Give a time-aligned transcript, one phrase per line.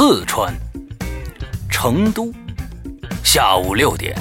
[0.00, 0.54] 四川
[1.68, 2.32] 成都
[3.24, 4.16] 下午六点，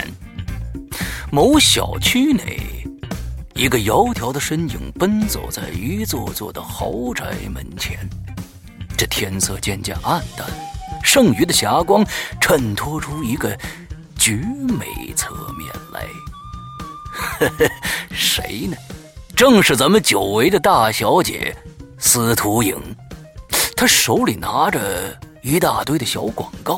[1.32, 2.60] 某小区内，
[3.54, 7.96] 一个窈窕的身影奔走在一座座的豪宅门前。
[8.98, 10.48] 这天色渐渐暗淡，
[11.04, 12.04] 剩余的霞光
[12.41, 13.55] 衬托出一个
[14.18, 14.33] 绝
[14.80, 16.07] 美侧面来。
[17.14, 17.71] 呵呵，
[18.10, 18.75] 谁呢？
[19.36, 21.55] 正是咱们久违的大小姐
[22.00, 22.75] 司徒影。
[23.75, 25.16] 她手里拿着
[25.47, 26.75] 一大堆的小广告，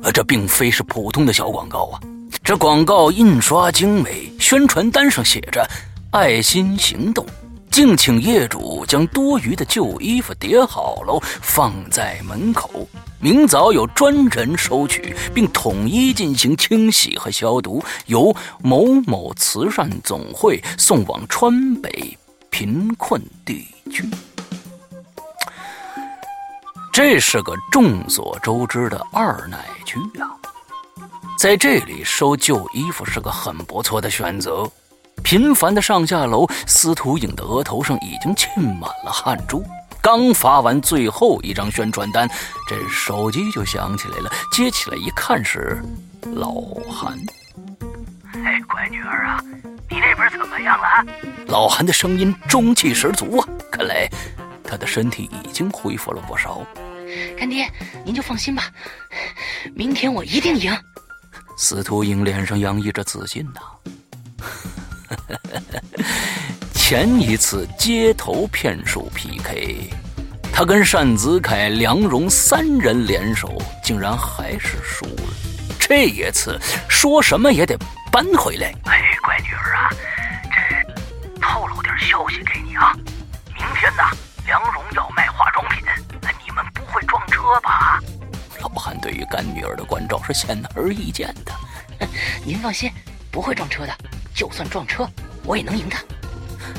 [0.00, 2.00] 啊，这并非是普通的小广告啊，
[2.44, 5.68] 这广告印刷精美，宣传单上写着
[6.12, 7.26] “爱心行动”。
[7.68, 12.88] 敬请业主将多余的旧衣服叠好喽，放在门口。
[13.18, 22.16] 明早有专人收取，并统一进行清洗和消毒，由某某慈善总会送往川北
[22.50, 24.08] 贫困地区。
[26.96, 30.32] 这是个众所周知的二奶区啊，
[31.38, 34.66] 在这里收旧衣服是个很不错的选择。
[35.22, 39.62] 频繁的上下楼，司徒影的额头上已经沁满了汗珠。
[40.00, 42.26] 刚发完最后一张宣传单，
[42.66, 44.32] 这手机就响起来了。
[44.50, 45.82] 接起来一看，是
[46.32, 46.50] 老
[46.90, 47.12] 韩。
[48.42, 49.44] 哎，乖女儿啊，
[49.90, 51.12] 你那边怎么样了？
[51.48, 54.08] 老韩的声音中气十足啊，看来
[54.64, 56.62] 他的身体已经恢复了不少。
[57.36, 57.70] 干爹，
[58.04, 58.64] 您就放心吧，
[59.74, 60.76] 明天我一定赢。
[61.58, 63.60] 司徒英脸上洋溢着自信呐。
[66.74, 69.90] 前一次街头骗术 PK，
[70.52, 75.32] 他跟单子凯、梁荣三人联手，竟然还是输了。
[75.80, 77.76] 这一次说什么也得
[78.12, 78.72] 扳回来。
[78.84, 79.90] 哎，乖女儿啊，
[80.44, 82.92] 这透露点消息给你啊，
[83.54, 84.02] 明天呢，
[84.46, 85.82] 梁荣要卖化妆品，
[87.06, 88.00] 撞车吧？
[88.60, 91.52] 老汉对于干女儿的关照是显而易见的。
[92.44, 92.90] 您放心，
[93.30, 93.92] 不会撞车的。
[94.34, 95.08] 就算撞车，
[95.44, 96.02] 我也能赢他。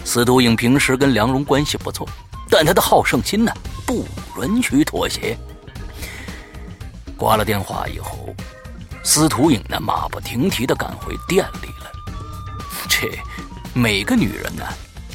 [0.04, 2.08] 司徒影平时跟梁荣关系不错，
[2.50, 3.52] 但他的好胜心呢，
[3.86, 4.06] 不
[4.42, 5.38] 允许妥协。
[7.18, 8.36] 挂了电话以后，
[9.04, 11.92] 司徒影呢，马不停蹄的赶回店里了。
[12.88, 13.10] 这
[13.74, 14.64] 每个女人呢，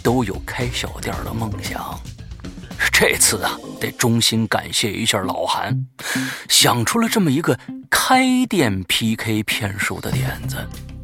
[0.02, 1.96] 都有开小店的梦想。
[2.92, 5.86] 这次啊，得衷心感谢一下老韩，
[6.48, 7.58] 想出了这么一个
[7.90, 10.56] 开店 PK 骗术的点子。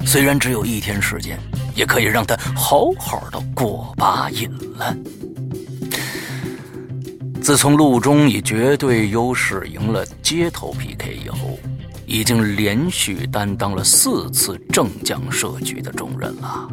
[0.06, 1.38] 虽然只有一天时间，
[1.74, 4.96] 也可以让他好好的过把瘾了。
[7.42, 11.58] 自从陆中以绝对优势赢了街头 PK 以后，
[12.06, 16.68] 已经连续担当了四次正将设局的重任了。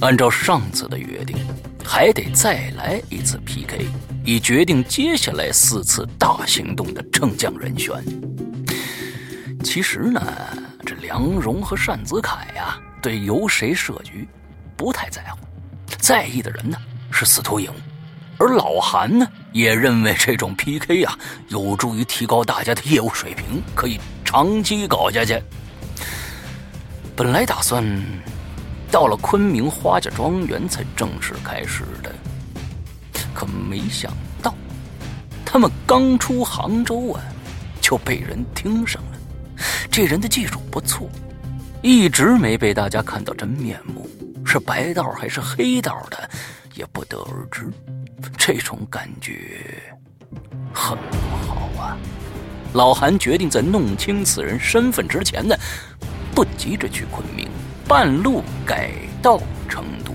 [0.00, 1.36] 按照上次的约定，
[1.84, 3.86] 还得再来一次 PK，
[4.24, 8.02] 以决定接下来四次大行动的正将人选。
[9.62, 10.20] 其实呢。
[10.86, 14.28] 这梁荣和单子凯呀，对由谁设局
[14.76, 15.38] 不太在乎，
[15.96, 16.76] 在意的人呢
[17.10, 17.70] 是司徒影，
[18.36, 21.18] 而老韩呢也认为这种 PK 呀
[21.48, 25.42] 有助于提高大家的业务水平，可以长期搞下去。
[27.16, 27.82] 本来打算
[28.94, 32.14] 到了昆明花家庄园才正式开始的，
[33.34, 34.54] 可没想到
[35.44, 37.20] 他们刚出杭州啊，
[37.80, 39.18] 就被人盯上了。
[39.90, 41.10] 这人的技术不错，
[41.82, 44.08] 一直没被大家看到真面目，
[44.46, 46.30] 是白道还是黑道的，
[46.76, 47.68] 也不得而知。
[48.38, 49.82] 这种感觉
[50.72, 51.16] 很不
[51.48, 51.98] 好啊！
[52.74, 55.56] 老韩决定在弄清此人身份之前呢，
[56.32, 57.48] 不急着去昆明，
[57.86, 58.90] 半路改
[59.22, 60.12] 到成都。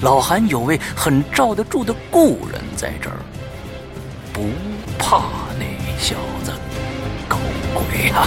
[0.00, 3.16] 老韩有位很罩得住的故人在这儿，
[4.32, 4.48] 不
[4.98, 5.22] 怕
[5.58, 5.64] 那
[5.98, 6.14] 小
[6.44, 6.52] 子。
[7.28, 7.38] 搞
[7.74, 8.26] 鬼啊！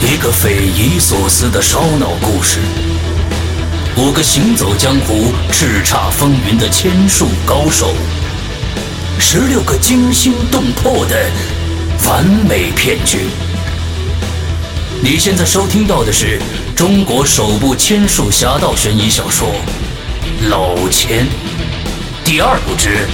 [0.00, 2.60] 一个匪夷所思的烧脑故事，
[3.96, 7.94] 五个行走江湖、叱咤风云的千术高手，
[9.18, 11.16] 十六个惊心动魄的
[12.06, 13.18] 完美骗局。
[15.02, 16.38] 你现在收听到的是
[16.76, 19.48] 中国首部千术侠盗悬疑小说
[20.48, 21.24] 《老千》
[22.24, 23.06] 第二部之。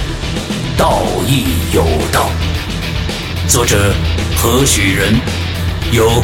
[0.77, 2.29] 道义有道，
[3.47, 3.93] 作者
[4.35, 5.15] 何许人？
[5.91, 6.21] 由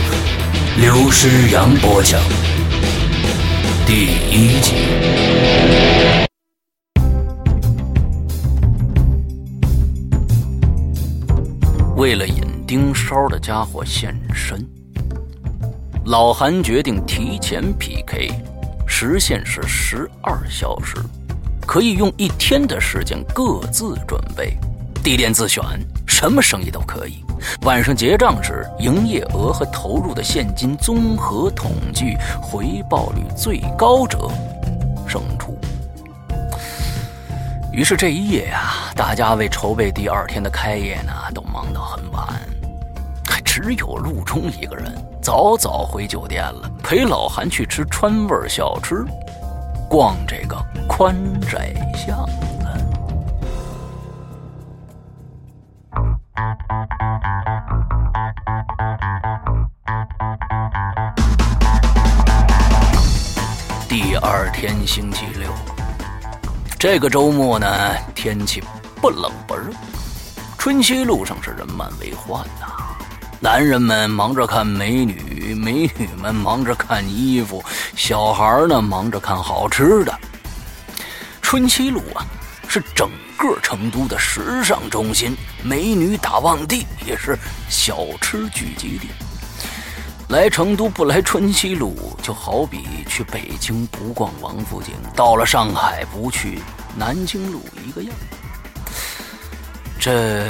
[0.77, 2.21] 刘诗阳播讲。
[3.87, 4.73] 第一集。
[11.95, 12.43] 为了引
[12.73, 14.59] 盯梢的家伙现身，
[16.05, 18.31] 老韩决定提前 PK，
[18.87, 20.97] 时限是十二小时。
[21.67, 24.57] 可以用一天的时间各自准备，
[25.03, 25.63] 地点自选，
[26.07, 27.23] 什么生意都可以。
[27.61, 34.31] 晚上结账时，营业额和投入的现金综合统计，回报率最高者
[35.07, 35.55] 胜出。
[37.71, 42.33] 于是这一夜呀，大家为筹备第二天的开业呢，都忙到很晚。
[43.43, 44.91] 只有陆冲一个人
[45.21, 49.05] 早早回酒店了，陪老韩去吃川味小吃，
[49.89, 50.57] 逛这个
[50.87, 52.33] 宽窄巷子。
[63.87, 65.51] 第二天星期六，
[66.79, 67.67] 这个周末呢，
[68.15, 68.61] 天气
[68.99, 69.71] 不冷不热，
[70.57, 72.82] 春熙路上是人满为患呐。
[73.43, 77.61] 男人们忙着看美女，美女们忙着看衣服，
[77.93, 80.17] 小孩呢忙着看好吃的。
[81.41, 82.25] 春熙路啊，
[82.69, 87.37] 是整个成都的时尚中心，美女打旺地，也是
[87.67, 89.09] 小吃聚集地。
[90.29, 96.59] 来成都不来春熙路，就好比去北京不逛王府井，到了上海不去
[96.95, 98.15] 南京路一个样。
[99.99, 100.47] 这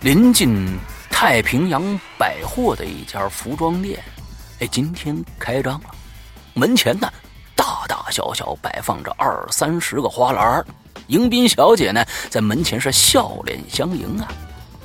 [0.00, 0.78] 临近
[1.16, 4.02] 太平洋百货的一家服装店，
[4.58, 5.90] 哎，今天开张了。
[6.54, 7.08] 门前呢，
[7.54, 10.62] 大大小小摆放着二三十个花篮
[11.06, 14.28] 迎宾小姐呢，在门前是笑脸相迎啊。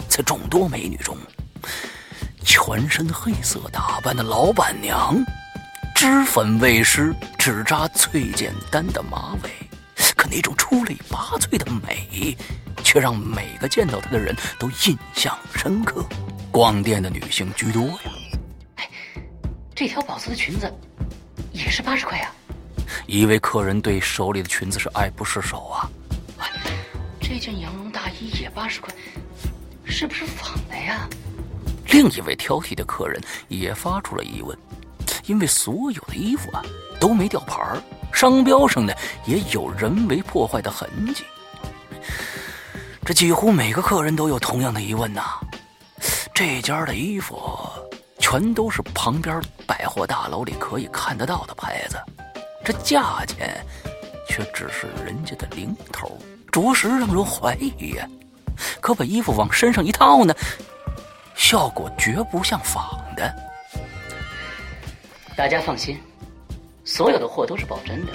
[0.07, 1.17] 在众多美女中，
[2.45, 5.17] 全身黑色打扮的老板娘，
[5.95, 9.49] 脂粉未施，只扎最简单的马尾，
[10.15, 12.37] 可那种出类拔萃的美，
[12.89, 16.03] 却让每个见到她的人都印象深刻。
[16.49, 17.99] 逛店的女性居多呀。
[18.77, 18.89] 哎，
[19.75, 20.73] 这条宝色的裙子
[21.51, 22.31] 也是八十块呀。
[23.05, 25.87] 一位客人对手里的裙子是爱不释手啊。
[26.39, 26.49] 哎，
[27.21, 28.91] 这件羊绒大衣也八十块，
[29.85, 31.07] 是不是仿的呀？
[31.91, 34.57] 另一位挑剔的客人也发出了疑问，
[35.27, 36.63] 因为所有的衣服啊
[36.99, 37.79] 都没吊牌儿，
[38.11, 38.91] 商标上呢
[39.27, 41.23] 也有人为破坏的痕迹。
[43.09, 45.23] 这几乎每个客人都有同样的疑问呐。
[46.31, 47.41] 这家的衣服
[48.19, 51.97] 全都是旁边百货大楼里可以看得到的牌子，
[52.63, 53.65] 这价钱
[54.27, 56.19] 却只是人家的零头，
[56.51, 58.07] 着实让人怀疑呀。
[58.79, 60.31] 可把衣服往身上一套呢？
[61.33, 63.35] 效果绝不像仿的。
[65.35, 65.99] 大家放心，
[66.85, 68.13] 所有的货都是保真的，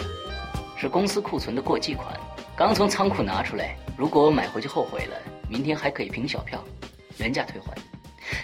[0.80, 2.16] 是公司库存的过季款，
[2.56, 3.76] 刚从仓库拿出来。
[3.96, 5.16] 如果买回去后悔了，
[5.48, 6.62] 明天还可以凭小票
[7.18, 7.74] 原价退还。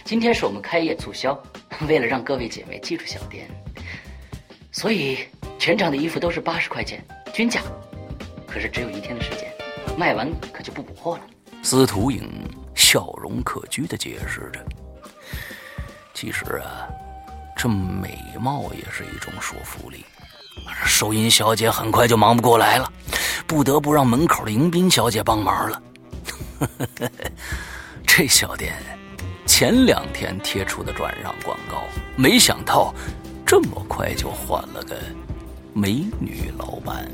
[0.04, 1.40] 今天是我们开业促销，
[1.88, 3.48] 为了让各位姐妹记住小店，
[4.72, 5.26] 所以
[5.58, 7.62] 全场的衣服都是八十块钱均价。
[8.46, 9.52] 可是只有一天的时间，
[9.96, 11.24] 卖完可就不补货了。
[11.62, 12.28] 司徒影
[12.74, 14.64] 笑容可掬地解释着
[16.14, 16.88] ：“其实啊，
[17.56, 20.04] 这美貌也是一种说服力。
[20.84, 22.92] 收银小姐很快就忙不过来了，
[23.46, 25.82] 不得不让门口的迎宾小姐帮忙了。
[28.06, 28.74] 这小店
[29.46, 31.84] 前两天贴出的转让广告，
[32.16, 32.94] 没想到
[33.46, 34.96] 这么快就换了个
[35.72, 37.10] 美女老板。”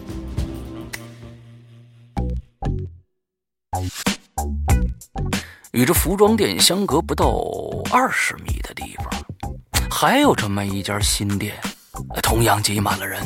[5.73, 7.39] 与这服装店相隔不到
[7.93, 9.11] 二十米的地方，
[9.91, 11.55] 还有这么一家新店，
[12.23, 13.23] 同样挤满了人。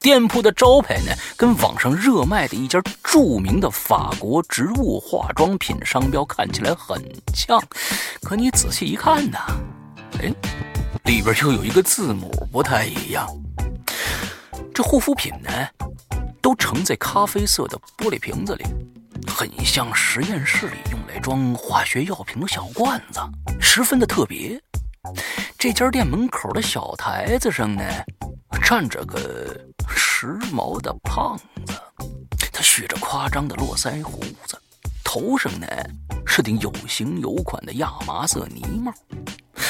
[0.00, 7.00] 店铺的招牌呢，跟网上热卖的一家著名的法国植物化妆品商标看起来很
[7.34, 7.62] 像，
[8.22, 9.38] 可你仔细一看呢，
[10.20, 10.32] 哎，
[11.04, 13.28] 里边又有一个字母不太一样。
[14.74, 15.50] 这护肤品呢，
[16.40, 18.64] 都盛在咖啡色的玻璃瓶子里。
[19.28, 23.20] 很像实验室里用来装化学药品的小罐子，
[23.60, 24.60] 十分的特别。
[25.58, 27.84] 这家店门口的小台子上呢，
[28.64, 29.18] 站着个
[29.88, 31.74] 时髦的胖子，
[32.52, 34.60] 他蓄着夸张的络腮胡子，
[35.04, 35.66] 头上呢
[36.26, 38.92] 是顶有型有款的亚麻色呢帽。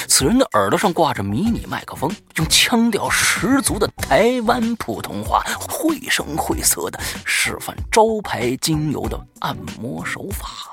[0.09, 10.72] 此人的耳朵上挂着迷你麦克风，用腔调十足的台湾普通话，绘声绘色的示范招牌精油的按摩手法。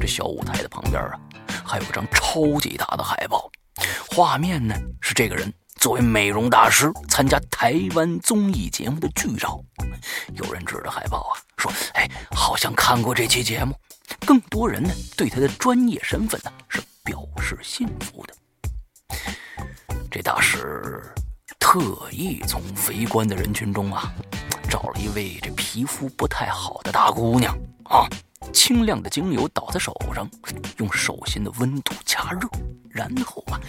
[0.00, 1.18] 这小舞台的旁边啊，
[1.64, 3.50] 还有张超级大的海报，
[4.10, 9.60] 画面呢是这个人作为美容大师参加台湾综艺节目的剧照。
[10.34, 13.74] 有人指着海报啊说：“哎，好像看过这期节目。”
[14.24, 16.82] 更多人呢对他的专业身份呢是。
[17.06, 18.34] 表示信服的，
[20.10, 21.00] 这大师
[21.60, 21.78] 特
[22.10, 24.12] 意从围观的人群中啊，
[24.68, 28.08] 找了一位这皮肤不太好的大姑娘啊，
[28.52, 30.28] 清亮的精油倒在手上，
[30.78, 32.48] 用手心的温度加热，
[32.90, 33.60] 然后啊，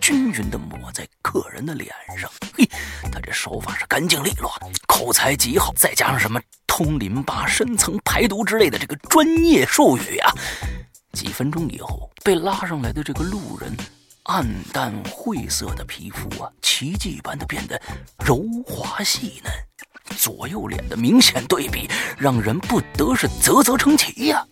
[0.00, 2.30] 均匀的抹在客人的脸上。
[2.56, 2.68] 嘿，
[3.10, 4.52] 他这手法是干净利落，
[4.86, 10.32] 口才极好，再加上什么通淋巴、深层排毒之类的这个专业术语啊，
[11.12, 13.74] 几分钟以后，被拉上来的这个路人。
[14.24, 17.78] 暗淡晦涩的皮肤啊，奇迹般的变得
[18.24, 19.52] 柔滑细嫩，
[20.16, 24.46] 左右脸的明显对比让人不得是啧啧称奇呀。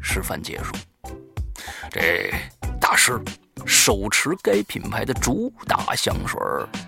[0.00, 0.72] 示范结束，
[1.90, 2.32] 这
[2.80, 3.20] 大师
[3.66, 6.38] 手持该品牌的主打香水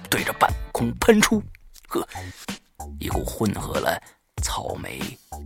[0.09, 1.43] 对着半空喷出，
[1.89, 2.07] 呵，
[2.99, 4.01] 一股混合了。
[4.41, 5.01] 草莓、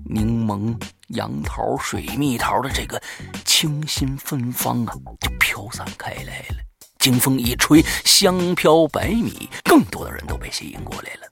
[0.04, 0.78] 柠檬、
[1.08, 3.02] 杨桃、水蜜桃的这个
[3.42, 6.56] 清新芬芳啊，就飘散开来了。
[6.98, 11.31] 经风一吹，香飘百米，更多的人都被吸引过来了。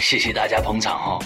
[0.00, 1.18] 谢谢大家捧场哈。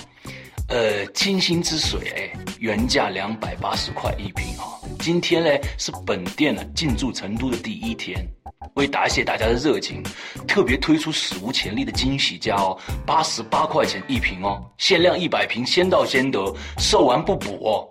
[0.68, 4.78] 呃，清新之水哎，原价两百八十块一瓶哈。
[4.98, 8.26] 今天呢是本店呢进驻成都的第一天。
[8.74, 10.02] 为答谢大家的热情，
[10.46, 16.40] 特别推出史无前例的惊喜价哦，八十八块钱一瓶哦，限量一百瓶，先到先得，
[16.78, 17.84] 售完不补哦。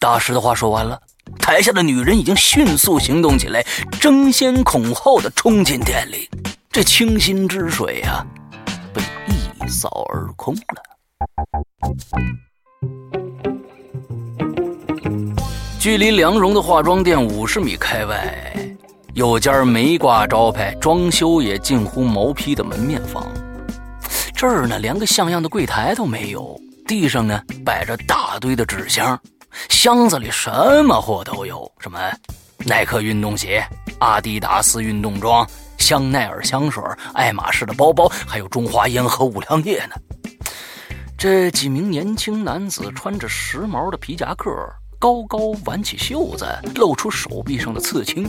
[0.00, 0.98] 大师的话说完了，
[1.38, 3.64] 台下的女人已经迅速行动起来，
[4.00, 6.28] 争先恐后的冲进店里。
[6.70, 8.26] 这清新之水啊，
[9.26, 10.82] 被一扫而空了。
[15.78, 18.54] 距离梁荣的化妆店五十米开外。
[19.14, 23.26] 有家没挂招牌、装修也近乎毛坯的门面房，
[24.32, 29.18] 这儿呢连个像样的柜台都没有，地上呢摆着大堆的纸箱，
[29.68, 30.48] 箱子里什
[30.84, 31.98] 么货都有，什么
[32.58, 33.66] 耐克运动鞋、
[33.98, 35.44] 阿迪达斯运动装、
[35.78, 36.82] 香奈儿香水、
[37.14, 39.94] 爱马仕的包包，还有中华烟和五粮液呢。
[41.16, 44.50] 这几名年轻男子穿着时髦的皮夹克，
[44.98, 48.28] 高高挽起袖子，露出手臂上的刺青。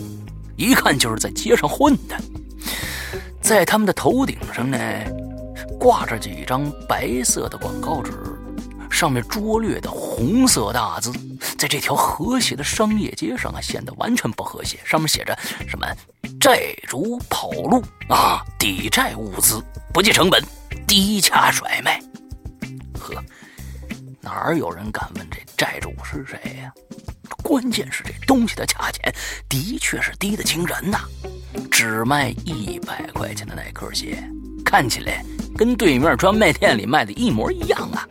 [0.56, 2.16] 一看就是在街上混的，
[3.42, 4.78] 在他们的头顶上呢，
[5.80, 8.12] 挂着几张白色的广告纸，
[8.90, 11.12] 上面拙劣的红色大字，
[11.58, 14.80] 在这条和谐的商业街上啊，显得完全不和谐。
[14.84, 15.88] 上面写着什么
[16.40, 20.44] “债主跑路啊，抵债物资，不计成本，
[20.88, 22.02] 低价甩卖”。
[23.00, 23.16] 呵，
[24.22, 26.72] 哪有人敢问这债主是谁呀？
[27.44, 29.14] 关键是这东西的价钱
[29.48, 31.00] 的确是低的惊人呐，
[31.72, 34.22] 只卖一百块钱的耐克鞋，
[34.66, 35.24] 看起来
[35.58, 38.06] 跟对面专卖店里卖的一模一样啊。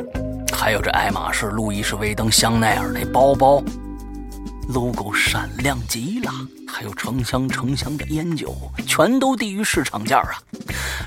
[0.59, 3.63] 还有这爱马仕、路易士威登、香奈儿那包包
[4.75, 6.33] ，logo 闪亮极了。
[6.67, 8.53] 还有成箱成箱的烟酒，
[8.85, 10.35] 全都低于市场价啊。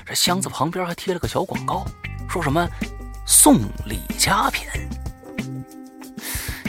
[0.06, 1.84] 这箱子旁边还贴了个小广告，
[2.30, 2.66] 说什么
[3.26, 4.66] 送礼佳品。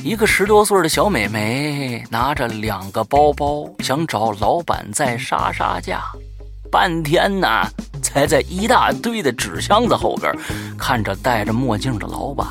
[0.04, 6.04] 一个十多岁的小美眉拿着两个包包，想找老板再杀杀价，
[6.70, 7.48] 半天呢，
[8.02, 10.32] 才在一大堆的纸箱子后边
[10.78, 12.46] 看着戴着墨镜的老板。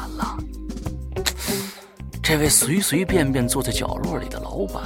[2.23, 4.83] 这位随随便便坐在角落里的老板，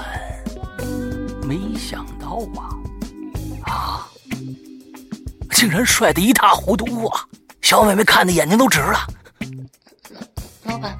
[1.47, 4.09] 没想到啊，啊，
[5.51, 7.21] 竟然帅得一塌糊涂啊！
[7.61, 9.07] 小美眉看的眼睛都直了。
[10.65, 10.97] 老老板。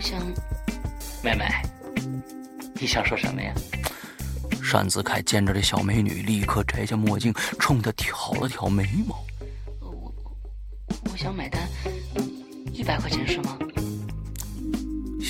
[0.00, 0.18] 想，
[1.22, 1.44] 妹妹，
[2.74, 3.52] 你想说什么呀？
[4.72, 9.22] 单子凯见着这小美女，立刻摘下墨镜，冲她挑了挑眉毛。
[9.80, 10.12] 我
[11.12, 11.68] 我想买单，
[12.72, 13.58] 一百块钱是吗？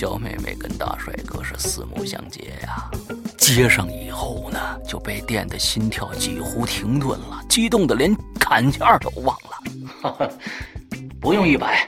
[0.01, 2.91] 小妹妹跟大帅哥是四目相接呀，
[3.37, 10.33] 接上以后呢，就被电的心跳几乎停顿了，激动的连砍价都忘了。
[11.21, 11.87] 不用一百，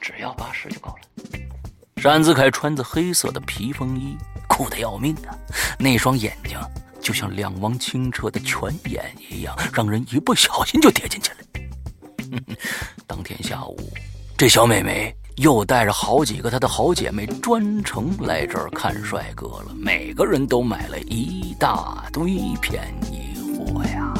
[0.00, 2.02] 只要八十就够了。
[2.02, 4.16] 单子凯穿着黑色的皮风衣，
[4.48, 5.30] 酷得要命啊！
[5.78, 6.58] 那双眼睛
[7.00, 12.56] 就像两汪清澈的泉眼一样，让人一不小心就跌进去了。
[13.06, 13.92] 当天下午，
[14.36, 19.74] 这小妹妹又带着好几个她的好姐妹，专程来这儿看帅哥了。
[19.74, 24.12] 每个人都买了一大堆便宜货呀！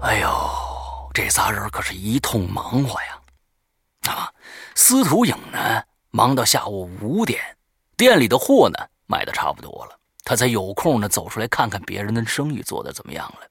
[0.00, 0.30] 哎呦，
[1.12, 4.12] 这仨人可是一通忙活呀！
[4.12, 4.30] 啊！
[4.74, 7.40] 司徒影呢，忙到下午五点，
[7.96, 13.48] 店里的货呢卖的差不多了，他才有空呢走出来看看别人的生意做的怎么样了。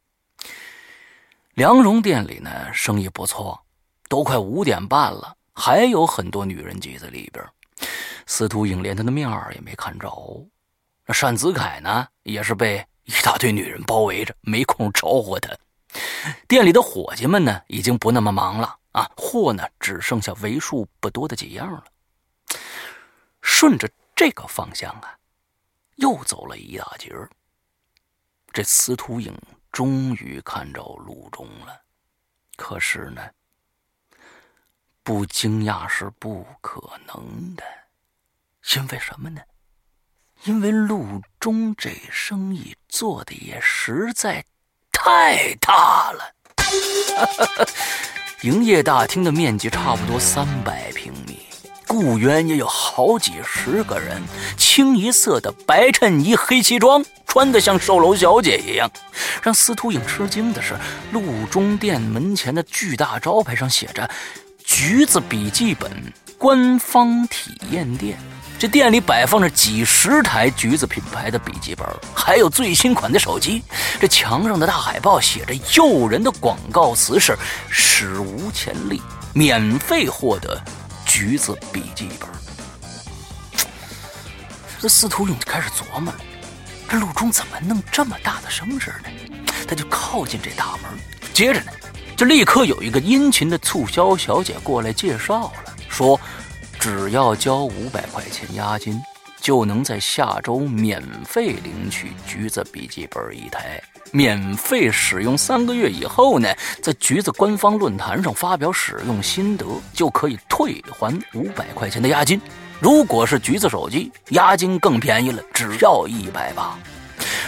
[1.55, 3.62] 梁荣店里呢生意不错，
[4.07, 7.43] 都快五点半了，还有很多女人挤在里边。
[8.25, 10.10] 司徒影连他的面儿也没看着，
[11.05, 15.55] 那单子凯呢也是被一大堆女人包围着，没空招呼他。
[16.48, 21.83] 店里的伙计们呢，已经不那么忙了啊，货呢只剩下为数不多的几样了。
[23.41, 25.17] 顺着这个方向啊，
[25.95, 27.29] 又走了一大截儿。
[28.53, 29.38] 这司徒影
[29.72, 31.81] 终于看着陆中了，
[32.55, 33.22] 可是呢，
[35.03, 37.63] 不惊讶是不可能的，
[38.74, 39.41] 因为什么呢？
[40.45, 44.45] 因为陆中这生意做的也实在
[44.93, 46.33] 太大了。
[48.43, 51.39] 营业大厅的面积差不多三百平米，
[51.88, 54.22] 雇员也有好几十个人，
[54.57, 58.89] 清一色的白衬衣、黑西装，穿得像售楼小姐一样。
[59.41, 60.75] 让司徒影吃惊的是，
[61.12, 64.10] 陆中店门前的巨大招牌上写着
[64.75, 65.92] “橘子笔记本
[66.36, 68.18] 官方体验店”。
[68.58, 73.62] 这店里摆放着几十台橘子品牌的笔记本，还有最新款的手机。
[74.00, 77.38] 这墙上的大海报写着诱人的广告词是
[77.70, 79.00] “史无前例，
[79.32, 80.60] 免费获得
[81.06, 82.27] 橘子笔记本”。
[84.82, 86.20] 这司徒勇就开始琢磨了：
[86.89, 89.10] 这陆中怎么弄这么大的声势呢？
[89.68, 90.84] 他就靠近这大门，
[91.32, 91.72] 接着呢，
[92.15, 96.20] 就立刻有一个殷勤的促销小姐过来介绍了，说。
[96.79, 99.01] 只要交五百块钱押金，
[99.39, 103.82] 就能在下周免费领取橘子笔记本一台。
[104.12, 112.41] 免费使用三个月以后呢，在橘子官方论坛上发表使用心得，就可以退还五百块钱的押金。
[112.82, 116.77] 如果是橘子手机，押金更便宜了，只要一百八。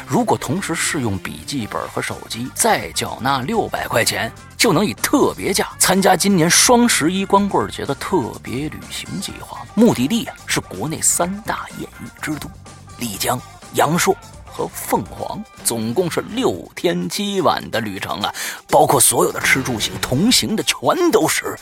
[0.08, 4.32] 如果同时试用笔记本和手机，再缴纳六百块钱，
[4.66, 9.64] 就能以特别价参加今年双十一光棍节的特别旅行计划。
[9.76, 12.50] 目的地啊是国内三大艳遇之都：
[12.98, 13.40] 丽江、
[13.76, 18.34] 阳朔和凤凰，总共是六天七晚的旅程啊！
[18.68, 21.56] 包括所有的吃住行，同行的全都是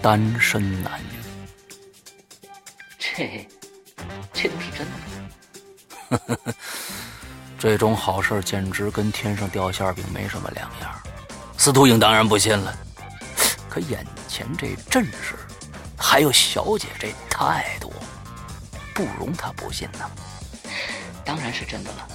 [0.00, 1.18] 单身男女。
[3.00, 3.48] 这，
[4.32, 4.86] 这都是真
[6.36, 6.54] 的。
[7.58, 10.99] 这种好事简直跟天上掉馅饼没什么两样。
[11.60, 12.74] 司徒影当然不信了，
[13.68, 15.34] 可眼前这阵势，
[15.94, 17.92] 还有小姐这态度，
[18.94, 20.10] 不容他不信呐。
[21.22, 22.08] 当然是真的了，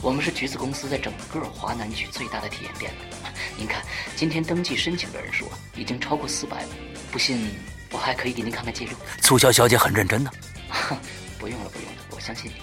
[0.00, 3.28] 我们是橘子公司在整个华南区最大的体验店了。
[3.56, 3.82] 您看，
[4.14, 6.68] 今天登记申请的人数已经超过四百了。
[7.10, 7.56] 不信，
[7.90, 8.92] 我还可以给您看看记录。
[9.20, 10.30] 促销小姐很认真呢。
[11.40, 12.62] 不用了，不用了，我相信你。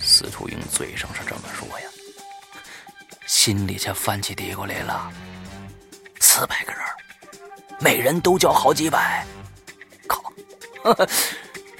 [0.00, 1.86] 司徒英嘴上是这么说呀，
[3.26, 5.12] 心里却翻起嘀咕来了。
[6.20, 6.80] 四百个人，
[7.80, 9.26] 每人都交好几百，
[10.06, 10.22] 靠！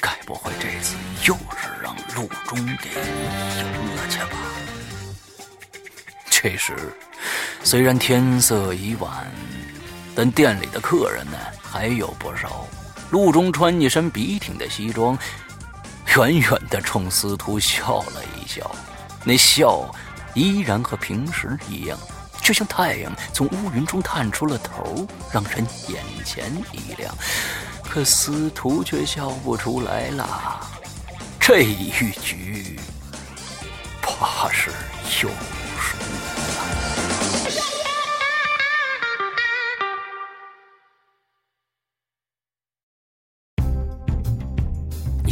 [0.00, 4.36] 该不会这次又是让陆中给赢了去吧？
[6.30, 6.74] 这时，
[7.62, 9.30] 虽然天色已晚，
[10.14, 12.66] 但店里的客人呢还有不少。
[13.10, 15.16] 陆中穿一身笔挺的西装。
[16.16, 18.68] 远远的冲司徒笑了一笑，
[19.24, 19.88] 那笑
[20.34, 21.96] 依然和平时一样，
[22.42, 27.14] 就像太阳从乌云中探出了头，让人眼前一亮。
[27.84, 30.60] 可司徒却笑不出来了，
[31.38, 32.78] 这一局
[34.00, 34.70] 怕是
[35.22, 35.28] 又
[35.78, 36.04] 输了。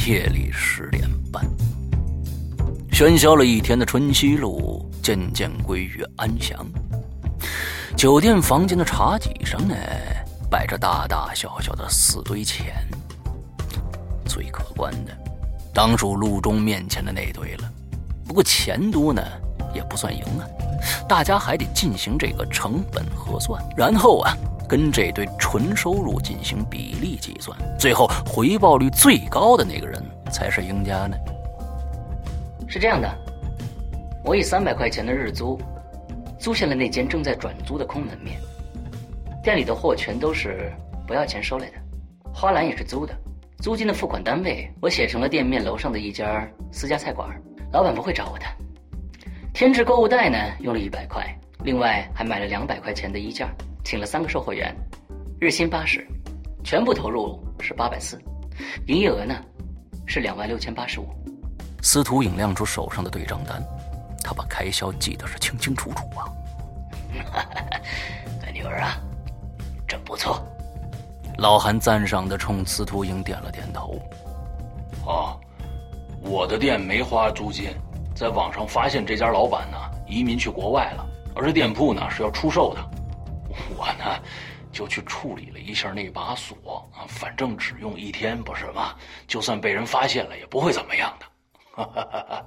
[0.06, 1.44] 夜里十点半，
[2.90, 6.66] 喧嚣了一天的春熙路渐渐归于安详。
[7.96, 9.74] 酒店房间的茶几上呢，
[10.50, 12.74] 摆着大大小小的四堆钱。
[14.26, 15.16] 最可观的，
[15.72, 17.70] 当属路中面前的那堆了。
[18.26, 19.22] 不过钱多呢，
[19.74, 20.46] 也不算赢啊。
[21.08, 24.36] 大家还得进行这个成本核算，然后啊。
[24.68, 31.16] 跟这对纯收入进行比例计算，最后回报率最高的那个人才是赢家呢。
[32.68, 33.10] 是这样的，
[34.28, 35.58] 我以三百块钱的日租
[36.38, 38.38] 租下了那间正在转租的空门面，
[39.42, 40.70] 店里的货全都是
[41.06, 41.76] 不要钱收来的，
[42.30, 43.18] 花篮也是租的，
[43.62, 47.26] 租金的付款单位我写成了店面楼上的一家私家菜馆，
[47.72, 48.44] 老板不会找我的。
[49.54, 51.24] 添置购物袋呢，用了一百块，
[51.64, 53.48] 另外还买了两百块钱的衣架。
[53.82, 54.76] 请了三个售货员，
[55.40, 56.06] 日薪八十，
[56.62, 58.20] 全部投入是八百四，
[58.88, 59.34] 营业额呢
[60.04, 61.06] 是两万六千八十五。
[61.80, 63.62] 司徒影亮出手上的对账单，
[64.22, 66.26] 他把开销记得是清清楚楚啊。
[68.52, 69.00] 女儿啊，
[69.86, 70.44] 真不错。
[71.36, 74.00] 老韩赞赏的冲司徒英点了点头。
[75.06, 75.38] 哦，
[76.20, 77.70] 我的店没花租金，
[78.14, 81.06] 在网上发现这家老板呢移民去国外了。
[81.34, 82.80] 而这店铺呢是要出售的。
[83.76, 84.20] 我呢
[84.72, 88.94] 就去处理了一下那把锁啊，反正只用一天不是吗？
[89.26, 91.26] 就算被人发现了也不会怎么样的。
[91.76, 92.44] 哈哈哈哈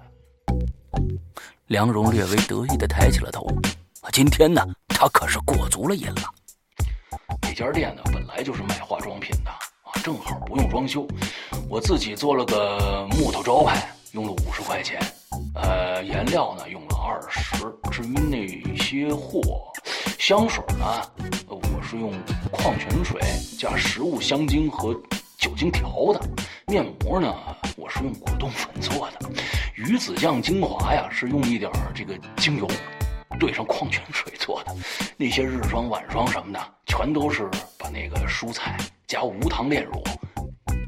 [1.71, 3.47] 梁荣略微得意的抬起了头，
[4.11, 6.23] 今天呢，他可是过足了瘾了。
[7.43, 11.07] 这家店呢本来就是卖化妆品的啊，正好不用装修，
[11.69, 14.99] 我自己做了个木头招牌，用了五十块钱。
[15.55, 17.63] 呃，颜料呢用了二十。
[17.89, 19.41] 至于那些货，
[20.19, 20.85] 香水呢，
[21.47, 22.11] 我是用
[22.51, 23.21] 矿泉水
[23.57, 24.93] 加食物香精和
[25.37, 26.19] 酒精调的。
[26.67, 27.33] 面膜呢，
[27.77, 29.31] 我是用果冻粉做的。
[29.83, 32.69] 鱼子酱精华呀，是用一点这个精油
[33.39, 34.75] 兑上矿泉水做的。
[35.17, 40.03] 那些日霜、晚霜什么的，全都是把那个蔬菜加无糖炼乳，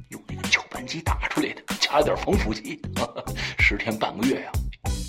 [0.09, 2.79] 用那个搅拌机打出来的，加点防腐剂，
[3.57, 4.51] 十天半个月呀，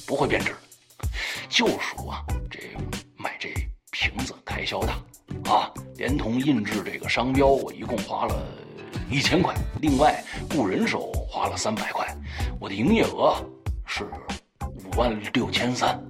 [0.06, 0.54] 不会变质。
[1.50, 2.60] 就属啊，这
[3.18, 3.52] 买这
[3.90, 4.94] 瓶子开销大
[5.52, 8.34] 啊，连同印制这个商标，我一共花了
[9.10, 12.16] 一千块，另外雇人手花了三百块，
[12.58, 13.36] 我的营业额
[13.86, 14.04] 是
[14.60, 16.00] 五万六千三。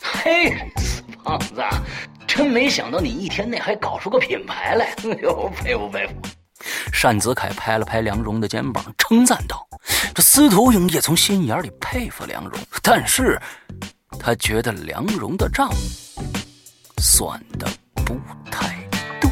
[0.00, 1.62] 嘿，死胖子，
[2.26, 6.14] 真没想到你一天内还搞出个品牌来，哎呦，佩服佩服！
[6.92, 9.64] 单子凯拍了拍梁荣的肩膀，称赞道
[10.12, 13.40] ：“这司徒影也从心眼里佩服梁荣，但是。”
[14.18, 15.70] 他觉得梁荣的账
[16.98, 18.18] 算的不
[18.50, 18.74] 太
[19.20, 19.30] 对。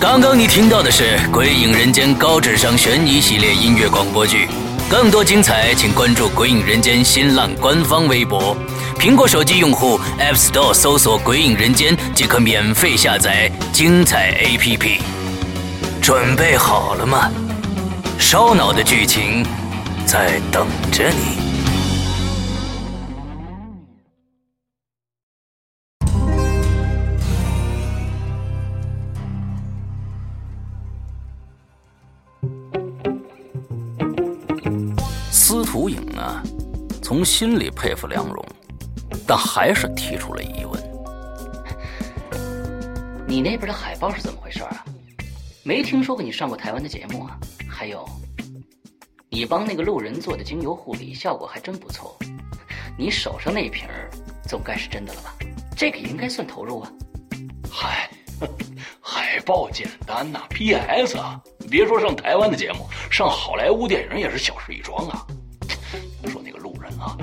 [0.00, 4.48] 刚刚你听到的是《鬼影人间》高智商悬疑系列音乐广播剧，
[4.88, 8.56] 更多精彩请关注《鬼影人间》新浪官方微博。
[8.98, 15.00] 苹果手机用户 App Store 搜索《鬼影人间》即可免费下载精彩 APP。
[16.00, 17.30] 准备好了吗？
[18.18, 19.44] 烧脑的剧情
[20.06, 21.49] 在等着你。
[35.70, 36.42] 司徒影呢，
[37.00, 38.44] 从心里佩服梁荣，
[39.24, 40.82] 但还是提出了疑问：
[43.24, 44.84] 你那边的海报是怎么回事啊？
[45.62, 47.38] 没听说过你上过台湾的节目啊？
[47.68, 48.04] 还有，
[49.28, 52.18] 你帮那个路人做的精油护理效果还真不错。
[52.98, 54.10] 你手上那瓶儿
[54.48, 55.36] 总该是真的了吧？
[55.76, 56.92] 这个应该算投入啊。
[57.70, 58.10] 嗨，
[59.00, 65.24] 海报简单呐，PS 啊，别说上台湾的节目，上好莱坞电影也是小事一桩啊。
[67.00, 67.16] 啊，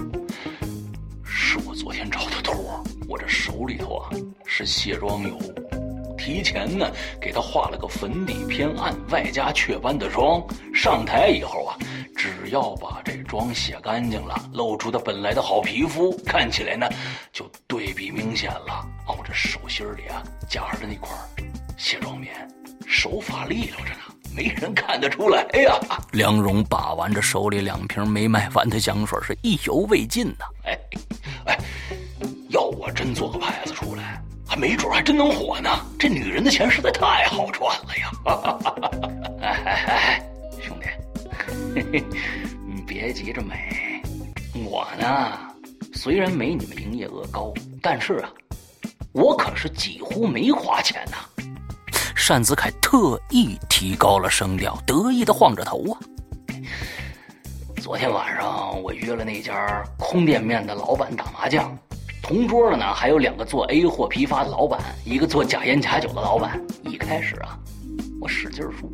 [1.24, 4.10] 是我昨天找的托，我这手里头啊
[4.44, 5.38] 是卸妆油。
[6.18, 10.44] 提前呢，给他画了个粉底偏暗、外加雀斑的妆。
[10.74, 11.78] 上台以后啊，
[12.18, 16.90] 只要把这妆卸干净了，露出他本来的好皮肤，看起来呢
[17.32, 18.86] 就对比明显了。
[19.08, 21.10] 哦，这手心里啊夹着那块
[21.78, 22.36] 卸妆棉，
[22.86, 24.02] 手法利落着呢，
[24.38, 25.76] 没人看得出来呀。
[26.12, 30.46] 梁荣把玩着手里两瓶没卖完的香水，是意犹未尽呢。
[30.66, 30.80] 哎，
[31.48, 31.58] 哎，
[32.50, 34.22] 要我真做个牌子出来。
[34.50, 35.70] 还没准还真能火呢！
[36.00, 38.12] 这女人的钱实在太好赚了呀！
[39.42, 40.24] 哎哎哎，
[40.62, 40.86] 兄弟，
[41.76, 42.04] 嘿 嘿
[42.66, 44.02] 你别急着美。
[44.64, 45.38] 我呢，
[45.94, 48.30] 虽然没你们营业额高，但是啊，
[49.12, 51.18] 我可是几乎没花钱呐。
[52.18, 55.96] 单子凯特意提高了声调，得意的晃着头啊。
[57.82, 61.76] 昨天晚上我约了那家空店面的老板打麻将。
[62.22, 66.62] 同桌的呢，还有两个做 A 货批发的老板，一个做假烟假酒的老板。
[66.84, 67.58] 一开始啊，
[68.20, 68.92] 我使劲输，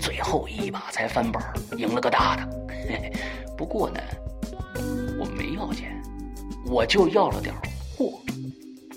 [0.00, 1.40] 最后一把才翻本，
[1.78, 2.48] 赢了个大的。
[2.68, 3.12] 嘿嘿，
[3.56, 4.00] 不过呢，
[5.20, 6.02] 我没要钱，
[6.66, 7.54] 我就要了点
[7.96, 8.18] 货。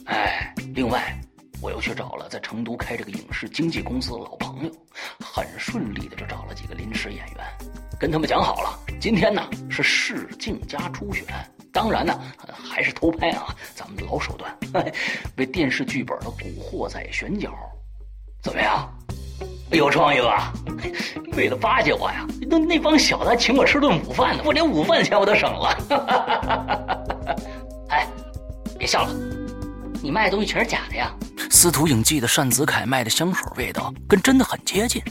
[0.05, 1.15] 哎，另外，
[1.61, 4.71] 我又去找了在成都开这个影视经纪公司的老朋友，
[5.19, 7.37] 很顺利的就找了几个临时演员，
[7.99, 11.25] 跟他们讲好了，今天呢是试镜加初选。
[11.73, 12.19] 当然呢，
[12.53, 14.57] 还是偷拍啊，咱们老手段，
[15.35, 17.51] 为电视剧本的古惑仔选角，
[18.41, 18.89] 怎么样？
[19.71, 20.53] 有创意吧？
[21.35, 27.05] 为了巴结我呀，那那帮小子还请我吃顿午饭呢，我连午饭钱我都省了。
[27.89, 28.07] 哎，
[28.79, 29.13] 别笑了，
[30.07, 31.13] 你卖的东西全是假的呀！
[31.51, 35.03] 司徒影记得单子凯卖的香水味道跟真的很接近。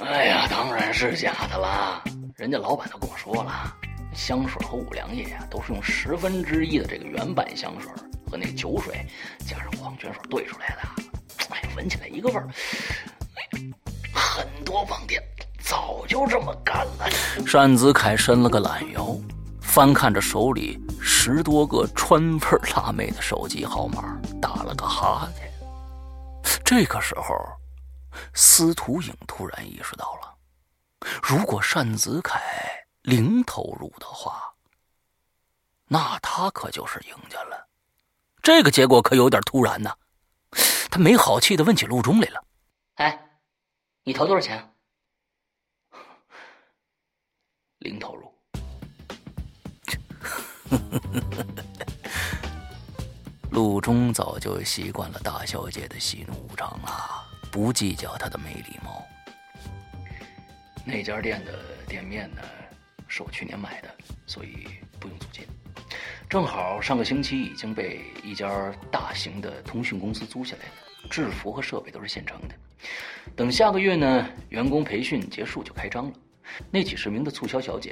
[0.00, 2.04] 哎呀，当然是假的啦，
[2.36, 3.74] 人家老板都跟我说了。
[4.12, 7.90] 香水和五粮液呀，都是用十分之一的这个原版香水
[8.30, 9.06] 和那个酒水
[9.38, 11.46] 加上矿泉水兑出来的。
[11.48, 12.46] 哎，闻起来一个味儿。
[14.12, 15.22] 很多网店
[15.60, 17.08] 早就这么干了。
[17.50, 19.16] 单子凯伸了个懒腰，
[19.62, 25.50] 翻看着手里十多个川味辣妹的手机号码，打了个哈欠。
[26.62, 27.34] 这个时候，
[28.34, 30.36] 司徒影突然意识到了，
[31.22, 32.42] 如果单子凯
[33.02, 34.52] 零投入的话，
[35.86, 37.68] 那他可就是赢家了。
[38.42, 39.90] 这个结果可有点突然呢。
[40.90, 42.44] 他没好气的问起陆中来了
[42.96, 43.40] ：“哎，
[44.04, 44.74] 你投多少钱？”
[47.78, 48.21] 零投入。
[53.50, 59.04] 陆中早就习惯了大小姐的喜怒无常了，不计较她的没礼貌。
[60.84, 62.40] 那家店的店面呢，
[63.06, 63.94] 是我去年买的，
[64.26, 64.66] 所以
[64.98, 65.46] 不用租金。
[66.28, 72.54] 正好上个星期已经被一家大型的通讯公司租下来了，制服和设备都是现成的。
[73.36, 76.12] 等下个月呢，员工培训结束就开张了。
[76.70, 77.90] 那几十名的促销小姐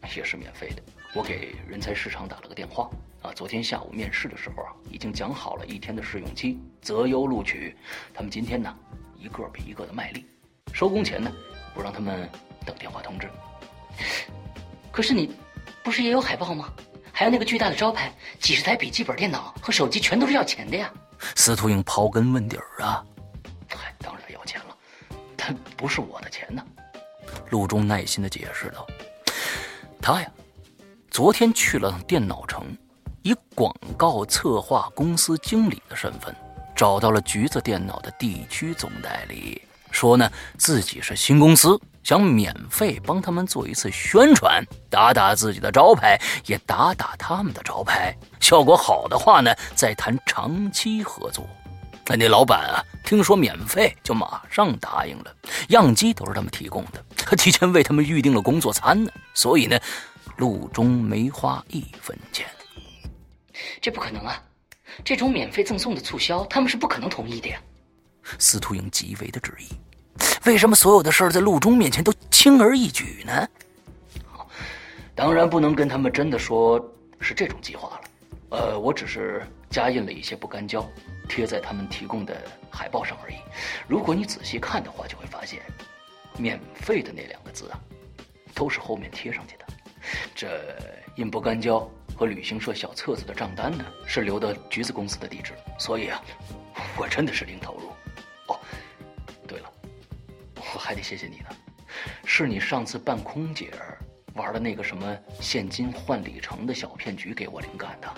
[0.00, 0.82] 啊，也是免费的。
[1.14, 2.88] 我给人才市场打了个电话
[3.20, 7.76] 啊，昨天下午面试的时候啊，已经讲好了一天的试用期，择优录取。
[8.14, 8.74] 他们今天呢，
[9.18, 10.24] 一个比一个的卖力。
[10.72, 11.30] 收工前呢，
[11.74, 12.26] 我让他们
[12.64, 13.28] 等电话通知。
[14.90, 15.36] 可是你，
[15.84, 16.72] 不是也有海报吗？
[17.12, 20.90] 还有那个巨大的招牌，几十台笔记本电脑和手机全都是要钱的呀！
[21.36, 23.04] 司徒英刨根问底儿啊，
[23.68, 24.76] 嗨，当然要钱了，
[25.36, 26.64] 但不是我的钱呢。
[27.50, 28.86] 陆中耐心的解释道
[30.00, 30.32] ：“他呀，
[31.12, 32.64] 昨天去了电脑城，
[33.20, 36.34] 以广告策划公司经理的身份，
[36.74, 48.12] 找到了橘子电脑的地区总代理，说呢自己是新公司。”想免费帮他们做一次宣传，打打自己的招牌，也打打他们的招牌。
[48.40, 51.46] 效果好的话呢，再谈长期合作。
[52.06, 55.32] 那那老板啊，听说免费就马上答应了，
[55.68, 59.10] 样机都是他们提供的，还提前为他们预定了工作餐呢。
[59.32, 59.78] 所以呢，
[60.36, 62.46] 陆中没花一分钱。
[63.80, 64.42] 这不可能啊！
[65.04, 67.60] 这种免费赠送的促销，他们是不可能同意的呀。
[68.38, 69.66] 司徒英极为的质疑。
[70.44, 73.48] 为什么所有的事儿在陆中面前都轻而易举呢？
[75.14, 76.80] 当然不能跟他们真的说
[77.20, 78.00] 是这种计划了。
[78.50, 80.86] 呃，我只是加印了一些不干胶，
[81.28, 82.36] 贴在他们提供的
[82.70, 83.36] 海报上而已。
[83.88, 85.62] 如果你仔细看的话，就会发现，
[86.36, 87.80] 免费的那两个字啊，
[88.54, 89.64] 都是后面贴上去的。
[90.34, 90.76] 这
[91.16, 95.52] 印不干胶和旅行社小册子的账单呢，是留的橘子公司的地址。
[95.78, 96.22] 所以啊，
[96.96, 97.88] 我真的是零投入。
[98.48, 98.58] 哦，
[99.46, 99.72] 对了
[100.56, 101.46] 我还得谢谢你呢，
[102.24, 103.98] 是你上次扮空姐儿
[104.34, 108.12] 玩的那个什么现金换里程的小骗局给我灵感的。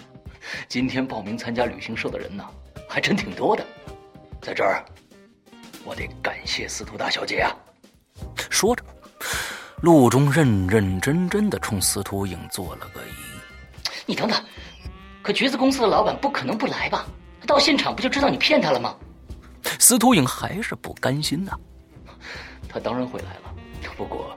[0.68, 2.44] 今天报名参加旅行社的人呢，
[2.88, 3.64] 还真挺多的。
[4.40, 4.84] 在这儿，
[5.84, 7.50] 我得感谢司徒大小姐啊。
[8.50, 8.84] 说着，
[9.84, 13.06] 陆中认认真真的冲司徒影做了个揖。
[14.06, 14.42] 你等等，
[15.20, 17.04] 可橘子公司的老板不可能不来吧？
[17.46, 18.96] 到现场不就知道你骗他了吗？
[19.78, 21.52] 司徒影还是不甘心呐。
[22.66, 23.54] 他当然会来了，
[23.94, 24.34] 不过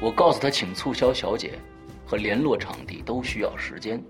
[0.00, 1.58] 我告诉他，请促销小姐
[2.06, 4.00] 和联络场地都需要时间，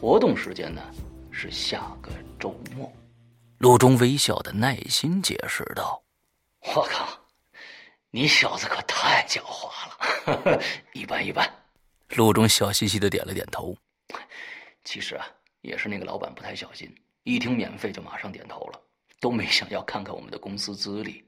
[0.00, 0.82] 活动时间呢
[1.30, 2.92] 是下个周末。
[3.58, 6.02] 陆中微笑的耐心解释道
[6.74, 7.06] ：“我靠，
[8.12, 9.88] 你小子可太狡猾
[10.26, 11.50] 了，一 般一般。”
[12.14, 13.74] 陆中笑嘻嘻的点了点头。
[14.84, 15.26] 其实啊，
[15.62, 18.80] 也是那个老板不太小心，一听免费就马上点头了。
[19.18, 21.24] 都没想要看看我们的公司资历，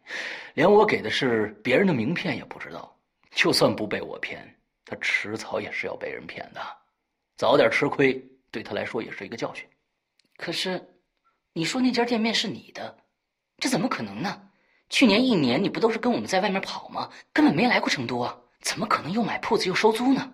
[0.55, 2.95] 连我给的是别人的名片也不知道。
[3.31, 4.45] 就算不被我骗，
[4.85, 6.61] 他迟早也是要被人骗的，
[7.37, 8.15] 早点吃亏
[8.51, 9.65] 对他来说也是一个教训。
[10.37, 10.85] 可是，
[11.53, 12.99] 你说那家店面是你的，
[13.59, 14.51] 这怎么可能呢？
[14.95, 17.09] 去年一年你不都是跟我们在外面跑吗？
[17.33, 20.31] 根本没来过成都啊，怎么可能又买铺子又收租呢？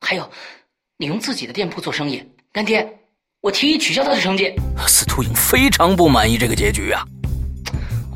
[0.00, 0.26] 还有，
[0.96, 2.90] 你用自己的店铺做生意，干爹。
[3.42, 4.50] 我提议取消他的成绩。
[4.86, 7.04] 司徒影非常不满意这个结局啊！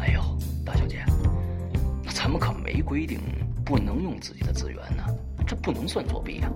[0.01, 0.23] 哎呦，
[0.65, 1.05] 大小姐，
[2.09, 3.21] 咱们可没规定
[3.63, 5.05] 不能用自己的资源呢，
[5.47, 6.49] 这不能算作弊啊！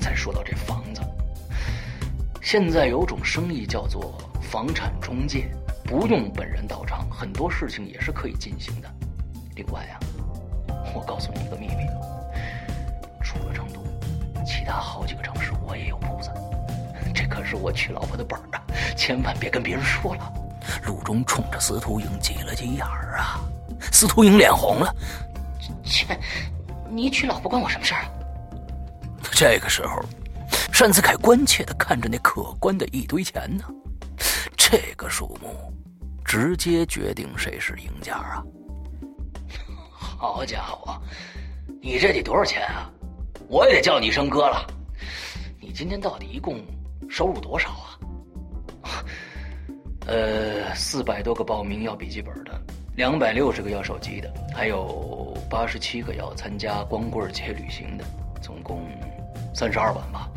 [0.00, 1.00] 再说到这房子，
[2.40, 5.50] 现在有种生意叫做房产中介，
[5.86, 8.88] 不用本人到场，很多事情也是可以进行的。
[9.54, 9.94] 另外啊，
[10.94, 11.86] 我告诉你一个秘密，
[13.22, 13.80] 除了成都，
[14.44, 16.30] 其他好几个城市我也有铺子。
[17.14, 18.62] 这可是我娶老婆的本儿啊，
[18.96, 20.32] 千万别跟别人说了。
[20.84, 23.40] 陆中冲着司徒英挤了挤眼儿啊，
[23.92, 24.94] 司徒英脸红了。
[25.84, 26.18] 切，
[26.90, 28.10] 你娶老婆关我什么事儿啊？
[29.32, 30.02] 这个时候，
[30.78, 33.64] 单子凯关切的看着那可观的一堆钱呢，
[34.56, 35.72] 这个数目，
[36.26, 38.42] 直接决定谁是赢家啊！
[39.96, 41.00] 好家伙，
[41.80, 42.90] 你这得多少钱啊？
[43.48, 44.66] 我也得叫你一声哥了。
[45.60, 46.60] 你今天到底一共
[47.08, 47.70] 收入多少
[48.82, 49.04] 啊？
[50.08, 52.60] 呃，四百多个报名要笔记本的，
[52.96, 58.04] 两百六十个要手机的，还有八十七个要参加光棍节旅行的，
[58.42, 58.82] 总共
[59.54, 60.28] 三十二万吧。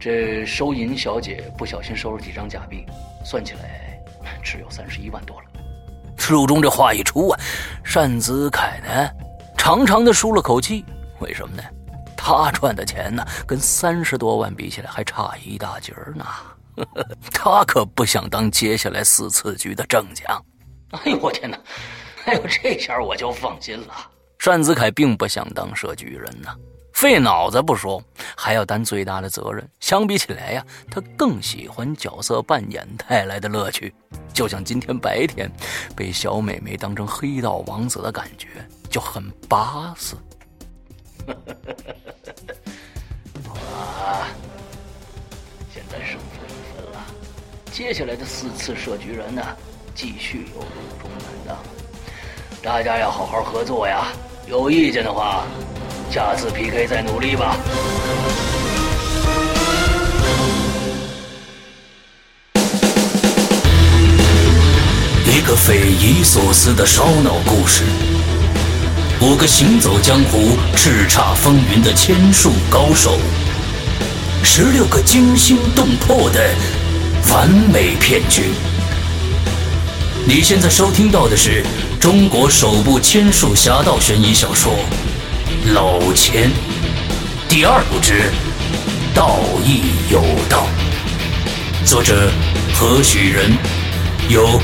[0.00, 2.86] 这收银小姐不小心收了几张假币，
[3.24, 3.91] 算起来
[4.42, 5.46] 只有三十一万多了。
[6.30, 7.40] 陆中这话一出啊，
[7.92, 9.10] 单子凯呢，
[9.56, 10.84] 长长的舒了口气。
[11.20, 11.62] 为什么呢？
[12.16, 16.24] 他赚的钱呢，跟三十多万比起来还差一大截儿呢。
[17.32, 20.44] 他可不想当接下来四次局的正将。
[20.90, 21.58] 哎呦我天哪！
[22.24, 23.94] 哎呦这下我就放心了。
[24.38, 26.48] 单子凯并不想当设局人呢，
[26.92, 28.02] 费脑子不说，
[28.36, 29.68] 还要担最大的责任。
[29.80, 33.92] 相比起来呀，他更喜欢角色扮演带来的乐趣。
[34.32, 35.50] 就像今天白天
[35.96, 38.48] 被小美眉当成黑道王子的感觉，
[38.88, 40.14] 就很巴适。
[43.46, 44.26] 好了，
[45.72, 47.04] 现在胜负已分了，
[47.72, 49.42] 接下来的四次设局人呢，
[49.94, 51.58] 继续由陆中担当。
[52.62, 54.06] 大家要好好合作呀，
[54.52, 55.46] 有意见的话，
[56.10, 57.56] 下次 PK 再努力吧。
[65.24, 67.82] 一个匪夷所思的烧脑故事，
[69.22, 73.18] 五个行走江湖、叱咤风云的千术高手，
[74.44, 76.54] 十六个惊心动魄的
[77.30, 78.50] 完美骗局。
[80.24, 81.64] 你现在收听到的是
[82.00, 84.72] 中国首部千术侠盗悬疑小说
[85.74, 86.48] 《老千》
[87.48, 88.30] 第二部之
[89.14, 90.66] 《道义有道》，
[91.86, 92.30] 作者
[92.74, 93.52] 何许人？
[94.28, 94.60] 由。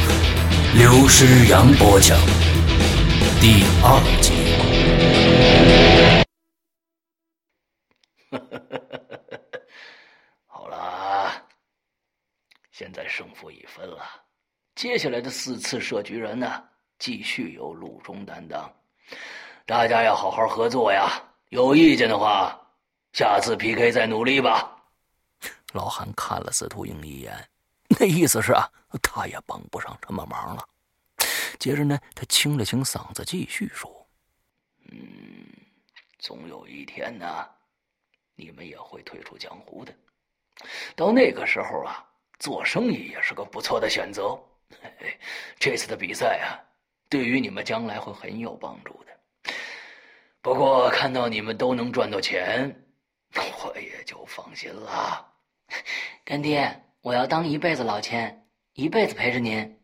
[0.74, 2.18] 刘诗阳播讲
[3.40, 4.32] 第二集。
[10.46, 11.32] 好了，
[12.70, 14.04] 现在胜负已分了，
[14.78, 16.62] 接下来的四次设局人呢，
[17.00, 18.72] 继续由陆中担当。
[19.66, 22.56] 大家要好好合作呀，有意见的话，
[23.12, 24.80] 下次 PK 再努力吧。
[25.72, 27.34] 老韩看了司徒英一眼。
[27.98, 28.70] 那意思是啊，
[29.02, 30.64] 他也帮不上什么忙了。
[31.58, 33.90] 接着呢，他清了清嗓子，继续说
[34.92, 35.44] ：“嗯，
[36.20, 37.44] 总有一天呢，
[38.36, 39.92] 你们也会退出江湖的。
[40.94, 42.06] 到那个时候啊，
[42.38, 44.40] 做生意也是个不错的选择。
[45.58, 46.58] 这次的比赛啊，
[47.08, 49.52] 对于你们将来会很有帮助的。
[50.40, 52.74] 不过看到你们都能赚到钱，
[53.34, 55.26] 我也就放心了。
[56.24, 59.80] 干爹。”我要当一辈子老千，一辈子陪着您。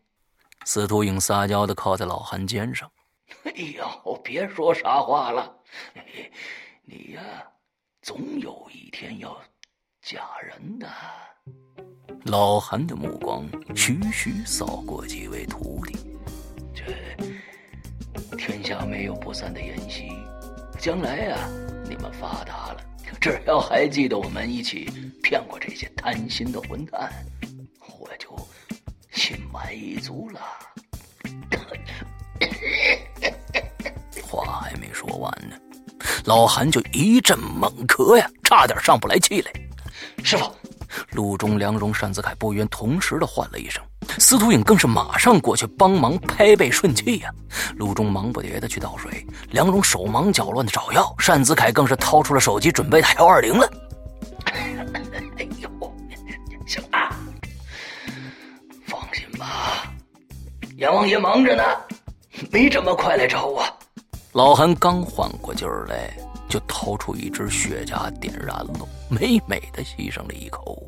[0.65, 2.91] 司徒影撒娇的靠在老韩肩上。
[3.45, 5.57] 哎呦，别说傻话了，
[6.83, 7.21] 你呀，
[8.01, 9.41] 总有一天要
[10.01, 10.87] 嫁人的。
[12.25, 15.95] 老韩的目光徐徐扫过几位徒弟。
[16.73, 20.09] 这天下没有不散的宴席，
[20.79, 21.37] 将来呀，
[21.87, 22.81] 你们发达了。
[23.21, 27.13] 只要还记得我们一起骗过这些贪心的混蛋，
[27.99, 28.35] 我就
[29.11, 30.41] 心满意足了。
[34.23, 35.55] 话还没说完呢，
[36.25, 39.51] 老韩就一阵猛咳呀，差点上不来气来。
[40.23, 40.51] 师傅，
[41.11, 43.83] 陆中、梁荣、单子凯不约同时的唤了一声。
[44.19, 47.29] 司徒影更是马上过去帮忙拍背顺气呀，
[47.75, 53.69] 陆中忙不迭的去倒水，梁荣手忙脚乱的找药，单子凯更是掏出了手机准备打幺二零了。
[54.45, 55.69] 哎呦，
[56.67, 57.15] 行了，
[58.85, 59.91] 放心吧，
[60.77, 61.63] 阎王爷忙着呢，
[62.51, 63.65] 没这么快来找我。
[64.33, 66.15] 老韩刚缓过劲儿来，
[66.55, 70.87] 就掏出一支雪茄点燃了，美美的吸上了一口。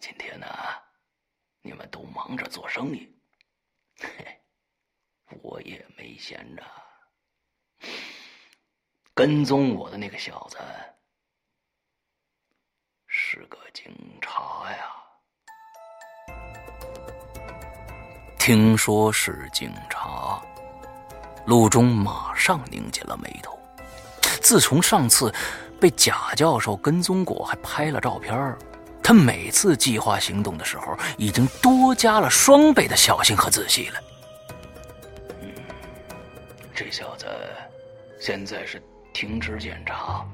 [0.00, 0.44] 今天呢
[1.60, 3.08] 你们都忙着做生意，
[4.00, 4.40] 嘿，
[5.40, 6.64] 我也没闲着。
[9.14, 10.58] 跟踪我的那个小子
[13.06, 14.92] 是个警察呀。
[18.36, 20.42] 听说是警察，
[21.46, 23.58] 陆中马上拧紧了眉头。
[24.40, 25.32] 自从上次
[25.80, 28.56] 被贾教授跟踪过，还拍了照片
[29.02, 34.00] 他每次计划行动的时候，已经多加了双倍的小心和仔细了。
[36.74, 37.26] 这小子
[38.20, 38.80] 现在是
[39.12, 40.24] 停职检查，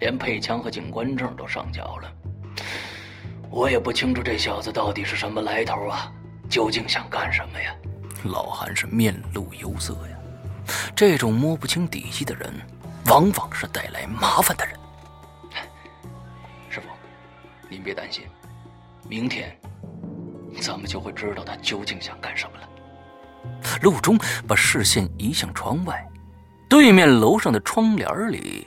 [0.00, 2.12] 连配枪和警官证都上缴了。
[3.50, 6.12] 我也不清楚这小子到底是什么来头啊，
[6.50, 7.74] 究竟想干什么呀？
[8.24, 10.17] 老韩是面露忧色呀。
[10.94, 12.52] 这种摸不清底细的人，
[13.06, 14.78] 往往是带来麻烦的人。
[16.68, 16.86] 师傅，
[17.68, 18.24] 您别担心，
[19.08, 19.56] 明天
[20.60, 22.68] 咱们就会知道他究竟想干什么了。
[23.82, 26.04] 陆中把视线移向窗外，
[26.68, 28.66] 对面楼上的窗帘里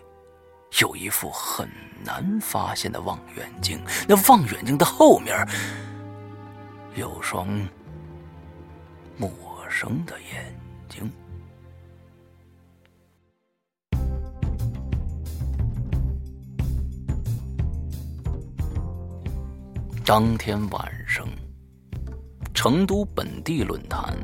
[0.79, 1.69] 有一副很
[2.03, 5.47] 难发现的望远镜，那望远镜的后面
[6.95, 7.47] 有双
[9.17, 9.29] 陌
[9.69, 10.53] 生的眼
[20.03, 21.27] 当天晚上，
[22.53, 24.17] 成都本地论坛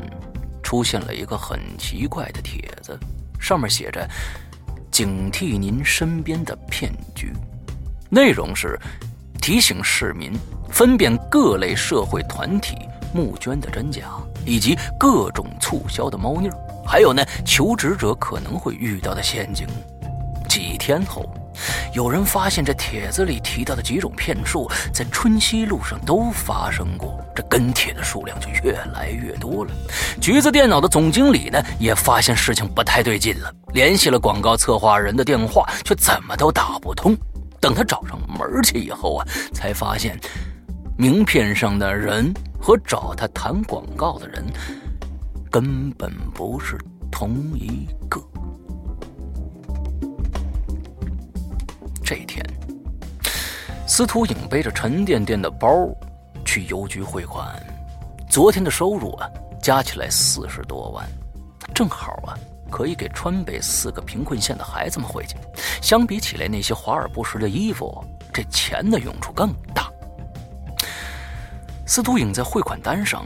[0.64, 2.98] 出现了一个很奇怪的帖子，
[3.40, 4.06] 上面写着
[4.92, 7.32] “警惕您身边的骗局”，
[8.10, 8.78] 内容是
[9.40, 10.34] 提醒市民
[10.70, 12.76] 分辨各类社会团体
[13.14, 14.06] 募捐的真假，
[14.46, 16.50] 以及各种促销的猫腻
[16.86, 19.68] 还有呢求职者可能会遇到的陷阱。
[20.50, 21.32] 几天后。
[21.94, 29.72] 有人发现这帖子里提到的几种骗术，在春熙路上都发生过，这跟帖的数量就越来越多了。
[30.20, 37.16] 橘子电脑的总经理呢，也发现事情不太对劲了，联系了广告策划人的电话，却怎么都打不通。
[37.60, 40.20] 等他找上门去以后啊，才发现
[40.96, 44.46] 名片上的人和找他谈广告的人
[45.50, 46.78] 根本不是
[47.12, 48.22] 同一个。
[52.08, 52.42] 这天，
[53.86, 55.94] 司徒影背着沉甸甸的包
[56.46, 57.62] 去邮局汇款。
[58.30, 59.30] 昨天的收入啊，
[59.62, 61.06] 加起来四十多万，
[61.76, 62.32] 正好啊，
[62.72, 65.36] 可以给川北四个贫困县的孩子们汇去。
[65.82, 68.02] 相比起来，那些华而不实的衣服，
[68.34, 69.92] 这钱的用处更大。
[71.86, 73.26] 司徒影在汇款单上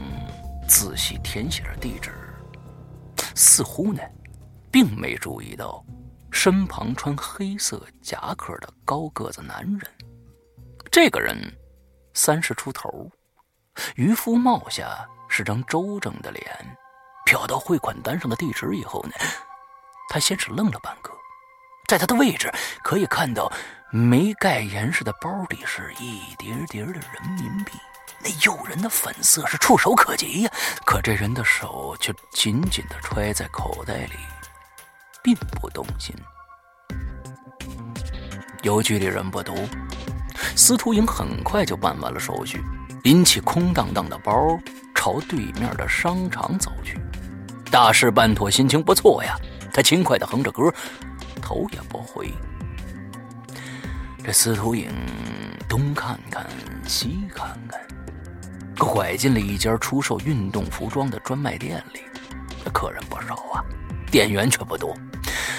[0.66, 2.10] 仔细填写着地址，
[3.36, 4.02] 似乎呢，
[4.72, 5.84] 并没注意到。
[6.32, 9.80] 身旁穿黑色夹克的高个子男人，
[10.90, 11.36] 这个人
[12.14, 13.08] 三十出头，
[13.94, 16.76] 渔夫帽下是张周正的脸。
[17.26, 19.12] 瞟到汇款单上的地址以后呢，
[20.08, 21.12] 他先是愣了半个，
[21.86, 22.52] 在他的位置
[22.82, 23.52] 可以看到
[23.92, 27.02] 没盖严实的包里是一叠叠的人
[27.36, 27.72] 民币，
[28.20, 30.50] 那诱人的粉色是触手可及呀。
[30.84, 34.16] 可这人的手却紧紧地揣在口袋里。
[35.22, 36.14] 并不动心。
[38.62, 39.54] 邮局里人不多，
[40.54, 42.62] 司徒莹很快就办完了手续，
[43.02, 44.58] 拎起空荡荡的包，
[44.94, 46.98] 朝对面的商场走去。
[47.70, 49.34] 大事办妥，心情不错呀。
[49.72, 50.72] 他轻快的哼着歌，
[51.40, 52.30] 头也不回。
[54.22, 54.92] 这司徒影
[55.68, 56.46] 东看看，
[56.86, 57.80] 西看看，
[58.78, 62.00] 拐进了一家出售运动服装的专卖店里。
[62.72, 63.64] 客人不少啊，
[64.12, 64.94] 店员却不多。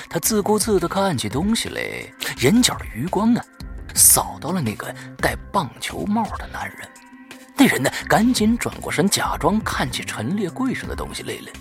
[0.07, 1.81] 他自顾自地看起东西来，
[2.39, 3.43] 眼角的余光啊，
[3.95, 6.87] 扫到了那个戴棒球帽的男人。
[7.57, 11.51] 那人呢，赶紧转过身，假装看起陈列柜上的东西来了。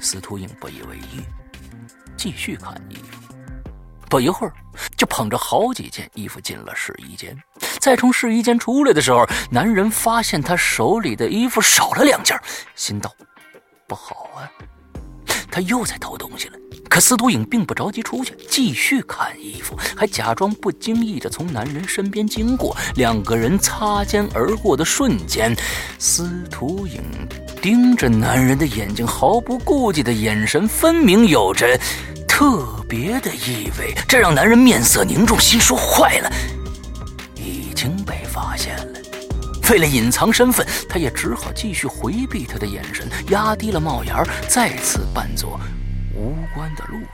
[0.00, 1.22] 司徒英不以为意，
[2.16, 3.32] 继续看衣服。
[4.08, 4.52] 不一会儿，
[4.96, 7.36] 就捧着好几件衣服进了试衣间。
[7.78, 12.36] 再从试衣间出来的时候，男人发现他手里的衣服少了两件，
[12.74, 13.14] 心道：
[13.86, 14.50] 不好啊，
[15.50, 16.54] 他又在偷东西了。
[16.88, 22.76] 可司徒影并不着急出去，继续看衣服，还假装不经意地从男人身边经过。
[22.96, 25.54] 两个人擦肩而过的瞬间，
[26.00, 27.00] 司徒影
[27.62, 31.78] 盯着男人的眼睛，毫不顾忌的眼神，分明有着
[32.26, 33.94] 特别的意味。
[34.08, 36.32] 这让男人面色凝重，心说坏了，
[37.36, 38.89] 已经被发现了。
[39.70, 44.12] 为了隐藏身份，他也只好继续回避他的眼神，压低了帽檐，
[44.48, 45.60] 再次扮作。
[46.12, 47.08] 无关的路人，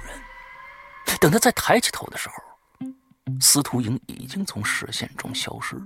[1.20, 2.34] 等他再抬起头的时候，
[3.40, 5.84] 司徒莹已经从视线中消失了。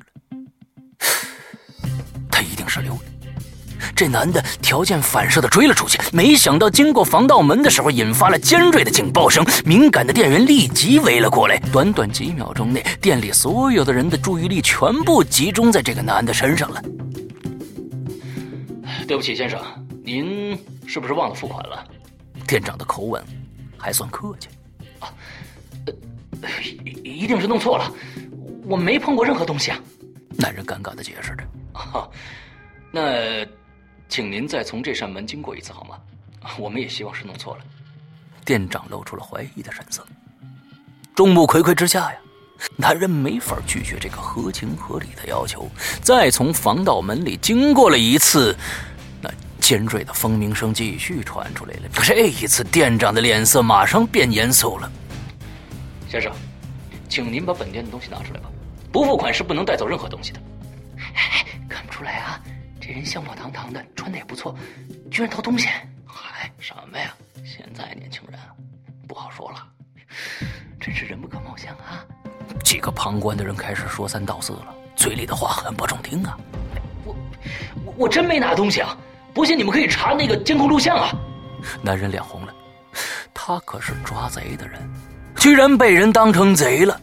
[2.30, 3.19] 他一定是溜了。
[3.94, 9.44] 这男的条件反射的追了出去，没想到经过防盗门的时候，引发了尖锐的警报声。
[9.64, 11.58] 敏感的店员立即围了过来。
[11.72, 16.82] 短短几秒钟内，店里所有的人的注意力全部集中在这个男的身上了。
[19.06, 19.60] 对不起，先生，
[20.04, 21.84] 您是不是忘了付款了？
[22.46, 23.22] 店长的口吻
[23.76, 24.48] 还算客气，
[24.98, 25.12] 啊，
[25.86, 25.92] 呃
[27.04, 27.92] 一定是弄错了，
[28.66, 29.78] 我没碰过任何东西啊。
[30.36, 31.44] 男人尴尬的解释着。
[31.72, 32.08] 啊，
[32.90, 33.44] 那，
[34.10, 35.96] 请您再从这扇门经过一次好吗？
[36.58, 37.62] 我们也希望是弄错了。
[38.44, 40.04] 店长露出了怀疑的神色。
[41.14, 42.18] 众目睽睽之下呀，
[42.76, 45.70] 男人没法拒绝这个合情合理的要求，
[46.02, 48.56] 再从防盗门里经过了一次。
[49.20, 49.30] 那
[49.60, 51.82] 尖锐的蜂鸣声继续传出来了。
[52.02, 54.90] 这一次，店长的脸色马上变严肃了。
[56.08, 56.32] 先生，
[57.08, 58.50] 请您把本店的东西拿出来吧。
[58.90, 60.40] 不付款是不能带走任何东西的。
[61.14, 62.40] 哎， 看不出来啊，
[62.90, 64.52] 这人相貌堂堂的，穿的也不错，
[65.12, 65.68] 居然偷东西。
[66.04, 67.14] 嗨，什么呀？
[67.44, 68.36] 现在年轻人
[69.06, 69.64] 不好说了，
[70.80, 72.04] 真是人不可貌相啊！
[72.64, 76.36] 几个旁观的人开始说三道四了，嘴里的话很不中听啊。
[77.04, 77.14] 我
[77.84, 78.98] 我我真没拿东西啊！
[79.32, 81.12] 不信你们可以查那个监控录像啊。
[81.80, 82.52] 男人脸红了，
[83.32, 84.80] 他可是抓贼的人，
[85.36, 87.00] 居然被人当成贼了。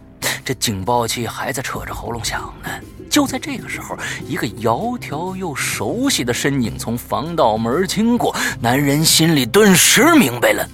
[0.47, 2.69] 这警报器还在扯着喉咙响呢。
[3.09, 10.65] 就在这个时候，一个窈窕又熟悉的身影从防盗门经过，男人心里顿时明白了，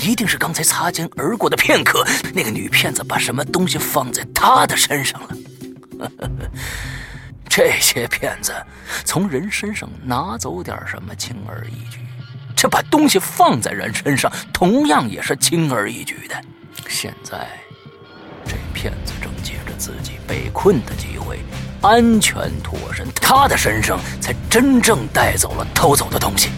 [0.00, 6.10] 一定是刚才擦肩而过的片刻，那个女骗子把什么东西放在他的身上了。
[7.50, 8.54] 这些骗子
[9.04, 11.98] 从人身上拿走点什么轻而易举，
[12.54, 16.40] 这把东西放在人身上同样也是轻而易举的。
[16.88, 17.48] 现在，
[18.48, 21.38] 这骗子正借着自己被困的机会。
[21.80, 26.48] 安全脱身，他的身上才真正带走了偷走的东西。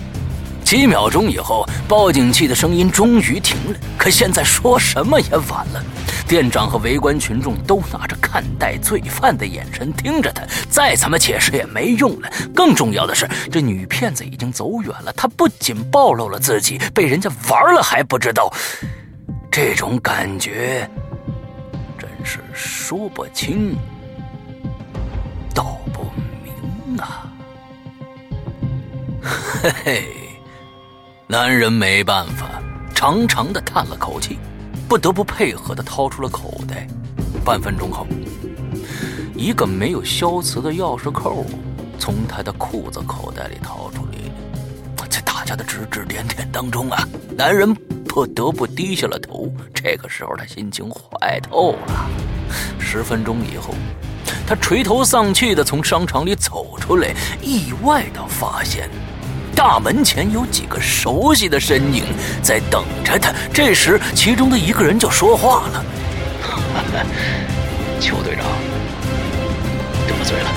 [0.65, 3.79] 几秒钟以后，报警器的声音终于停了。
[3.99, 5.85] 可现在说什么也晚了，
[6.29, 12.31] 店长和围观群众都拿着看待罪犯的眼神盯着他，再怎么解释也没用了。
[12.55, 15.13] 更重要的是，这女骗子已经走远了。
[15.15, 18.49] 她不仅暴露了自己，被人家玩了还不知道。
[19.51, 20.89] 这种感觉，
[22.25, 23.77] 是说不清。
[25.55, 26.05] 道不
[26.45, 27.33] 明啊！
[29.23, 30.05] 嘿 嘿，
[31.27, 32.63] 男人没办法，
[32.95, 34.39] 长长的叹了口气，
[34.89, 36.87] 不得不配合的掏出了口袋。
[37.45, 38.07] 半分钟后，
[39.35, 41.45] 一个没有消磁的钥匙扣
[41.99, 44.11] 从他的裤子口袋里掏出来。
[45.11, 47.07] 在大家的指指点点当中啊，
[47.37, 47.75] 男人
[48.09, 49.53] 不得不低下了头。
[49.75, 52.09] 这个时候，他心情坏透了。
[52.79, 53.75] 十分钟以后。
[54.47, 58.91] 他垂头丧气地从商场里走出来，意外地发现，
[59.55, 62.05] 大门前有几个熟悉的身影
[62.43, 63.33] 在等着他。
[63.53, 65.85] 这时，其中的一个人就说话了
[68.01, 68.45] ：“邱队长，
[70.09, 70.51] 得罪了。”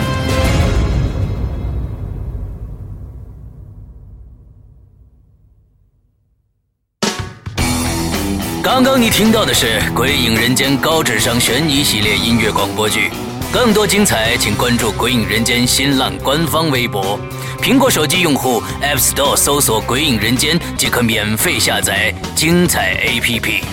[8.63, 13.11] 刚刚你听到的是《鬼影人间》高智商悬疑系列音乐广播剧。
[13.51, 17.19] 更多精彩，请关注《鬼影人间》新浪官方微博。
[17.61, 23.63] 苹果手机用户 App Store 搜索“鬼影人间”即可免费下载精彩 APP。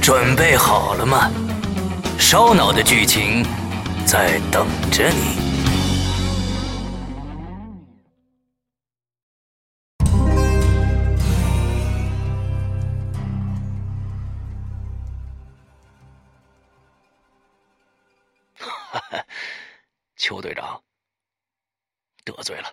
[0.00, 1.30] 准备好了吗？
[2.18, 3.44] 烧脑的剧情
[4.06, 5.49] 在等着你。
[20.30, 20.80] 邱队长
[22.24, 22.68] 得罪了。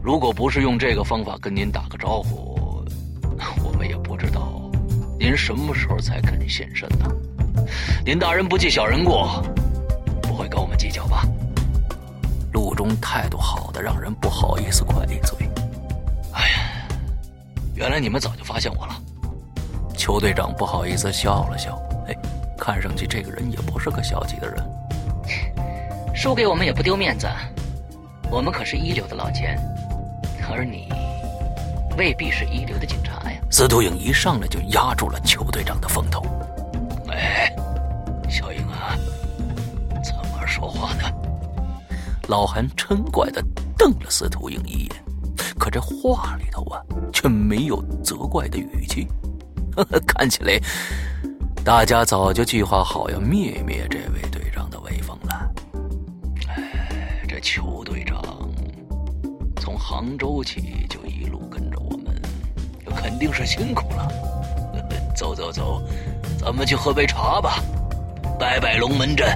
[0.00, 2.84] 如果不是用这个方法跟您打个招呼，
[3.66, 4.70] 我们也不知道
[5.18, 7.08] 您什么时候才肯现身呢。
[8.06, 9.42] 您大人不计小人过，
[10.22, 11.24] 不会跟我们计较吧？
[12.52, 15.50] 陆中态度好的让人不好意思怪罪。
[16.34, 16.88] 哎呀，
[17.74, 18.94] 原来你们早就发现我了。
[19.98, 21.76] 邱队长不好意思笑了笑。
[22.06, 22.14] 哎，
[22.56, 24.64] 看上去这个人也不是个消极的人。
[26.20, 27.26] 输给我们也不丢面子，
[28.30, 29.58] 我们可是一流的老钱，
[30.52, 30.86] 而你
[31.96, 33.40] 未必是一流的警察呀。
[33.50, 36.22] 司徒影一上来就压住了邱队长的风头。
[37.08, 37.50] 哎，
[38.28, 38.94] 小影啊，
[40.04, 41.10] 怎么说话呢？
[42.28, 43.42] 老韩嗔怪的
[43.78, 45.04] 瞪了司徒影一眼，
[45.58, 46.82] 可这话里头啊，
[47.14, 49.08] 却没有责怪的语气。
[50.06, 50.60] 看起来，
[51.64, 55.29] 大家早就计划好要灭灭这位队长的威风了。
[57.40, 58.22] 邱队长
[59.60, 62.06] 从杭州起就一路跟着我们，
[62.94, 64.08] 肯定是辛苦了。
[65.16, 65.82] 走走走，
[66.38, 67.62] 咱们去喝杯茶吧，
[68.38, 69.28] 拜拜龙门阵。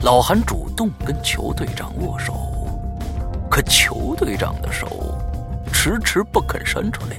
[0.00, 2.34] 老韩主动跟邱队长握手，
[3.50, 5.16] 可邱队长的手
[5.72, 7.16] 迟迟不肯伸出来。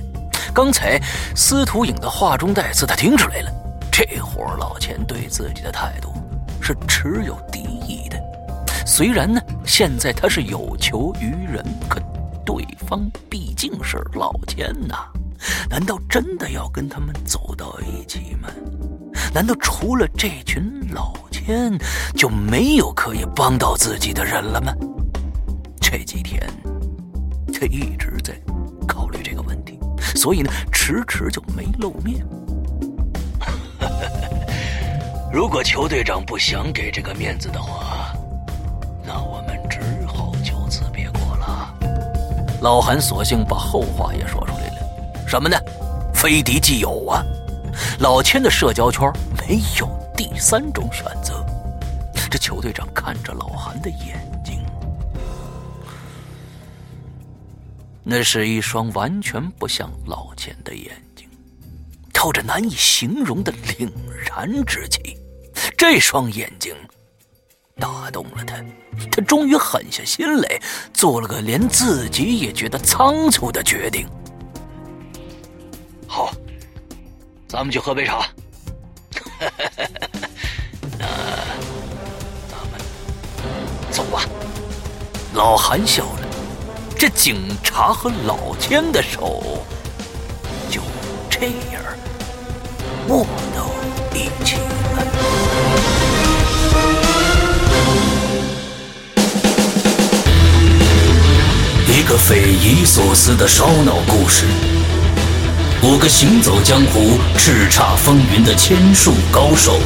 [0.53, 0.99] 刚才
[1.35, 3.51] 司徒影的话中带刺，他听出来了。
[3.91, 6.13] 这会儿老钱对自己的态度
[6.61, 8.21] 是持有敌意的。
[8.85, 11.99] 虽然呢，现在他是有求于人，可
[12.45, 14.95] 对方毕竟是老千呐。
[15.69, 18.49] 难道真的要跟他们走到一起吗？
[19.33, 20.61] 难道除了这群
[20.93, 21.77] 老千，
[22.15, 24.73] 就没有可以帮到自己的人了吗？
[25.79, 26.41] 这几天
[27.53, 28.33] 他一直在
[28.87, 29.79] 考虑这个问题，
[30.15, 32.25] 所以呢，迟迟就没露面。
[35.33, 38.13] 如果裘队长不想给这个面子的话，
[39.05, 41.73] 那我们只好就此别过了。
[42.61, 45.57] 老韩索性把后话也说出来了，什么呢？
[46.13, 47.23] 非敌即友啊！
[47.99, 51.43] 老千的社交圈没有第三种选择。
[52.29, 54.63] 这球队长看着老韩的眼睛，
[58.03, 61.27] 那是一双完全不像老千的眼睛，
[62.13, 63.89] 透着难以形容的凛
[64.29, 65.17] 然之气。
[65.77, 66.73] 这双眼睛
[67.79, 68.55] 打动了他，
[69.11, 70.59] 他终于狠下心来，
[70.93, 74.07] 做了个连自己也觉得仓促的决定。
[76.07, 76.31] 好，
[77.47, 78.27] 咱们去喝杯茶。
[80.99, 81.07] 那
[82.49, 82.79] 咱们
[83.91, 84.23] 走吧。
[85.33, 86.27] 老韩笑了，
[86.97, 89.63] 这警察和老千的手
[90.69, 90.81] 就
[91.29, 91.81] 这样
[93.07, 93.71] 握到
[94.13, 95.40] 一起了。
[102.01, 104.47] 一个匪夷所思的烧脑故事。
[105.83, 109.79] 五个行走江湖、叱咤风云的千术高手，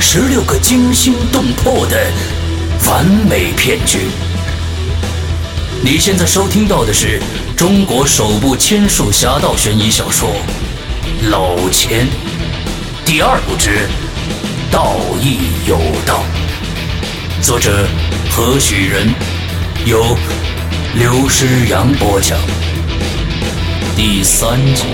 [0.00, 2.10] 十六个惊心动魄的
[2.86, 4.06] 完美骗局。
[5.82, 7.20] 你现在收听到的是
[7.54, 10.30] 中国首部千术侠盗悬疑小说
[11.28, 12.06] 《老千》
[13.04, 13.68] 第二部之
[14.72, 16.24] 《道义有道》，
[17.44, 17.86] 作者
[18.30, 19.12] 何许人？
[19.84, 20.16] 由
[20.98, 22.38] 刘诗阳播讲。
[23.94, 24.86] 第三集，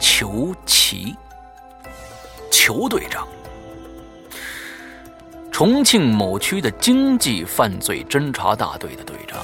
[0.00, 1.14] 裘奇，
[2.50, 3.28] 裘队长，
[5.52, 9.40] 重庆某区的经济犯罪侦查大队的队长。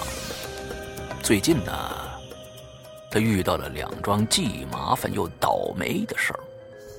[1.23, 1.73] 最近呢，
[3.13, 6.41] 他遇到了两桩既麻烦又倒霉的事儿，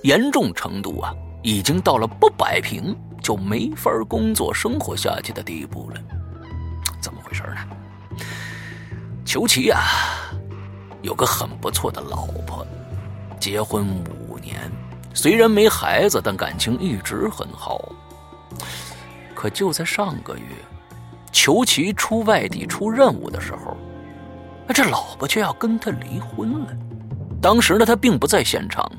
[0.05, 1.13] 严重程度啊。
[1.47, 6.01] 已经到了不摆平就没法工作生活下去的地步了，
[6.99, 8.17] 怎么回事呢？
[9.23, 9.79] 裘奇啊，
[11.03, 12.65] 有个很不错的老婆，
[13.39, 13.85] 结婚
[14.27, 14.59] 五年，
[15.13, 17.93] 虽然没孩子，但感情一直很好。
[19.35, 20.45] 可就在上个月，
[21.31, 23.77] 裘奇出外地出任务的时候，
[24.73, 26.75] 这老婆却要跟他离婚了。
[27.39, 28.91] 当时呢，他并不在现场，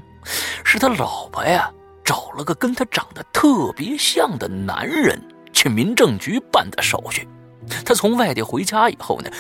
[0.65, 1.71] 是他老婆呀。
[2.05, 5.21] 找了个跟他长得特别像的男人
[5.53, 7.27] 去民政局办的手续。
[7.85, 9.31] 他从外地回家以后呢，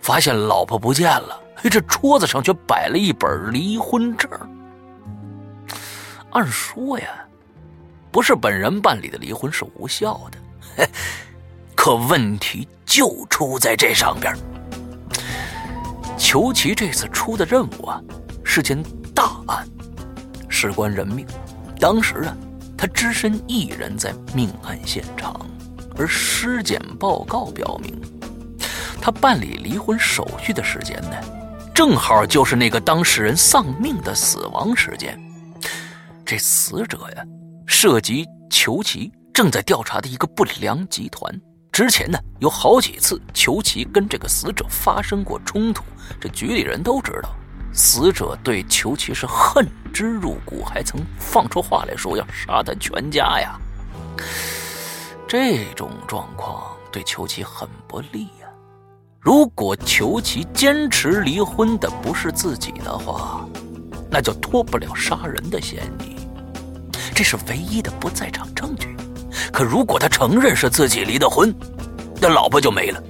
[0.00, 1.40] 发现老婆不见了。
[1.70, 4.28] 这桌子上却摆了一本离婚证。
[6.30, 7.06] 按说呀，
[8.10, 10.88] 不是本人办理的离婚是无效的。
[11.76, 14.34] 可问题就出在这上边。
[16.18, 18.00] 裘奇这次出的任务啊，
[18.42, 18.82] 是件
[19.14, 19.64] 大案，
[20.50, 21.26] 事关人命。
[21.78, 22.36] 当时啊，
[22.76, 25.34] 他只身一人在命案现场，
[25.96, 27.98] 而尸检报告表明，
[29.00, 31.16] 他办理离婚手续的时间呢，
[31.74, 35.18] 正好就是那个当事人丧命的死亡时间。
[36.26, 37.24] 这死者呀，
[37.66, 41.34] 涉及裘奇正在调查的一个不良集团。
[41.72, 45.82] 之前呢，有好几次裘奇跟这个死者发生过冲突，
[46.20, 47.34] 这局里人都知道。
[47.72, 53.58] 死者对裘奇是恨之入骨，还曾放出话来说要杀他全家呀。
[55.26, 58.48] 这种状况对裘奇很不利呀。
[59.20, 63.46] 如果裘奇坚持离婚的不是自己的话，
[64.10, 66.16] 那就脱不了杀人的嫌疑，
[67.14, 68.96] 这是唯一的不在场证据。
[69.52, 71.54] 可如果他承认是自己离的婚，
[72.20, 73.02] 那老婆就没了。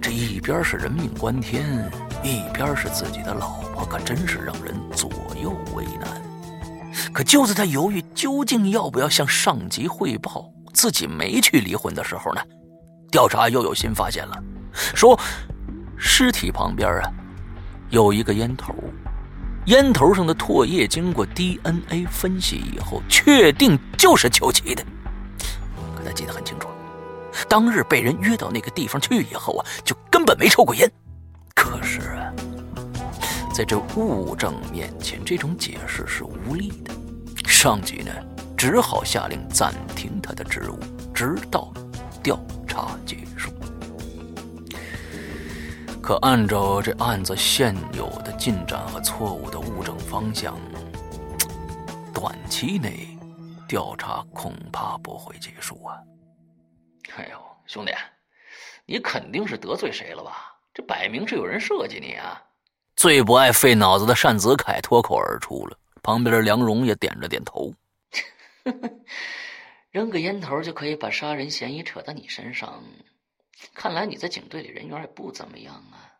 [0.00, 1.90] 这一边是人命关天。
[2.22, 5.10] 一边是自己的老婆，可真是让人左
[5.42, 6.20] 右为难。
[7.12, 12.40] 可就在他犹豫究竟要不要向上级汇报自己没去离婚的时候呢，
[13.10, 14.42] 调查又有新发现了，
[14.94, 15.18] 说
[15.96, 17.10] 尸体旁边啊
[17.88, 18.74] 有一个烟头，
[19.66, 24.84] 烟头上的唾液经过 DNA 分析以后，确定就是邱奇的。
[25.96, 26.68] 可他记得很清楚，
[27.48, 30.90] 当日被人约到那个地方去以后啊，就根本没抽过烟。
[31.54, 32.32] 可是啊，
[33.52, 36.94] 在这物证面前，这种解释是无力的。
[37.46, 38.10] 上级呢，
[38.56, 40.78] 只好下令暂停他的职务，
[41.12, 41.72] 直到
[42.22, 43.50] 调查结束。
[46.00, 50.58] 可按照这案子现有的进展和错误的物证方向，
[52.12, 53.06] 短期内
[53.68, 55.94] 调查恐怕不会结束啊！
[57.16, 57.92] 哎呦，兄弟！
[58.86, 60.56] 你肯定是得罪谁了吧？
[60.72, 62.42] 这摆明是有人设计你啊！
[62.96, 67.74] 最不爱费脑子的单子凯脱口而出了，旁边的梁荣也点了点头。
[69.90, 72.82] 扔个烟头就可以把杀人嫌疑扯到你身上，
[73.74, 76.14] 看来你在警队里人缘也不怎么样啊。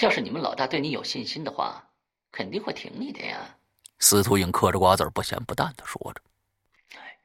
[0.00, 1.88] 要是你们老大对你有信心的话，
[2.32, 3.38] 肯定会挺你的呀。
[4.00, 6.20] 司徒影嗑着瓜子不咸不淡的说着
[6.98, 7.16] ：“哎，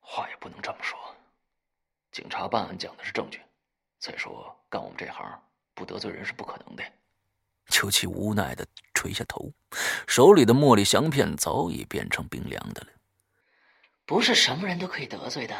[0.00, 0.98] 话也不能这么说。
[2.14, 3.40] 警察办案讲的是证据，
[3.98, 5.36] 再说干我们这行
[5.74, 6.84] 不得罪人是不可能的。”
[7.70, 9.50] 邱七无奈的垂下头，
[10.06, 12.86] 手里的茉莉香片早已变成冰凉的了。
[14.06, 15.56] 不是什么人都可以得罪的，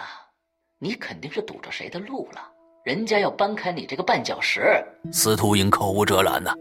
[0.79, 2.49] 你肯定是堵着谁的路了。
[2.85, 4.63] 人家要搬开你这个绊脚石。
[5.11, 6.55] 司徒英口无遮拦呐，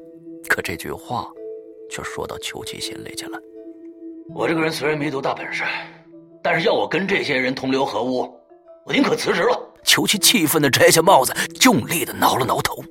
[0.50, 1.30] 可这句话
[1.92, 3.38] 却说到邱七心里去了。
[4.34, 5.64] 我这个人虽然没多大本事，
[6.42, 8.36] 但是要我跟这些人同流合污，
[8.86, 9.70] 我宁可辞职了。
[9.84, 12.84] 邱七气愤的摘下帽子，用力的挠了挠头。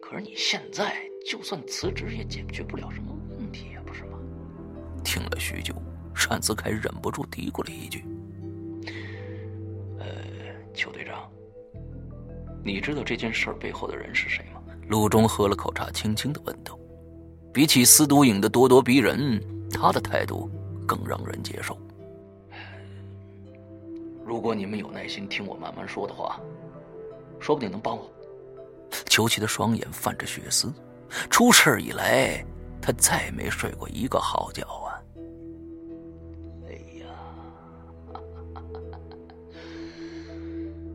[0.00, 0.96] 可是你现在
[1.26, 4.18] 就算辞职，也解决不了什么问题呀，不是吗？
[5.04, 5.74] 听了许久。
[6.28, 8.04] 单子凯忍不住嘀咕了一句
[10.00, 10.06] ：“呃，
[10.74, 11.30] 邱队长，
[12.64, 14.60] 你知道这件事背后的人是谁吗？”
[14.90, 16.76] 陆中喝了口茶，轻轻的问道
[17.54, 19.40] ：“比起司徒影的咄咄逼人，
[19.70, 20.50] 他的态度
[20.84, 21.78] 更让人接受。
[24.26, 26.40] 如果你们有耐心听我慢慢说的话，
[27.38, 28.10] 说不定能帮我。”
[29.06, 30.72] 裘奇的双眼泛着血丝，
[31.30, 32.44] 出事以来，
[32.82, 34.98] 他再没睡过一个好觉啊。
[36.66, 37.06] 哎呀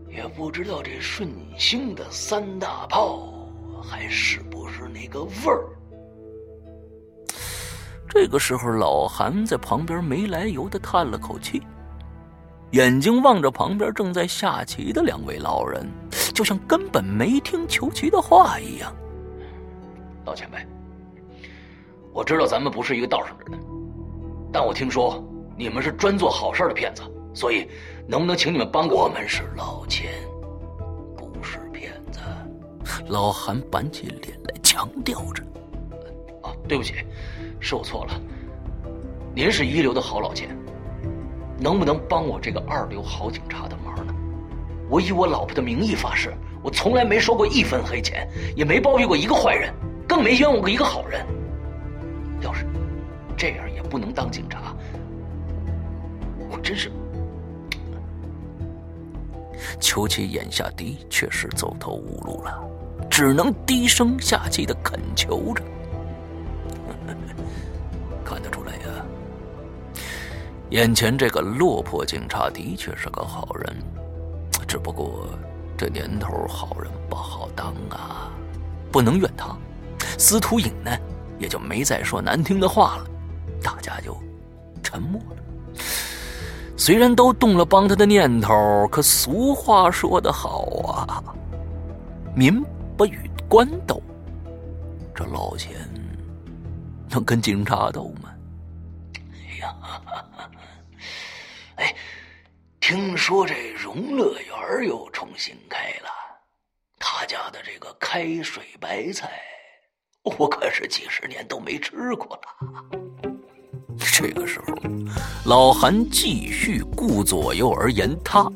[0.09, 3.49] 也不知道这顺兴的三大炮
[3.81, 5.69] 还是不是那个味儿。
[8.09, 11.61] 这个时候，老韩在旁边没来由的叹了口气，
[12.71, 15.89] 眼睛望着旁边正在下棋的两位老人，
[16.33, 18.93] 就像根本没听求棋的话一样。
[20.25, 20.57] 老前辈，
[22.13, 23.59] 我知道咱们不是一个道上的人，
[24.51, 25.23] 但我听说
[25.57, 27.03] 你们是专做好事的骗子，
[27.33, 27.67] 所以。
[28.07, 30.11] 能不能请你们帮个我们是老钱，
[31.15, 32.19] 不是骗子。
[33.07, 35.41] 老韩板起脸来强调着
[36.43, 36.95] ：“啊，对不起，
[37.59, 38.19] 是我错了。
[39.33, 40.49] 您是一流的好老千，
[41.61, 44.13] 能不能帮我这个二流好警察的忙呢？
[44.89, 46.33] 我以我老婆的名义发誓，
[46.63, 49.71] 我从来没收过一分黑钱，也没包庇过一个坏人，
[50.07, 51.23] 更没冤枉过一个好人。
[52.41, 52.65] 要是
[53.37, 54.75] 这样也不能当警察，
[56.49, 56.91] 我真是……”
[59.79, 62.59] 邱琪眼下的确是走投无路了，
[63.07, 65.63] 只能低声下气的恳求着。
[68.25, 68.90] 看得出来呀，
[70.71, 73.75] 眼前这个落魄警察的确是个好人，
[74.65, 75.27] 只不过
[75.77, 78.31] 这年头好人不好当啊，
[78.89, 79.53] 不能怨他。
[80.17, 80.97] 司徒影呢，
[81.39, 83.05] 也就没再说难听的话了，
[83.61, 84.17] 大家就
[84.81, 85.83] 沉默了。
[86.77, 91.21] 虽然都动了帮他的念头，可俗话说得好啊
[92.33, 92.63] ，“民
[92.95, 94.01] 不与官斗”，
[95.13, 95.73] 这老钱
[97.09, 98.29] 能跟警察斗吗？
[99.61, 99.75] 哎呀，
[101.75, 101.95] 哎，
[102.79, 106.09] 听说这荣乐园又重新开了，
[106.97, 109.29] 他家的这个开水白菜，
[110.23, 112.41] 我可是几十年都没吃过了。
[113.99, 114.75] 这个时候，
[115.45, 118.49] 老韩继续顾左右而言他。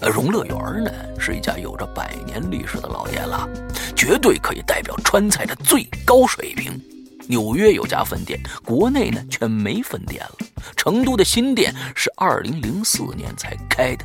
[0.00, 3.48] 呃，荣乐园呢是一家有着百年历史的老店了，
[3.94, 6.82] 绝对可以代表川菜的最高水平。
[7.28, 10.36] 纽约有家分店，国内呢却没分店了。
[10.76, 14.04] 成都的新店是二零零四年才开的。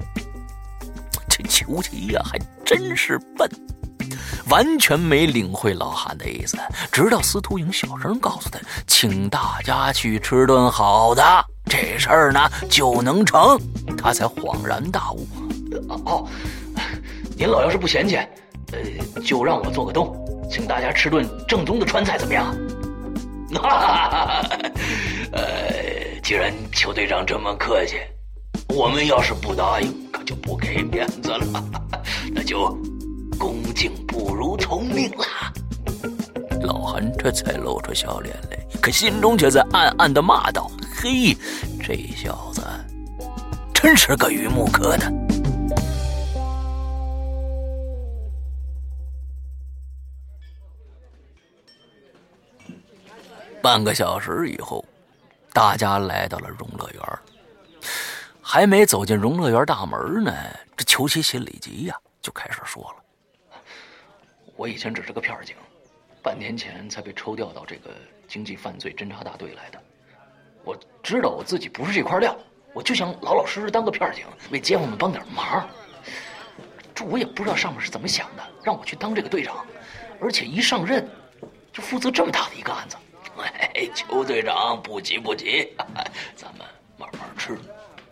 [1.29, 3.49] 这裘奇呀，还真是笨。
[4.49, 6.57] 完全没领会老韩的意思，
[6.91, 11.23] 直到司徒影小声告诉他，请大家去吃顿好的，
[11.65, 13.57] 这事儿呢就能成，
[13.97, 15.25] 他才恍然大悟。
[15.87, 16.27] 哦，
[17.37, 18.17] 您老要是不嫌弃，
[18.73, 20.13] 呃，就让我做个东，
[20.51, 22.53] 请大家吃顿正宗的川菜，怎么样？
[23.59, 24.49] 哈哈哈！
[25.31, 25.41] 呃，
[26.23, 27.95] 既然邱队长这么客气，
[28.69, 31.63] 我们要是不答应，可就不给面子了，
[32.33, 32.77] 那就。
[33.39, 35.25] 恭敬不如从命了。
[36.61, 41.35] 老韩这才露出笑脸来，可心中却在暗暗的骂道：“嘿，
[41.81, 42.61] 这小子
[43.73, 45.11] 真是个榆木疙瘩。”
[53.61, 54.83] 半个小时以后，
[55.53, 57.03] 大家来到了荣乐园。
[58.41, 60.33] 还没走进荣乐园大门呢，
[60.75, 61.95] 这裘奇心里急呀。
[62.21, 63.59] 就开始说了
[64.55, 65.55] ：“我以前只是个片警，
[66.21, 67.91] 半年前才被抽调到这个
[68.27, 69.81] 经济犯罪侦查大队来的。
[70.63, 72.37] 我知道我自己不是这块料，
[72.73, 75.67] 我就想老老实实当个片警，为街坊们帮点忙。
[76.93, 79.65] 这我也不知道上面是怎么想的，让我去当这个队长，
[80.19, 81.07] 而且一上任
[81.73, 82.97] 就负责这么大的一个案子。
[83.43, 85.69] 哎，邱队长，不急不急，
[86.35, 86.65] 咱们
[86.97, 87.57] 慢慢吃。”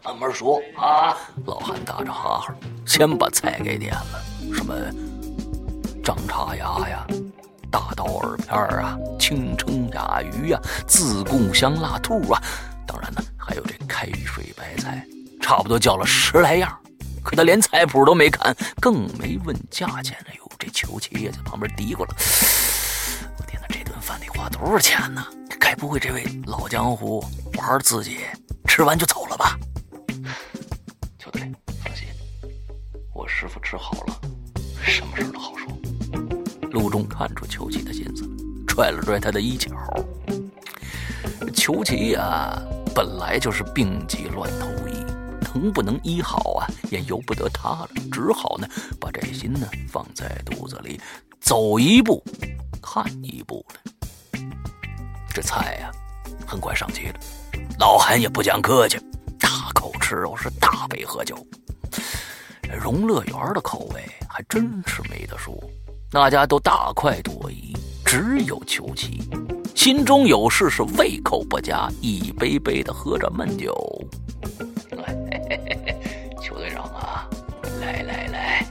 [0.01, 1.15] 慢慢说啊！
[1.45, 2.55] 老韩打着哈哈，
[2.85, 4.23] 先把菜给点了，
[4.55, 4.73] 什么
[6.01, 7.05] 张叉牙呀、
[7.69, 12.41] 大刀耳片啊、清蒸鸭鱼呀、自贡香辣兔啊，
[12.87, 15.05] 当然呢，还有这开水白菜，
[15.41, 16.75] 差不多叫了十来样。
[17.21, 20.17] 可他连菜谱都没看，更没问价钱。
[20.29, 22.15] 哎呦，这邱七也在旁边嘀咕了：“，
[24.51, 25.25] 多少钱呢？
[25.59, 27.23] 该不会这位老江湖
[27.57, 28.19] 玩自己
[28.65, 29.57] 吃完就走了吧？”
[31.19, 31.41] 邱队，
[31.83, 32.07] 放心，
[33.13, 34.21] 我师傅治好了，
[34.81, 35.67] 什么事都好说。
[36.71, 38.23] 陆中看出裘奇的心思，
[38.67, 39.69] 拽了拽他的衣角。
[41.53, 42.61] 裘奇呀，
[42.95, 44.93] 本来就是病急乱投医，
[45.53, 47.89] 能不能医好啊，也由不得他了。
[48.11, 48.67] 只好呢，
[48.99, 50.99] 把这心呢放在肚子里，
[51.39, 52.23] 走一步
[52.81, 53.81] 看一步了。
[55.33, 55.91] 这菜呀，
[56.45, 57.19] 很快上齐了。
[57.79, 58.99] 老韩也不讲客气，
[59.39, 61.35] 大口吃肉，是大杯喝酒。
[62.81, 65.57] 荣乐园的口味还真是没得说，
[66.11, 67.75] 大家都大快朵颐，
[68.05, 69.21] 只有裘奇
[69.75, 73.73] 心中有事，是胃口不佳，一杯杯的喝着闷酒。
[76.41, 77.27] 邱队长啊，
[77.81, 78.65] 来来来，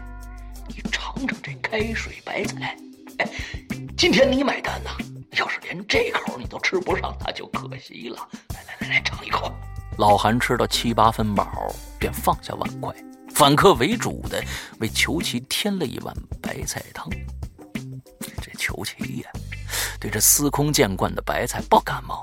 [0.68, 2.76] 你尝尝这开水白菜。
[3.18, 3.28] 哎，
[3.96, 4.90] 今天你买单呐！
[5.38, 8.28] 要是连这口你都吃不上，那就可惜了。
[8.54, 9.52] 来来来来，尝一口。
[9.96, 12.92] 老韩吃到七八分饱，便放下碗筷。
[13.32, 14.42] 反客为主的
[14.80, 16.12] 为裘奇添了一碗
[16.42, 17.08] 白菜汤。
[18.40, 19.30] 这裘奇呀，
[20.00, 22.20] 对这司空见惯的白菜不感冒。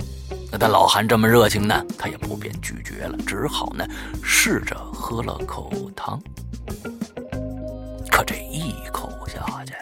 [0.51, 3.85] 那他老韩这么热情呢，他也不便拒绝了，只好呢
[4.21, 6.21] 试着喝了口汤。
[8.11, 9.73] 可这一口下去，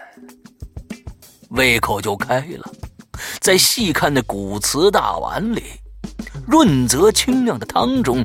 [1.50, 2.72] 胃口就开了。
[3.40, 5.64] 再细看那古瓷大碗里。
[6.46, 8.24] 润泽清亮的汤中，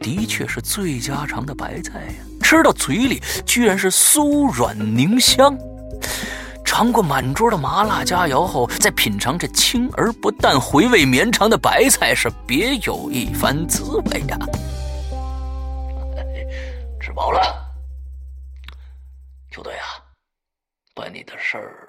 [0.00, 2.14] 的确是最家常的白菜呀！
[2.42, 5.56] 吃到嘴里，居然是酥软凝香。
[6.64, 14.38] 尝过满桌的麻辣佳肴后，再品尝这清而不淡、回味绵长的白菜，是别有一番滋味呀！
[17.00, 17.40] 吃饱了，
[19.50, 20.02] 球队啊，
[20.94, 21.86] 把你的事儿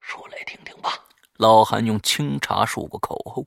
[0.00, 0.92] 说来听听吧。
[1.38, 3.46] 老韩用清茶漱过口后。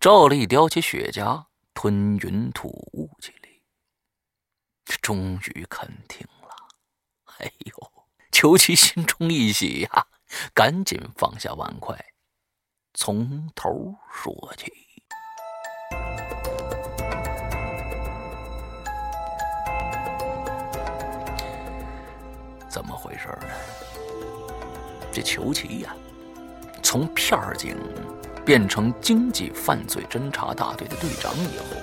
[0.00, 1.44] 照例叼起雪茄，
[1.74, 3.50] 吞云吐雾起来。
[5.02, 6.48] 终于肯听了，
[7.38, 7.92] 哎呦！
[8.30, 10.06] 裘奇心中一喜呀，
[10.54, 11.98] 赶紧放下碗筷，
[12.94, 14.72] 从头说起。
[22.68, 23.48] 怎么回事呢？
[25.12, 25.92] 这裘奇呀，
[26.82, 27.76] 从片儿警。
[28.42, 31.76] 变成经济犯罪侦查大队的队长以后，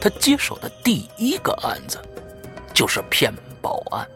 [0.00, 1.98] 他接手的第一个案子
[2.72, 4.06] 就是骗保案。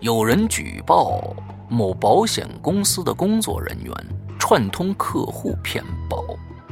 [0.00, 1.34] 有人举报
[1.70, 3.94] 某保险公司的工作人员
[4.38, 6.22] 串通客户骗保，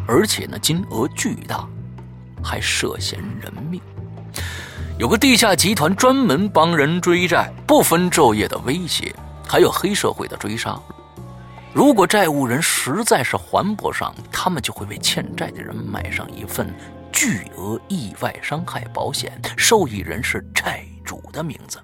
[0.06, 1.66] 而且呢金额巨大，
[2.42, 3.80] 还涉嫌人命。
[4.98, 9.14] 有个地下集团专门帮人追债，不分昼夜的威胁，
[9.48, 10.78] 还有黑社会的追杀。
[11.76, 16.74] 如果债务人实在是还不上，他们就会为欠债的人买上一份
[17.12, 21.78] 巨额意外伤害保险，受益人是债主的名字。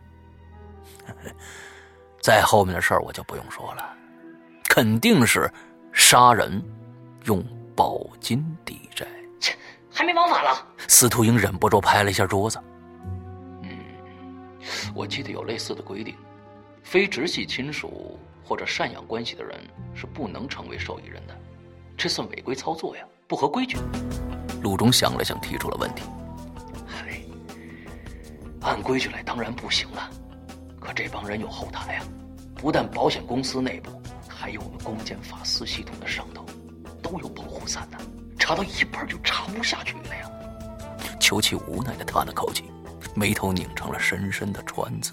[2.22, 3.94] 再后面的事儿我就不用说了，
[4.66, 5.52] 肯定是
[5.92, 6.64] 杀人
[7.24, 7.44] 用
[7.76, 9.06] 保金抵债。
[9.40, 9.54] 切，
[9.92, 10.66] 还没王法了！
[10.88, 12.58] 司徒英忍不住拍了一下桌子。
[13.62, 13.78] 嗯，
[14.94, 16.16] 我记得有类似的规定，
[16.82, 18.18] 非直系亲属。
[18.52, 19.58] 或者赡养关系的人
[19.94, 21.34] 是不能成为受益人的，
[21.96, 23.78] 这算违规操作呀，不合规矩。
[24.62, 26.02] 陆中想了想，提出了问题
[26.86, 27.24] ：“嘿，
[28.60, 30.10] 按规矩来当然不行了，
[30.78, 32.04] 可这帮人有后台啊，
[32.56, 33.90] 不但保险公司内部，
[34.28, 36.44] 还有我们公检法司系统的上头，
[37.02, 37.96] 都有保护伞呢，
[38.38, 40.30] 查到一半就查不下去了呀。”
[41.18, 42.64] 裘奇无奈的叹了口气，
[43.16, 45.10] 眉头拧成了深深的川字。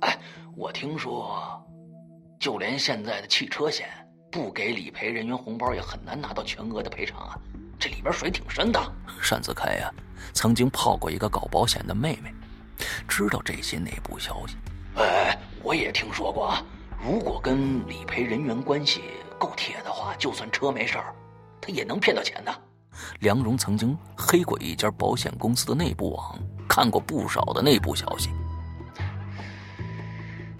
[0.00, 0.18] 哎，
[0.54, 1.58] 我听说。
[2.44, 3.88] 就连现在的汽车险
[4.30, 7.38] 不给理赔人员红包，也很难拿到全额的赔偿啊！
[7.78, 8.78] 这里边水挺深的。
[9.30, 9.90] 单子开呀，
[10.34, 12.30] 曾经泡过一个搞保险的妹妹，
[13.08, 14.56] 知道这些内部消息。
[14.96, 16.62] 哎，我也听说过啊。
[17.02, 19.04] 如果跟理赔人员关系
[19.38, 21.14] 够铁的话，就算车没事儿，
[21.62, 22.54] 他也能骗到钱的。
[23.20, 26.38] 梁荣曾经黑过一家保险公司的内部网，
[26.68, 28.28] 看过不少的内部消息。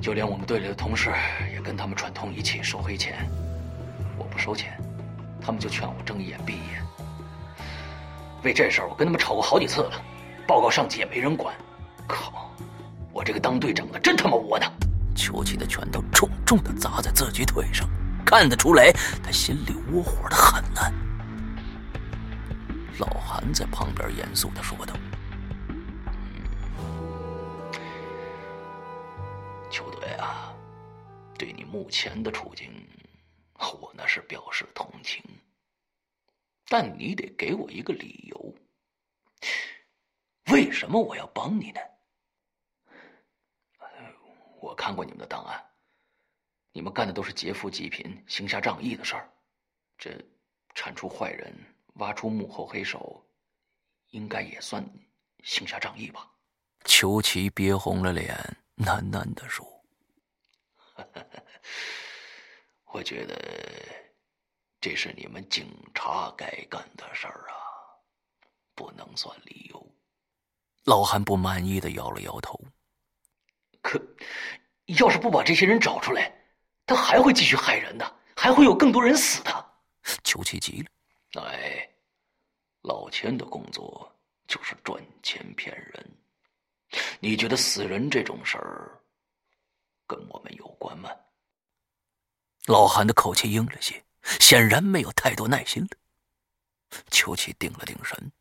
[0.01, 1.11] 就连我们队里的同事
[1.51, 3.27] 也跟他们串通一气收黑钱。
[4.19, 4.79] 我不收钱，
[5.41, 6.85] 他们就劝我睁一眼闭一眼。
[8.43, 10.03] 为这事儿，我跟他们吵过好几次了，
[10.47, 11.55] 报告上级也没人管。
[12.07, 12.51] 靠！
[13.11, 14.71] 我这个当队长的真他妈窝囊。
[15.17, 17.89] 邱奇的拳头重重的砸在自己腿上，
[18.27, 18.93] 看得出来
[19.23, 20.81] 他心里窝火的很呢。
[22.99, 24.93] 老韩在旁边严肃的说道
[31.75, 32.71] ：“目前的处境，
[33.59, 35.21] 我那是表示同情。
[36.69, 38.55] 但你得给我一个理由，
[40.53, 41.81] 为什么我要帮你呢？”
[44.63, 45.61] 我看过你们的档案，
[46.71, 49.29] 你们干的都是劫富济贫、行侠仗义的事儿，
[49.99, 50.17] 这
[50.77, 51.53] 铲除坏人、
[51.95, 53.29] 挖出幕后黑手，
[54.11, 54.89] 应该也算
[55.43, 56.31] 行侠仗义吧？
[56.85, 58.33] 裘奇憋红了脸，
[58.77, 59.67] 喃喃的说
[62.93, 63.35] ：“我觉得
[64.81, 67.57] 这是你们警察该干的事儿啊，
[68.75, 69.95] 不能算理由。”
[70.85, 72.61] 老韩不满意的摇了摇头。
[73.81, 74.01] 可，
[74.99, 76.31] 要是不把这些人找出来，
[76.87, 79.73] 他还会继续害人的，还会有更多人死的。
[80.23, 80.85] 求其急
[81.33, 81.89] 了，哎，
[82.83, 84.15] 老千的工作
[84.47, 86.11] 就是赚钱骗人。
[87.19, 89.01] 你觉得死人这种事儿
[90.07, 91.11] 跟我们有关吗？
[92.67, 94.05] 老韩的口气硬了些，
[94.41, 95.91] 显然没有太多耐心了。
[97.11, 98.33] 裘奇定了定神，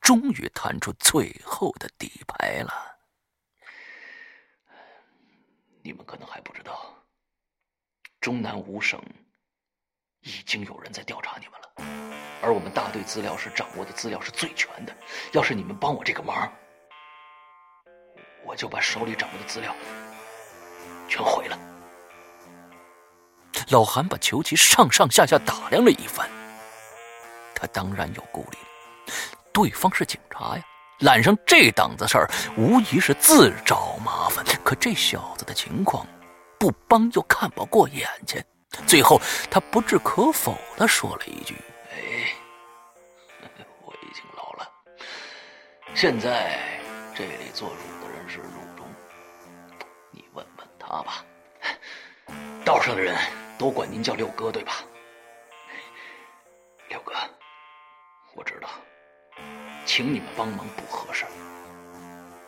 [0.00, 2.98] 终于弹出最后的底牌了。
[5.82, 6.92] 你们可能还不知道，
[8.20, 9.00] 中南五省
[10.22, 14.96] 已经有人在调查你们了，而我们大队资料室掌握的资料是最全的。
[15.32, 16.52] 要是你们帮我这个忙，
[18.44, 19.72] 我就把手里掌握的资料
[21.08, 21.75] 全毁了。
[23.70, 26.28] 老韩把裘奇上上下下打量了一番，
[27.54, 28.58] 他当然有顾虑，
[29.52, 30.62] 对方是警察呀。
[31.00, 34.42] 揽上这档子事儿，无疑是自找麻烦。
[34.64, 36.06] 可这小子的情况，
[36.58, 38.42] 不帮又看不过眼睛。
[38.86, 41.54] 最后，他不置可否的说了一句
[41.92, 42.32] ：“哎，
[43.84, 44.70] 我已经老了。
[45.94, 46.58] 现在
[47.14, 48.86] 这里做主的人是陆中，
[50.10, 51.22] 你问问他吧。
[52.64, 53.14] 道上的人
[53.58, 54.84] 都管您叫六哥，对吧？
[56.88, 57.12] 六哥，
[58.34, 58.68] 我知道。”
[59.86, 61.24] 请你们帮忙不合适，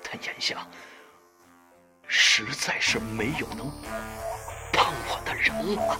[0.02, 0.66] 但眼下
[2.08, 3.70] 实在是没有能
[4.72, 5.96] 帮我的人了。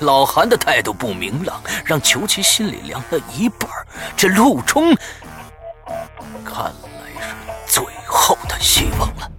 [0.00, 3.68] 老韩的态度不明朗，让裘奇心里凉了一半。
[4.16, 4.94] 这陆冲
[6.44, 7.34] 看来是
[7.66, 9.30] 最后的希望了。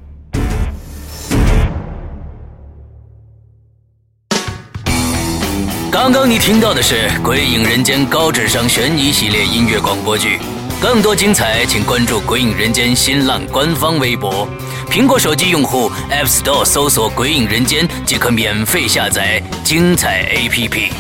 [5.92, 10.38] 刚刚你听到的是《鬼影人间》高智商悬疑系列音乐广播剧。
[10.80, 14.48] 更多精彩，请关注《鬼影人间》新浪官方微博。
[14.88, 20.92] 苹果手机用户 App Store 搜索“鬼影人间”即可免费下载精彩 APP。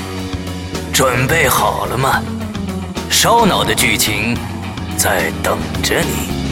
[0.91, 2.23] 准备好了吗？
[3.11, 4.35] 烧脑的剧情
[4.97, 6.48] 在等着你。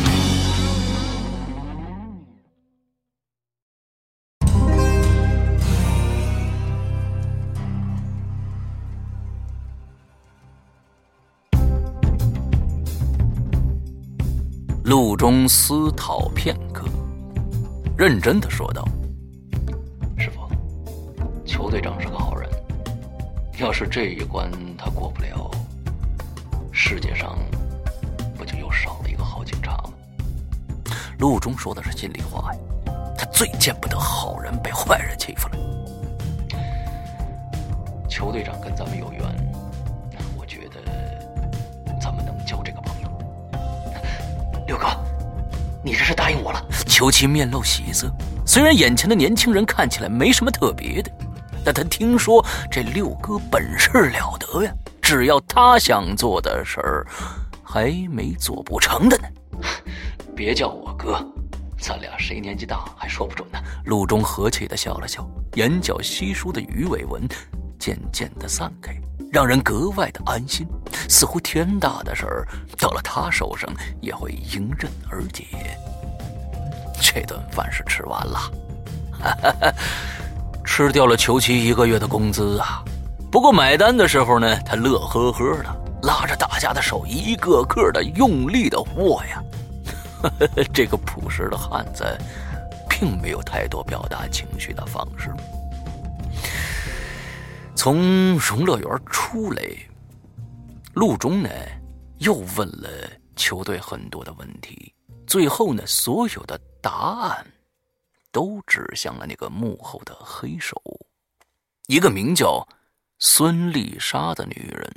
[15.27, 16.85] 中思考片刻，
[17.97, 18.87] 认真的说道
[20.17, 20.47] ：“师傅，
[21.45, 22.49] 邱队长是个好人。
[23.59, 25.51] 要是这一关他过不了，
[26.71, 27.37] 世界上
[28.37, 29.89] 不就又少了一个好警察吗？”
[31.19, 32.59] 陆中说的是心里话呀，
[33.17, 35.57] 他最见不得好人被坏人欺负了。
[38.09, 39.21] 邱队长跟咱们有缘。
[40.37, 40.79] 我觉得
[41.99, 43.09] 咱们能交这个朋友
[44.67, 44.87] 六哥，
[45.83, 46.61] 你这是答应我了？
[46.85, 48.11] 裘奇面露喜色，
[48.45, 51.11] 虽然眼前的年轻人看起来没什么特别的，
[51.63, 57.07] 但他听说这六哥本事了得呀，只要他想做的事儿，
[57.63, 59.27] 还没做不成的呢。
[60.35, 61.25] 别叫我哥，
[61.79, 63.59] 咱俩谁年纪大还说不准呢。
[63.85, 67.27] 陆中和气的笑了笑，眼角稀疏的鱼尾纹
[67.79, 68.95] 渐渐的散开。
[69.29, 70.65] 让人格外的安心，
[71.09, 72.47] 似乎天大的事儿
[72.77, 73.69] 到了他手上
[73.99, 75.43] 也会迎刃而解。
[77.01, 78.39] 这顿饭是吃完了，
[80.63, 82.81] 吃掉了裘奇一个月的工资啊！
[83.29, 89.43] 不过买单的时候呢，他乐呵呵的，拉着大家的手，一个个的用力的握呀。
[90.73, 92.05] 这个朴实的汉子，
[92.89, 95.31] 并没有太多表达情绪的方式。
[97.77, 99.61] 从荣乐园出来，
[100.95, 101.49] 路中呢
[102.17, 102.89] 又问了
[103.35, 104.91] 球队很多的问题，
[105.27, 107.45] 最后呢，所有的答案
[108.31, 110.75] 都指向了那个幕后的黑手，
[111.85, 112.67] 一个名叫
[113.19, 114.91] 孙丽莎的女人。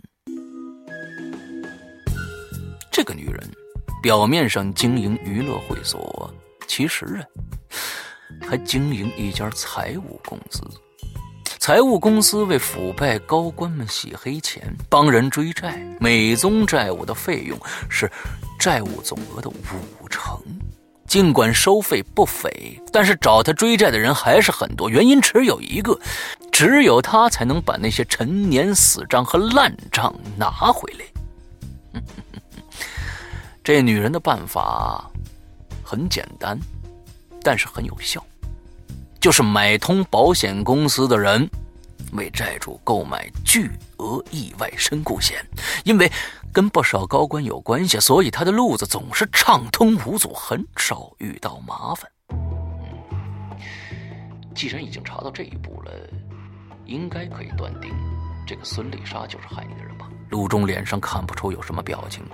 [2.91, 3.39] 这个女人
[4.03, 6.33] 表面上经营娱乐会所，
[6.67, 7.25] 其实啊，
[8.49, 10.63] 还经营一家财务公司。
[11.61, 17.57] 财务公司为腐败高官们洗黑钱、帮人追债，每宗债务的费用
[17.87, 18.11] 是
[18.59, 20.41] 债务总额的五成。
[21.07, 24.89] 尽管收费不菲，但是找他追债的人还是很多。
[24.89, 26.01] 原因只有一个，
[26.51, 32.01] 只有他才能把那些陈年死账和烂账拿回来。
[33.63, 35.11] 这女人的办法
[35.85, 36.59] 很简单，
[37.43, 38.25] 但是很有效。
[39.21, 41.49] 就是买通保险公司的人，
[42.13, 45.45] 为债主购买巨额意外身故险。
[45.85, 46.11] 因为
[46.51, 52.11] 跟不少高官有关系，所以他的路子总是畅通无阻，很少遇到麻烦。
[54.55, 55.93] 既然已经查到这一步了，
[56.87, 57.93] 应该可以断定，
[58.47, 60.09] 这个孙丽莎就是害你的人吧？
[60.31, 62.25] 陆中脸上看不出有什么表情，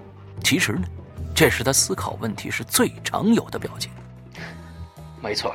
[0.45, 0.87] 其实呢，
[1.34, 3.91] 这是他思考问题时最常有的表情。
[5.20, 5.53] 没错。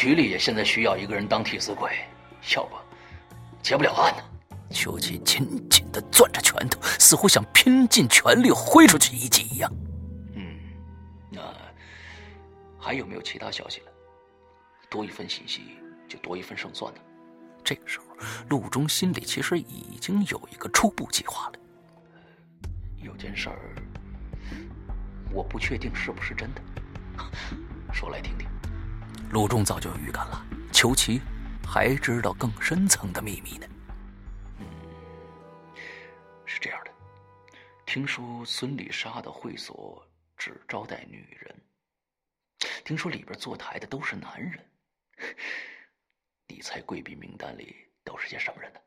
[0.00, 1.90] 局里也现在需要一个人当替死鬼，
[2.56, 2.76] 要不
[3.62, 4.22] 结不了案呢。
[4.70, 9.70] 邱吉紧紧的攥着拳头，似乎想拼尽全力挥出去一击一样。
[10.34, 10.58] 嗯，
[11.28, 11.42] 那
[12.78, 13.92] 还有没有其他消息了？
[14.88, 15.76] 多一份信息
[16.08, 17.00] 就多一份胜算呢。
[17.62, 18.06] 这个时候，
[18.48, 21.58] 陆中心里其实已经有一个初步计划了。
[22.96, 23.58] 有件事儿，
[25.30, 26.62] 我不确定是不是真的，
[27.92, 28.48] 说来听听。
[29.30, 31.20] 陆仲早就有预感了，裘奇
[31.64, 33.66] 还知道更深层的秘密呢。
[34.58, 34.66] 嗯，
[36.44, 36.90] 是这样的，
[37.86, 40.04] 听说孙丽莎的会所
[40.36, 41.54] 只招待女人，
[42.84, 44.68] 听说里边坐台的都是男人。
[46.48, 48.80] 你猜贵宾名单里都是些什么人呢？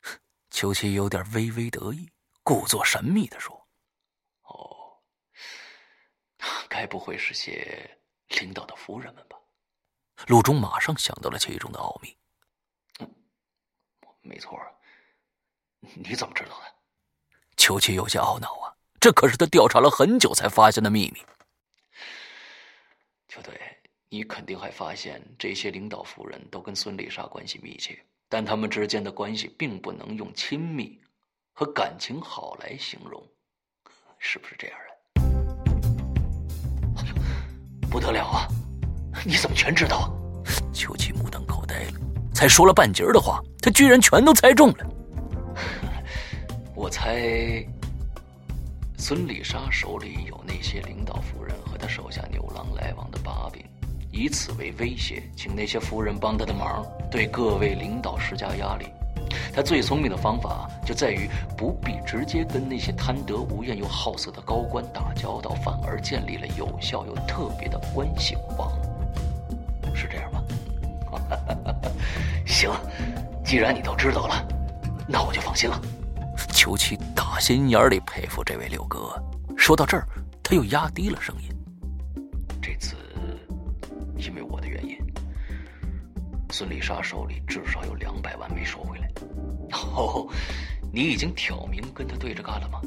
[0.48, 2.10] 裘奇有点微微得意，
[2.42, 3.68] 故作神秘的说
[4.48, 4.96] ：“哦，
[6.70, 7.98] 该不会是些
[8.40, 9.36] 领导的夫人们吧？”
[10.26, 12.16] 陆中马上想到了其中的奥秘。
[13.00, 13.14] 嗯，
[14.22, 14.60] 没错。
[15.80, 16.74] 你怎么知道的？
[17.56, 21.20] 裘奇有些懊恼啊，这可是他调查了很久才发现的秘密。
[23.28, 23.60] 就对，
[24.08, 31.00] 你肯定还发现这些领导夫人都跟孙丽莎关系密切，但他们之间的关系并不能用亲密
[31.52, 33.22] 和感情好来形容，
[34.18, 34.94] 是不是这样的？
[37.02, 38.48] 哎呦，不得了啊！
[39.24, 40.12] 你怎么全知道？
[40.72, 42.00] 邱奇目瞪口呆了，
[42.34, 44.86] 才说了半截的话，他居然全都猜中了。
[46.74, 47.64] 我猜，
[48.98, 53.64] 孙丽莎手里有那些领导夫人和他手下牛郎来往的把柄，
[54.10, 58.86] 以此为威胁，请那些夫人帮他的忙，对各位领导施加压力。
[59.54, 68.70] 他最聪明的方法就在于不必直接跟那些贪得无厌又好色的高官打交道，反而建立了有效又特别的关系网。
[69.94, 70.42] 是这样吧？
[72.46, 72.70] 行，
[73.44, 74.46] 既然你都知道了，
[75.08, 75.80] 那我就放心了。
[76.52, 79.14] 裘七打心眼里佩服这位六哥。
[79.56, 80.06] 说到这儿，
[80.42, 81.48] 他又压低了声音
[82.60, 82.96] ：“这次
[84.16, 84.98] 因为我的原因，
[86.50, 89.08] 孙丽莎手里至少有两百万没收回来。
[89.72, 90.26] 哦，
[90.92, 92.80] 你已经挑明跟他对着干了吗？”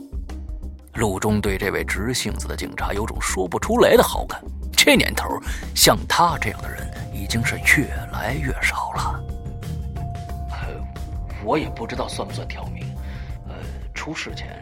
[0.97, 4.43] 陆中对这位直性子的警察有种说不出来的好感。
[4.75, 5.39] 这年头，
[5.75, 9.23] 像他这样的人已经是越来越少了。
[11.43, 12.83] 我也不知道算不算挑明。
[13.47, 13.55] 呃，
[13.93, 14.59] 出事前，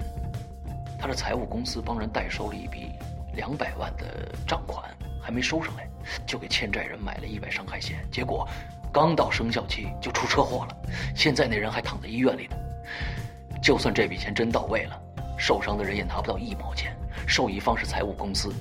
[0.99, 2.91] 他的财务公司帮人代收了一笔
[3.33, 4.05] 两百万的
[4.45, 4.83] 账款，
[5.21, 5.87] 还没收上来，
[6.27, 8.05] 就给欠债人买了意外伤害险。
[8.11, 8.47] 结果，
[8.91, 10.77] 刚到生效期就出车祸了，
[11.15, 12.57] 现在那人还躺在医院里呢。
[13.63, 15.01] 就算这笔钱真到位了，
[15.37, 16.95] 受伤的人也拿不到一毛钱，
[17.27, 18.53] 受益方是财务公司，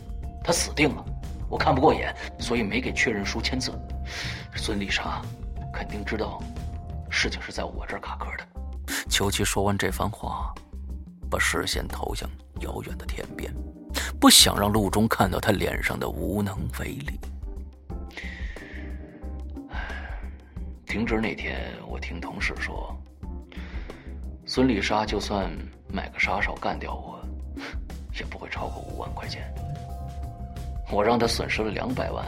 [0.43, 1.05] 他死定了。
[1.49, 3.73] 我看不过眼，所以没给确认书签字。
[4.57, 5.21] 孙丽莎
[5.73, 6.43] 肯定知道，
[7.11, 8.47] 事情是在我这儿卡壳的。
[9.09, 10.53] 秋琪说完这番话，
[11.31, 12.29] 把视线投向
[12.61, 13.53] 遥远的天边，
[14.19, 17.21] 不想让陆中看到他脸上的无能为力。
[20.87, 22.97] 停职那天，我听同事说，
[24.47, 25.51] 孙丽莎就算
[25.95, 27.25] 买个杀手干掉我，
[28.19, 29.49] 也不会超过五万块钱。
[30.91, 32.27] 我让他损失了两百万，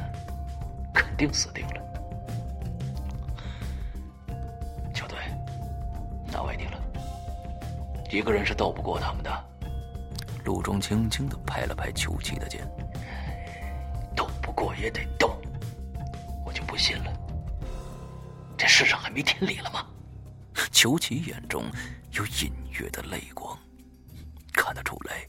[0.95, 1.83] 肯定死定了。
[4.95, 5.19] 球队，
[6.31, 6.81] 难为你了，
[8.09, 9.45] 一个人是斗不过他们的。
[10.45, 12.65] 陆中轻轻的拍了拍邱奇的肩，
[14.15, 15.37] 斗不过也得斗，
[16.45, 17.13] 我就不信了，
[18.57, 19.85] 这世上还没天理了吗？
[20.71, 21.65] 邱奇眼中
[22.17, 23.59] 有隐约的泪光，
[24.53, 25.29] 看得出来，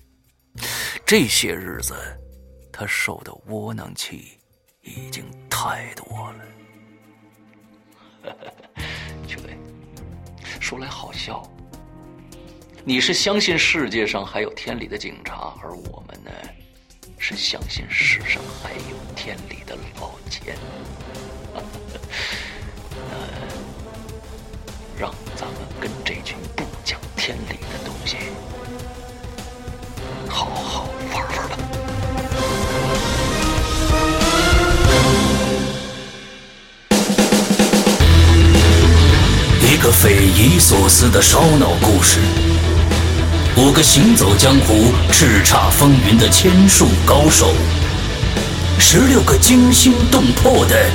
[1.06, 1.94] 这些日子
[2.72, 4.38] 他受的窝囊气
[4.84, 6.46] 已经太多了。
[9.28, 9.58] 球队，
[10.62, 11.44] 说来好笑。
[12.86, 16.32] 你是相信世界上还有天理的警察，而我们呢，
[17.18, 20.56] 是相信世上还有天理的老千。
[22.96, 23.18] 那
[24.98, 26.64] 让咱们跟这群不
[27.28, 28.16] 天理的东西
[30.30, 31.58] 好好玩玩吧。
[39.62, 42.22] 一个匪夷所思的烧脑故事。
[43.58, 47.54] 五个行走江湖、叱咤风云的千术高手，
[48.80, 50.90] 十六个惊心动魄的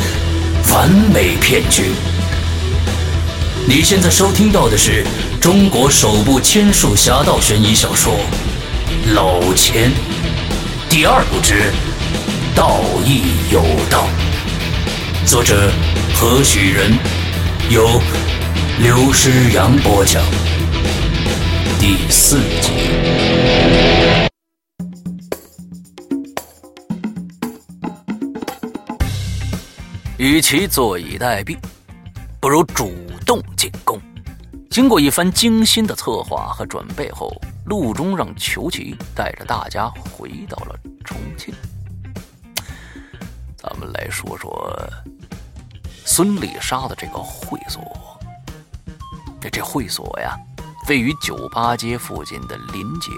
[0.73, 1.91] 完美骗局。
[3.67, 5.05] 你现在收听到的是
[5.43, 8.15] 中国首部千术侠盗悬疑小说
[9.13, 9.91] 《老千》
[10.89, 11.55] 第二部之
[12.55, 13.61] 《道义有
[13.91, 14.07] 道》，
[15.29, 15.69] 作者
[16.15, 16.97] 何许人？
[17.71, 18.01] 由
[18.79, 20.23] 刘诗阳播讲。
[21.81, 22.71] 第四集，
[30.19, 31.59] 与其坐以待毙，
[32.39, 32.95] 不如主
[33.27, 34.01] 动进攻。
[34.73, 37.31] 经过一番精心的策划和准备后，
[37.67, 40.75] 陆中让裘奇带着大家回到了
[41.05, 41.55] 重庆。
[43.55, 44.75] 咱们来说说
[46.07, 47.83] 孙丽莎的这个会所，
[49.39, 50.35] 这这会所呀。
[50.89, 53.11] 位于酒吧街附近的临街，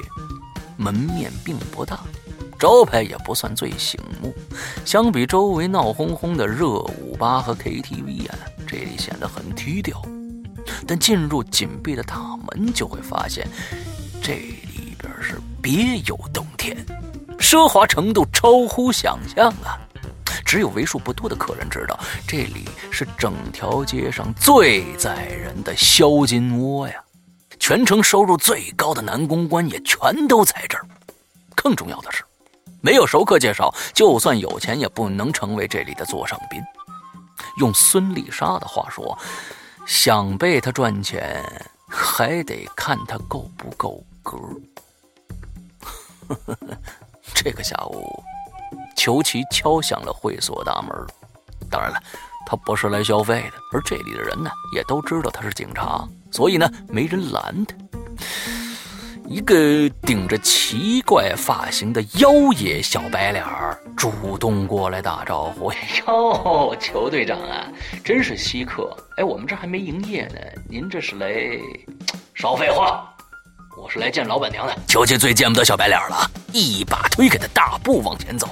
[0.76, 2.00] 门面并不大，
[2.58, 4.34] 招牌也不算最醒目。
[4.84, 8.36] 相比周围闹哄哄的热舞吧和 KTV 啊，
[8.66, 10.02] 这里显得很低调。
[10.86, 13.46] 但进入紧闭的大门，就会发现
[14.22, 16.76] 这里边是别有洞天，
[17.38, 19.78] 奢华程度超乎想象啊！
[20.44, 26.94] 只有为数不多的客人知道，这里是整条街上最宰人的销金窝呀。
[27.58, 30.86] 全城收入最高的男公关也全都在这儿。
[31.54, 32.22] 更重要的是，
[32.82, 36.60] 没有熟客介绍，就算有钱也不能成为这里的座上宾。
[37.58, 39.16] 用孙丽莎的话说，
[39.86, 41.42] 想被他赚钱，
[41.88, 44.38] 还得看他够不够格。
[47.34, 48.22] 这个下午，
[48.96, 50.90] 裘奇敲响了会所大门。
[51.70, 52.02] 当然了，
[52.46, 56.06] 他不是来消费的，而这里的人呢，也都知道他是警察。
[56.30, 57.74] 所以呢，没人拦他。
[59.26, 65.72] 一个顶着奇怪发型的妖冶小白脸儿主动过来打招呼
[66.06, 67.66] ：“哟，裘队长啊，
[68.04, 68.94] 真是稀客！
[69.16, 70.36] 哎，我们这还没营业呢，
[70.68, 71.26] 您这是来……
[72.34, 73.08] 少废话，
[73.80, 78.48] 我是来见老板娘的。”裘姐最见不得小白脸了，一把推开他，大步往前走。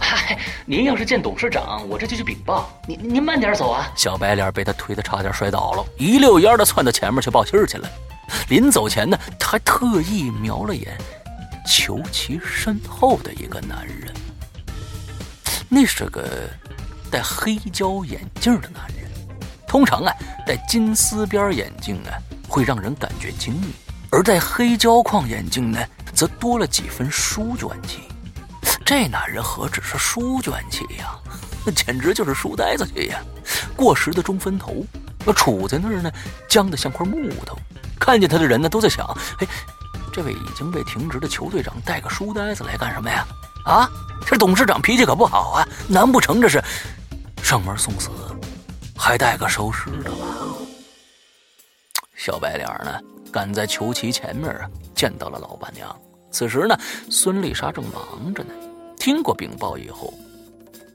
[0.00, 2.70] 嗨，您要是见董事长，我这就去禀报。
[2.88, 3.92] 您您慢点走啊！
[3.94, 7.88] 小白脸被他推得差点摔倒了，一溜烟的窜到前面去报信儿去了。
[8.48, 10.96] 临走前呢，他还特意瞄了眼
[11.66, 14.12] 裘奇身后的一个男人，
[15.68, 16.24] 那是个
[17.10, 19.10] 戴黑胶眼镜的男人。
[19.68, 20.12] 通常啊，
[20.46, 22.18] 戴金丝边眼镜啊，
[22.48, 23.72] 会让人感觉精明，
[24.10, 25.78] 而戴黑胶框眼镜呢，
[26.12, 28.00] 则多了几分书卷气。
[28.90, 31.16] 这男人何止是书卷气呀，
[31.64, 33.22] 那简直就是书呆子气呀！
[33.76, 34.84] 过时的中分头，
[35.24, 36.10] 那杵在那儿呢，
[36.48, 37.56] 僵得像块木头。
[38.00, 39.06] 看见他的人呢，都在想：
[39.38, 39.46] 哎，
[40.12, 43.24] 这位已经被停职的球队长带个书呆子来干什么呀？
[43.64, 43.88] 啊，
[44.26, 45.68] 这董事长脾气可不好啊！
[45.86, 46.60] 难不成这是
[47.44, 48.10] 上门送死，
[48.96, 50.26] 还带个收尸的吧？
[52.16, 53.00] 小白脸呢，
[53.30, 55.96] 赶在裘奇前面啊，见到了老板娘。
[56.32, 56.76] 此时呢，
[57.08, 58.52] 孙丽莎正忙着呢。
[59.00, 60.12] 听过禀报以后，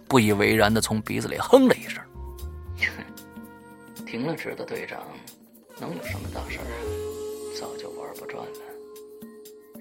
[0.08, 2.02] 不以为然的从鼻子里哼了一声
[4.06, 5.04] ：“停了职的队长，
[5.80, 6.70] 能有什么大事啊？
[7.60, 8.52] 早就玩不转了。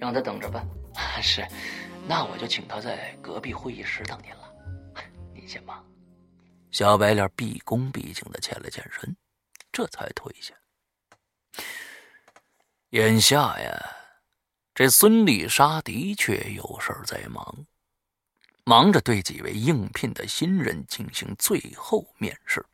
[0.01, 0.65] 让他等着吧。
[1.21, 1.47] 是，
[2.09, 4.51] 那我就请他在隔壁会议室等您了。
[5.35, 5.85] 您先忙。”
[6.73, 9.15] 小白脸毕恭毕敬的欠了欠身，
[9.71, 10.55] 这才退下。
[12.91, 13.87] 眼下呀，
[14.75, 17.67] 这孙丽莎的确有事在忙，
[18.65, 22.65] 忙着对几位应聘的新人进行最后面试。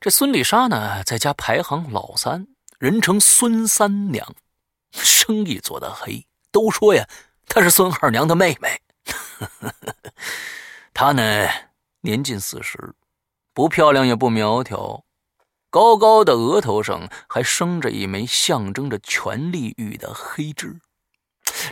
[0.00, 2.46] 这孙丽莎呢，在家排行老三，
[2.78, 4.34] 人称孙三娘，
[4.92, 7.08] 生意做得黑，都说呀，
[7.46, 8.82] 她是孙二娘的妹妹。
[10.92, 11.48] 她呢，
[12.02, 12.94] 年近四十，
[13.54, 15.04] 不漂亮也不苗条，
[15.70, 20.80] 高高的额头上还生着一枚象征着权力欲的黑痣，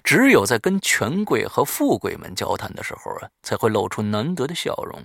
[0.03, 5.03] 只有在跟权贵和富贵们交谈的时候啊，才会露出难得的笑容。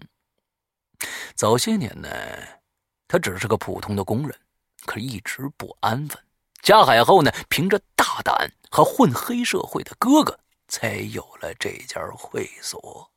[1.36, 2.10] 早些年呢。
[3.10, 4.38] 他只是个普通的工人，
[4.86, 6.22] 可一直不安分。
[6.62, 10.38] 加海后呢，凭着大胆和混黑社会的哥哥，
[10.68, 13.10] 才有了这家会所。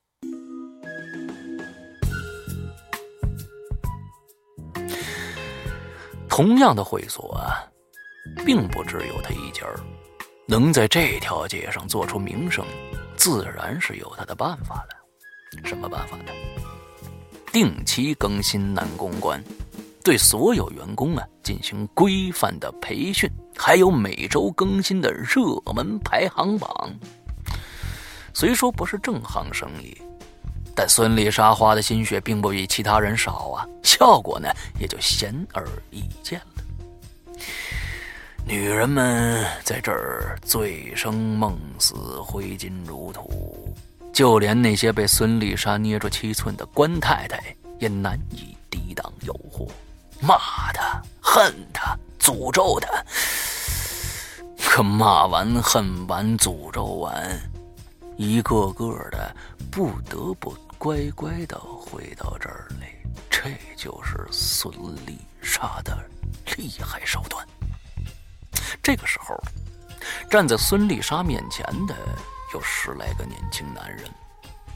[6.28, 7.66] 同样的会所啊，
[8.46, 9.66] 并不只有他一家
[10.50, 12.66] 能在这条街上做出名声，
[13.16, 15.62] 自然是有他的办法了。
[15.64, 16.32] 什么办法呢？
[17.52, 19.40] 定期更新男公关。
[20.02, 25.40] 对所有员工啊进行规范的培训，还有每周更新的热
[25.72, 26.92] 门排行榜。
[28.34, 29.96] 虽说不是正行生意，
[30.74, 34.48] 但孙丽莎花的心血并不比其他人少啊，效果呢
[34.80, 36.49] 也就显而易见了。
[38.50, 43.72] 女人们在这儿醉生梦死、挥金如土，
[44.12, 47.40] 就连那些被孙丽莎捏住七寸的官太太
[47.78, 49.68] 也难以抵挡诱惑。
[50.20, 50.36] 骂
[50.72, 52.88] 他，恨他，诅咒他。
[54.68, 57.40] 可骂完、恨完、诅咒完，
[58.16, 59.32] 一个个的
[59.70, 62.92] 不得不乖乖的回到这儿来。
[63.30, 64.74] 这就是孙
[65.06, 65.96] 丽莎的
[66.56, 67.46] 厉害手段。
[68.82, 69.36] 这个时候，
[70.30, 71.94] 站在孙丽莎面前的
[72.52, 74.04] 有十来个年轻男人，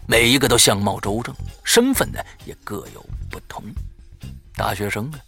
[0.07, 1.35] 每一个都相貌周正，
[1.65, 3.65] 身份呢也各有不同。
[4.55, 5.19] 大学生啊。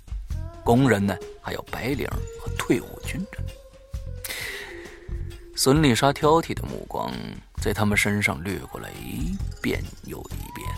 [0.64, 2.08] 工人呢，还有白领
[2.40, 3.44] 和退伍军人。
[5.54, 7.08] 孙丽莎挑剔的目光
[7.62, 10.68] 在他们身上掠过了一遍又一遍。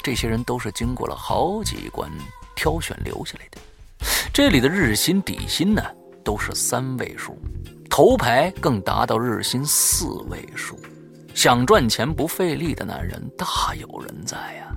[0.00, 2.08] 这些人都是经过了好几关
[2.54, 3.58] 挑选留下来的。
[4.32, 5.82] 这里的日薪底薪呢，
[6.26, 7.38] 都是三位数，
[7.88, 10.76] 头牌更达到日薪四位数。
[11.32, 14.76] 想赚钱不费力的男人大有人在呀。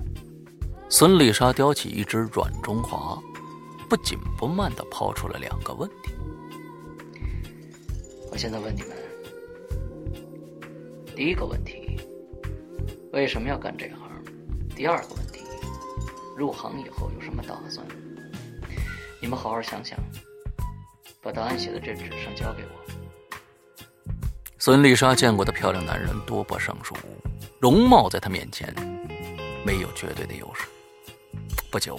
[0.88, 3.20] 孙丽莎叼起一支软中华。
[3.88, 6.12] 不紧不慢的抛出了两个问题。
[8.30, 8.90] 我现在问你们，
[11.16, 11.96] 第一个问题，
[13.12, 13.96] 为什么要干这行？
[14.76, 15.40] 第二个问题，
[16.36, 17.84] 入行以后有什么打算？
[19.20, 19.98] 你们好好想想，
[21.22, 23.80] 把答案写在这纸上交给我。
[24.58, 26.94] 孙丽莎见过的漂亮男人多不胜数，
[27.58, 28.74] 容貌在她面前
[29.64, 30.66] 没有绝对的优势。
[31.70, 31.98] 不久。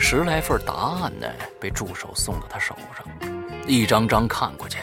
[0.00, 1.28] 十来份答案呢，
[1.60, 3.04] 被助手送到他手上，
[3.66, 4.78] 一张张看过去，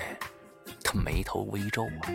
[0.83, 2.11] 他眉头微皱啊。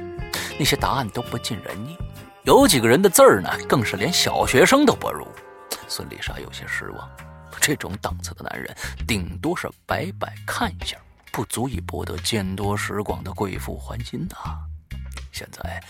[0.58, 1.96] 那些答案都不尽人意，
[2.44, 5.26] 有几个人的字儿呢，更是连小学生都不如。
[5.88, 7.10] 孙丽莎有些失望，
[7.60, 8.72] 这种档次的男人，
[9.08, 11.00] 顶多是摆摆看相，
[11.32, 14.36] 不足以博得见多识广的贵妇欢心呐。
[15.32, 15.82] 现在。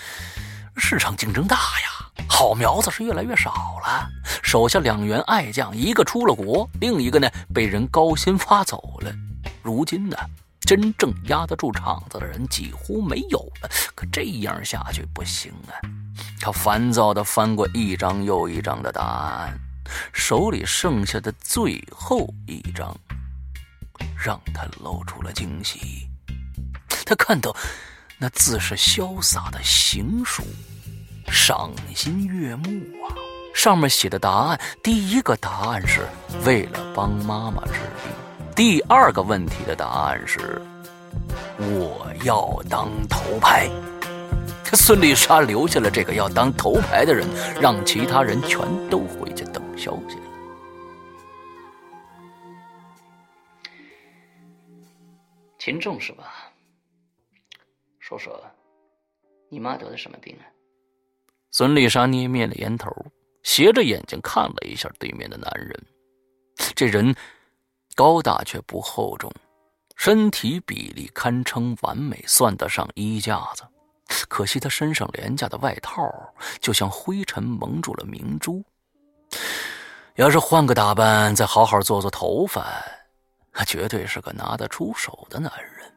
[0.77, 4.09] 市场竞争大呀，好苗子是越来越少了。
[4.43, 9.13] 手下两员爱将，一个出了国，另一个呢被人高薪发走了。
[9.63, 10.17] 如今呢，
[10.61, 13.69] 真正压得住场子的人几乎没有了。
[13.95, 15.75] 可这样下去不行啊！
[16.41, 19.59] 他烦躁地翻过一张又一张的答案，
[20.13, 22.97] 手里剩下的最后一张，
[24.17, 26.09] 让他露出了惊喜。
[27.05, 27.55] 他看到。
[28.23, 30.43] 那字是潇洒的行书，
[31.27, 32.69] 赏心悦目
[33.03, 33.17] 啊！
[33.55, 36.07] 上面写的答案，第一个答案是
[36.45, 38.13] 为了帮妈妈治病，
[38.55, 40.61] 第二个问题的答案是
[41.57, 43.71] 我要当头牌。
[44.75, 47.27] 孙丽莎留下了这个要当头牌的人，
[47.59, 48.61] 让其他人全
[48.91, 50.17] 都回去等消息
[55.61, 56.51] 秦重是吧？
[57.99, 58.43] 说说，
[59.51, 60.49] 你妈得的什么病啊？
[61.51, 62.91] 孙丽莎捏灭了烟头，
[63.43, 65.79] 斜着眼睛看了一下对面的男人。
[66.75, 67.15] 这人
[67.95, 69.31] 高大却不厚重，
[69.97, 73.63] 身体比例堪称完美，算得上衣架子。
[74.31, 76.03] 可惜他身上廉价的外套
[76.59, 78.65] 就像灰尘蒙住了明珠。
[80.15, 82.67] 要是换个打扮，再好好做做头发，
[83.67, 85.93] 绝对是个拿得出手的男人。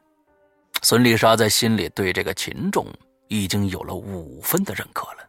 [0.82, 2.86] 孙丽莎在心里对这个秦仲
[3.28, 5.28] 已经有了五分的认可了。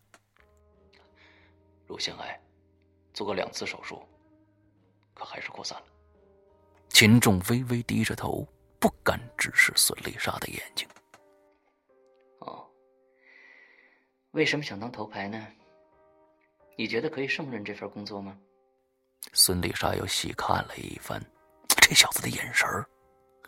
[1.88, 2.39] 乳腺癌，
[3.14, 4.03] 做过两次手术，
[5.14, 5.85] 可还是扩散了。
[6.89, 8.47] 秦仲微微低着头，
[8.80, 10.88] 不敢直视孙丽莎的眼睛。
[12.39, 12.68] 哦，
[14.31, 15.47] 为什么想当头牌呢？
[16.77, 18.38] 你觉得可以胜任这份工作吗？
[19.31, 21.23] 孙丽莎又细看了一番，
[21.87, 22.89] 这小子的眼神儿，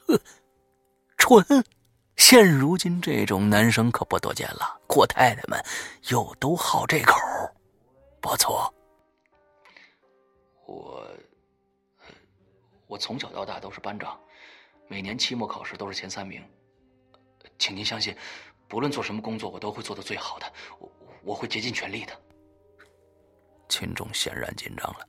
[0.05, 0.21] 呵，
[1.17, 1.43] 蠢。
[2.17, 5.59] 现如今这种男生可不多见了，阔太太们
[6.09, 7.15] 又都好这口，
[8.21, 8.71] 不错。
[10.67, 11.03] 我，
[12.85, 14.19] 我从小到大都是班长，
[14.87, 16.47] 每年期末考试都是前三名，
[17.57, 18.15] 请您相信，
[18.67, 20.91] 不论做什么工作，我都会做的最好的，我
[21.23, 22.13] 我会竭尽全力的。
[23.67, 25.07] 秦钟显然紧张了，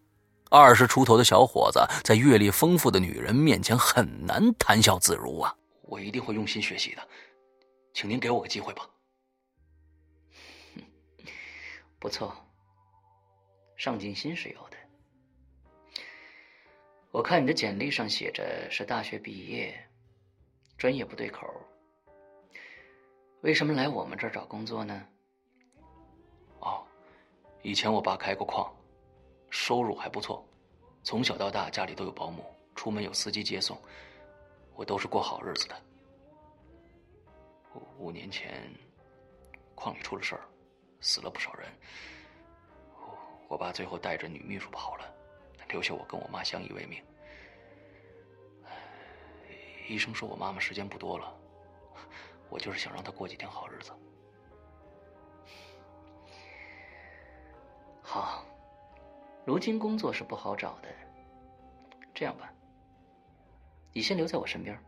[0.51, 5.55] 二十出头的小伙子在阅历丰富的女人面前很难谈笑自如啊。
[5.83, 7.09] 我一定会用心学习的，
[7.93, 8.89] 请您给我个机会吧。
[11.99, 12.35] 不错，
[13.77, 14.77] 上进心是有的。
[17.11, 19.75] 我看你的简历上写着是大学毕业，
[20.77, 21.47] 专业不对口。
[23.41, 25.07] 为什么来我们这儿找工作呢？
[26.61, 26.85] 哦，
[27.62, 28.70] 以前我爸开过矿，
[29.51, 30.47] 收入还不错，
[31.03, 32.45] 从小到大家里都有保姆，
[32.75, 33.81] 出门有司机接送。
[34.75, 35.77] 我都是过好日子的。
[37.99, 38.73] 五年前，
[39.75, 40.43] 矿里出了事儿，
[41.01, 41.69] 死了不少人。
[43.49, 45.15] 我爸最后带着女秘书跑了，
[45.69, 47.03] 留下我跟我妈相依为命。
[49.89, 51.35] 医生说我妈妈时间不多了，
[52.51, 53.91] 我就是想让她过几天好日子。
[58.03, 58.45] 好，
[59.49, 60.89] 如今工作是不好找的。
[62.15, 62.53] 这样吧。
[63.95, 64.79] 你先留在我身边，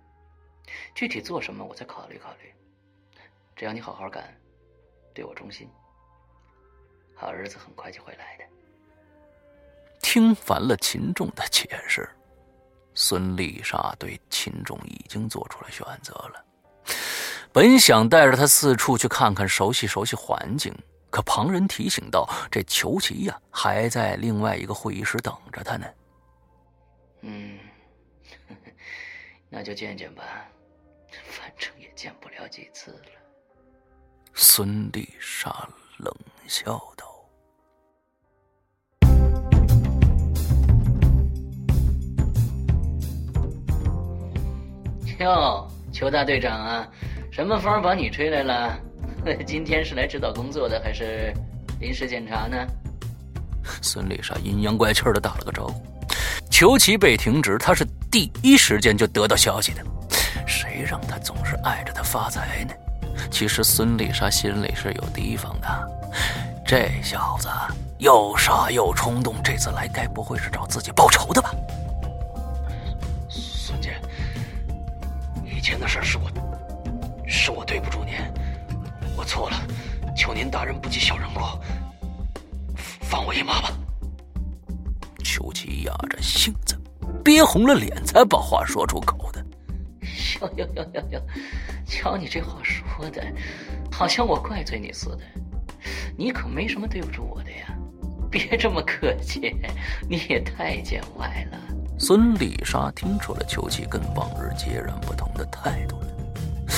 [0.95, 2.55] 具体做什么我再考虑考虑。
[3.57, 4.39] 只要你好好干，
[5.15, 5.67] 对我忠心，
[7.15, 8.45] 好日子很快就会来的。
[10.03, 12.07] 听烦了秦仲的解释，
[12.93, 16.45] 孙丽莎对秦仲已经做出了选择了。
[17.51, 20.71] 本想带着他四处去看看，熟悉熟悉环境，
[21.11, 25.87] 可旁人提醒道：“这裘奇呀，还在另外一个会议室等着他呢。”
[27.23, 27.59] 嗯。
[29.51, 30.23] 那就见见吧，
[31.25, 33.01] 反正也见不了几次了。
[34.35, 35.69] 孙丽莎
[35.99, 36.15] 冷
[36.47, 37.07] 笑道
[45.19, 46.89] ：“哟，裘大队长啊，
[47.33, 48.81] 什么风把你吹来了？
[49.47, 51.33] 今天是来指导工作的，还是
[51.81, 52.57] 临时检查呢？”
[53.83, 55.83] 孙丽莎阴阳怪气的打了个招呼。
[56.51, 59.83] 裘奇被停职，他是第一时间就得到消息的。
[60.47, 62.75] 谁让他总是碍着他发财呢？
[63.31, 65.69] 其实孙丽莎心里是有提防的。
[66.67, 67.49] 这小子
[67.99, 71.55] 又傻又冲动，这次来该不会是找自己报仇的吧？
[73.29, 73.95] 孙姐，
[75.45, 76.31] 以前的事是我，
[77.27, 78.15] 是我对不住您，
[79.21, 79.57] 我错了，
[80.17, 81.61] 求您大人不计小人过，
[83.03, 83.71] 放我一马吧。
[85.23, 86.75] 裘奇压着性子，
[87.23, 89.45] 憋红了脸才把话说出口的。
[90.41, 91.23] 哟哟哟哟哟，
[91.87, 93.23] 瞧你这话说的，
[93.93, 95.21] 好像我怪罪你似的。
[96.17, 97.77] 你可没什么对不住我的呀，
[98.31, 99.55] 别这么客气，
[100.09, 101.59] 你也太见外了。
[101.99, 106.07] 孙丽莎听出了裘奇跟往日截然不同的态度了，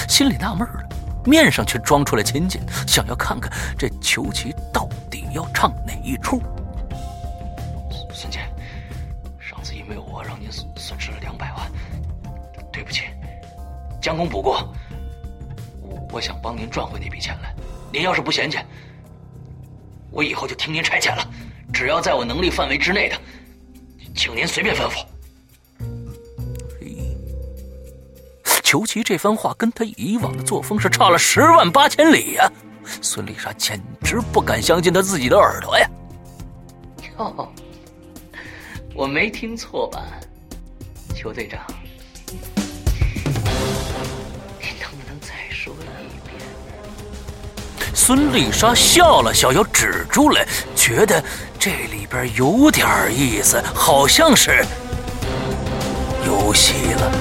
[0.08, 0.88] 心里纳闷了，
[1.24, 6.40] 面上却装出了亲近，想要看看这裘奇到底要唱哪一出。
[8.12, 8.40] 孙姐，
[9.38, 11.70] 上次因为我让您损损失了两百万，
[12.72, 13.04] 对不起，
[14.00, 14.72] 将功补过。
[15.80, 17.54] 我我想帮您赚回那笔钱来。
[17.92, 18.58] 您要是不嫌弃，
[20.10, 21.28] 我以后就听您差遣了。
[21.72, 23.16] 只要在我能力范围之内的，
[24.14, 25.04] 请您随便吩咐。
[28.72, 32.50] 裘奇这番话跟他以往的作风是差了十万八千里呀！
[33.02, 35.86] 孙丽莎简直不敢相信他自己的耳朵呀！
[37.18, 37.52] 哟。
[38.94, 40.02] 我没听错吧，
[41.14, 41.60] 邱队长？
[44.58, 46.40] 你能不能再说一遍？
[47.94, 50.42] 孙丽莎笑了笑，又止住了，
[50.74, 51.22] 觉得
[51.58, 54.64] 这里边有点意思，好像是
[56.24, 57.12] 有戏了。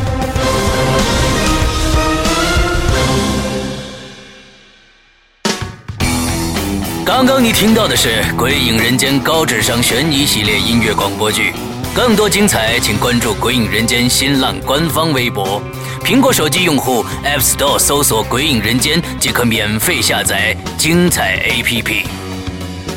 [7.14, 11.52] 刚刚你听到的是《鬼影人间》高智商悬疑系列音乐广播剧，
[11.94, 15.62] 更多精彩，请关注《鬼影人间》新浪官方微博。
[16.06, 22.06] 苹果手机用户 App Store 搜索“鬼影人间”即可免费下载精彩 APP。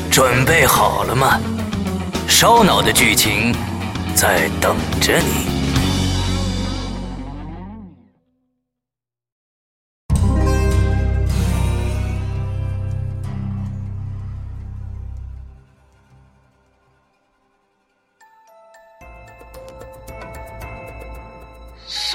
[0.09, 1.37] 准备好了吗？
[2.25, 3.53] 烧脑的剧情
[4.15, 5.64] 在等着你。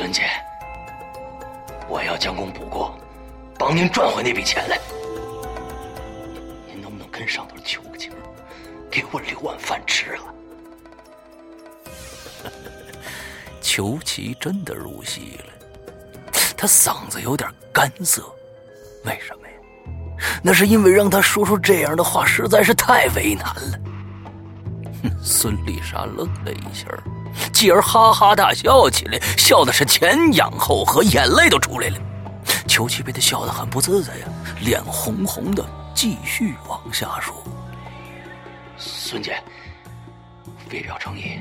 [0.00, 0.22] 孙姐，
[1.86, 2.98] 我要将功补过，
[3.58, 4.78] 帮您赚回那笔钱来。
[6.66, 8.10] 您能不能跟上头求个情，
[8.90, 10.24] 给我留碗饭吃啊？
[13.60, 18.22] 裘奇真的入戏了，他嗓子有点干涩，
[19.04, 19.52] 为什么呀？
[20.42, 23.78] 那是因为让他说出这样的话实在是太为难了。
[25.22, 26.86] 孙丽莎愣了一下，
[27.52, 31.96] 继而哈哈大笑起来，笑的是前仰后合，眼泪都出来了。
[32.66, 34.26] 裘奇被他笑得很不自在呀，
[34.60, 37.34] 脸红红的，继续往下说
[38.78, 39.42] ：“孙姐，
[40.72, 41.40] 为表诚意，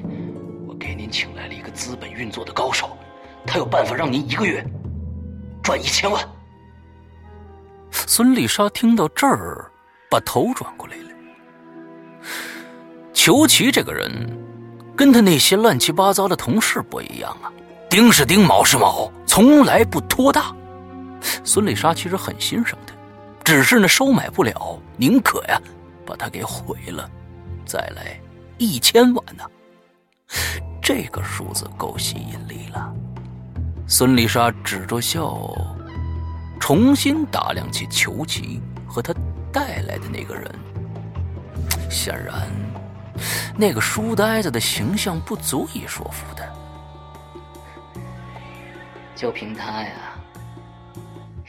[0.68, 2.98] 我给您请来了一个资本运作的高手，
[3.46, 4.66] 他有办法让您一个月
[5.64, 6.22] 赚一千万。”
[7.92, 9.72] 孙丽莎听到这儿，
[10.10, 11.10] 把头转过来了。
[13.14, 14.39] 裘奇这个人，
[15.00, 17.48] 跟他那些乱七八糟的同事不一样啊，
[17.90, 20.54] 丁是丁，卯是卯，从来不拖大。
[21.46, 22.94] 孙丽莎其实很欣赏他，
[23.46, 25.58] 只是呢收买不了，宁可呀
[26.06, 27.10] 把他给毁了，
[27.66, 28.20] 再来
[28.58, 29.44] 一千万呢。
[30.82, 32.94] 这个数字够吸引力了。
[33.88, 35.50] 孙丽莎指着笑，
[36.60, 39.14] 重新打量起裘奇和他
[39.50, 40.54] 带来的那个人，
[41.90, 42.69] 显然。
[43.58, 46.44] 那个书呆子的形象不足以说服他，
[49.16, 49.92] 就凭他呀，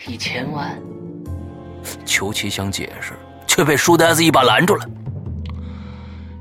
[0.06, 0.76] 一千万。
[2.04, 3.14] 裘奇想解释，
[3.46, 4.86] 却被书呆子一把拦住了。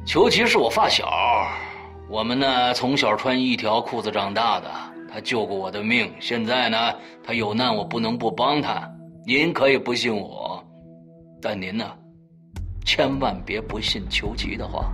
[0.06, 1.07] 裘奇是我发小，
[2.10, 4.69] 我们呢从小穿一条裤子长大的，
[5.11, 6.11] 他救过我的命。
[6.19, 6.77] 现在呢，
[7.23, 8.89] 他有难，我不能不帮他。
[9.26, 10.61] 您可以不信我，
[11.39, 11.85] 但您呢，
[12.84, 14.91] 千万别不信裘奇的话。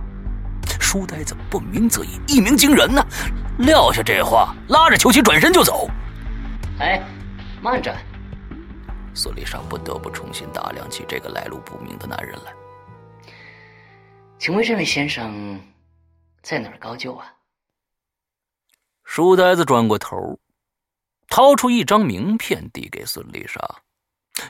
[0.80, 3.04] 书呆子不鸣则已，一鸣惊人呢。
[3.58, 5.88] 撂下这话，拉着裘奇转身就走。
[6.78, 7.02] 哎，
[7.62, 7.96] 慢着！
[9.14, 12.52] 苏丽莎不得不重新打量起这个来路不明的男人来。
[14.38, 15.58] 请问这位先生
[16.42, 17.32] 在哪儿高就啊？
[19.04, 20.38] 书呆子转过头，
[21.28, 23.58] 掏出一张名片递给孙丽莎。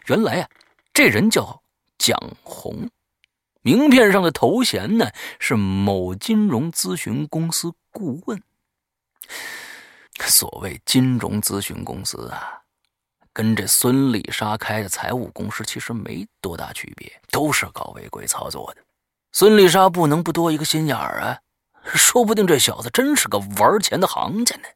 [0.07, 0.49] 原来啊，
[0.93, 1.63] 这人叫
[1.99, 2.91] 蒋红。
[3.67, 5.11] 名片上的头衔呢
[5.41, 8.41] 是某金融咨询公司顾问。
[10.21, 12.63] 所谓金融咨询公司啊，
[13.33, 18.81] 跟这孙丽莎开的财务公司其实没多大区别，都是搞违规操作的。
[19.33, 21.41] 孙丽莎不能不多一个心眼儿啊，
[21.87, 24.69] 说不定这小子真是个玩钱的行家呢。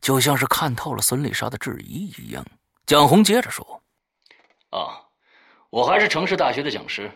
[0.00, 2.46] 就像是看透了孙丽莎的质疑一样，
[2.86, 3.82] 蒋红接着说
[4.70, 5.00] ：“啊。”
[5.74, 7.10] 我还是城市大学的讲师，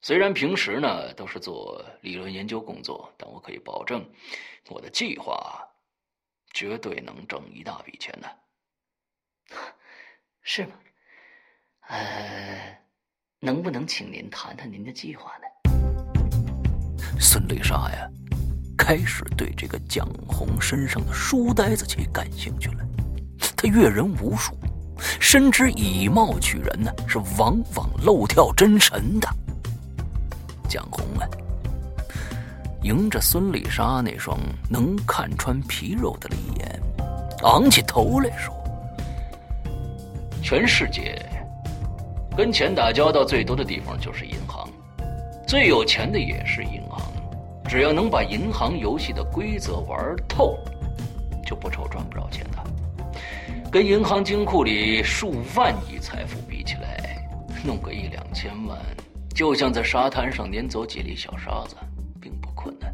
[0.00, 4.04] 虽然平时呢都是做理论研究工作，但我可以保证，
[4.68, 5.64] 我的计划
[6.52, 8.28] 绝对能挣一大笔钱的。
[10.42, 10.72] 是吗？
[11.86, 12.80] 呃，
[13.38, 15.46] 能不能请您谈谈您的计划呢？
[17.20, 18.10] 孙丽莎呀，
[18.76, 22.84] 开始对这个蒋红身上的书呆子气感兴趣了。
[23.56, 24.52] 他阅人无数。
[25.18, 29.28] 深知以貌取人呢，是往往漏跳真神的。
[30.68, 31.26] 蒋红啊，
[32.82, 36.80] 迎着孙丽莎那双能看穿皮肉的利眼，
[37.42, 38.54] 昂起头来说
[40.42, 41.20] ：“全世界
[42.36, 44.68] 跟钱打交道最多的地方就是银行，
[45.46, 47.02] 最有钱的也是银行。
[47.68, 50.58] 只要能把银行游戏的规则玩透，
[51.44, 52.58] 就不愁赚不着钱的。”
[53.70, 57.24] 跟银行金库里数万亿财富比起来，
[57.64, 58.76] 弄个一两千万，
[59.32, 61.76] 就像在沙滩上撵走几粒小沙子，
[62.20, 62.92] 并不困难。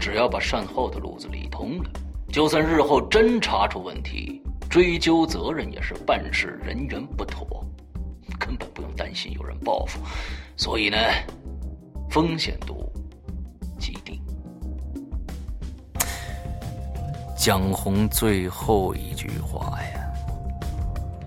[0.00, 1.90] 只要把善后的路子理通了，
[2.32, 4.40] 就算日后真查出问题，
[4.70, 7.62] 追究责任也是办事人员不妥，
[8.38, 10.00] 根本不用担心有人报复。
[10.56, 10.96] 所以呢，
[12.08, 12.89] 风险度
[17.40, 20.00] 蒋红最后一句话呀，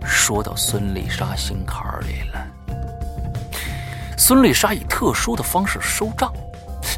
[0.05, 2.47] 说到孙丽莎心坎里了。
[4.15, 6.31] 孙丽莎以特殊的方式收账，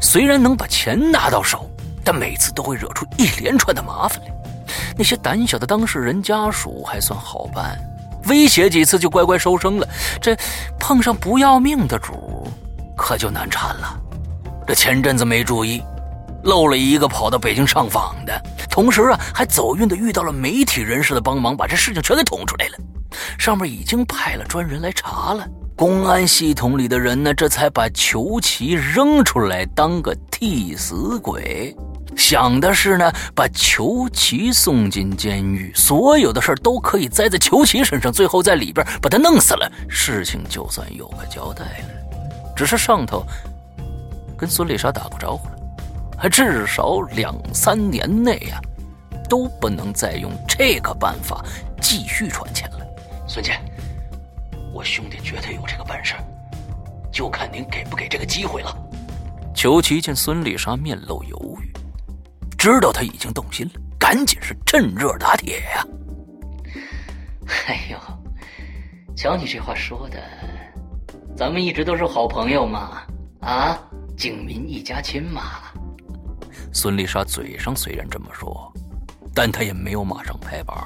[0.02, 1.66] 虽然能把钱拿到手，
[2.04, 4.30] 但每次都会惹出一连串的麻烦来。
[4.98, 7.80] 那些胆小的当事人家属还算好办，
[8.26, 9.88] 威胁几次就乖乖收声了。
[10.20, 10.36] 这
[10.78, 12.46] 碰上不要命的主，
[12.94, 13.98] 可就难缠了。
[14.66, 15.82] 这前阵子没注意，
[16.46, 18.40] 漏了一个跑到北京上访的，
[18.70, 22.78] 同时啊还走运的遇到了媒体人士的帮忙，把这事情全给捅出来了。
[23.38, 25.46] 上面已经派了专人来查了。
[25.76, 31.76] 公安系统里的人呢，这才把裘奇扔出来当个替死鬼，
[32.16, 42.54] 想的是呢，把裘奇送进监狱，所有的事都可以栽在裘奇身上，最后在里边把他弄死了，事情就算有个交代了。
[42.56, 43.22] 只是上头
[44.36, 45.55] 跟孙丽莎打过招呼了，
[46.18, 48.60] 还至少两三年内呀，
[49.28, 51.44] 都不能再用这个办法
[51.80, 52.86] 继续赚钱了。
[53.28, 53.58] 孙姐。
[54.72, 56.14] 我兄弟绝对有这个本事，
[57.10, 58.76] 就看您给不给这个机会了。
[59.54, 61.72] 裘奇见孙丽莎面露犹豫，
[62.58, 65.86] 知道他已经动心了，赶紧是趁热打铁呀。
[67.68, 67.98] 哎呦，
[69.16, 70.22] 瞧你这话说的，
[71.34, 73.00] 咱们一直都是好朋友嘛，
[73.40, 73.78] 啊，
[74.14, 75.65] 警民一家亲嘛。
[76.76, 78.70] 孙丽莎嘴上虽然这么说，
[79.34, 80.76] 但她也没有马上拍板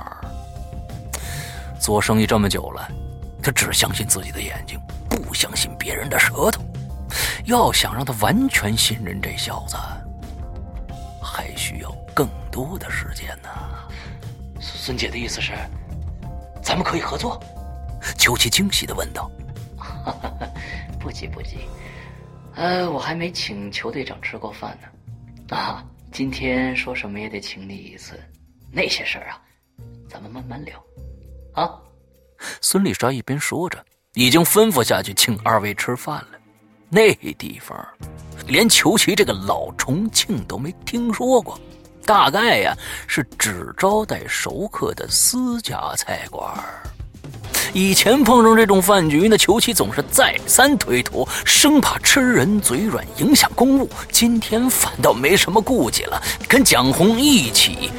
[1.81, 2.89] 做生意这么久了。
[3.43, 6.63] 她只相信自己的眼睛，不相信别人的舌头。
[7.45, 9.77] 要想让他完全信任这小子，
[11.21, 13.49] 还需要更多的时间呢。
[14.61, 15.55] 孙姐的意思是，
[16.63, 17.43] 咱们可以合作？
[18.17, 19.29] 秋琪惊喜的问道。
[21.01, 21.67] 不急不急，
[22.55, 24.87] 呃，我还没请裘队长吃过饭呢。
[25.51, 28.19] 啊，今天说什么也得请你一次。
[28.73, 29.41] 那些事儿啊，
[30.09, 30.77] 咱们慢慢聊。
[31.55, 31.79] 啊。
[32.61, 36.39] 孙丽莎一边说着，已经吩咐下去请二位吃饭了。
[36.89, 37.77] 那地方，
[38.47, 41.59] 连裘奇这个老重庆都没听说过，
[42.07, 42.75] 大概呀
[43.07, 46.57] 是只招待熟客的私家菜馆。
[47.73, 53.89] 以前碰上这种饭局呢，裘奇总是再三推脱，生怕吃人嘴软影响公务。
[54.11, 57.91] 今天反倒没什么顾忌了，跟蒋红一起，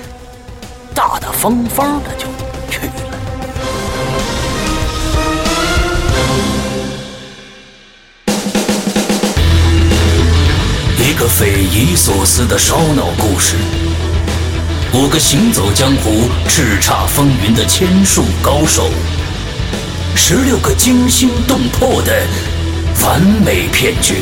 [0.94, 2.26] 大大方方的就
[2.70, 2.94] 去了。
[10.98, 13.56] 一个匪夷所思的烧脑故事，
[14.94, 18.90] 五个行走江湖、叱咤风云的千术高手，
[20.16, 22.26] 十六个惊心动魄的
[23.04, 24.16] 完美骗局。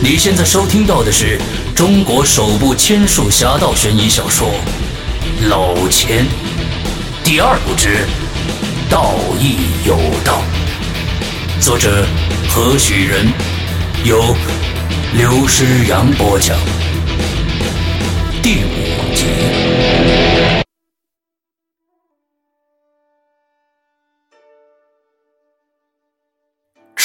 [0.00, 1.38] 你现在收听到的是
[1.74, 4.48] 中国首部千术侠盗悬疑小说
[5.48, 6.24] 《老千》
[7.22, 7.88] 第二部之
[8.90, 10.42] 《道义有道》，
[11.64, 12.06] 作者
[12.48, 13.26] 何许人？
[14.04, 14.36] 由。
[15.16, 16.58] 刘诗阳播讲
[18.42, 18.93] 第五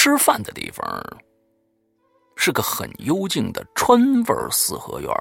[0.02, 0.88] 吃饭的地方
[2.38, 5.14] 是个很幽静的川味四合院，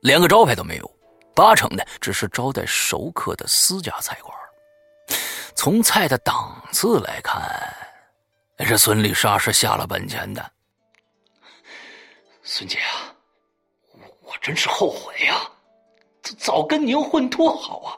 [0.00, 0.90] 连个招牌都没有，
[1.34, 4.34] 八成的只是招待熟客的私家菜馆。
[5.54, 7.42] 从菜的档次来看，
[8.66, 10.50] 这孙丽莎是下了本钱的。
[12.42, 13.12] 孙姐啊，
[14.22, 15.38] 我真是后悔呀！
[16.38, 17.92] 早跟您混多好啊，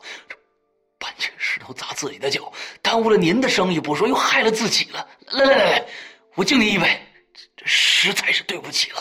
[0.99, 5.09] 搬起石头砸自己的脚，耽误了您的生意不说，又害了自己了。
[5.29, 5.87] 来来来来，
[6.37, 7.01] 我敬你一杯，
[7.57, 8.99] 这实在是对不起了。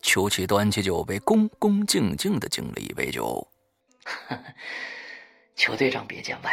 [0.00, 3.46] 邱奇端起酒杯，恭恭敬敬的敬了一杯酒。
[5.54, 6.50] 邱队长别见外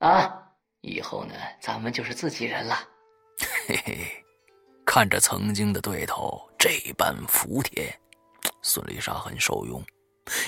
[0.00, 0.42] 了啊！
[0.80, 2.78] 以后呢，咱们就是自己人了。
[3.68, 3.98] 嘿嘿。
[4.86, 7.94] 看着曾经的对头这般服帖，
[8.62, 9.84] 孙丽莎很受用。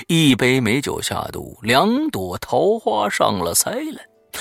[0.08, 4.00] 一杯美酒下肚，两朵桃花上了腮了。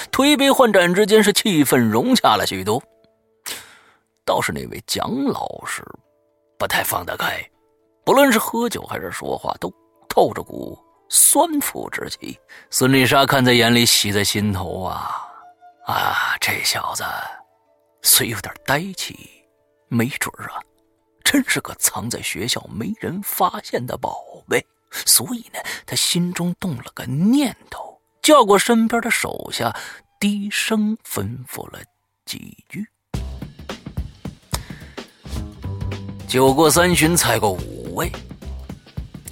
[0.09, 2.81] 推杯换盏之间，是气氛融洽了许多。
[4.29, 5.83] 倒是那位蒋老师
[6.59, 7.43] 不太放得开，
[8.05, 9.73] 不论是喝酒还是说话，都
[10.07, 10.77] 透着股
[11.09, 12.39] 酸腐之气。
[12.69, 15.27] 孙丽莎看在眼里，喜在心头啊
[15.87, 16.37] 啊！
[16.39, 17.03] 这小子
[18.03, 19.17] 虽有点呆气。
[19.87, 20.61] 没准儿啊，
[21.23, 24.63] 真是个藏在学校没人发现的宝贝。
[24.91, 29.75] 所以呢，他心中动了个念头，叫过身边的手下，
[30.19, 31.79] 低声吩咐了
[32.25, 32.87] 几句。
[36.29, 38.11] 酒过三巡，菜过五味，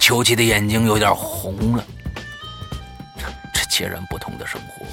[0.00, 1.84] 秋琪的眼睛有点红了。
[3.54, 4.84] 这截然不同的生活，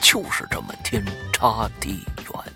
[0.00, 1.04] 就是这么天
[1.34, 2.52] 差地远。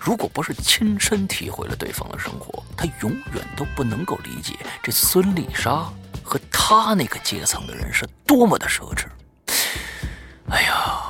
[0.00, 5.88] 如果不是亲身体会了对方的生活，他永远都不能够理解这孙丽莎
[6.24, 9.04] 和他那个阶层的人是多么的奢侈。
[10.50, 11.00] 哎呀，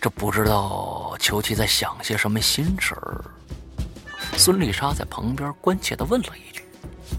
[0.00, 3.24] 这不知道裘奇在想些什么心事儿。
[4.36, 6.62] 孙丽莎在旁边关切的问了一句：“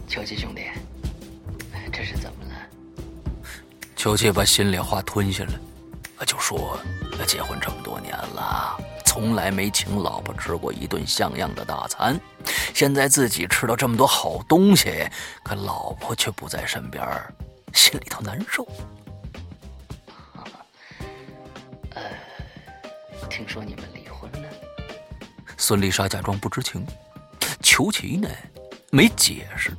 [0.07, 0.63] 裘奇兄弟，
[1.91, 2.55] 这是怎么了？”
[3.95, 6.79] 裘奇把心里话吞下来，就说
[7.27, 12.17] ：“结婚这么多年了。”从来没请老婆吃过一顿像样的大餐，
[12.73, 15.09] 现在自己吃到这么多好东西，
[15.43, 17.03] 可老婆却不在身边，
[17.73, 18.65] 心里头难受。
[21.95, 22.03] 呃，
[23.29, 23.98] 听说你们？
[25.61, 26.87] 孙丽莎假装不知情，
[27.61, 28.29] 裘奇呢
[28.91, 29.71] 没解释，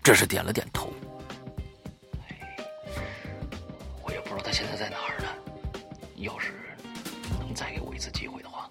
[0.00, 0.92] 只是点了点头。
[4.00, 5.26] 我也不知道他现在在哪儿呢。
[6.18, 6.52] 要是
[7.40, 8.68] 能再给我一次机会的话。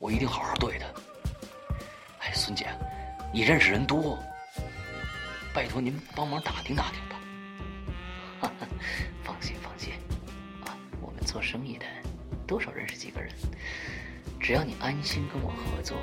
[0.00, 0.86] 我一定好好对他。
[2.18, 2.66] 哎，孙姐，
[3.32, 4.18] 你认识人多，
[5.54, 8.50] 拜托您帮忙打听打听吧。
[9.22, 9.92] 放心放心，
[10.66, 11.86] 啊，我们做生意的
[12.48, 13.32] 多少认识几个人，
[14.42, 15.96] 只要你安心跟我合作，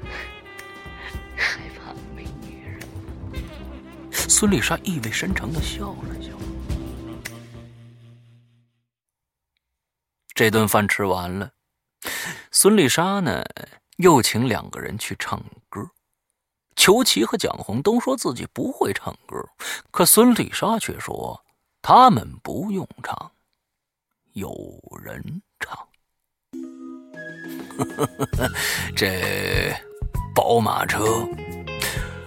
[1.36, 4.10] 害怕没女人吗？
[4.10, 6.30] 孙丽莎意味深长的笑了笑。
[10.34, 11.52] 这顿饭吃完了。
[12.50, 13.44] 孙丽莎呢，
[13.98, 15.38] 又请两个人去唱
[15.68, 15.90] 歌。
[16.74, 19.36] 裘奇和蒋红都说自己不会唱歌，
[19.90, 21.44] 可孙丽莎却说
[21.82, 23.32] 他们不用唱，
[24.32, 24.54] 有
[25.02, 25.87] 人唱。
[28.94, 29.72] 这
[30.34, 31.26] 宝马车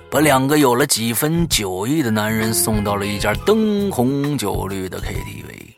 [0.10, 5.72] 把两个有了几分酒意的男人送到了一家灯红酒绿的 KTV。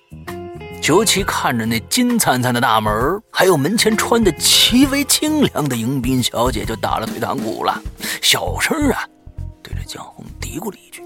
[0.81, 2.91] 裘奇看着那金灿灿的大门，
[3.31, 7.81] 还有门前穿的极为清凉的迎宾小姐，就打了退堂鼓了。
[8.21, 9.07] 小声啊，
[9.63, 11.01] 对着江红嘀咕了一句：“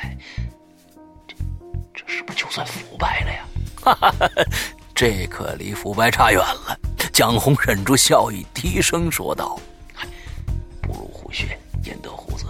[0.00, 0.16] 哎，
[1.26, 1.34] 这
[1.92, 3.44] 这是不是就算腐败了呀？”
[3.82, 4.14] 哈哈，
[5.00, 6.78] 这可离腐败差远了。
[7.10, 9.58] 蒋红忍住笑意，低声说道
[10.82, 12.44] ：“不入虎穴，焉得虎子？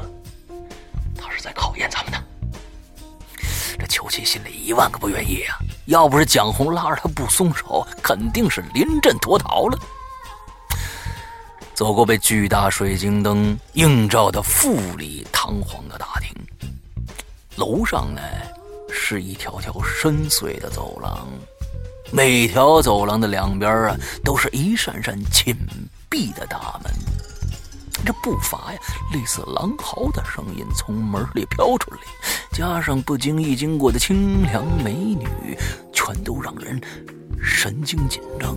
[1.17, 2.21] 他是在考验咱们呢。”
[3.79, 5.59] 这邱奇心里一万个不愿意啊！
[5.87, 9.79] 要不是蒋红拉着他不松手，肯定是临阵脱逃了。
[11.73, 16.35] 走过被巨大水晶灯映照的富丽堂皇的大厅，
[17.55, 18.21] 楼上呢
[18.91, 21.29] 是一条条深邃的走廊，
[22.13, 25.57] 每条走廊的两边啊都是一扇扇紧
[26.09, 26.93] 闭的大门。
[28.05, 28.79] 这步伐呀，
[29.13, 31.99] 类似狼嚎的声音从门里飘出来，
[32.51, 35.57] 加上不经意经过的清凉美女，
[35.93, 36.81] 全都让人
[37.43, 38.57] 神经紧张。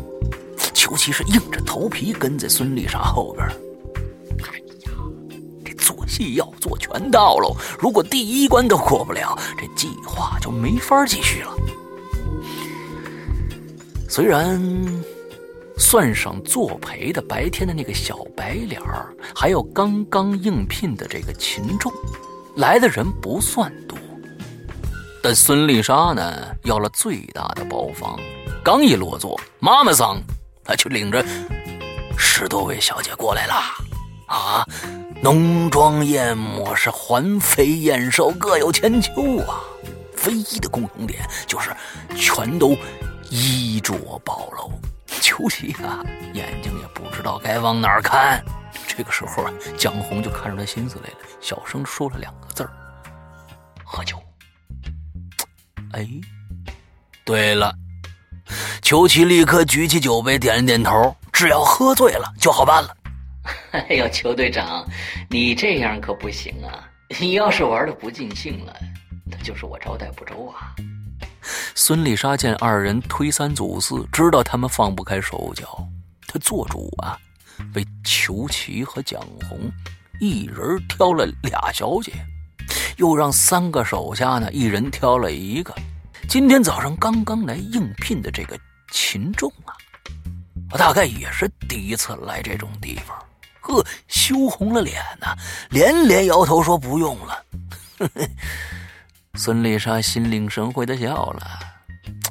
[0.90, 3.46] 尤其是硬着头皮跟在孙丽莎后边。
[4.44, 4.92] 哎呀，
[5.66, 7.56] 这做戏要做全到喽！
[7.80, 11.56] 如果第一关都过不了，这计划就没法继续了。
[14.14, 14.61] 虽然。
[15.76, 21.91] 算上作陪的白天的那个小白脸儿，还有刚刚应聘的这个秦仲，
[22.57, 23.98] 来的人不算多。
[25.23, 26.31] 但孙丽莎呢，
[26.61, 28.19] 要了最大的包房，
[28.64, 30.22] 刚一落座，妈妈桑
[30.64, 31.26] 她就领着
[32.15, 33.56] 十多位小姐过来了。
[34.27, 34.64] 啊，
[35.23, 39.60] 浓妆艳抹，是环肥燕瘦，各有千秋啊。
[40.27, 41.72] 唯一的共同点就是，
[42.15, 42.77] 全都
[43.35, 44.72] 衣着暴露。
[45.19, 48.43] 裘奇啊，眼睛也不知道该往哪儿看。
[48.88, 52.69] 这个时候啊，江红就看出他心思来了，小声说了两个字儿
[53.84, 54.22] ：“喝酒。”
[55.93, 56.07] 哎，
[57.26, 57.73] 对了，
[58.84, 62.95] 裘奇立刻举起酒杯，点了点头：“只要喝醉了就好办了。
[63.73, 64.88] ”哎呦，裘队长，
[65.27, 66.88] 你这样可不行啊！
[67.19, 68.76] 你要是玩的不尽兴了，
[69.26, 70.76] 那就是我招待不周啊。
[71.76, 75.88] 孙丽莎见二人推三阻四，知道他们放不开手脚，
[76.28, 77.18] 她做主啊，
[77.76, 79.72] 为裘奇和蒋红
[80.20, 82.11] 一人挑了俩小姐，
[82.98, 85.74] 又让三个手下呢一人挑了一个。
[86.30, 88.57] 今天早上刚刚来应聘的这个
[88.91, 89.76] 秦仲啊，
[90.72, 93.18] 我大概也是第一次来这种地方，
[93.60, 95.36] 呵，羞红了脸呐，
[95.70, 97.44] 连连摇头说不用了。
[99.39, 101.60] 孙丽莎心领神会的笑了，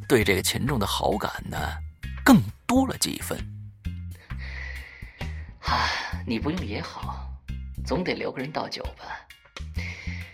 [0.07, 1.59] 对这个秦仲的好感呢，
[2.25, 3.37] 更多了几分。
[5.65, 5.91] 啊，
[6.25, 7.29] 你不用也好，
[7.85, 9.05] 总得留个人倒酒吧。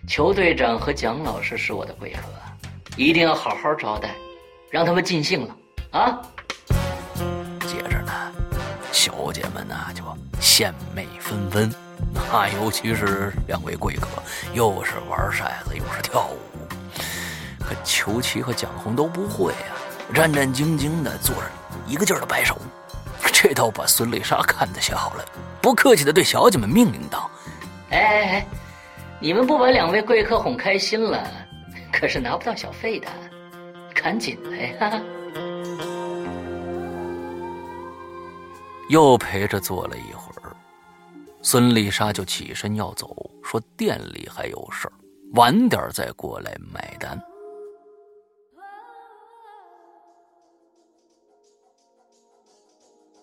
[0.06, 2.20] 裘队长和蒋老师是我的贵客，
[2.98, 4.14] 一定要好好招待，
[4.70, 5.56] 让他们尽兴了
[5.92, 6.20] 啊。
[7.62, 8.12] 接着呢，
[8.92, 10.04] 小姐们呢就
[10.38, 11.72] 献媚纷纷。
[12.30, 14.22] 那尤其是两位贵客，
[14.52, 16.57] 又是玩骰子又是跳舞。
[17.68, 19.76] 可裘奇和蒋红都不会啊，
[20.14, 21.42] 战战兢兢的坐着，
[21.86, 22.56] 一个劲儿的摆手。
[23.30, 25.22] 这倒把孙丽莎看得笑了，
[25.60, 27.30] 不客气的对小姐们命令道
[27.92, 28.46] ：“哎哎哎，
[29.20, 31.30] 你们不把两位贵客哄开心了，
[31.92, 33.06] 可是拿不到小费的，
[33.94, 35.02] 赶紧来呀！”
[38.88, 40.56] 又陪着坐了一会儿，
[41.42, 43.14] 孙丽莎就起身要走，
[43.44, 44.92] 说店里还有事儿，
[45.34, 47.20] 晚点再过来买单。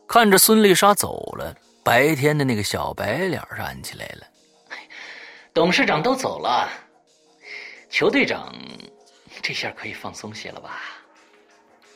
[0.08, 4.28] 看着孙丽莎走了，白天的那个小白脸站起来了。
[5.54, 6.70] 董事长都走了，
[7.90, 8.54] 裘队长
[9.42, 10.82] 这下可以放松些了吧？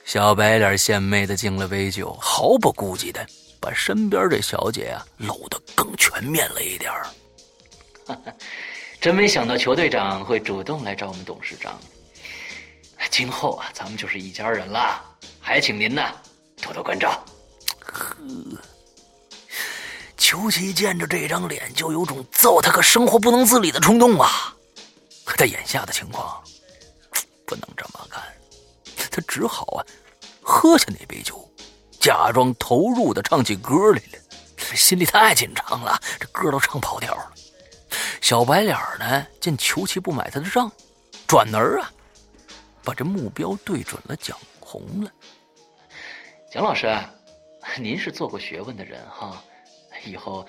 [0.06, 3.26] 小白脸献媚的敬了杯酒，毫不顾忌的
[3.62, 7.08] 把身边这小姐啊搂得更全面了一点儿。
[9.00, 11.80] 真没想到裘队长会主动来找我们董事长。
[13.10, 15.00] 今后啊，咱们就是一家人了，
[15.40, 16.02] 还请您呢
[16.62, 17.24] 多多关照。
[17.92, 18.16] 呵，
[20.18, 24.54] 裘奇见着这张脸，就有种揍他个生活不能自理的冲动啊！
[25.26, 26.44] 可他眼下的情况，
[27.46, 28.22] 不能这么干，
[29.12, 29.86] 他只好啊，
[30.42, 31.48] 喝下那杯酒，
[32.00, 34.20] 假装投入的唱起歌来了。
[34.76, 37.34] 心里太紧张了，这歌都唱跑调了。
[38.22, 40.72] 小白脸呢，见裘奇不买他的账，
[41.26, 41.92] 转而啊，
[42.84, 45.12] 把这目标对准了蒋红了。
[46.52, 46.88] 蒋老师。
[47.78, 49.42] 您是做过学问的人哈，
[50.06, 50.46] 以后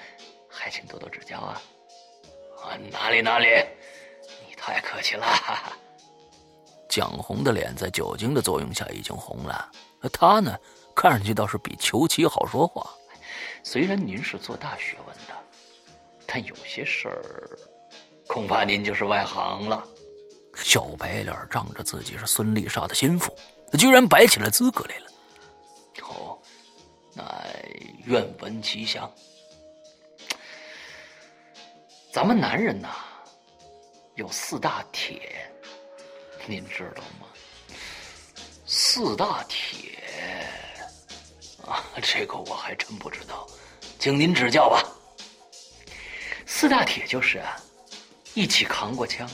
[0.48, 1.62] 还请多多指教啊！
[2.62, 3.46] 啊，哪里哪里，
[4.48, 5.26] 你太客气了。
[6.88, 9.70] 蒋红的脸在酒精的作用下已经红了，
[10.12, 10.58] 他呢，
[10.94, 12.90] 看上去倒是比裘奇好说话。
[13.62, 15.34] 虽然您是做大学问的，
[16.26, 17.58] 但有些事儿，
[18.26, 19.86] 恐怕您就是外行了。
[20.56, 23.32] 小白脸仗着自己是孙丽莎的心腹，
[23.78, 25.09] 居然摆起了资格来了。
[27.20, 27.54] 乃
[28.06, 29.12] 愿闻其详。
[32.10, 32.88] 咱们男人呐，
[34.14, 35.50] 有四大铁，
[36.46, 37.26] 您知道吗？
[38.66, 39.98] 四大铁
[41.66, 43.46] 啊，这个我还真不知道，
[43.98, 44.82] 请您指教吧。
[46.46, 47.60] 四大铁就是啊，
[48.34, 49.28] 一起扛过枪，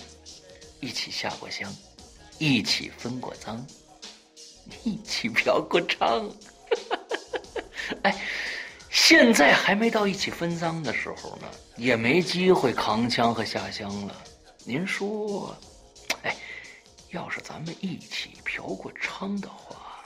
[0.81, 1.73] 一起下过乡，
[2.39, 3.65] 一起分过赃，
[4.85, 6.31] 一起嫖过娼。
[8.03, 8.15] 哎，
[8.91, 11.47] 现在还没到一起分赃的时候呢，
[11.77, 14.15] 也没机会扛枪和下乡了。
[14.65, 15.57] 您说，
[16.23, 16.35] 哎，
[17.11, 20.03] 要是咱们一起嫖过娼的话，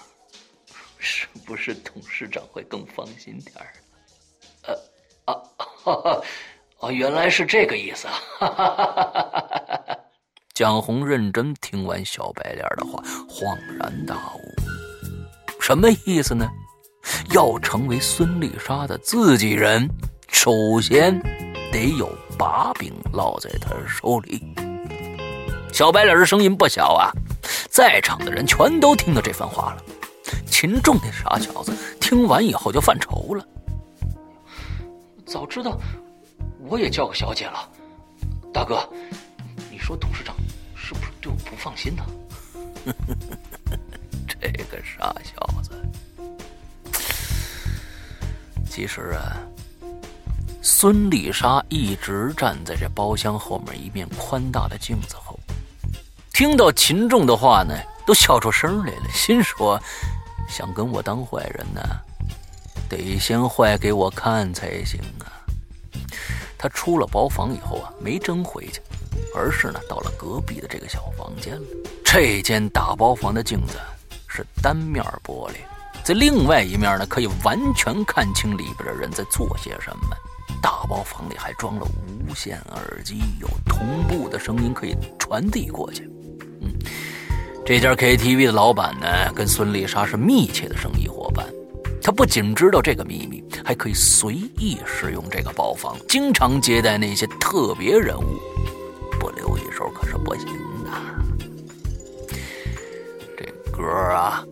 [0.99, 3.73] 是不是董事长会更放心点儿？
[4.63, 4.75] 呃，
[5.33, 6.23] 啊，哈 哈
[6.81, 8.15] 哦，原来是这个意思啊！
[8.39, 9.99] 哈哈哈哈
[10.55, 14.41] 蒋红认真听完小白脸的话，恍然大悟，
[15.61, 16.47] 什么意思呢？
[17.33, 19.89] 要成为孙丽莎的自己人，
[20.29, 21.19] 首先
[21.73, 24.55] 得有把柄落在他手里。
[25.73, 27.11] 小白脸的声音不小啊，
[27.71, 29.83] 在场的人全都听到这番话了。
[30.47, 33.45] 秦仲那傻小子听完以后就犯愁了：
[35.25, 35.79] 早知道
[36.67, 37.69] 我也叫个小姐了。
[38.53, 38.87] 大哥，
[39.71, 40.37] 你说董事长
[40.75, 42.05] 是不是对我不放心呢？
[44.27, 45.71] 这个傻小子。
[48.71, 49.37] 其实啊，
[50.63, 55.39] 孙丽莎一直站在这包厢后面一面宽大的镜子后，
[56.33, 57.75] 听到秦仲的话呢，
[58.07, 59.79] 都笑出声来了，心说：
[60.49, 61.83] 想跟我当坏人呢，
[62.89, 65.27] 得先坏给我看才行啊。
[66.57, 68.81] 他出了包房以后啊，没真回去，
[69.35, 71.67] 而是呢到了隔壁的这个小房间了。
[72.05, 73.79] 这间大包房的镜子
[74.29, 75.55] 是单面玻璃。
[76.15, 80.17] 另外一面呢，可以完全看清里边的人在做些什么。
[80.63, 86.03] 大包房里还装了无线耳机，有同步的声音可以传递过去。
[86.61, 86.71] 嗯，
[87.65, 91.47] 这家 KTV 的老板呢，跟孙丽莎是密切的生意伙伴。
[92.03, 98.39] 他不仅知道这个秘密，还可以随意使用这个包房，经常接待那些特别人物。
[99.19, 100.47] 不留一手可是不行
[100.85, 100.91] 的。
[103.37, 104.45] 这歌啊。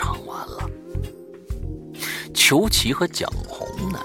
[0.00, 0.66] 唱完了
[2.32, 4.00] 裘奇和蒋红呢，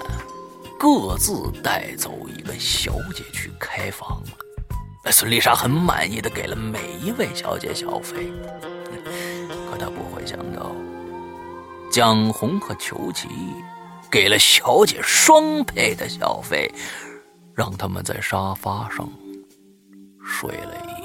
[0.78, 5.10] 各自带走一个小姐去开房了。
[5.10, 8.30] 孙丽莎很满意的给了每一位小姐小费，
[9.70, 10.70] 可她不会想到，
[11.90, 13.26] 蒋红和裘奇
[14.10, 16.70] 给了小姐双倍的小费，
[17.54, 19.10] 让他们在沙发上
[20.22, 20.95] 睡了一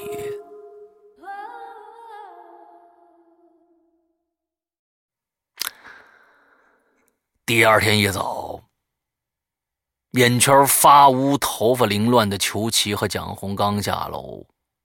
[7.54, 8.64] 第二天一早，
[10.12, 14.42] 眼圈发乌、头发凌乱的裘奇和蒋红刚下楼，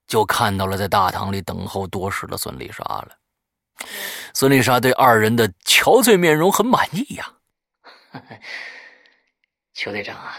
[0.09, 3.11] 就看到了在大堂里等候多时的孙丽莎了。
[4.35, 7.33] 孙丽莎对二人的憔悴面容很满意呀。
[9.73, 10.37] 裘队长啊，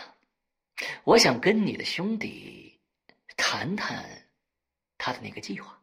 [1.05, 2.77] 我想跟你的兄弟
[3.37, 4.03] 谈谈
[4.97, 5.73] 他的那个计划。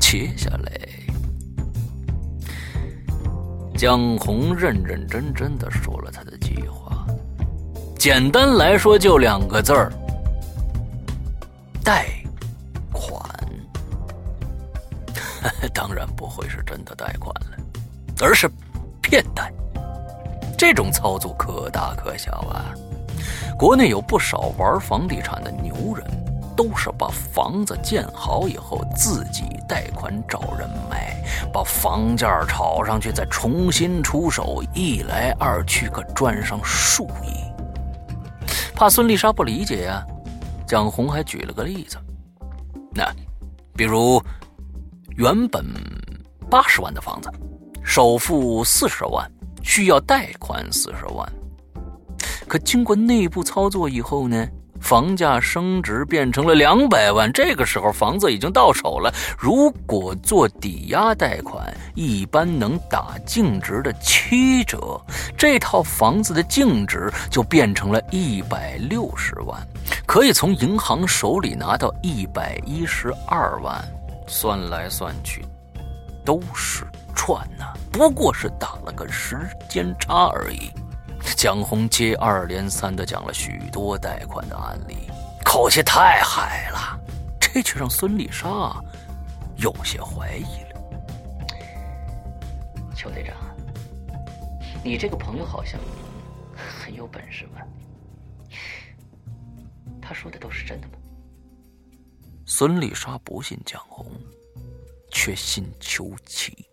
[0.00, 0.72] 接下来，
[3.78, 7.06] 江红认认真真的说了他的计划，
[7.96, 9.92] 简单来说就两个字儿：
[11.84, 12.08] 贷
[12.92, 13.22] 款。
[15.72, 17.56] 当然不会是真的贷款了，
[18.20, 18.50] 而是
[19.00, 19.52] 骗贷。
[20.58, 22.74] 这种操作可大可小啊！
[23.56, 26.04] 国内有不少玩房地产的牛人，
[26.58, 31.16] 都是把房子建好以后自己贷款找人买，
[31.52, 37.30] 把房价炒上去，再重新出手，一来二去可赚上数亿。
[38.74, 40.04] 怕孙丽莎不理解呀，
[40.66, 41.96] 蒋红还举了个例子，
[42.92, 43.08] 那
[43.76, 44.20] 比如
[45.16, 45.64] 原本
[46.50, 47.30] 八十万的房子，
[47.84, 49.30] 首付四十万。
[49.60, 51.30] 需要贷款四十万，
[52.46, 54.48] 可经过内部操作以后呢，
[54.80, 57.32] 房价升值变成了两百万。
[57.32, 65.00] 这个时候房子已经到手了，如果做抵押贷款，一般能打净值的七折，
[65.36, 69.60] 这套房子的净值就变成了一百六十万，
[70.06, 73.82] 可以从银行手里拿到一百一十二万。
[74.26, 75.44] 算来算去，
[76.24, 76.84] 都是。
[77.14, 79.36] 赚呢，不过是打了个时
[79.68, 80.70] 间差而已。
[81.36, 84.96] 江红接二连三的讲了许多贷款的案例，
[85.44, 87.00] 口气太嗨了，
[87.40, 88.82] 这却让孙丽莎
[89.56, 90.68] 有些怀疑了。
[92.94, 93.36] 邱队长，
[94.82, 95.80] 你这个朋友好像
[96.56, 97.62] 很有本事吧？
[100.00, 100.94] 他说的都是真的吗？
[102.46, 104.06] 孙丽莎不信蒋红，
[105.12, 106.66] 却信邱琪。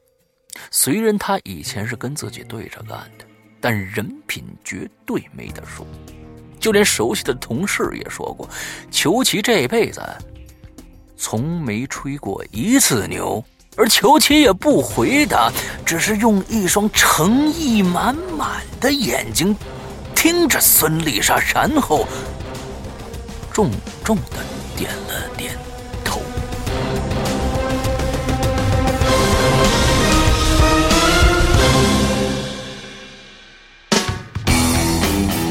[0.71, 3.24] 虽然他以前是跟自己对着干的，
[3.65, 5.83] 但人品绝对没得说。
[6.59, 8.47] 就连熟悉的同事也说过，
[8.91, 9.99] 裘奇这辈子
[11.17, 13.43] 从没吹过一次牛，
[13.75, 15.51] 而裘奇也不回答，
[15.83, 19.55] 只是用一双诚意满满的眼睛
[20.13, 22.07] 听着孙丽莎，然后
[23.51, 23.71] 重
[24.03, 24.45] 重的
[24.77, 25.64] 点了点。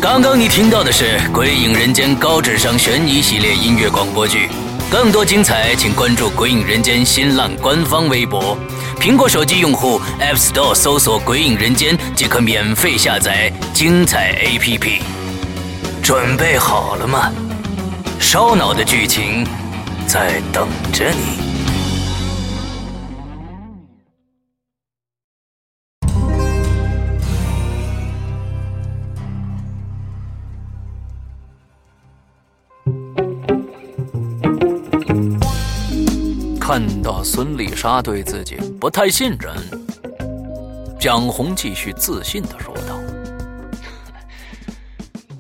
[0.05, 4.51] 刚刚你听到的是《鬼影人间》高智商悬疑系列音乐广播剧，
[4.91, 8.55] 更多精彩，请关注《鬼影人间》新浪官方微博。
[9.01, 15.01] 苹果手机用户 App Store 搜索“鬼影人间”即可免费下载精彩 APP。
[16.03, 17.33] 准备好了吗？
[18.21, 19.43] 烧脑的剧情
[20.07, 21.54] 在等着你。
[36.77, 39.55] 看到孙丽莎对自己不太信任，
[40.99, 42.99] 蒋红继续自信的说道：“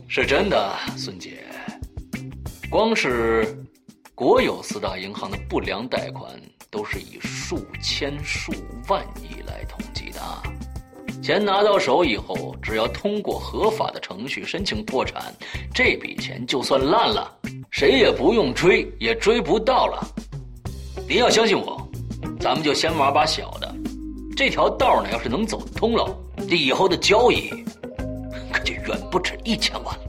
[0.06, 1.44] 是真的，孙姐，
[2.70, 3.52] 光是
[4.14, 6.30] 国有四大银行的不良贷款
[6.70, 8.52] 都是以数千数
[8.88, 10.20] 万亿来统计的。
[11.20, 15.34] 钱拿到手以后，只要通过合法的程序申请破产，
[15.74, 17.28] 这笔钱就算烂了，
[17.72, 20.06] 谁也不用追，也追不到了。”
[21.06, 21.86] 您要相信我，
[22.40, 23.74] 咱们就先玩把小的。
[24.34, 26.18] 这条道呢，要是能走通了，
[26.48, 27.50] 这以后的交易
[28.50, 30.00] 可就远不止一千万了。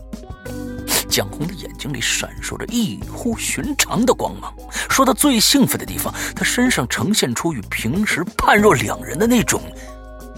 [1.09, 4.53] 蒋红的眼睛里闪烁着异乎寻常的光芒。
[4.89, 9.61] 说到最兴奋的地方，他身上呈现出与平时判若两人的那种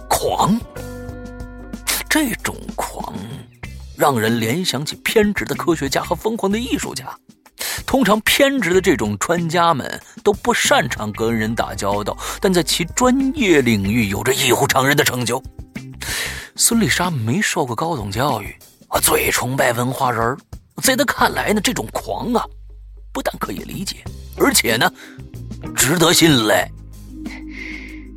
[0.09, 0.59] 狂。
[2.09, 3.13] 这种狂，
[3.95, 7.15] 让人联想起偏执的科学家和疯狂的艺术家。
[7.85, 15.41] 通常偏执的这种专家们都不擅长跟人打交道，但在其专业领域有着异乎常人的成就。
[16.55, 18.55] 孙丽莎没受过高等教育，
[18.87, 20.37] 啊，最崇拜文化人
[20.81, 22.43] 在她看来呢，这种狂啊，
[23.13, 23.97] 不但可以理解，
[24.37, 24.91] 而且呢，
[25.75, 26.67] 值得信赖。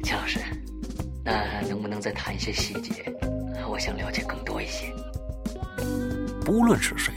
[0.02, 0.38] 姜老师，
[1.22, 3.14] 那能不能再谈一些细节？
[3.68, 4.92] 我想了解更多一些。
[6.44, 7.12] 不论是谁，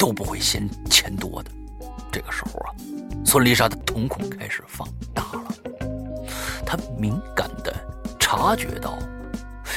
[0.00, 1.50] 都不会嫌钱多的。
[2.10, 2.72] 这个时候啊，
[3.22, 5.54] 孙丽莎的瞳孔开始放大了，
[6.64, 7.70] 她敏感的
[8.18, 8.98] 察觉到，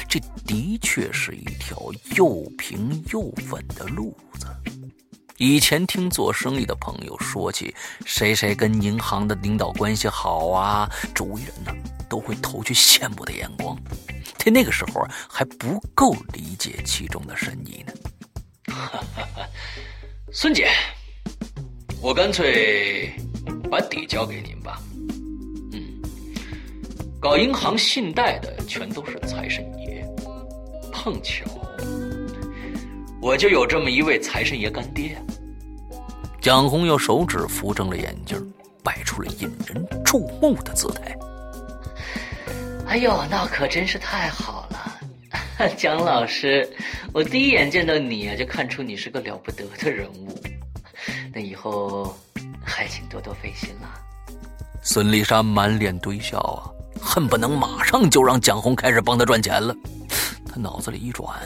[0.08, 1.78] 这的确是一条
[2.16, 3.20] 又平又
[3.52, 4.48] 稳的路子。
[5.38, 7.76] 以前听做生意的朋友说起
[8.06, 11.74] 谁谁跟银行的领导关系好啊，周围人呢
[12.08, 13.78] 都会投去羡慕的眼光。
[14.38, 17.94] 他那个时候还不够理解其中的深意呢。
[20.36, 20.68] 孙姐，
[22.02, 23.14] 我干脆
[23.70, 24.82] 把底交给您吧。
[25.72, 26.02] 嗯，
[27.22, 30.04] 搞银行信贷的全都是财神爷，
[30.92, 31.46] 碰巧
[33.22, 35.16] 我就有这么一位财神爷干爹。
[36.42, 38.36] 蒋红用手指扶正了眼镜，
[38.84, 41.16] 摆出了引人注目的姿态。
[42.88, 44.93] 哎呦，那可真是太好了，
[45.78, 46.70] 蒋老师，
[47.14, 50.38] 我第一眼见到你啊，就看出你是个了不得的人物。
[51.34, 52.16] 那以后
[52.64, 53.90] 还请多多费心了。
[54.82, 56.70] 孙丽莎满脸堆笑啊，
[57.02, 59.74] 恨不能马上就让蒋红开始帮他赚钱了。
[60.46, 61.40] 她脑子里一转，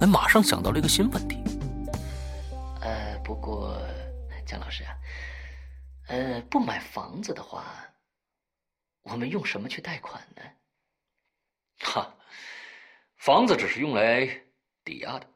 [0.00, 1.42] 哎，马上想到了一个新问题。
[2.80, 3.76] 呃，不过
[4.46, 4.94] 蒋老师啊，
[6.08, 7.64] 呃，不买房子的话，
[9.02, 10.42] 我们用什么去贷款呢？
[11.80, 12.08] 哈，
[13.18, 14.26] 房子只是用来
[14.84, 15.28] 抵押的，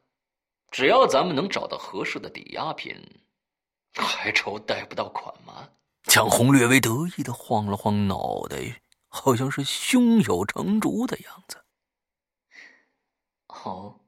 [0.71, 2.95] 只要咱们能找到合适的抵押品，
[3.95, 5.69] 还愁贷不到款吗？
[6.03, 11.63] 蒋红略微得意的晃了晃脑袋，好像是胸有成竹的样子。
[13.47, 13.99] 哦，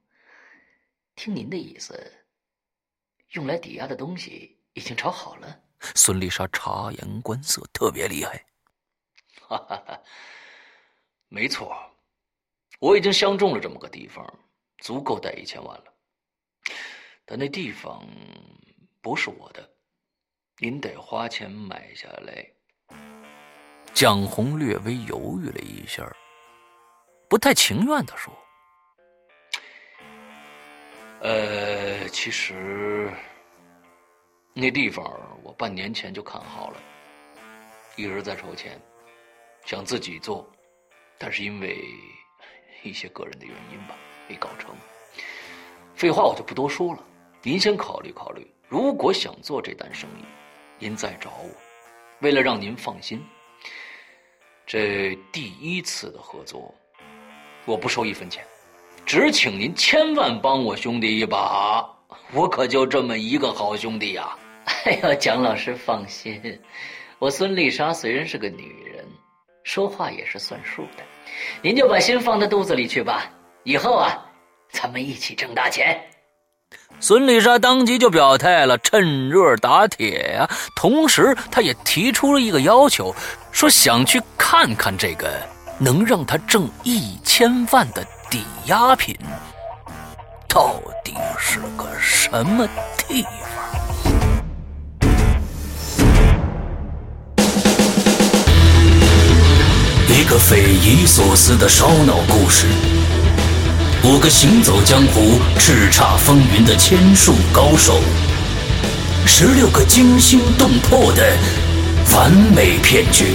[1.14, 2.26] 听您的意思，
[3.30, 5.60] 用来抵押的东西已经找好了。
[5.94, 8.44] 孙丽莎察言观色，特别厉害。
[9.48, 10.02] 哈哈哈，
[11.28, 11.74] 没错。
[12.78, 14.24] 我已经相中了这么个地方，
[14.78, 15.84] 足够贷一千万了。
[17.24, 18.06] 但那地方
[19.00, 19.68] 不是我的，
[20.58, 22.46] 您得花钱买下来。
[23.94, 26.06] 蒋红略微犹豫了一下，
[27.28, 28.32] 不太情愿的说
[31.22, 33.10] ：“呃，其实
[34.52, 35.04] 那地方
[35.42, 36.80] 我半年前就看好了，
[37.96, 38.78] 一直在筹钱，
[39.64, 40.46] 想自己做，
[41.18, 41.82] 但是因为……”
[42.86, 43.94] 一些个人的原因吧，
[44.28, 44.74] 没搞成。
[45.94, 47.02] 废话我就不多说了，
[47.42, 48.46] 您先考虑考虑。
[48.68, 50.24] 如果想做这单生意，
[50.78, 51.50] 您再找我。
[52.20, 53.22] 为了让您放心，
[54.66, 56.74] 这第一次的合作，
[57.64, 58.44] 我不收一分钱，
[59.04, 61.86] 只请您千万帮我兄弟一把。
[62.32, 64.36] 我可就这么一个好兄弟呀！
[64.84, 66.60] 哎呀，蒋老师放心，
[67.18, 69.06] 我孙丽莎虽然是个女人，
[69.62, 71.04] 说话也是算数的。
[71.62, 73.24] 您就把心放在肚子里去吧，
[73.64, 74.16] 以后啊，
[74.70, 76.00] 咱们一起挣大钱。
[76.98, 80.48] 孙丽莎当即就表态了，趁热打铁呀。
[80.74, 83.14] 同时，她也提出了一个要求，
[83.52, 85.30] 说想去看看这个
[85.78, 89.16] 能让她挣一千万的抵押品，
[90.48, 93.55] 到底是个什么地方。
[100.26, 102.66] 个匪夷所思的烧脑故事，
[104.02, 108.00] 五个行走江湖、叱咤风云的千术高手，
[109.24, 111.22] 十六个惊心动魄的
[112.12, 113.26] 完美骗局。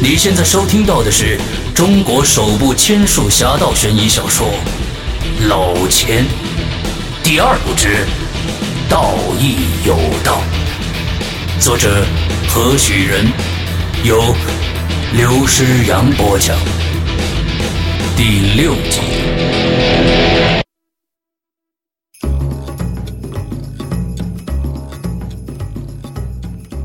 [0.00, 1.36] 你现在收听到的是
[1.74, 4.46] 中国首部千术侠盗悬疑小说
[5.48, 6.24] 《老千》
[7.24, 7.88] 第二部之
[8.88, 10.40] 《道义有道》，
[11.62, 12.06] 作者
[12.48, 13.26] 何许人？
[14.04, 14.22] 有。
[15.10, 16.54] 刘诗阳播讲
[18.14, 19.00] 第六集。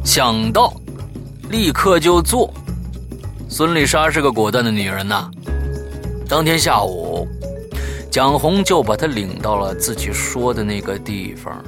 [0.06, 0.74] 想到，
[1.50, 2.54] 立刻就做。
[3.50, 5.30] 孙丽莎是个果断的女人呐。
[6.30, 7.28] 当天下午，
[8.10, 11.62] 蒋红就把她领到了自己说的那个地方，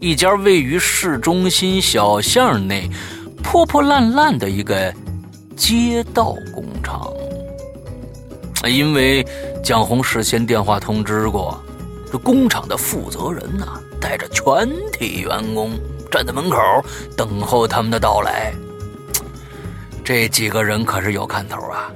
[0.00, 2.90] 一家位于市中心小巷内、
[3.42, 4.94] 破破烂烂的一个。
[5.56, 7.12] 街道工厂，
[8.66, 9.24] 因为
[9.62, 11.58] 蒋红事先电话通知过，
[12.10, 13.66] 这工厂的负责人呢，
[14.00, 15.72] 带着全体员工
[16.10, 16.58] 站在门口
[17.16, 18.52] 等候他们的到来。
[20.04, 21.90] 这几个人可是有看头啊，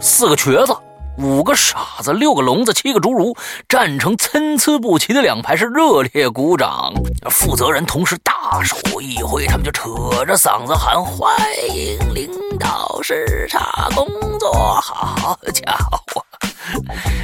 [0.00, 0.74] 四个瘸子。
[1.18, 3.36] 五个傻子，六个聋子，七个侏儒，
[3.68, 6.92] 站成参差不齐的两排，是热烈鼓掌。
[7.28, 11.36] 负责人同时大手一挥，他们就扯着嗓子喊：“欢
[11.74, 14.06] 迎领导视察工
[14.38, 15.76] 作！”好家
[16.06, 16.24] 伙，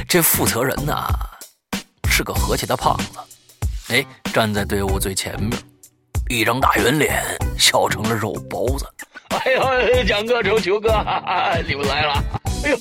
[0.09, 1.07] 这负责人呐，
[2.09, 5.57] 是个和气的胖子，哎，站在队伍最前面，
[6.27, 7.23] 一张大圆脸
[7.57, 8.85] 笑成了肉包子。
[9.29, 10.89] 哎呦，蒋哥、周球哥，
[11.65, 12.23] 你们来了！
[12.65, 12.77] 哎呦，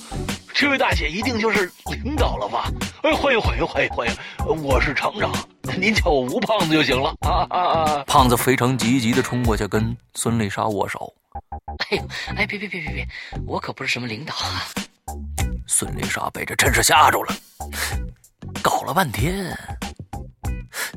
[0.55, 2.71] 这位大姐一定就是领导了吧？
[3.03, 4.63] 哎，欢迎欢迎欢迎欢迎！
[4.63, 5.33] 我是厂长，
[5.77, 7.13] 您叫我吴胖子就行了。
[7.23, 8.05] 啊啊啊！
[8.05, 11.13] 胖子非常积极的冲过去跟孙丽莎握手。
[11.91, 13.09] 哎呦，哎，别别别别别，
[13.49, 14.63] 我可不是什么领导啊！
[15.67, 17.35] 孙丽莎被这真是吓住了，
[18.63, 19.59] 搞了半天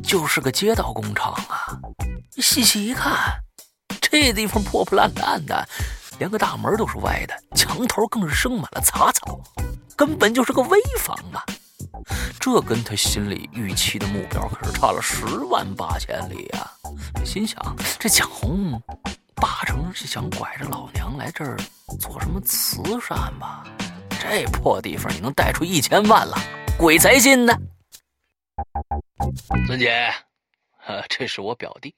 [0.04, 1.80] 就是个街道工厂啊！
[2.38, 3.18] 细细一看。
[4.00, 5.68] 这地方破破烂烂的，
[6.20, 9.40] 连个大门都是歪的，墙头更是生满了杂草，
[9.96, 11.46] 根本就是个危房啊！
[12.40, 16.72] 这跟他心里预期的目标可是差了十万八千里啊！
[17.26, 18.82] 心想，这蒋红
[19.36, 21.58] 八成是想拐着老娘来这儿
[22.00, 23.64] 做什么慈善吧？
[24.20, 26.38] 这破地方你能带出一千万了，
[26.78, 27.54] 鬼才信呢！
[29.68, 30.12] 孙姐，
[31.10, 31.94] 这是我表弟。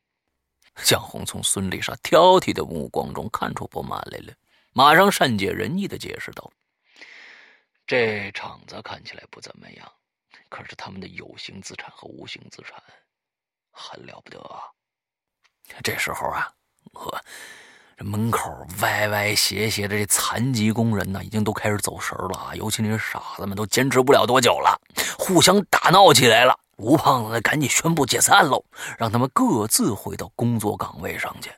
[0.84, 4.34] 蒋红从孙丽莎挑剔的目光中看出不满来了，
[4.74, 6.52] 马上善解人意的解释道
[7.86, 9.92] ：“这厂子看起来不怎么样，
[10.50, 12.82] 可是他们的有形资产和无形资产
[13.72, 14.64] 很了不得啊。”
[15.84, 16.52] 这时候啊，
[16.94, 17.24] 呵，
[18.00, 24.80] 这门口歪歪斜斜的这残疾工人呢，已经都开始走神了啊，尤其那些傻子们都坚持不了多久了，
[25.18, 26.58] 互相打闹起来了。
[26.78, 28.64] 吴胖子，赶紧宣布解散喽，
[28.98, 31.52] 让他们各自回到工作岗位上去。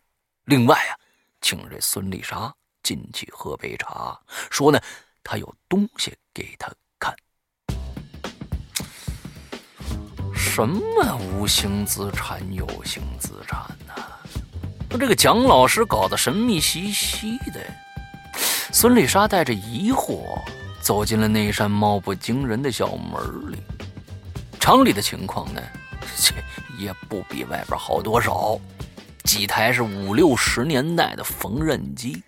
[0.45, 0.97] 另外啊，
[1.41, 2.51] 请这孙丽莎
[2.81, 4.19] 进去喝杯茶，
[4.49, 4.81] 说呢，
[5.23, 7.15] 他有东西给他看。
[10.33, 13.93] 什么无形资产、有形资产呢？
[14.91, 17.61] 说这个蒋老师搞得神秘兮兮的。
[18.73, 20.19] 孙丽莎带着疑惑
[20.81, 23.57] 走进了那扇貌不惊人的小门里。
[24.59, 25.61] 厂里的情况呢，
[26.17, 26.35] 这
[26.77, 28.59] 也不比外边好多少。
[29.23, 32.21] 几台是五六十年代的缝纫机，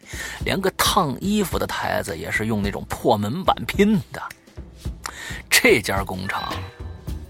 [0.45, 4.21] 连个烫衣服的台子也是用那种破门板拼的。
[5.49, 6.53] 这家工厂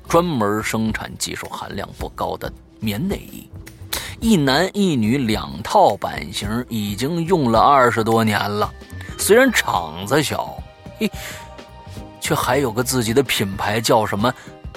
[0.08, 3.50] 专门生产技术含量不高的棉内衣，
[4.20, 8.72] 一男一女两套版型，已经用了二十多年了。
[9.18, 10.58] 虽然厂子小，
[11.00, 11.10] 嘿，
[12.20, 14.34] 却还有个自己的品牌，叫什么？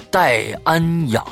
[0.09, 1.23] 戴安雅，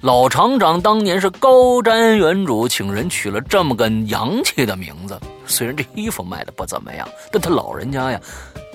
[0.00, 5.18] 老厂长当年是高瞻远瞩，请人取了这么个洋气的名字。
[5.46, 8.20] 虽然这衣服卖的不怎么样，但他老人家呀，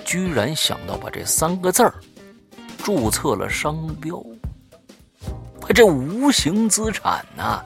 [0.04, 1.94] 居然想到把这三个字儿
[2.82, 4.22] 注册了商标。
[5.72, 7.62] 这无形资产呐，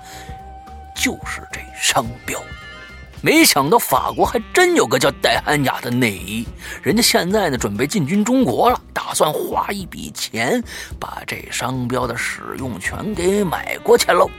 [0.94, 2.40] 就是这商标。
[3.20, 6.46] 没想到法国还真有个叫戴安雅的内衣，
[6.82, 10.62] 人家现在呢准备进军中国了，打算花一笔钱
[11.00, 14.30] 把这商标的使用权给买过去喽。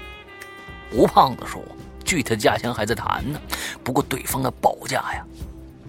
[0.91, 1.61] 吴胖子说，
[2.05, 3.37] 具体价钱还在谈呢，
[3.83, 5.25] 不过对方的报价呀，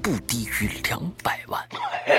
[0.03, 1.63] 不低于两百万。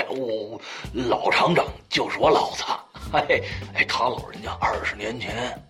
[0.08, 0.60] 我
[0.92, 2.64] 老厂长就是我老子，
[3.12, 3.40] 哎
[3.74, 5.60] 哎，他老人家二十年前。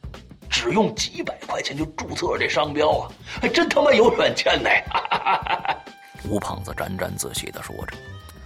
[0.54, 3.10] 只用几百块钱就注册了这商标啊，
[3.40, 4.68] 还真他妈有远见呢！
[6.28, 7.96] 吴胖子沾沾自喜地说着，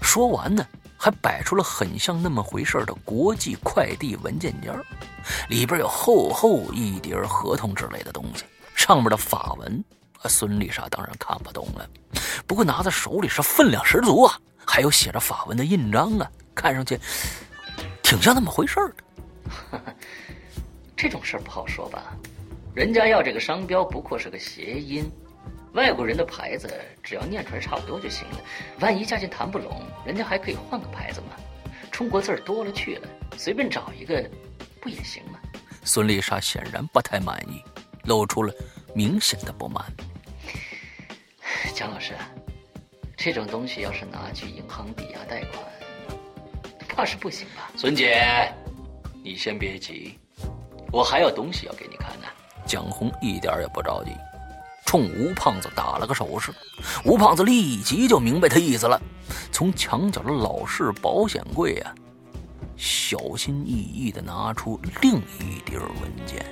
[0.00, 0.64] 说完呢，
[0.96, 4.72] 还摆出了很像那么回事的国际快递文件夹，
[5.48, 8.44] 里边有厚厚一叠合同之类的东西，
[8.76, 9.84] 上面的法文，
[10.24, 11.88] 孙丽莎当然看不懂了，
[12.46, 16.98] 不过拿在手里是分量十足啊，还有写着法文的印章啊，看上去
[18.02, 19.84] 挺像那么回事儿的。
[20.96, 22.16] 这种事儿不好说吧？
[22.74, 25.10] 人家要这个商标，不过是个谐音，
[25.72, 26.68] 外国人的牌子
[27.02, 28.38] 只要念出来差不多就行了。
[28.80, 31.36] 万一价钱谈不拢，人家还可以换个牌子嘛。
[31.90, 34.28] 中国字儿多了去了，随便找一个，
[34.80, 35.38] 不也行吗？
[35.84, 37.62] 孙丽莎显然不太满意，
[38.04, 38.52] 露出了
[38.96, 39.84] 明显的不满。
[41.74, 42.14] 蒋老师，
[43.14, 45.62] 这种东西要是拿去银行抵押贷款，
[46.88, 47.70] 怕是不行吧？
[47.76, 48.50] 孙姐，
[49.22, 50.18] 你先别急。
[50.90, 52.26] 我还有东西要给你看呢。
[52.64, 54.12] 蒋红一点也不着急，
[54.86, 56.50] 冲吴胖子打了个手势。
[57.04, 58.98] 吴胖子立即就明白他意思了，
[59.52, 61.94] 从墙角的老式保险柜啊，
[62.78, 65.86] 小心翼翼地拿出另一叠文
[66.24, 66.46] 件，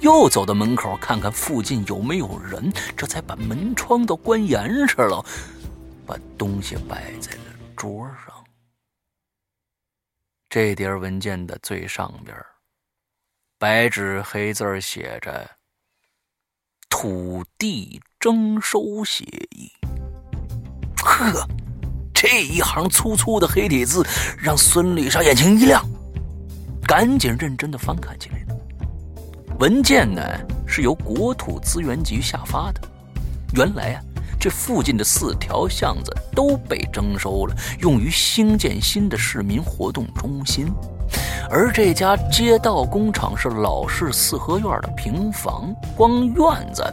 [0.00, 5.24] 又走到门口看看附近有没有人，这才把门窗都关严实了，
[6.06, 7.42] 把东西摆在了
[7.76, 8.34] 桌上。
[10.48, 12.36] 这叠文件的最上边。
[13.58, 15.50] 白纸黑字写着
[16.88, 19.70] “土地征收协议”，
[21.02, 21.44] 呵，
[22.14, 24.06] 这一行粗粗的黑体字
[24.38, 25.84] 让孙丽莎眼睛一亮，
[26.86, 28.47] 赶紧认真的翻看起来。
[29.58, 30.22] 文件呢
[30.68, 32.80] 是由国土资源局下发的，
[33.54, 34.02] 原来啊。
[34.40, 40.72] 这附近的四条巷子都被征收了，用于兴建新的市民活动中心。
[41.50, 46.84] 而这家街道工厂是老式四合院的平房，光院子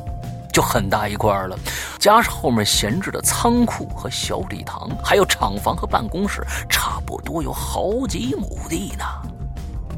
[0.51, 1.55] 就很大一块了，
[1.99, 9.05] 加上后面闲置的仓库和小礼堂，还有厂房和办公室，差不多有好几亩地呢。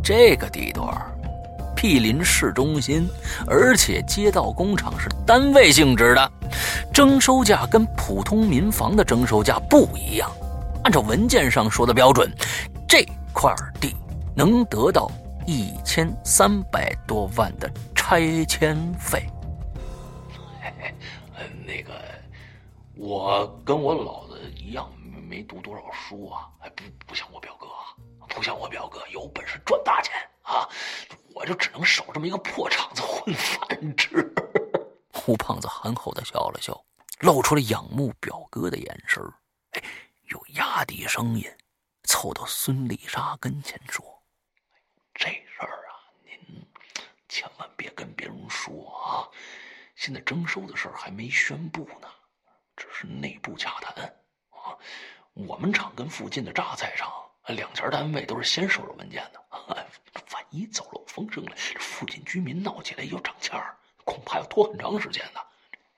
[0.04, 0.86] 这个地段
[1.78, 3.08] 毗邻市中心，
[3.48, 6.32] 而且街道工厂是单位性质的，
[6.92, 10.28] 征收价跟普通民房的征收价不一样。
[10.84, 12.34] 按照文件上说的标准，
[12.88, 13.96] 这块地
[14.36, 15.12] 能得到
[15.46, 19.30] 一千三百多万的拆迁费。
[21.66, 21.94] 那个，
[22.96, 24.90] 我跟我老子一样，
[25.30, 27.56] 没读多少书啊，还不不像我表，
[28.38, 30.70] 不像我表哥有本事赚大钱啊。
[31.34, 34.32] 我就只能守这么一个破厂子混饭吃。
[35.12, 36.86] 胡胖子憨厚的笑了笑，
[37.22, 39.24] 露出了仰慕表哥的眼神
[39.72, 39.82] 哎，
[40.26, 41.52] 又压低声音，
[42.04, 44.06] 凑到孙丽莎跟前说
[45.16, 46.64] ：“这事儿啊，您
[47.28, 49.26] 千万别跟别人说啊。
[49.96, 52.08] 现在征收的事儿还没宣布呢，
[52.76, 54.06] 只是内部洽谈
[54.52, 54.78] 啊。
[55.34, 57.12] 我们厂跟附近的榨菜厂。”
[57.54, 59.42] 两家单位都是先收着文件的，
[60.34, 65.40] 万一走漏风声了，这附近居民闹起来要涨价，恐怕要拖很长时间呢，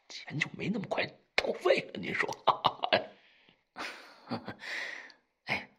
[0.07, 1.05] 钱就没那么快
[1.35, 1.99] 到位了。
[1.99, 2.29] 您说？
[5.45, 5.69] 哎，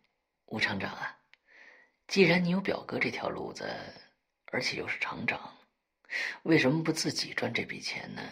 [0.46, 1.16] 吴厂长啊，
[2.08, 3.64] 既然你有表哥这条路子，
[4.46, 5.56] 而且又是厂长，
[6.42, 8.22] 为什么不自己赚这笔钱呢？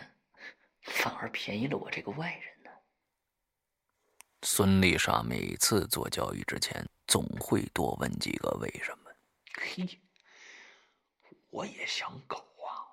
[0.83, 2.58] 反而便宜了我这个外人？
[4.51, 6.83] 孙丽莎每次做交易之前。
[7.07, 9.11] 总会多问几个为什么。
[9.61, 9.87] 嘿，
[11.51, 12.89] 我也想搞啊，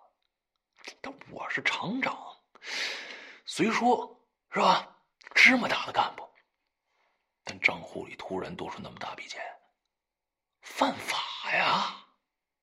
[0.99, 2.17] 但我是厂长，
[3.45, 4.21] 虽说
[4.51, 4.97] 是吧，
[5.33, 6.29] 芝麻大的干部，
[7.45, 9.41] 但账户里突然多出那么大笔钱，
[10.61, 12.05] 犯法呀！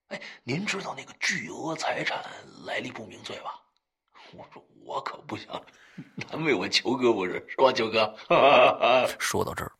[0.09, 2.23] 哎，您知道那个巨额财产
[2.66, 3.59] 来历不明罪吧？
[4.35, 5.63] 我说我可不想
[6.31, 8.15] 难为我球哥，不是是吧，球哥？
[9.19, 9.73] 说到这儿。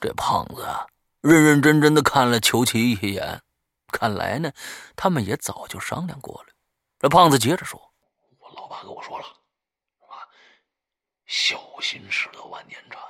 [0.00, 0.86] 这胖子啊
[1.22, 3.40] 认认真真的看了裘奇一眼，
[3.88, 4.52] 看来呢，
[4.94, 6.48] 他们也早就商量过了。
[6.98, 7.80] 这胖子接着说
[8.38, 9.24] ：“我老爸跟我说了，
[10.00, 10.28] 啊，
[11.26, 13.02] 小心驶得万年船，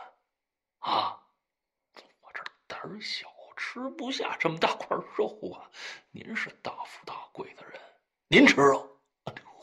[0.78, 1.18] 啊，
[2.20, 3.26] 我这胆儿小，
[3.56, 5.66] 吃不下这么大块肉啊。
[6.12, 7.80] 您是大富大贵的人，
[8.28, 8.93] 您吃肉，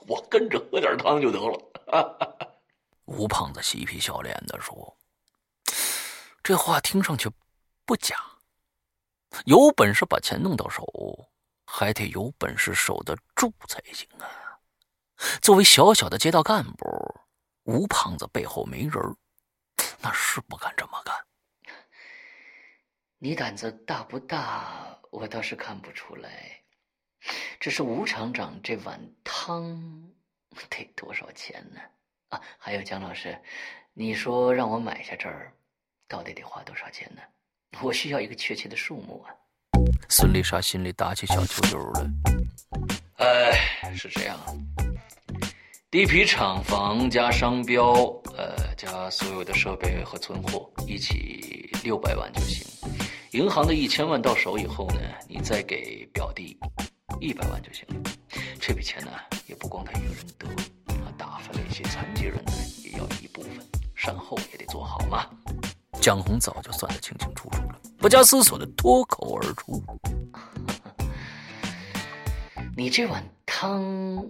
[0.08, 2.58] 我跟着喝点汤就得了。
[3.06, 4.98] ”吴胖子嬉皮笑脸的说。
[6.44, 7.30] 这话听上去
[7.86, 8.16] 不假，
[9.46, 10.84] 有本事把钱弄到手，
[11.66, 14.28] 还得有本事守得住才行啊！
[15.42, 17.16] 作为小小的街道干部，
[17.64, 18.94] 吴胖子背后没人，
[20.00, 21.16] 那是不敢这么干。
[23.20, 25.00] 你胆子大不大？
[25.12, 26.61] 我倒是看不出来。
[27.60, 30.10] 只是吴厂长这碗汤
[30.70, 31.80] 得多少钱呢？
[32.30, 33.38] 啊，还有姜老师，
[33.94, 35.54] 你说让我买下这儿。
[36.08, 37.22] 到底得花多少钱呢？
[37.82, 39.32] 我需要一个确切的数目啊！
[40.10, 42.12] 孙丽莎心里打起小九九了。
[43.16, 44.38] 哎，是这样，
[45.90, 47.94] 地皮、厂房加商标，
[48.36, 52.68] 呃，加所有的设备和存货，一起六百万就行。
[53.32, 55.00] 银行的一千万到手以后呢，
[55.30, 56.60] 你再给表弟
[57.20, 58.12] 一百万就行了。
[58.60, 59.12] 这笔钱呢，
[59.48, 60.48] 也不光他一个人得，
[60.86, 62.52] 他打发了一些残疾人呢，
[62.84, 63.52] 也要一部分，
[63.96, 65.28] 善后也得做好嘛。
[66.00, 69.84] 蒋红早就算得清清楚楚了，不加思索的脱口而出
[72.76, 74.26] ：“你这碗汤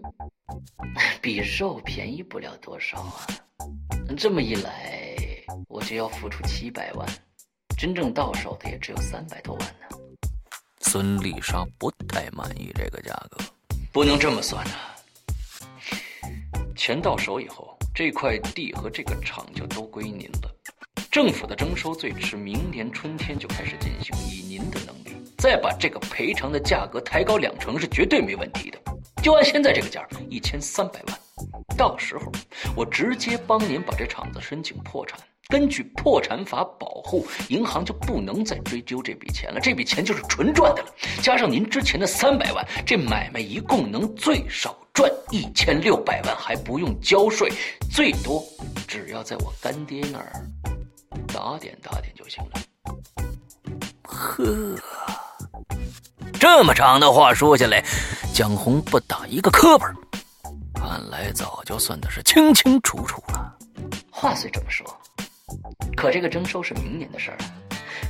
[1.21, 3.27] 比肉便宜不了多少啊！
[4.17, 5.15] 这么一来，
[5.69, 7.07] 我就要付出七百万，
[7.77, 9.87] 真正到手的也只有三百多万呢。”
[10.81, 13.37] 孙丽莎不太满意这个价格，
[13.93, 14.95] 不能这么算啊！
[16.75, 20.51] 钱到手以后，这块地和这个厂就都归您了。
[21.09, 28.79] 政府的征收最迟明年春天就开始进行，以您的能力，再把这个赔偿的价格抬高两成是绝对没问题的。
[29.21, 31.19] 就按现在这个价，一千三百万，
[31.77, 32.31] 到时候
[32.75, 35.19] 我直接帮您把这厂子申请破产，
[35.51, 40.87] 根据破产法保护，银行就不能再追究这笔钱了，这笔钱就是纯赚的了。
[41.21, 47.51] 加上您之前的三百万，这买卖一共能最少赚一千六百万，还不用交税，
[47.91, 48.41] 最多
[48.87, 50.31] 只要在我干爹那儿。
[51.27, 52.51] 打点打点就行了。
[54.03, 54.45] 呵，
[56.39, 57.83] 这么长的话说下来，
[58.33, 59.93] 蒋红不打一个磕巴，
[60.73, 63.57] 看来早就算的是清清楚楚了。
[64.09, 64.85] 话虽这么说，
[65.95, 67.37] 可这个征收是明年的事儿，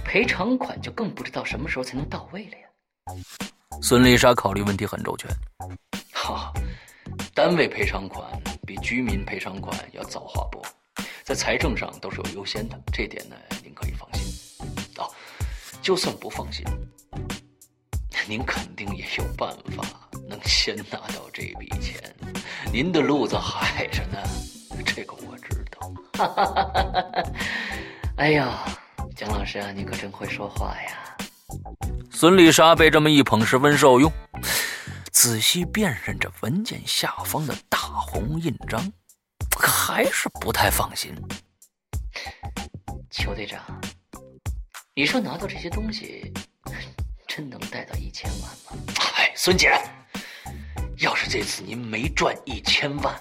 [0.05, 3.15] 赔偿款就更不知道什么时候才能到位了呀。
[3.81, 5.29] 孙丽莎考虑问题很周全。
[6.13, 6.53] 哈，
[7.33, 8.25] 单位赔偿款
[8.65, 10.61] 比居民赔偿款要早划拨，
[11.23, 14.65] 在财政上都是有优先的，这点呢您可以放心。
[14.97, 15.09] 哦，
[15.81, 16.63] 就算不放心，
[18.27, 19.83] 您肯定也有办法
[20.29, 21.99] 能先拿到这笔钱。
[22.71, 24.19] 您的路子海着呢，
[24.85, 27.23] 这个我知道。
[28.17, 28.59] 哎呀，
[29.15, 31.17] 蒋老师啊，你可真会说话呀！
[32.11, 34.11] 孙丽莎被这么一捧，十分受用。
[35.11, 38.91] 仔细辨认着文件下方的大红印章，
[39.57, 41.13] 可还是不太放心。
[43.09, 43.59] 邱队长，
[44.95, 46.31] 你说拿到这些东西，
[47.27, 48.83] 真能贷到一千万吗？
[49.17, 49.71] 哎，孙姐，
[50.97, 53.13] 要是这次您没赚一千万，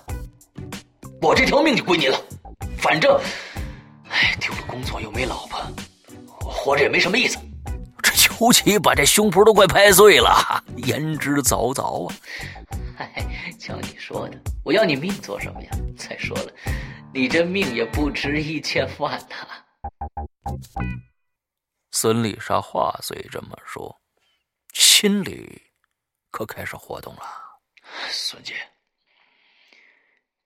[1.20, 2.19] 我这条命就归您了。
[2.78, 3.20] 反正，
[4.09, 5.61] 哎，丢了工作又没老婆，
[6.41, 7.39] 活着也没什么意思。
[8.03, 8.11] 这
[8.41, 12.16] 尤其把这胸脯都快拍碎了，言之凿凿啊！
[12.97, 13.24] 嗨，
[13.59, 15.70] 瞧你说的，我要你命做什么呀？
[15.97, 16.53] 再说了，
[17.12, 19.37] 你这命也不值一千万呐。
[21.93, 23.95] 孙丽莎话虽这么说，
[24.73, 25.61] 心里
[26.31, 27.23] 可开始活动了。
[28.11, 28.55] 孙姐，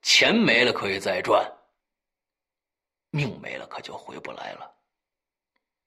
[0.01, 1.49] 钱没了可以再赚，
[3.15, 4.69] 命没了可就回不来了。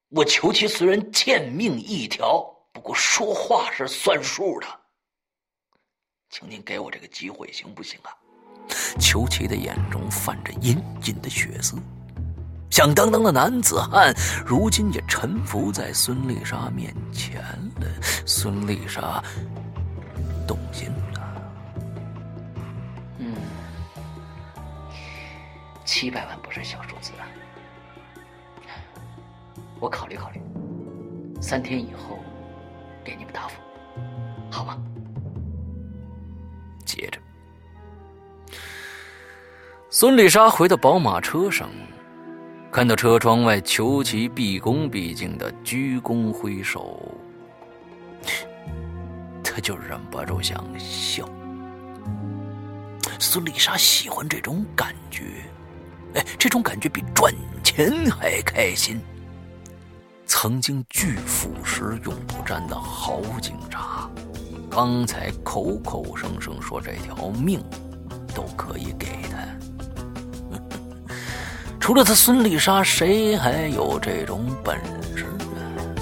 [0.09, 2.43] 我裘奇虽然贱命一条，
[2.73, 4.67] 不过说话是算数的，
[6.31, 8.09] 请您给我这个机会，行不行啊？
[8.99, 11.77] 裘奇的眼中泛着隐隐的血色，
[12.71, 14.15] 响当当的男子汉，
[14.47, 17.43] 如今也臣服在孙丽莎面前
[17.81, 17.87] 了。
[18.25, 19.23] 孙丽莎
[20.47, 21.07] 动心了，
[25.89, 27.24] 七百万不是小数字啊。
[29.81, 30.40] 我考虑考虑，
[31.40, 32.19] 三天以后
[33.02, 33.59] 给你们答复，
[34.51, 34.77] 好吗？
[36.85, 37.19] 接着，
[39.89, 41.70] 孙丽莎回到宝马车上，
[42.70, 47.01] 看到车窗外裘奇毕恭毕敬的鞠躬挥手，
[49.43, 51.27] 他就忍不住想笑。
[53.19, 55.44] 孙丽莎喜欢这种感觉，
[56.14, 57.32] 哎，这种感觉比赚
[57.62, 59.01] 钱还开心。
[60.26, 64.10] 曾经拒腐蚀永不沾的好警察，
[64.70, 67.64] 刚才口口声声说这条命
[68.35, 69.39] 都可以给他，
[71.80, 74.78] 除了他孙丽莎，谁还有这种本
[75.16, 75.94] 事呢？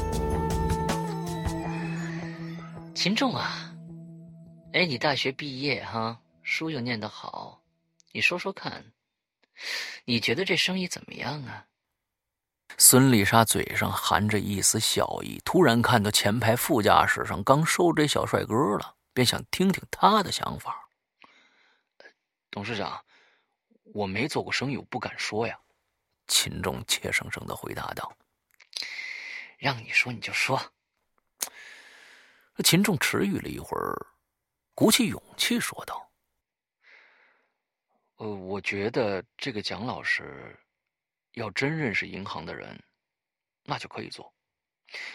[2.94, 3.72] 秦仲啊，
[4.72, 7.60] 哎，你大学毕业哈，书又念得好，
[8.12, 8.84] 你说说看，
[10.04, 11.66] 你觉得这生意怎么样啊？
[12.78, 20.88] 孙丽莎嘴上含着一丝笑意，突然看到前排副驾驶上刚收这小帅哥了，便想听听他的想法。
[22.50, 23.02] 董事长，
[23.94, 25.58] 我没做过生意，我不敢说呀。
[26.26, 28.12] 秦仲怯生生的回答道
[29.58, 30.60] ：“让你说你就说。”
[32.64, 33.94] 秦仲迟疑了一会儿，
[34.74, 36.05] 鼓起勇气说道
[38.16, 40.58] ：“呃，我觉得这个蒋老师……”
[41.36, 42.82] 要真认识银行的人，
[43.62, 44.32] 那就可以做。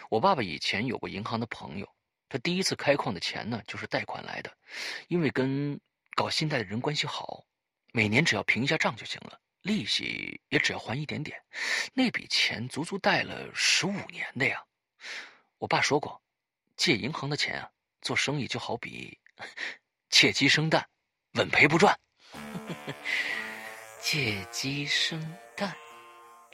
[0.08, 1.96] 我爸爸以前有过银行的朋友，
[2.30, 4.56] 他第一次开矿的钱呢，就是贷款来的。
[5.08, 5.82] 因为跟
[6.14, 7.44] 搞信贷的人关系好，
[7.92, 11.44] 每年只要平一下账就行了，利息也只要还一点点。
[11.96, 14.64] 那笔钱足足贷了十五年的呀。
[15.58, 16.22] 我爸说过，
[16.78, 17.72] 借银行的钱啊，
[18.02, 19.18] 做生意就好比
[20.12, 20.88] 借鸡生蛋，
[21.34, 22.00] 稳赔不赚。
[24.02, 25.20] 借鸡生
[25.56, 25.74] 蛋。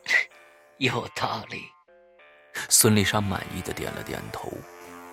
[0.77, 1.63] 有道理，
[2.69, 4.51] 孙丽莎满意的点了点头，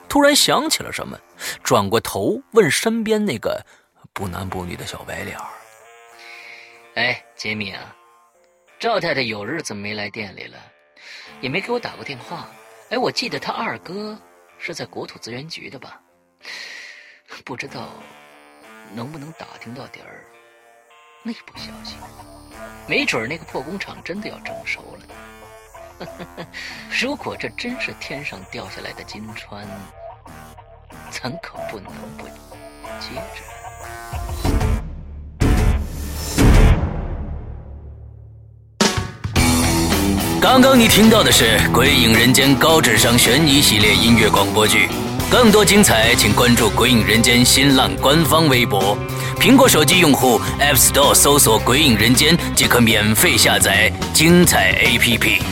[0.08, 1.18] 突然想起了什么，
[1.62, 3.64] 转过头问身边那个
[4.12, 5.48] 不男不女的小白脸儿
[6.96, 7.96] ：“哎，杰米啊，
[8.78, 10.58] 赵太太有日子没来店里了，
[11.40, 12.46] 也没给我打过电话。
[12.90, 14.16] 哎，我记得她二哥
[14.58, 16.00] 是在国土资源局的吧？
[17.42, 17.88] 不知道
[18.92, 20.24] 能不能打听到点儿
[21.26, 21.94] 内部消息？
[22.86, 26.46] 没准那个破工厂真的要征收了呢。
[27.00, 29.66] ”如果这真是天上掉下来的金川，
[31.10, 32.26] 咱可不能不
[33.00, 33.42] 接着。
[40.42, 44.90] 刚刚你听到的是《鬼影人间》高智商悬疑系列音乐广播剧，
[45.30, 48.94] 更多精彩，请关注《鬼影人间》新浪官方微博。
[49.34, 55.42] 苹果手机用户 App Store 搜索“鬼影人间”即可免费下载精彩 APP。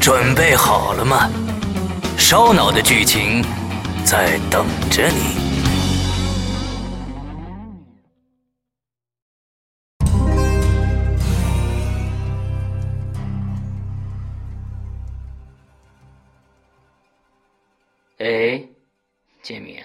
[0.00, 1.30] 准备好了吗？
[2.16, 3.44] 烧脑的剧情
[4.04, 5.42] 在等着你。
[18.18, 18.62] 哎，
[19.42, 19.80] 杰米，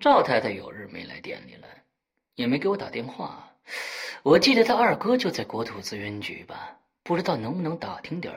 [0.00, 1.63] 赵太太有日没来店里了，
[2.34, 3.50] 也没给我打电话。
[4.22, 8.34] 我记得他二哥就在国土资源局吧，不知道能不能打听点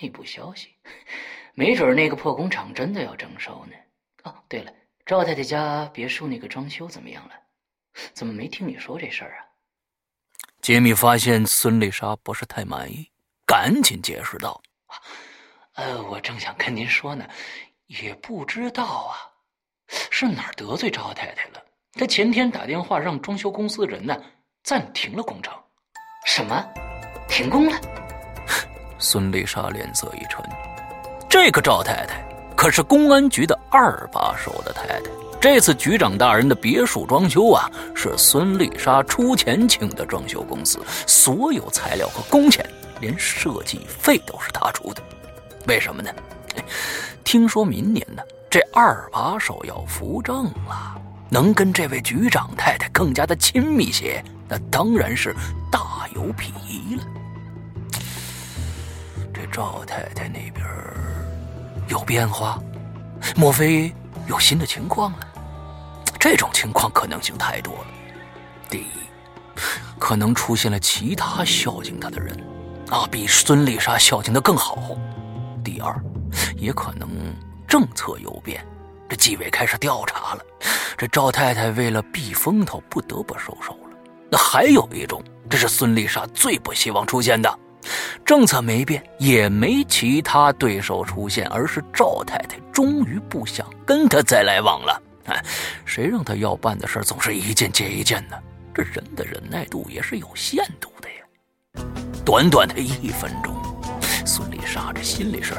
[0.00, 0.74] 内部消息。
[1.54, 3.76] 没准那个破工厂真的要征收呢。
[4.24, 4.72] 哦，对了，
[5.04, 7.34] 赵太太家别墅那个装修怎么样了？
[8.12, 9.46] 怎么没听你说这事儿啊？
[10.60, 13.10] 杰米发现孙丽莎不是太满意，
[13.46, 14.60] 赶紧解释道
[15.74, 17.26] ：“呃，我正想跟您说呢。”
[17.86, 19.14] 也不知道啊，
[20.10, 21.62] 是哪儿得罪赵太太了？
[21.96, 24.14] 他前天打电话让装修公司的人呢
[24.62, 25.52] 暂停了工程。
[26.26, 26.62] 什么？
[27.28, 27.80] 停工了？
[28.98, 30.44] 孙丽莎脸色一沉，
[31.28, 32.22] 这个赵太太
[32.56, 35.00] 可是公安局的二把手的太太。
[35.40, 42.66] 这次局长大人的别墅装修啊，是孙丽莎出钱请的装修公司，所有材料和工钱，
[43.00, 45.02] 连设计费都是他出的。
[45.68, 46.10] 为什么呢？
[47.22, 55.34] 听说明年呢，这二把手要扶正了，能跟这位局长太太更加的亲密些，那当然是
[55.70, 57.02] 大有裨益了。
[59.32, 60.64] 这赵太太那边
[61.88, 62.58] 有变化，
[63.36, 63.92] 莫非
[64.26, 65.18] 有新的情况了？
[66.18, 67.86] 这种情况可能性太多了。
[68.68, 68.90] 第一，
[69.98, 72.36] 可能出现了其他孝敬他的人，
[72.90, 74.96] 啊，比孙丽莎孝敬的更好。
[75.64, 75.94] 第二。
[76.56, 77.08] 也可能
[77.66, 78.62] 政策有变，
[79.08, 80.40] 这纪委开始调查了，
[80.96, 83.96] 这赵太太为了避风头，不得不收手了。
[84.30, 87.58] 那还有一种，这是孙丽莎最不希望出现的，
[88.24, 95.02] 政策没变，也没其他对手出现，而是赵太太终于不想跟他再来往了。
[95.26, 95.44] 哎，
[95.84, 98.36] 谁让他要办的事总是一件接一件呢？
[98.74, 101.84] 这人的忍耐度也是有限度的呀。
[102.24, 103.54] 短短的一分钟，
[104.26, 105.54] 孙丽莎这心里是。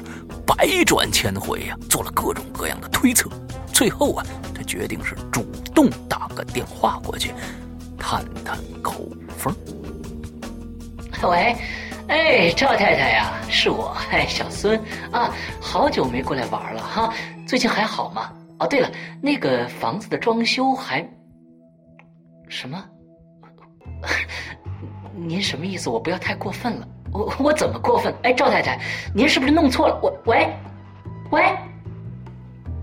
[0.45, 3.30] 百转千回呀，做了各种各样的推测，
[3.73, 4.26] 最后啊，
[4.56, 5.45] 她决定是主
[5.76, 7.31] 动打个电话过去，
[7.98, 9.07] 探探口
[9.38, 9.53] 风。
[11.23, 11.56] 喂，
[12.07, 14.80] 哎，赵太太呀，是我，哎，小孙
[15.11, 17.14] 啊，好久没过来玩了哈，
[17.45, 18.31] 最近还好吗？
[18.60, 18.91] 哦，对了，
[19.22, 21.07] 那个房子的装修还
[22.48, 22.84] 什么？
[25.14, 25.89] 您什么意思？
[25.89, 26.88] 我不要太过分了。
[27.11, 28.13] 我我怎么过分？
[28.23, 28.79] 哎，赵太太，
[29.13, 29.99] 您是不是弄错了？
[30.01, 30.49] 我喂，
[31.31, 31.57] 喂，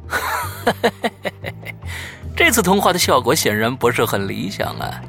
[2.36, 5.00] 这次通话的效果显然不是很理想啊！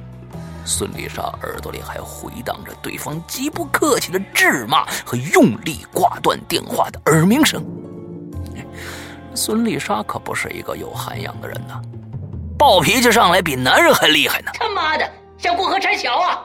[0.63, 7.63] 孙丽莎耳朵里还回荡着对方极不客气的质骂和用力挂断电话的耳鸣声。
[9.35, 11.79] 孙丽莎可不是一个有涵养的人呐，
[12.57, 14.51] 暴脾气上来比男人还厉害呢！
[14.55, 16.41] 他妈的，想过河拆桥啊！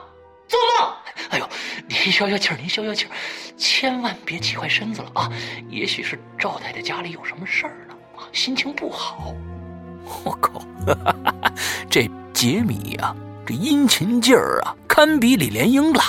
[0.51, 0.93] 做梦！
[1.31, 1.49] 哎呦，
[1.87, 3.11] 您消消气儿，您消消气儿，
[3.57, 5.31] 千万别气坏身子了啊！
[5.69, 9.33] 也许是赵太太家里有什么事儿呢，啊，心情不好。
[10.25, 10.61] 我靠，
[11.89, 13.15] 这杰米呀，
[13.47, 16.03] 这殷勤劲儿啊，堪比李莲英了。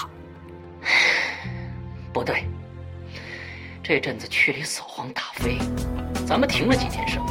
[2.11, 2.43] 不对，
[3.83, 5.59] 这阵子区里扫黄打非，
[6.25, 7.29] 咱们停了几天生意，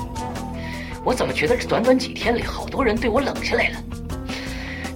[1.05, 3.83] 我怎么觉得这短短几天里，好多人对我冷下来了？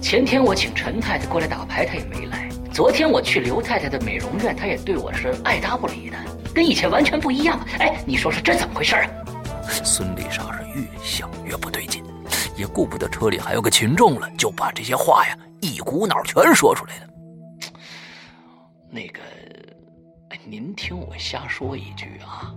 [0.05, 2.47] 前天我请陈太太过来打牌，她也没来。
[2.71, 6.17] 昨天我去刘太太的美容院，她也对我是爱答不理的，
[6.53, 7.59] 跟以前完全不一样。
[7.79, 9.09] 哎，你说说这怎么回事啊？
[9.83, 12.03] 孙丽莎是越想越不对劲，
[12.55, 17.07] 也顾不得车里还有个群众了，就把这些话呀一股脑全说出来了。
[18.91, 19.21] 那个，
[20.45, 22.53] 您听我瞎说一句啊，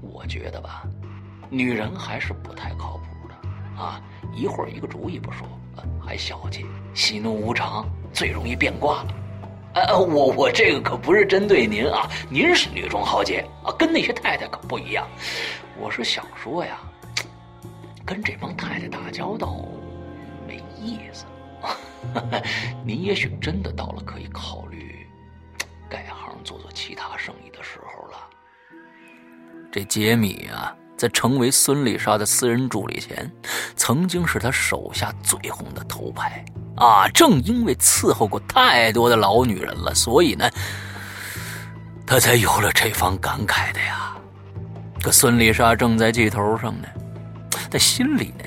[0.00, 0.82] 我觉得吧，
[1.48, 4.02] 女人还是不太靠谱的啊，
[4.34, 5.46] 一会儿一个主意不说。
[6.00, 9.14] 还小气，喜怒无常，最容易变卦了。
[9.74, 15.06] 呃，我我这个可不是针对您啊，您是女中豪杰啊，跟那些太太可不一样。
[15.78, 16.78] 我是想说呀，
[18.04, 19.66] 跟这帮太太打交道
[20.46, 21.26] 没意思。
[22.84, 25.06] 您也许真的到了可以考虑
[25.90, 28.18] 改行做做其他生意的时候了。
[29.70, 30.74] 这杰米啊。
[30.96, 33.30] 在成为孙丽莎的私人助理前，
[33.76, 36.44] 曾经是她手下最红的头牌
[36.76, 37.08] 啊！
[37.08, 40.48] 正因为伺候过太多的老女人了，所以呢，
[42.06, 44.16] 他才有了这番感慨的呀。
[45.02, 46.88] 可孙丽莎正在气头上呢，
[47.70, 48.44] 在心里呢，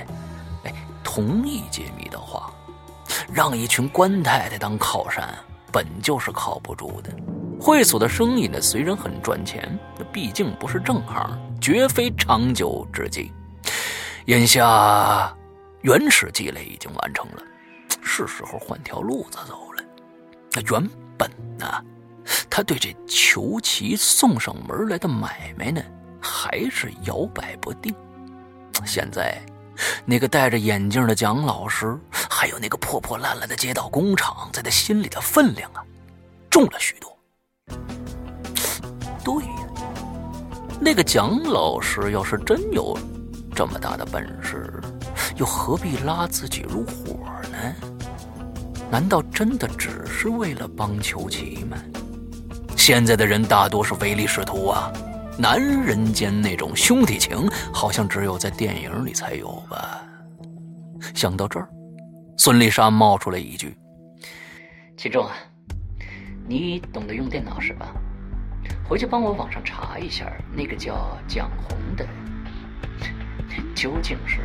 [0.66, 0.74] 哎，
[1.04, 2.52] 同意揭秘的话，
[3.32, 5.34] 让一群官太太当靠山，
[5.72, 7.12] 本就是靠不住的。
[7.60, 13.32] 会所的生意呢，虽然很赚钱，那毕竟不是正行，绝非长久之计。
[14.26, 15.36] 眼下
[15.82, 17.44] 原始积累已经完成了，
[18.02, 19.84] 是时候换条路子走了。
[20.52, 21.66] 那原本呢，
[22.50, 25.82] 他对这裘奇送上门来的买卖呢，
[26.22, 27.94] 还是摇摆不定。
[28.86, 29.42] 现在，
[30.06, 35.84] 那个戴着眼镜的蒋老师，还有那个破破烂烂的街道工厂，在他心里的分量啊，
[36.50, 37.18] 重了许多。
[39.24, 39.44] 对，
[40.82, 42.98] 那个蒋老师要是真有
[43.54, 44.82] 这么大的本事，
[45.36, 47.20] 又何必拉自己入伙
[47.52, 47.76] 呢？
[48.90, 51.78] 难道真的只是为了帮裘奇吗？
[52.78, 54.92] 现在的人大多是唯利是图啊，
[55.38, 60.02] 男人间那种兄弟情，好像只有在电影里才有吧？
[61.14, 61.70] 想到这儿，
[62.38, 63.78] 孙丽莎冒出来一句
[64.96, 65.36] ：“秦仲啊，
[66.48, 67.94] 你懂得用电脑是吧？”
[68.90, 72.04] 回去帮我网上查一下，那个叫蒋红的
[73.76, 74.40] 究竟是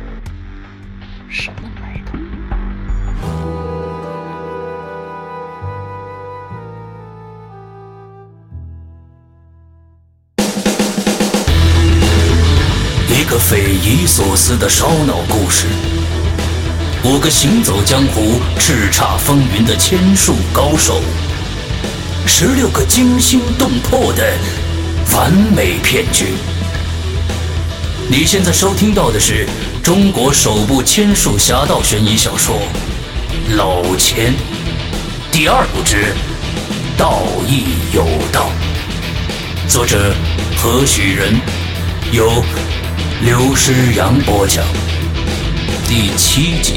[1.27, 2.15] 什么来头？
[13.09, 15.65] 一个匪夷所思的烧脑故事，
[17.03, 21.01] 五个行走江湖、叱咤风云的千术高手。
[22.37, 24.21] 十六个惊心动魄的
[25.13, 26.33] 完美骗局。
[28.09, 29.47] 你现在收听到的是
[29.81, 32.57] 中国首部千术侠盗悬疑小说
[33.55, 34.33] 《老千》
[35.31, 35.95] 第二部之
[36.97, 38.49] 《道义有道》，
[39.71, 40.13] 作者
[40.57, 41.39] 何许人？
[42.11, 42.43] 由
[43.21, 44.61] 刘诗阳播讲，
[45.87, 46.73] 第七集。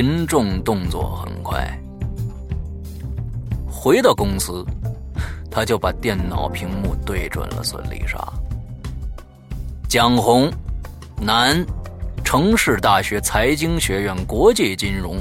[0.00, 1.68] 秦仲动作很快，
[3.68, 4.64] 回到公司，
[5.50, 8.16] 他就把电脑屏幕对准了孙丽莎。
[9.88, 10.48] 蒋红，
[11.20, 11.66] 男，
[12.22, 15.16] 城市大学财经学院国际金融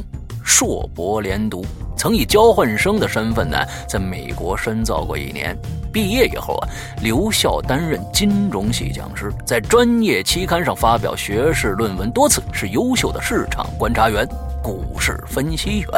[0.45, 1.65] 硕博连读，
[1.97, 3.57] 曾以交换生的身份呢，
[3.89, 5.57] 在美国深造过一年。
[5.91, 6.69] 毕业以后啊，
[7.01, 14.23] 留校担任金融系讲师，在专业期刊上发表学士论文多次，是优秀的市场观察员。
[14.67, 15.89] 股市分析员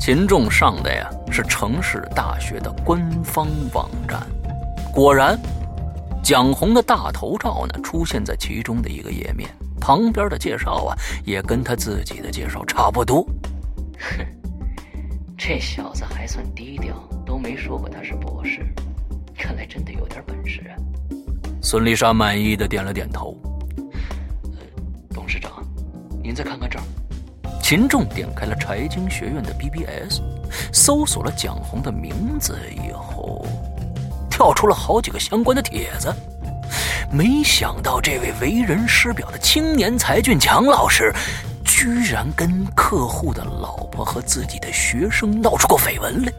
[0.00, 4.20] 秦仲上的呀是城市大学的官方网站，
[4.92, 5.38] 果然，
[6.24, 9.48] 蒋红的大头照呢出现在其中的一个页面，
[9.80, 13.24] 旁边的介绍啊也跟他自己的介绍差不多。
[14.00, 14.26] 哼，
[15.38, 18.66] 这小子还算低调，都没说过他是博士，
[19.38, 20.74] 看来真的有点本事啊。
[21.62, 23.36] 孙丽莎满意的点了点头。
[25.10, 25.64] 董事长，
[26.20, 26.82] 您再看看这儿。
[27.64, 30.20] 秦仲点开了财经学院的 BBS，
[30.70, 33.42] 搜索了蒋红的名字以后，
[34.30, 36.14] 跳出了好几个相关的帖子。
[37.10, 41.10] 没想到这位为人师表的青年才俊蒋老师，
[41.64, 46.30] 居然跟客户的老婆和自己的学生闹出过绯闻来。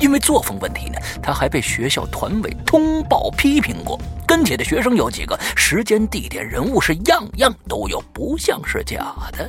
[0.00, 3.96] 因为作风问题呢，他还被学校团委通报批评过。
[4.26, 9.48] 跟帖的学生有几个，时间、地点、人物是样样都有，不像是假的。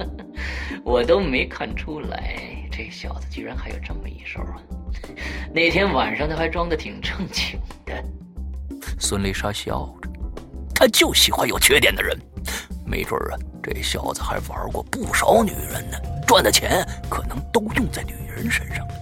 [0.84, 2.36] 我都没看出来，
[2.70, 4.60] 这小子居然还有这么一手啊！
[5.52, 8.04] 那天晚上他还装的挺正经的。
[8.98, 10.08] 孙丽莎笑着，
[10.74, 12.16] 他就喜欢有缺点的人。
[12.84, 18.94] 没准啊，这小子还玩过不少女人呢，赚的钱可能都用在女人身上了。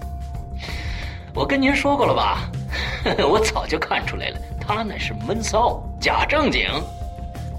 [1.34, 2.50] 我跟您说过了吧？
[3.28, 6.62] 我早就看出来了，他那是闷骚，假正经。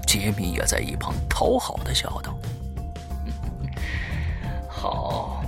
[0.06, 2.36] 杰米也在一旁讨好的笑道。
[4.76, 5.42] 好，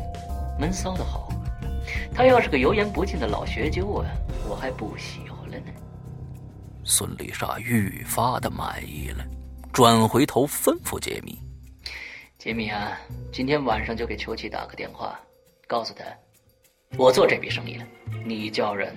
[0.58, 1.28] 闷骚的好。
[2.14, 4.06] 他要是个油盐不进的老学究啊，
[4.48, 5.66] 我还不喜欢了呢。
[6.82, 9.22] 孙丽莎愈发的满意了，
[9.70, 11.38] 转回头吩咐杰米
[12.38, 12.98] ：“杰米啊，
[13.30, 15.20] 今天晚上就给邱琪打个电话，
[15.66, 16.04] 告诉他，
[16.96, 17.84] 我做这笔生意了。
[18.24, 18.96] 你叫人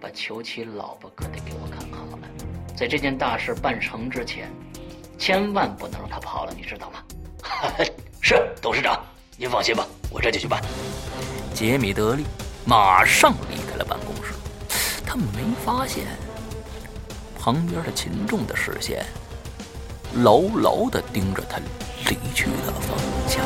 [0.00, 2.28] 把邱琪老婆可得给我看好了，
[2.76, 4.48] 在这件大事办成之前，
[5.18, 7.02] 千万不能让他跑了，你知道吗？”
[8.22, 9.04] 是，董事长。
[9.36, 10.62] 您放心吧，我这就去办。
[11.52, 12.24] 杰米德利，
[12.64, 14.32] 马上离开了办公室。
[15.04, 15.24] 他没
[15.64, 16.06] 发现
[17.38, 19.04] 旁边的秦仲的视线
[20.14, 21.58] 牢牢的盯着他
[22.08, 22.96] 离去的方
[23.28, 23.44] 向。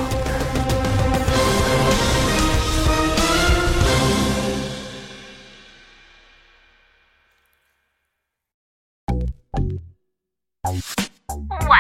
[11.69, 11.77] 喂，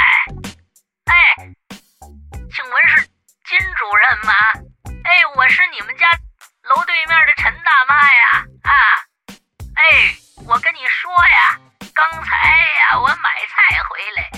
[1.05, 1.15] 哎，
[2.51, 3.07] 请问是
[3.49, 4.35] 金主任吗？
[5.05, 6.07] 哎，我是你们家
[6.65, 8.45] 楼对面的陈大妈呀！
[8.65, 8.73] 啊，
[9.75, 10.15] 哎，
[10.47, 11.59] 我跟你说呀，
[11.95, 14.31] 刚才呀，我买菜回来，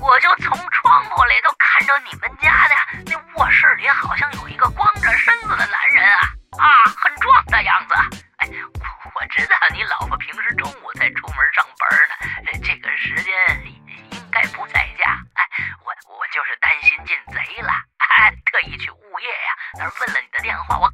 [0.00, 2.74] 我就从窗户里都看着你们家的
[3.06, 6.20] 那卧室里好像有一个光着身子的男人啊，
[6.58, 6.66] 啊，
[7.00, 7.94] 很壮的样子。
[8.38, 13.32] 哎，我我知道你老婆平时中午才出门上班呢，这个时间。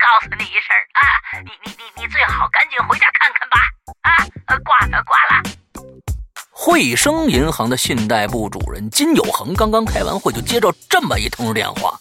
[0.08, 1.04] 告诉你一声啊，
[1.44, 3.60] 你你你你最好赶紧回家看看吧，
[4.00, 4.24] 啊，
[4.64, 5.42] 挂了挂了。
[6.50, 11.92] 汇生银行的信贷部主任金有恒刚刚开完会，就接到这么一通电话。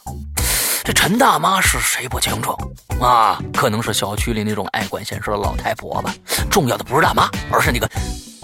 [0.85, 2.55] 这陈大妈是谁不清楚
[3.01, 3.41] 啊？
[3.53, 6.13] 可能是小区里那种爱管闲事的老太婆吧。
[6.49, 7.89] 重要的不是大妈，而是那个。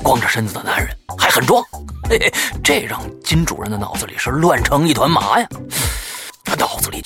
[0.04, 1.64] 光着身子的男人还很壮，
[2.10, 5.48] 嘿嘿，这让金主任的脑子里是乱成一团麻呀！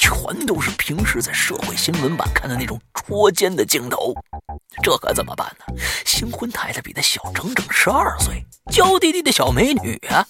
[0.08, 4.14] 全都是平时在社会新闻版看的那种捉奸的镜头，
[4.82, 5.76] 这可怎么办呢？
[6.06, 10.26] 新婚太太比他小整整十二岁，娇滴滴的小美女啊！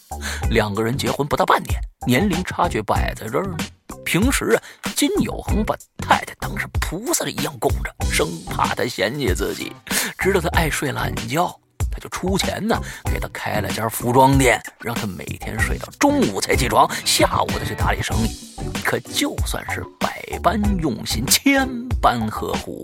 [0.49, 3.57] 两个人结婚不到半年，年龄差距摆在这儿呢。
[4.03, 9.72] 平时啊，金有恒把太太当成菩萨一样供着，生怕她嫌弃自己，
[10.17, 11.56] 知道她爱睡懒觉。
[12.00, 12.80] 就出钱呢，
[13.11, 18.56] 给他开了家服装店，让他每天睡到中午才起床，下午再去打理生意。
[18.84, 21.67] 可就算是百般用心，千
[22.01, 22.84] 般呵护，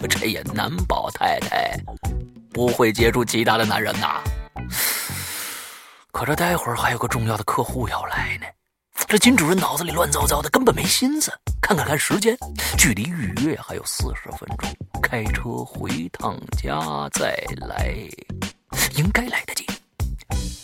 [0.00, 1.78] 我这也难保太太
[2.52, 4.20] 不会接触其他的男人呐。
[6.12, 8.46] 可这待会儿还有个重要的客户要来呢。
[9.08, 11.30] 这金主任脑子里乱糟糟的，根本没心思。
[11.60, 12.36] 看看看时间，
[12.78, 14.70] 距离预约还有四十分钟，
[15.02, 16.80] 开车回趟家
[17.12, 17.34] 再
[17.68, 17.94] 来，
[18.96, 19.66] 应该来得及。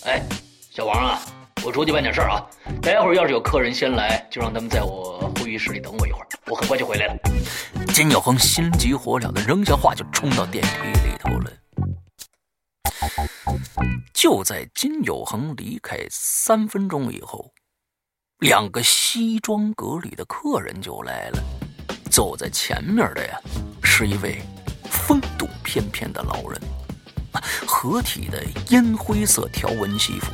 [0.04, 0.22] 哎，
[0.70, 1.20] 小王啊，
[1.62, 2.40] 我出去办点事儿啊，
[2.80, 7.16] 待会儿要是有客人先来，就让他们在我会议室里等我一会儿，我很快就回来了。
[7.92, 11.52] 金有恒心急火燎的扔下话，就冲到电梯里头了。
[14.14, 17.52] 就在金有恒离开三分钟以后。
[18.40, 21.42] 两个西装革履的客人就来了，
[22.08, 23.36] 走在前面的呀，
[23.82, 24.40] 是一位
[24.88, 26.60] 风度翩翩的老人，
[27.66, 30.30] 合体的烟灰色条纹西服，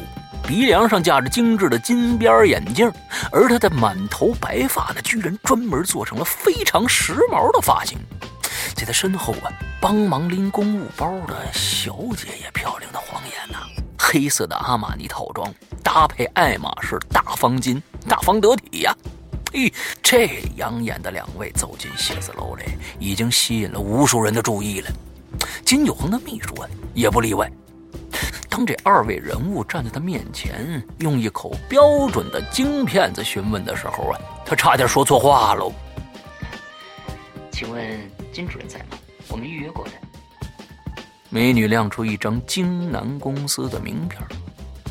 [0.46, 2.92] 鼻梁上架着精致的金边眼镜，
[3.32, 7.98] 而他的满头白发呢，居然专门做成了非常时髦的发型。
[8.74, 9.50] 在他身后啊，
[9.80, 13.60] 帮忙拎公务包的小姐也漂亮的晃眼呐，
[13.98, 15.50] 黑色的阿玛尼套装
[15.82, 17.80] 搭配爱马仕大方巾。
[18.08, 18.96] 大方得体呀！
[19.52, 22.64] 嘿，这养眼的两位走进写字楼里，
[22.98, 24.90] 已经吸引了无数人的注意了。
[25.64, 27.50] 金有恒的秘书啊，也不例外。
[28.48, 35.72] 当这二位人物站在他面前，用一口标准的京片子询问的时候啊，他差点说错话喽。
[37.50, 38.98] 请问金主任在吗？
[39.28, 39.92] 我们预约过的。
[41.30, 44.20] 美女亮出一张京南公司的名片，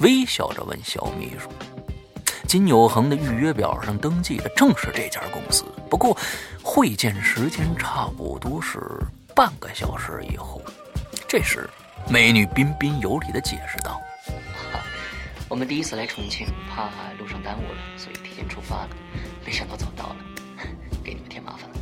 [0.02, 1.50] 微笑着问小秘书。
[2.48, 6.16] 金有恒的预约表上登记的正是这家公司，不过
[6.62, 8.80] 会见时间差不多是
[9.36, 10.62] 半个小时以后。
[11.28, 11.68] 这时，
[12.08, 14.00] 美女彬彬有礼地解释道
[15.50, 18.90] ：“我们第一次来重庆，怕路上耽误了，所以提前出发了。
[19.44, 20.18] 没想到早到了，
[21.04, 21.76] 给你们添麻烦了。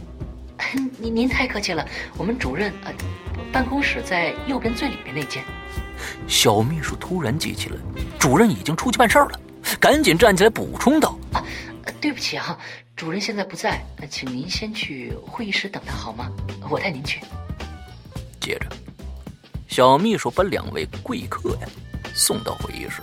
[0.98, 1.86] 您您太客气了。
[2.18, 2.94] 我们主任呃，
[3.52, 5.44] 办公室在右边最里面那间。”
[6.28, 7.78] 小秘书突然记起了，
[8.18, 9.40] 主任已经出去办事儿了。
[9.80, 11.44] 赶紧站起来补充道：“啊，
[12.00, 12.58] 对不起啊，
[12.96, 16.32] 主任现在不在，请您先去会议室等他好吗？
[16.70, 17.22] 我带您去。”
[18.40, 18.68] 接着，
[19.68, 21.68] 小秘书把两位贵客呀
[22.14, 23.02] 送到会议室，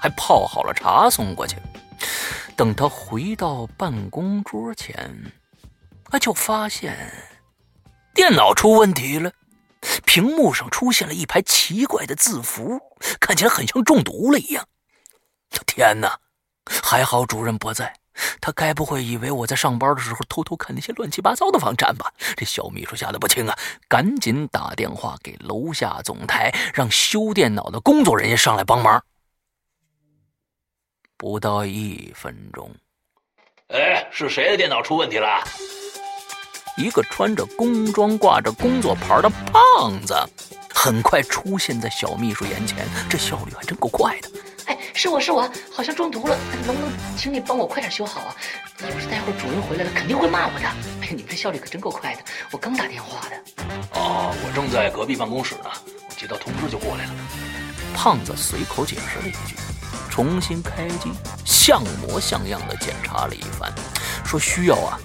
[0.00, 1.56] 还泡好了茶送过去。
[2.56, 5.32] 等他回到办公桌前，
[6.10, 6.96] 他就发现
[8.14, 9.30] 电脑出问题了，
[10.04, 12.80] 屏幕上出现了一排奇怪的字符，
[13.20, 14.66] 看起来很像中毒了一样。
[15.66, 16.18] 天哪！
[16.82, 17.94] 还好主任不在，
[18.40, 22.12] 他该不会以为我在上班的时候偷偷看那些乱七八糟的网站吧？
[22.36, 29.02] 这小秘书吓得不轻啊，赶紧打电话给楼下总台，让修电脑的工作人员上来帮忙。
[31.16, 32.70] 不到一分钟，
[33.68, 35.42] 哎，是谁的电脑出问题了？
[36.76, 40.14] 一个穿着工装、挂着工作牌的胖子，
[40.72, 44.30] 很快出现在小秘书眼前，这效率还真够快的。
[44.68, 48.36] 哎是我是我，好像中毒了，能不能请你帮我快点修好啊？
[48.82, 50.66] 要是待会儿主人回来了，肯定会骂我的。
[51.00, 53.36] 哎，你们这效率可真够快的，我刚打电话的。
[53.94, 55.70] 哦，我正在隔壁办公室呢，
[56.08, 57.10] 我接到通知就过来了。
[57.94, 59.56] 胖子随口解释了一句，
[60.10, 61.10] 重新开机，
[61.46, 63.72] 像模像样的检查了一番，
[64.24, 65.00] 说需要啊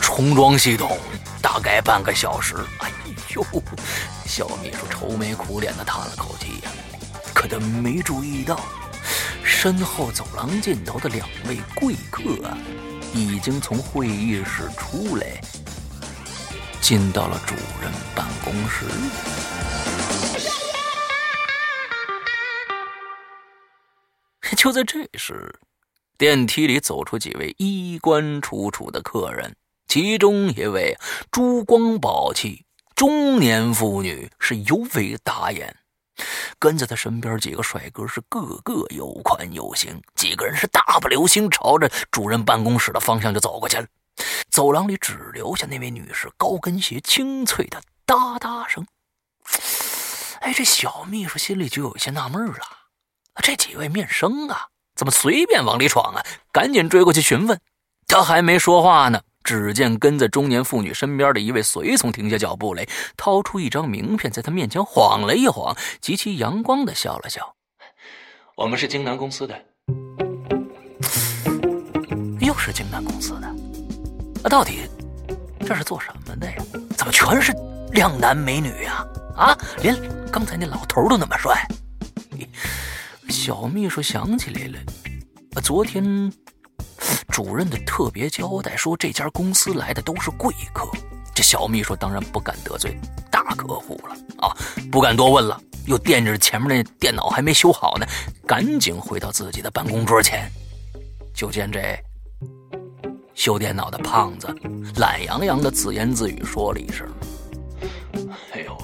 [0.00, 0.98] 重装系统，
[1.40, 2.54] 大概半个小时。
[2.78, 2.90] 哎
[3.34, 3.42] 呦，
[4.26, 6.70] 小秘书愁眉苦脸的叹了口气呀，
[7.34, 8.60] 可他没注意到，
[9.44, 12.56] 身后走廊尽头的两位贵客啊，
[13.14, 15.40] 已经从会议室出来，
[16.80, 18.86] 进到了主任办公室。
[24.56, 25.58] 就在这时，
[26.16, 29.56] 电梯里走出几位衣冠楚楚的客人，
[29.88, 30.96] 其中一位
[31.32, 32.64] 珠光宝气、
[32.94, 35.76] 中年妇女是尤为打眼。
[36.58, 43.86] 跟在他身边几个帅哥是个个有款有型，几个人是大步流星朝着主任办公室的方向就走过去了。
[44.50, 48.86] 走廊里只留下那位女士高跟鞋清脆的哒哒声。
[50.40, 52.58] 哎，这小秘书心里就有些纳闷了。
[53.42, 56.22] 这几位面生啊，怎么随便往里闯啊？
[56.52, 57.58] 赶紧追过去询问。
[58.06, 67.54] 他还没说话呢，只见跟在中年妇女身边的一位随从停下脚步来，掏出一张名片，在她面前晃了一晃，极其阳光的笑了笑
[68.56, 69.54] ：“我们是京南公司的。”
[72.40, 73.54] 又是京南公司的，
[74.42, 74.80] 那到底
[75.64, 76.56] 这是做什么的呀？
[76.96, 77.52] 怎么全是
[77.92, 79.06] 靓男美女呀？
[79.36, 79.96] 啊，连
[80.30, 81.66] 刚才那老头都那么帅。
[83.28, 84.78] 小秘书想起来了，
[85.62, 86.32] 昨天
[87.32, 90.86] 主任的特别交代说，这家公司来的都是贵客。
[91.34, 92.94] 这小秘书当然不敢得罪
[93.30, 94.14] 大客户了
[94.46, 94.54] 啊，
[94.90, 98.06] 不敢多问了，又惦记着前面那电脑还没修好呢，
[98.46, 100.46] 赶紧回到自己的办公桌前。
[101.32, 101.98] 就见这
[103.34, 104.54] 修电脑的胖子
[104.96, 107.08] 懒洋洋的自言自语说了一声
[108.52, 108.76] ：“哎呦，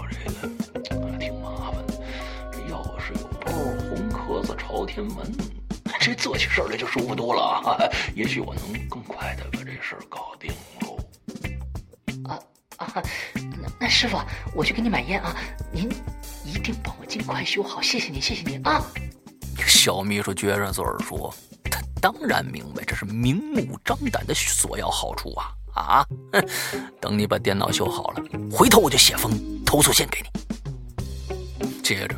[0.82, 2.00] 这个挺麻烦的，
[2.50, 3.52] 这要是有包
[3.90, 5.30] 红壳子朝天门，
[6.08, 7.76] 这做起事来就舒服多了啊！
[8.16, 10.98] 也许我能更快的把这事儿搞定喽。”
[12.26, 12.38] 啊
[12.78, 13.02] 啊，
[13.34, 14.18] 那那师傅，
[14.54, 15.36] 我去给你买烟啊，
[15.70, 15.86] 您
[16.46, 18.82] 一定帮我尽快修好，谢谢您，谢谢您啊！
[19.66, 21.34] 小秘书撅着嘴儿说。
[22.00, 25.52] 当然明白，这是明目张胆的索要好处啊！
[25.74, 26.06] 啊，
[27.02, 29.30] 等你把电脑修好了，回头我就写封
[29.62, 30.30] 投诉信给你。
[31.82, 32.16] 接着，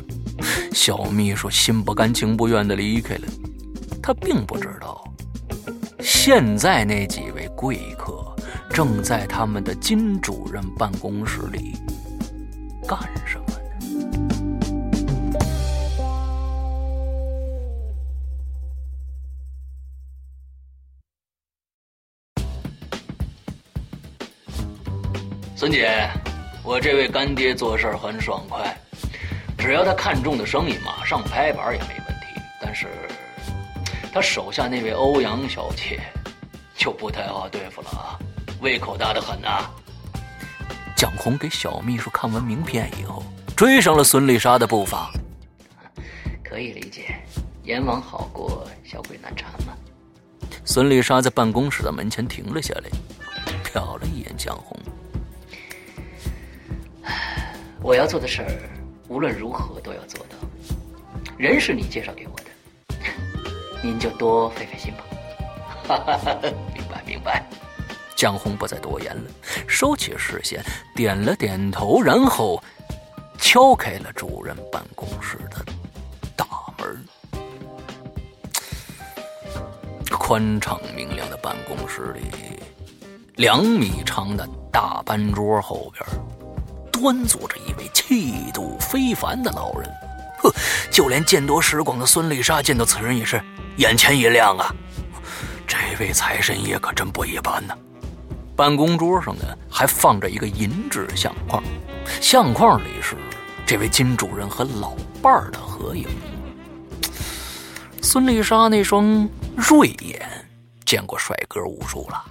[0.71, 3.27] 小秘书心不甘情不愿的离开了。
[4.01, 5.03] 他并不知道，
[5.99, 8.35] 现在那几位贵客
[8.71, 11.75] 正在他们的金主任办公室里
[12.87, 13.45] 干什么。
[25.55, 26.09] 孙姐，
[26.63, 28.75] 我这位干爹做事很爽快，
[29.59, 32.41] 只要他看中的生意，马上拍板也没问题。
[32.59, 32.87] 但是，
[34.13, 35.99] 他手下那位欧阳小姐
[36.75, 38.19] 就不太好对付了啊，
[38.59, 39.69] 胃口大的很呐。
[40.97, 43.23] 蒋红给小秘书看完名片以后，
[43.55, 45.11] 追上了孙丽莎的步伐。
[46.43, 47.15] 可以理解，
[47.63, 49.73] 阎王好过小鬼难缠嘛。
[50.65, 52.89] 孙丽莎在办公室的门前停了下来，
[53.63, 54.77] 瞟了一眼蒋红。
[57.81, 58.69] 我要做的事儿，
[59.07, 60.35] 无论如何都要做到。
[61.37, 62.50] 人是你介绍给我的，
[63.81, 65.03] 您就多费费心吧。
[65.87, 66.37] 哈哈哈，
[66.73, 67.43] 明白明白。
[68.15, 69.23] 江红不再多言了，
[69.67, 70.63] 收起视线，
[70.95, 72.61] 点了点头，然后
[73.39, 75.65] 敲开了主任办公室的
[76.35, 76.45] 大
[76.77, 77.03] 门。
[80.11, 82.21] 宽敞明亮的办公室里，
[83.37, 86.05] 两米长的大班桌后边。
[86.91, 89.89] 端坐着一位气度非凡的老人，
[90.37, 90.53] 呵，
[90.91, 93.41] 就连见多识广的孙丽莎见到此人也是
[93.77, 94.73] 眼前一亮啊！
[95.65, 97.73] 这位财神爷可真不一般呢。
[98.55, 101.63] 办公桌上呢还放着一个银质相框，
[102.19, 103.15] 相框里是
[103.65, 106.05] 这位金主任和老伴儿的合影。
[108.01, 110.21] 孙丽莎那双锐眼
[110.85, 112.23] 见过帅哥无数了。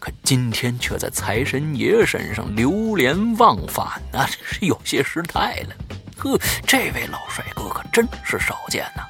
[0.00, 5.74] 可今天却在财神爷身上流连忘返啊，这是有些失态了。
[6.18, 9.02] 呵，这位老帅哥可真是少见呐！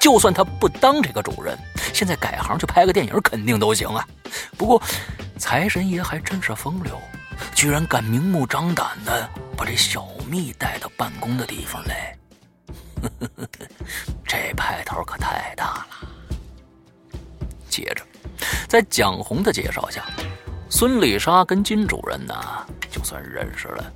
[0.00, 1.58] 就算他不当这个主任，
[1.92, 4.06] 现在改行去拍个电影肯定都行啊。
[4.56, 4.82] 不过，
[5.38, 6.98] 财神爷还真是风流，
[7.54, 12.16] 居然敢明目张胆的把这小蜜带到办公的地方来。
[14.26, 16.08] 这派头可太大了。
[17.68, 18.02] 接着，
[18.68, 20.04] 在蒋红的介绍下，
[20.68, 22.34] 孙丽莎跟金主任呢
[22.90, 23.92] 就算认识了，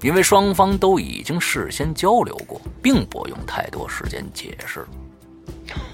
[0.00, 4.84] 因为双方都已经事先交流过，并不用太多时间解释。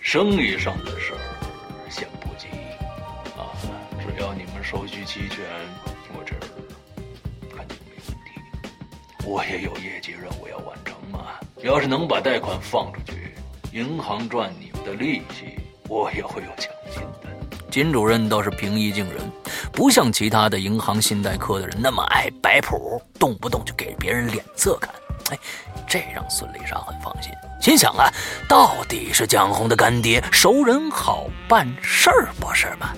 [0.00, 1.18] 生意上的事儿
[1.90, 2.46] 先不急
[3.36, 3.50] 啊，
[4.00, 5.44] 只要你们手续齐全，
[6.16, 6.40] 我这儿
[7.56, 8.30] 肯定没问题。
[9.24, 13.34] 我也有业绩任务要完成嘛，要是能把贷款放出去，
[13.72, 15.58] 银行赚你们的利息，
[15.88, 17.30] 我也会有奖金的。
[17.70, 19.16] 金主任倒是平易近人，
[19.72, 24.94] 不像其他的银行信贷科的人那么爱摆谱，动不动就给别人脸色看。
[25.30, 25.38] 哎，
[25.86, 28.12] 这让孙丽莎很放心，心想啊，
[28.48, 32.92] 到底是蒋红的干爹，熟人好办事儿，不是吗？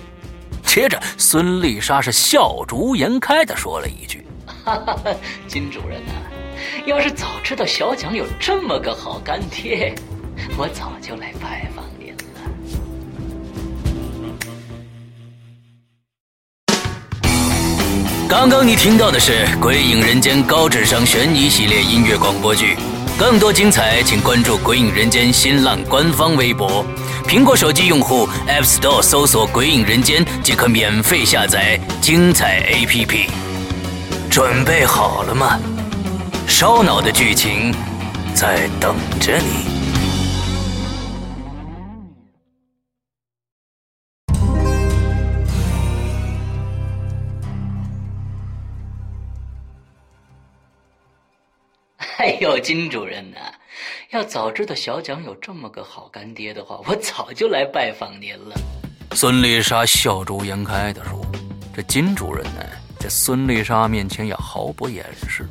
[0.65, 4.27] 接着，孙丽莎是笑逐颜开的说了一句
[4.65, 4.97] ：“哈哈，
[5.47, 6.13] 金主任呐，
[6.85, 9.95] 要是早知道小蒋有这么个好干爹，
[10.59, 11.85] 我早就来拜访
[18.29, 22.77] 刚刚你听到的是《鬼影人间》高智商悬疑系列音乐广播剧。
[23.17, 26.85] 更多精彩，请关注《鬼影人间》新浪官方微博。
[27.29, 33.29] 苹果手机用户 App Store 搜索“鬼影人间”即可免费下载精彩 APP。
[34.29, 35.61] 准备好了吗？
[36.49, 37.73] 烧脑的剧情
[38.35, 39.76] 在等着你。
[52.59, 53.39] 金主任呐，
[54.10, 58.55] 要早知道小蒋有这么个好干爹的话， 我早就来拜访您了。
[59.12, 61.25] 孙丽莎笑逐颜开的说
[61.75, 62.60] ：“这金主任呢，
[62.99, 65.47] 在孙丽莎面前也毫不掩饰。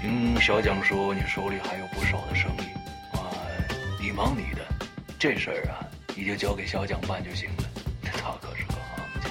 [0.00, 3.30] 听小蒋说，你手里还有不少的生意啊，
[4.00, 4.66] 你忙你的，
[5.18, 5.84] 这事儿啊，
[6.16, 7.64] 你就交给小蒋办就行了。
[8.12, 9.30] 他可是个行家，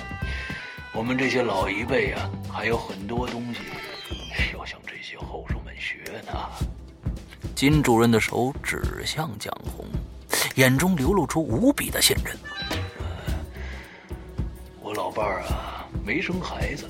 [0.93, 3.59] 我们这些老一辈啊，还有很多东西
[4.53, 6.33] 要向这些后生们学呢。”
[7.55, 9.85] 金主任的手指向蒋红，
[10.55, 12.35] 眼中流露出无比的信任。
[14.81, 16.89] 我老伴儿啊，没生孩子，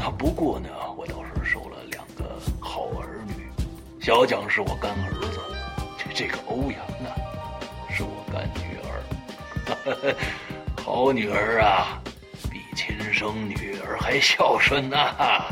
[0.00, 3.48] 啊，不过呢，我倒是收了两个好儿女。
[4.00, 5.40] 小蒋是我干儿子，
[5.98, 7.10] 这这个欧阳啊，
[7.90, 10.14] 是我干女儿。
[10.80, 12.00] 好女儿啊，
[12.50, 15.44] 比亲生女儿还孝顺呐。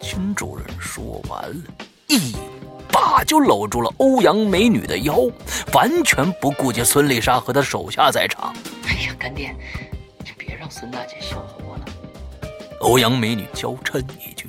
[0.00, 1.64] 金主任说完了，
[2.08, 2.34] 一
[2.90, 5.18] 把就搂住了欧阳美女的腰，
[5.72, 8.54] 完全不顾及孙丽莎和她手下在场。
[8.86, 9.54] 哎呀，干爹，
[10.24, 11.84] 你别让孙大姐笑话我了。
[12.80, 14.48] 欧阳美女娇嗔一句，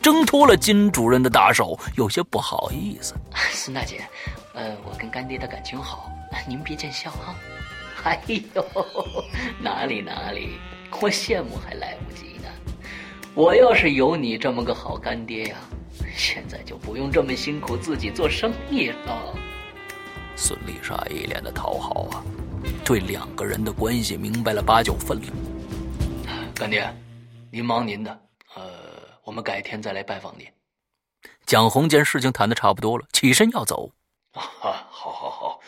[0.00, 3.14] 挣脱了金主任的大手，有些不好意思。
[3.52, 4.02] 孙大姐，
[4.54, 6.10] 呃，我跟干爹的感情好，
[6.48, 7.36] 您别见笑啊。
[8.02, 8.64] 哎呦，
[9.60, 10.58] 哪 里哪里，
[11.02, 12.29] 我羡慕还来不及呢。
[13.34, 15.56] 我要是有你这么个好干爹呀！
[16.16, 19.34] 现在就不用这么辛苦自己做生意了。
[20.36, 22.24] 孙丽莎一脸的讨好啊，
[22.84, 25.26] 对两个人的关系明白了八九分了。
[26.54, 26.92] 干爹，
[27.50, 28.20] 您忙您的，
[28.54, 28.62] 呃，
[29.22, 30.46] 我们改天再来拜访您。
[31.46, 33.90] 蒋红见事情谈的差不多了，起身要走。
[34.32, 34.40] 啊，
[34.90, 35.60] 好好好，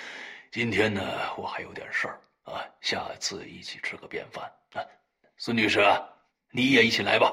[0.50, 1.00] 今天呢
[1.36, 4.82] 我还有点事儿啊，下次一起吃个便饭啊。
[5.36, 5.80] 孙女士，
[6.50, 7.32] 你也一起来吧。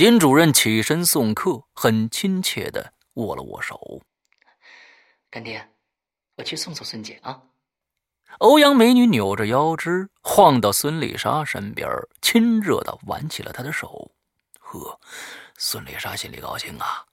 [0.00, 4.00] 金主任起身送客，很亲切的握了握手。
[5.30, 5.68] 干爹，
[6.38, 7.38] 我去送送孙姐啊。
[8.38, 11.86] 欧阳美女扭着腰肢，晃到孙丽莎身边，
[12.22, 14.10] 亲热的挽起了她的手。
[14.58, 14.98] 呵，
[15.58, 17.04] 孙丽莎心里高兴啊，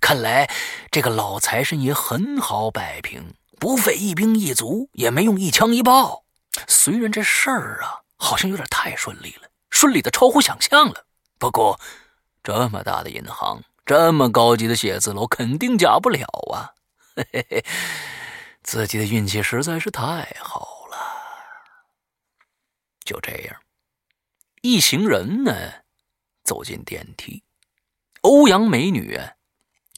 [0.00, 0.50] 看来
[0.90, 6.24] 这个老财神爷很好摆平，不费一兵一卒，也没用一枪一炮。
[6.66, 11.04] 虽然这事儿啊，好像有点太顺利了，顺利的超乎想象了。
[11.38, 11.78] 不过。
[12.42, 16.74] 这么大的银行，这么高级的写字楼，肯定假不了啊！
[17.14, 17.64] 嘿嘿嘿，
[18.62, 20.96] 自己的运气实在是太好了。
[23.04, 23.56] 就这样，
[24.62, 25.52] 一行人呢
[26.42, 27.42] 走进电梯，
[28.22, 29.20] 欧阳美女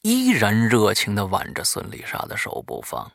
[0.03, 3.13] 依然热情的挽着孙丽莎的手不放。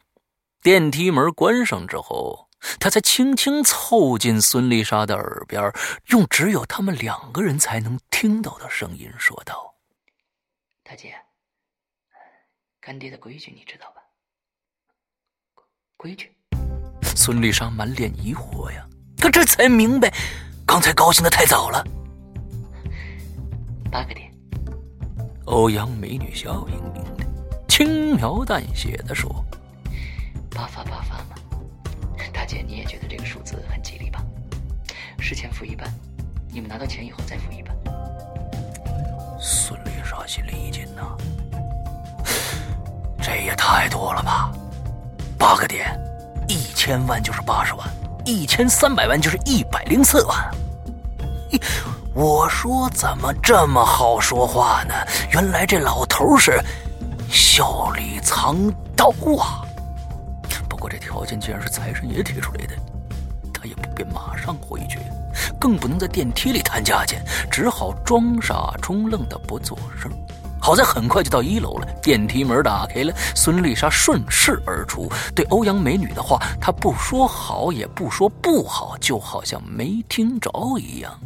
[0.62, 2.47] 电梯门关上之后。
[2.80, 5.72] 他才轻轻凑近孙丽莎的耳边，
[6.08, 9.76] 用只有他们两个人才能听到的声音说道
[10.84, 11.16] ：“大姐，
[12.80, 14.02] 干爹的规矩你知道吧？
[15.96, 16.36] 规矩。”
[17.16, 18.88] 孙丽莎满脸疑惑呀，
[19.18, 20.14] 她这才明白，
[20.66, 21.84] 刚才高兴的太早了。
[23.92, 24.32] 八个点。
[25.46, 27.26] 欧阳美女笑盈盈的，
[27.70, 29.44] 轻描淡写的说
[30.52, 31.36] ：“八发八发嘛，
[32.34, 34.24] 大姐你也觉得这个数字很吉利吧？
[35.20, 35.92] 事前付一半，
[36.50, 37.76] 你们拿到钱以后再付一半。”
[39.40, 41.16] 孙丽莎心里一紧呐，
[43.22, 44.52] 这也太多了吧？
[45.38, 46.00] 八个点，
[46.48, 47.88] 一千万就是八十万，
[48.26, 50.52] 一千三百万就是一百零四万。
[52.14, 54.94] 我说怎么这么好说话呢？
[55.32, 56.60] 原来这老头是
[57.30, 58.58] 笑里藏
[58.96, 59.62] 刀啊！
[60.78, 62.76] 不过这条件既然是财神爷提出来的，
[63.52, 65.00] 他也不便马上回绝，
[65.60, 70.12] 更不能在电梯里谈价钱，只好装傻充愣的不做声。
[70.62, 75.12] 好在很快就到一楼了，电梯门打开了，孙丽莎顺势而出。
[75.34, 81.20] 对欧阳美女的话，她不说好也不说不好，就好像没听着一样。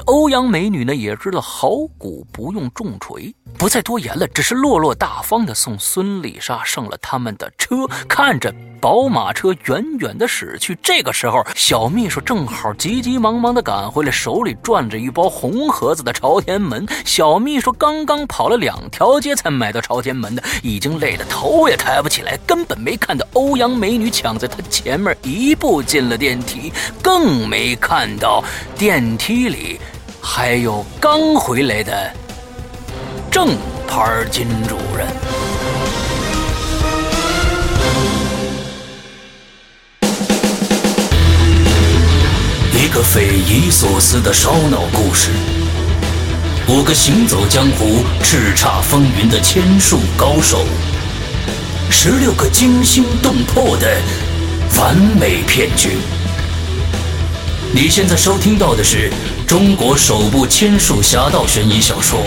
[0.00, 10.74] 这欧阳美女呢，也知道好鼓不用重锤，不再多言了，只是落落大方的送孙丽莎上了他们的车，看着宝马车远远的驶去。
[10.82, 16.86] 这个时候，小秘书正好急急忙忙的赶回来，手里攥着一包红盒子的朝天门。
[17.04, 26.72] 小秘书刚刚跑了两条街才买到朝天门的，已经累得头也抬不起来，根本没看到欧阳美女抢在他前面一步进了电梯，
[27.02, 28.42] 更没看到
[28.78, 29.78] 电梯里。
[30.22, 32.12] 还有刚回来的
[33.30, 33.56] 正
[33.88, 35.06] 牌金主任。
[42.74, 45.30] 一个匪夷所思的烧脑故事，
[46.68, 50.64] 五个行走江湖、叱咤风云的千术高手，
[51.90, 53.86] 十六个惊心动魄的
[54.76, 55.96] 完美骗局。
[57.72, 59.10] 你现在收听到的是。
[59.50, 62.20] 中国首部千术侠盗悬疑小说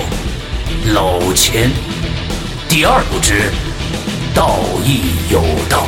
[0.94, 1.70] 《老千》
[2.68, 3.50] 第二部之
[4.36, 5.88] 《道义有道》，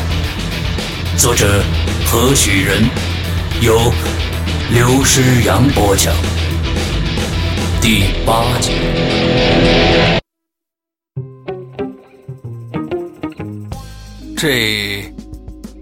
[1.22, 1.62] 作者
[2.06, 2.86] 何许人？
[3.60, 3.92] 由
[4.72, 6.16] 刘诗阳播讲。
[7.82, 8.72] 第八集。
[14.38, 15.04] 这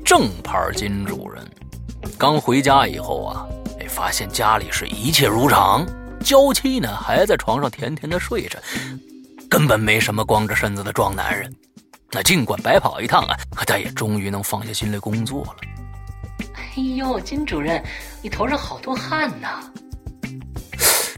[0.04, 1.48] 正牌金主人
[2.18, 3.46] 刚回家以后啊。
[3.94, 5.86] 发现家里是一切如常，
[6.20, 8.58] 娇妻呢还在床上甜甜的睡着，
[9.48, 11.56] 根本没什么光着身子的壮男人。
[12.12, 15.56] 那尽管白跑一趟啊，他也终于能放下心来工作了。
[16.56, 17.84] 哎呦，金主任，
[18.24, 19.62] 你头上好多汗呐！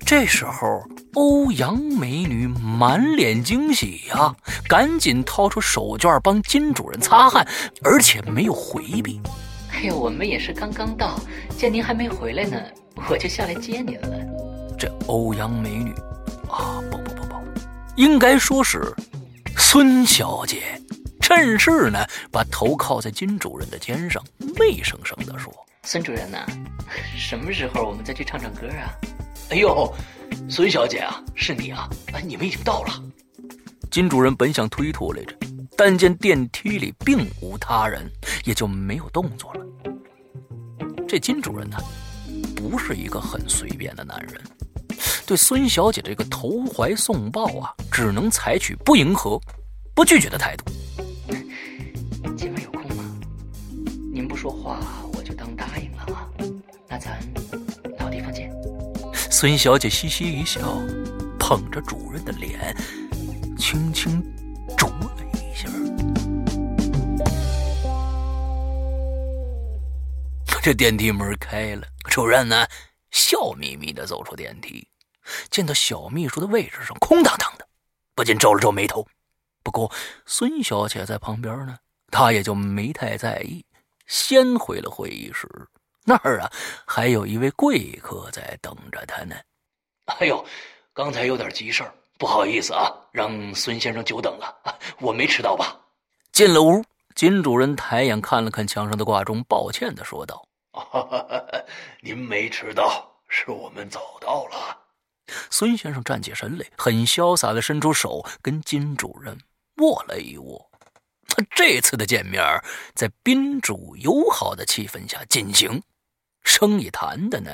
[0.06, 4.36] 这时候，欧阳美女满脸惊喜呀，
[4.68, 7.48] 赶紧掏出手绢帮金主任擦汗，
[7.84, 9.22] 而且没有回避。
[9.76, 11.20] 哎呦，我们也是刚刚到，
[11.58, 12.58] 见您还没回来呢，
[13.10, 14.10] 我就下来接您了。
[14.80, 15.92] 这欧阳美女
[16.50, 17.36] 啊，不不不不，
[17.98, 18.82] 应该说是
[19.58, 20.82] 孙小姐，
[21.20, 22.00] 趁势呢
[22.32, 24.24] 把头靠在金主任的肩上，
[24.58, 26.46] 媚生生的说：“孙主任呐，
[27.18, 28.96] 什么时候我们再去唱唱歌啊？”
[29.52, 29.94] 哎呦，
[30.50, 31.88] 孙小姐啊，是你啊！
[32.14, 33.04] 哎，你们已经到了。
[33.92, 35.36] 金主任本想推脱来着。
[35.78, 38.10] 但见电梯里并无他人，
[38.46, 39.66] 也就没有动作了。
[41.08, 41.78] 这金主任呢，
[42.56, 44.42] 不是一个很随便的男人，
[45.26, 49.40] 对孙小姐这个投怀送抱啊，只能采取不迎合、
[49.94, 50.66] 不拒绝的态度。
[52.36, 53.04] 今晚有空吗？
[54.14, 54.80] 您不说话，
[55.14, 56.30] 我就当答应了啊。
[56.88, 57.20] 那咱
[58.00, 58.52] 老地方见。
[59.30, 60.82] 孙小姐嘻嘻一笑，
[61.38, 62.76] 捧着主任的脸，
[63.58, 64.24] 轻轻
[70.66, 72.66] 这电梯门开了，主任呢
[73.12, 74.88] 笑眯眯的走出电梯，
[75.52, 77.68] 见到小秘书的位置上空荡荡的，
[78.16, 79.08] 不禁皱了皱眉头。
[79.62, 79.92] 不过
[80.26, 81.78] 孙小姐在旁边呢，
[82.10, 83.64] 她也就没太在意，
[84.08, 85.48] 先回了会议室。
[86.04, 86.52] 那儿啊，
[86.88, 89.36] 还有一位贵客在等着她呢。
[90.06, 90.44] 哎呦，
[90.96, 94.58] 刚才有点急事儿，不好意思啊，让孙先生久等了。
[95.00, 95.80] 我没迟到吧？
[96.32, 100.44] 进了屋，金主任抬眼看了看墙上的挂钟，抱歉的说道。
[102.02, 104.78] 您没迟到，是我们早到了。
[105.50, 109.38] 孙先生站起身来，很潇洒的伸出手跟金主任
[109.78, 110.70] 握了一握。
[111.28, 112.42] 他这次的见面，
[112.94, 115.82] 在宾主友好的气氛下进行，
[116.44, 117.50] 生意谈的呢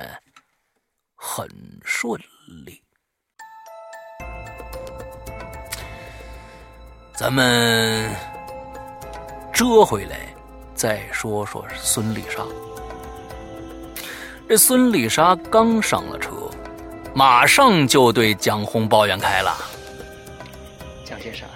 [1.15, 1.47] 很
[1.83, 2.19] 顺
[2.65, 2.81] 利。
[7.15, 8.13] 咱们
[9.53, 10.35] 折回来
[10.75, 12.45] 再说说孙丽莎。
[14.51, 16.29] 这孙丽莎刚上了车，
[17.15, 19.55] 马上就对蒋红抱怨开了
[21.07, 21.47] ：“蒋先生，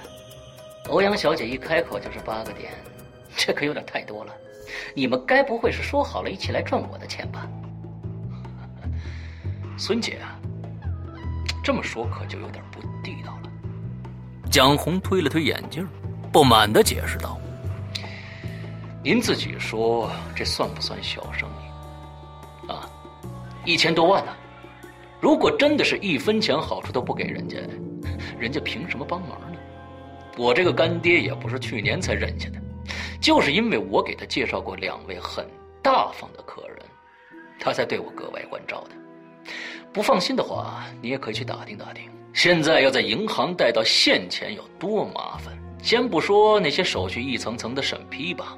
[0.87, 2.71] 欧阳小姐一开口就是八个点，
[3.35, 4.31] 这可有点太多了。
[4.95, 7.45] 你们该不会是说好了一起来赚我的钱吧？
[9.77, 10.39] 孙姐啊，
[11.61, 13.51] 这么说可就有点不地道了。
[14.49, 15.85] 蒋红推了推眼镜，
[16.31, 17.37] 不满的解释道
[19.03, 21.51] ：“您自己说，这算不算小生意？
[21.51, 21.54] 啊，
[23.65, 24.31] 一千多万呢！
[25.19, 27.57] 如果真的是一分钱好处都不给人家，
[28.39, 29.57] 人家凭什么帮忙呢？
[30.37, 32.61] 我这个干爹也不是去年才认下的，
[33.19, 35.45] 就是因为我给他介绍过两位很
[35.81, 36.77] 大方的客人，
[37.59, 39.51] 他才对我格外关照的。
[39.91, 45.57] 不放心的话，你也可以去打听打听。”现在要在银行贷到现钱有多麻烦？
[45.81, 48.57] 先不说那些手续一层层的审批吧，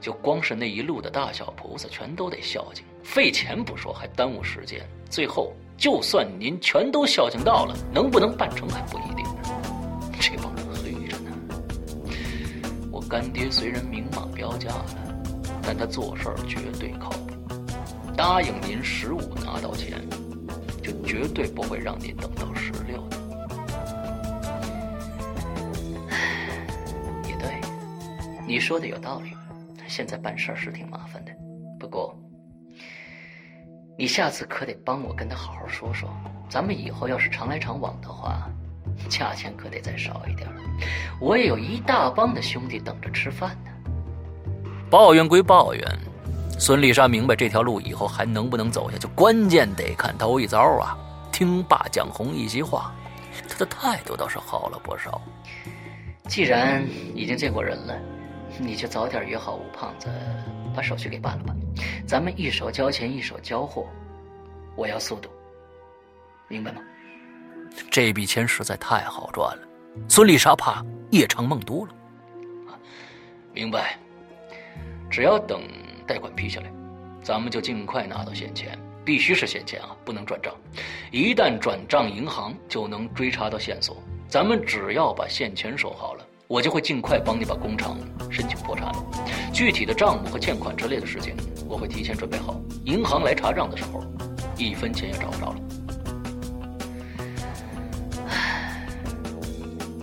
[0.00, 4.86] 就光是那一路的大小菩萨全都得孝敬，费钱不说，还耽误时间。
[5.08, 10.12] 最后，就算您全都孝敬到了，能不能办成还不一定呢。
[10.20, 11.30] 这帮人黑着呢。
[12.92, 14.84] 我干爹虽然明码标价了，
[15.62, 17.32] 但他做事儿绝对靠谱，
[18.14, 20.06] 答应您十五拿到钱。
[20.82, 23.16] 就绝对不会让您等到十六的。
[27.26, 27.60] 也对，
[28.46, 29.30] 你说的有道理。
[29.86, 31.32] 现在办事儿是挺麻烦的，
[31.80, 32.14] 不过
[34.00, 36.08] 你下次可得帮我跟他好好说说。
[36.48, 38.48] 咱们以后要是常来常往的话，
[39.08, 40.48] 价钱可得再少一点。
[41.20, 43.72] 我也有一大帮的兄弟等着吃饭呢。
[44.88, 45.98] 抱怨归抱怨。
[46.60, 50.96] 孙丽莎明白这条路以后还能不能走下去，关键得看头一遭啊！
[51.32, 52.94] 听罢蒋红一席话，
[53.48, 55.20] 他的态度倒是好了不少。
[56.28, 56.86] 既然
[57.16, 57.98] 已经见过人了，
[58.60, 60.08] 你就早点约好吴胖子，
[60.78, 61.52] 把手续给办了吧。
[62.06, 63.88] 咱们一手交钱一手交货，
[64.76, 65.28] 我要速度，
[66.46, 66.80] 明白吗？
[67.90, 69.68] 这笔钱实在太好赚了，
[70.08, 71.92] 孙丽莎怕夜长梦多了。
[73.52, 73.98] 明白，
[75.10, 75.60] 只要等。
[76.06, 76.72] 贷款批下来，
[77.22, 80.54] 咱们就尽快拿到现钱，必须是现钱啊，不能转账。
[81.10, 84.00] 一旦转账银行，就能追查到线索。
[84.28, 87.98] 咱们只要把现钱收好了，我就会尽快帮你把工厂
[88.30, 88.90] 申请破产。
[89.52, 91.36] 具体的账目和欠款之类的事情，
[91.68, 92.58] 我会提前准备好。
[92.86, 94.02] 银行来查账的时候，
[94.56, 95.60] 一分钱也找不着了。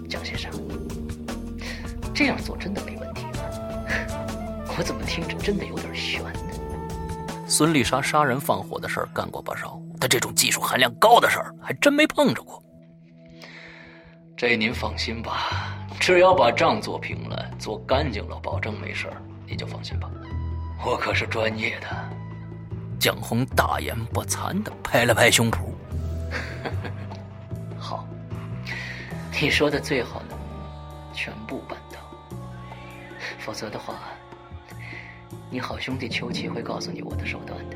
[0.08, 0.52] 蒋先生，
[2.14, 3.40] 这样做真的没问题吗。
[4.78, 6.30] 我怎么听着真的有点悬呢？
[7.48, 12.64] 孙丽莎杀人放火的事儿干过不少，但这种技术含量高的事儿还真没碰着过。
[14.48, 20.08] 这您放心吧，只要把账做平了、做干净了，保证没事儿，您就放心吧。
[20.86, 21.88] 我可是专业的。
[23.00, 25.62] 蒋红大言不惭的拍了拍胸脯
[27.76, 28.08] ：“好，
[29.42, 30.38] 你说的最好能
[31.12, 31.98] 全部办到，
[33.40, 33.96] 否则的话。”
[35.50, 37.76] 你好兄弟邱奇会告诉你我的手段的。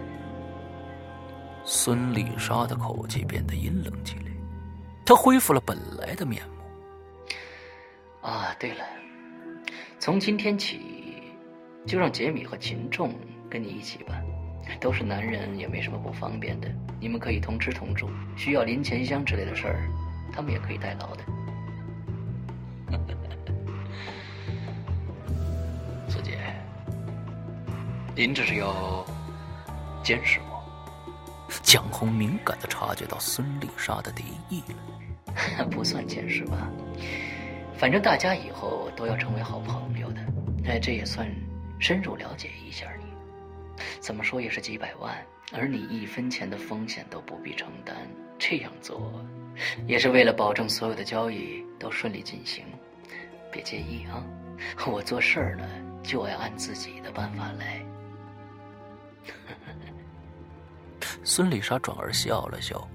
[1.66, 4.32] 孙丽莎的口气变得阴冷起来，
[5.04, 6.59] 她恢复了本来的面目。
[8.22, 8.84] 啊，对了，
[10.00, 11.24] 从今天起，
[11.86, 13.14] 就让杰米和秦仲
[13.50, 14.22] 跟你一起吧。
[14.80, 16.70] 都是男人，也没什么不方便的。
[17.00, 19.90] 你们可以同吃同住，需要零钱箱之类的事儿，
[20.32, 21.24] 他们也可以代劳的。
[28.16, 29.06] 您这是要
[30.04, 30.62] 监视我？
[31.64, 34.62] 蒋红敏感的察觉到孙丽莎的敌意
[35.58, 36.70] 了， 不算监视吧？
[37.80, 40.20] 反正大家以后都要成为好朋友的，
[40.66, 41.26] 哎，这也算
[41.80, 43.06] 深入了解一下你。
[44.02, 45.16] 怎么说也是几百万，
[45.54, 47.96] 而你一分钱的风险都不必承担，
[48.38, 49.10] 这样做
[49.88, 52.66] 也是为了保证所有的交易都顺利进行。
[53.50, 54.26] 别介意啊，
[54.86, 55.66] 我做事儿呢
[56.04, 57.82] 就爱按自己的办法来。
[61.24, 62.86] 孙丽莎转而笑了笑，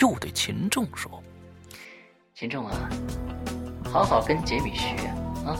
[0.00, 1.22] 又对秦仲说
[2.34, 2.88] ：“秦仲啊，
[3.92, 4.96] 好好跟杰米学
[5.44, 5.52] 啊，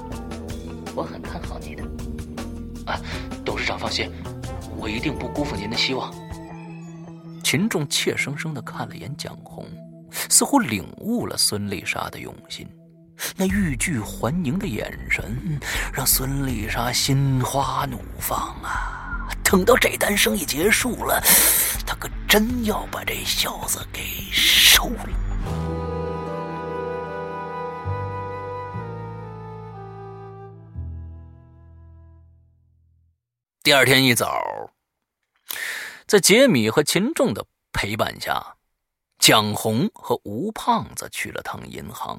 [0.95, 1.83] 我很看好你的。”
[2.91, 2.99] 啊，
[3.45, 4.11] 董事长放心，
[4.79, 6.11] 我一定不辜负您的希望。
[7.45, 9.67] 秦仲怯生生的看了眼蒋红，
[10.31, 12.67] 似乎领悟了孙丽莎的用心，
[13.37, 15.39] 那欲拒还迎的眼神
[15.93, 19.29] 让孙丽莎心花怒放啊。
[19.45, 21.23] 等到这单生意结束了，
[21.87, 24.01] 他可真要把这小子给
[24.33, 25.11] 收了。
[33.65, 34.73] 第二天一早，
[36.09, 38.57] 在杰米和秦仲的陪伴下，
[39.21, 42.19] 蒋红和吴胖子去了趟银行，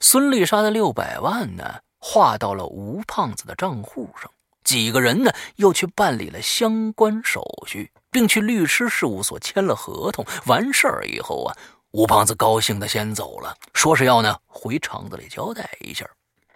[0.00, 4.30] 孙丽莎的六百万呢，划到了吴胖子的账户上。
[4.64, 10.24] 几个人呢，又去办理了相关手续，并去律师事务所签了合同。
[10.46, 11.54] 完事儿以后啊，
[11.90, 16.08] 吴胖子高兴的先走了，说是要呢回厂子里交代一下。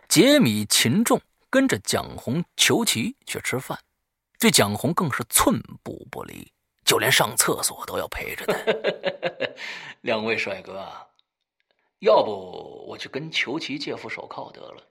[0.09, 1.21] 杰米、秦仲
[1.51, 3.79] 跟着蒋红、裘奇去吃饭，
[4.39, 6.53] 对蒋红更是寸步不离，
[6.85, 8.55] 就连上厕所都要陪着他。
[10.03, 10.87] 两位帅哥。
[12.01, 14.83] 要不我去跟裘奇借副手铐得了，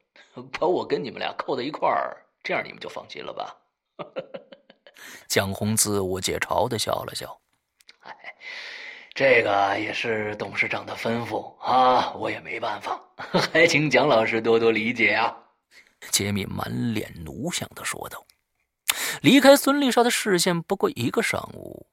[0.51, 3.55] 把我跟你们俩扣在一块儿，这样你们就放心了吧？
[5.29, 7.39] 蒋红自我解嘲的笑了笑，
[7.99, 8.35] 哎，
[9.13, 12.99] 这个也是董事长的吩咐啊，我也没办法，
[13.53, 15.37] 还请蒋老师多多理解啊。
[16.09, 18.25] 杰米满脸奴相的说道。
[19.21, 21.85] 离开孙丽莎的视线不过一个上午，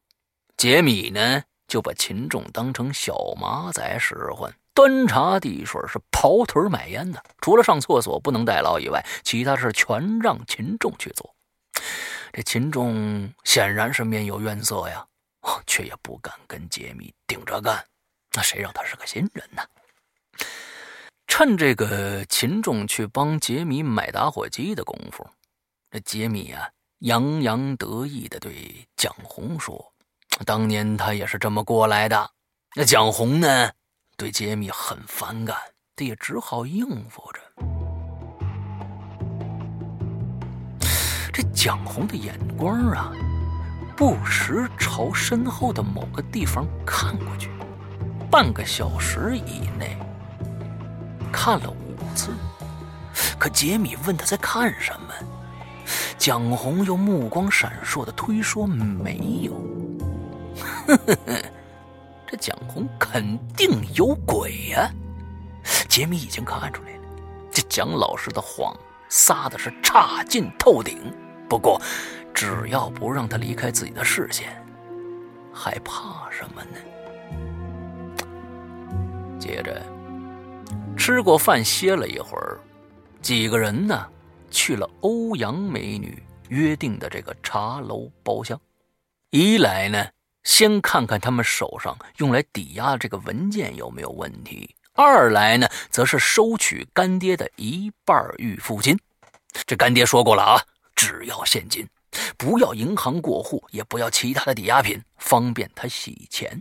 [0.57, 4.55] 杰米呢就把秦仲当成小马仔使唤。
[4.75, 7.23] 端茶递水，是跑腿买烟的。
[7.43, 11.35] 除了上厕所不能代劳以外，其他事全让秦仲去做。
[12.33, 15.07] 这秦仲显然是面有怨色呀，
[15.67, 17.85] 却也不敢跟杰米顶着干。
[18.35, 19.63] 那谁让他是个新人呢？
[21.27, 25.29] 趁这个秦仲去帮杰米买打火机的功夫，
[25.91, 26.71] 这杰米啊
[27.03, 29.93] 洋洋得意的对蒋红说
[30.47, 32.31] ：“当年他也是这么过来的。”
[32.77, 33.71] 那蒋红呢？
[34.17, 35.57] 对杰米很反感，
[35.97, 37.41] 他也只好应付着。
[41.33, 43.11] 这蒋红的眼光啊，
[43.97, 47.51] 不时朝身后的某个地方看过去，
[48.31, 49.99] 半个小时以内
[51.33, 52.31] 看了五次。
[53.41, 55.13] 可杰米问他在看什么，
[56.19, 59.53] 蒋红又目光闪烁的推说没有。
[62.27, 64.91] 这蒋红肯定有鬼呀！
[65.89, 67.03] 杰米已经看出来了，
[67.51, 68.75] 这蒋老师的谎
[69.09, 70.99] 撒的是差劲透顶。
[71.49, 71.81] 不过，
[72.33, 74.49] 只要不让他离开自己的视线，
[75.53, 76.79] 还怕什么呢？
[79.39, 79.83] 接着，
[80.97, 82.59] 吃过饭歇了一会儿，
[83.21, 84.07] 几个人呢
[84.53, 88.61] 去了欧阳美女约定的这个茶楼包厢。
[89.31, 90.07] 一来呢。
[90.45, 94.75] 先看看他们手上用来抵押这个文件有没有问题。
[94.93, 98.99] 二来呢，则是收取干爹的一半预付金。
[99.69, 100.61] 这干爹说过了啊，
[100.97, 101.89] 只要现金，
[102.37, 106.61] 不要银行过户，也不要其他的抵押品，方便他洗钱。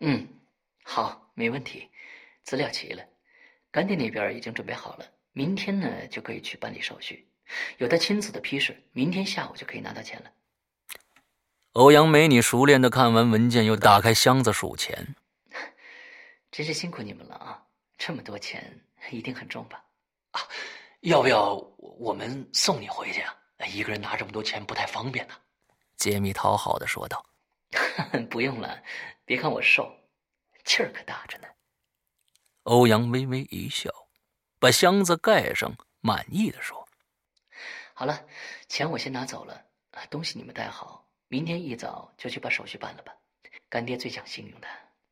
[0.00, 0.26] 嗯，
[0.82, 1.88] 好，没问题，
[2.42, 3.04] 资料齐了，
[3.70, 7.26] 干爹那边已经准备好了，明天呢就可以去办理手续，
[7.78, 10.30] 有他亲自的批示，明天下午就可以拿到钱了。
[11.72, 15.14] 欧阳美女熟练的看完文件，又打开箱子数钱。
[16.52, 17.62] 真是辛苦你们了啊！
[17.96, 18.78] 这么多钱，
[19.10, 19.82] 一定很重吧？
[20.32, 20.40] 啊，
[21.00, 23.34] 要不要我们送你回去啊？
[23.72, 25.34] 一个人拿这么多钱不太方便呢。
[25.96, 27.24] 杰米讨好的说道
[28.28, 28.82] ：“不用了，
[29.24, 29.90] 别看我瘦，
[30.64, 31.46] 气儿可大着呢。”
[32.64, 33.90] 欧阳微微一笑，
[34.62, 36.88] 把箱子盖上，满意的说
[37.94, 38.24] ：“好了，
[38.68, 39.60] 钱我先拿走了，
[40.08, 43.12] 东西你们带好。”明天一早就去把手续办了吧，
[43.68, 44.68] 干爹最讲信用的，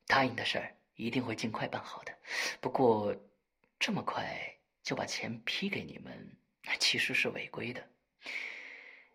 [0.06, 2.16] 答应的事儿一定会尽快办好的。
[2.60, 3.12] 不过，
[3.80, 6.36] 这么快就把钱批给你们，
[6.78, 7.84] 其实是违规的。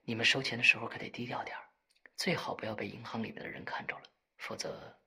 [0.04, 1.56] 你们收钱的时候可得低调点
[2.18, 4.04] 最好不要被银行里面的人看着了，
[4.38, 5.00] 否则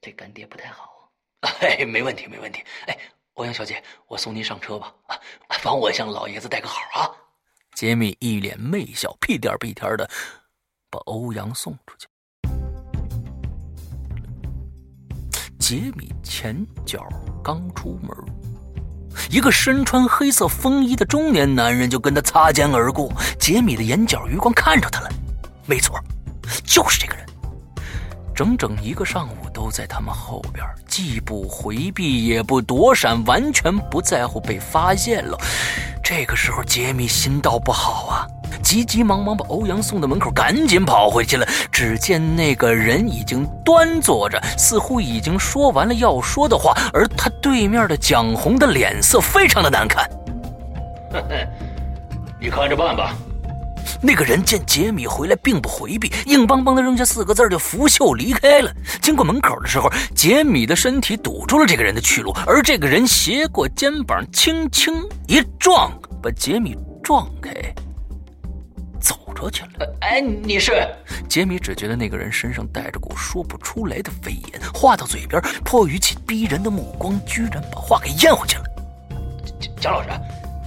[0.00, 1.12] 对干爹不太好。
[1.60, 2.64] 哎，没问题，没问题。
[2.86, 2.96] 哎，
[3.36, 4.90] 欧阳小姐，我送您上车吧。
[5.08, 5.16] 啊，
[5.62, 7.10] 帮我向老爷子带个好啊。
[7.74, 10.08] 杰米一脸媚笑，屁颠屁颠的。
[10.88, 12.06] 把欧阳送出去。
[15.58, 17.06] 杰米前脚
[17.44, 18.10] 刚出门，
[19.30, 23.12] 一个身穿黑色风衣的中年男人就跟他擦肩而过。
[23.38, 25.10] 杰米的眼角余光看着他了，
[25.66, 26.00] 没错，
[26.64, 27.15] 就是这个。
[28.36, 35.38] 整整一个上午都在他们后边，既不回避也不躲闪，完全不在乎被发现了。
[36.04, 38.26] 这个时候，杰米心道不好啊。
[38.62, 41.48] 急急忙忙把欧阳送到门口，赶紧跑回去了。
[41.72, 50.06] 只见那个人已经端坐着，似乎已经说完了要说的话，而他对面的蒋红的脸色非常的难看。
[52.38, 53.14] 你看着办吧。
[54.02, 58.72] 那个人见杰米回来，并不回避，硬邦邦的扔下四个字就拂袖离开了。
[59.00, 64.94] 经过门口的时候，杰米的身体堵住了这个人的去路，而这个人斜过肩膀，轻轻
[65.26, 65.92] 一撞，
[66.22, 67.50] 把杰米撞开。
[68.98, 69.96] 走出去了。
[70.00, 70.72] 哎，你是？
[71.28, 78.64] 杰米只觉得那个人身上带着股说不出来的威严，话到嘴边，迫于其逼人的目光，居然把话给咽回去了。
[79.80, 80.08] 蒋老师，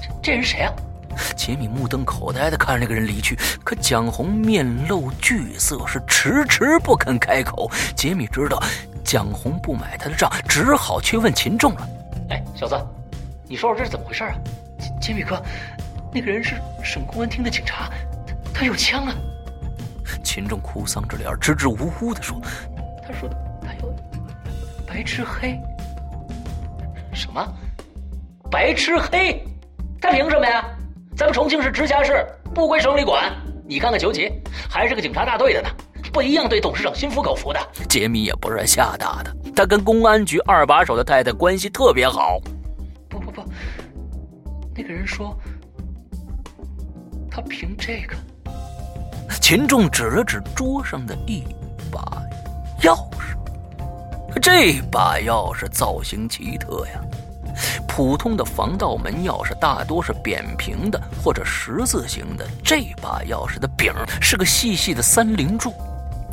[0.02, 0.72] 这这人谁啊？
[1.36, 7.70] 杰米目瞪口呆地看着那个人离去，可蒋红面露惧色，是迟迟不肯开口。
[7.96, 8.62] 杰米知道
[9.04, 11.90] 蒋红不买他的账，只好去问秦仲了。
[12.30, 12.76] 哎，小子，
[13.48, 14.36] 你说说这是怎么回事啊？
[14.80, 15.42] 杰杰米哥，
[16.14, 17.90] 那个人是省公安厅的警察，
[18.54, 19.16] 他他有枪啊！
[20.24, 22.40] 秦仲哭丧着脸，支支吾吾地说
[23.08, 23.30] ：“他说
[23.62, 23.96] 他有
[24.86, 25.60] 白吃黑。
[27.14, 27.46] 什么？
[28.52, 29.44] 白吃黑？
[30.02, 30.64] 他凭什么呀？
[31.20, 32.26] 咱们重庆是直辖市
[32.56, 33.30] 不归省里管。
[33.68, 34.32] 你看看裘奇，
[34.70, 35.68] 还是个警察大队的呢，
[36.14, 37.60] 不一样对董事长心服口服的。
[37.90, 42.40] 杰米也不是吓大的，他跟公安局二把手的太太关系特别好。
[43.10, 43.44] 不不不，
[44.74, 45.38] 那个人说
[47.30, 48.16] 他凭这个。”
[49.42, 51.44] 秦众指了指桌上的一
[51.92, 52.00] 把
[52.82, 57.02] 钥匙，这把钥匙造型奇特呀。
[57.88, 65.74] 普通的防盗门钥匙大多是扁平的或者十字形的，这把钥匙的柄是个细细的三棱柱。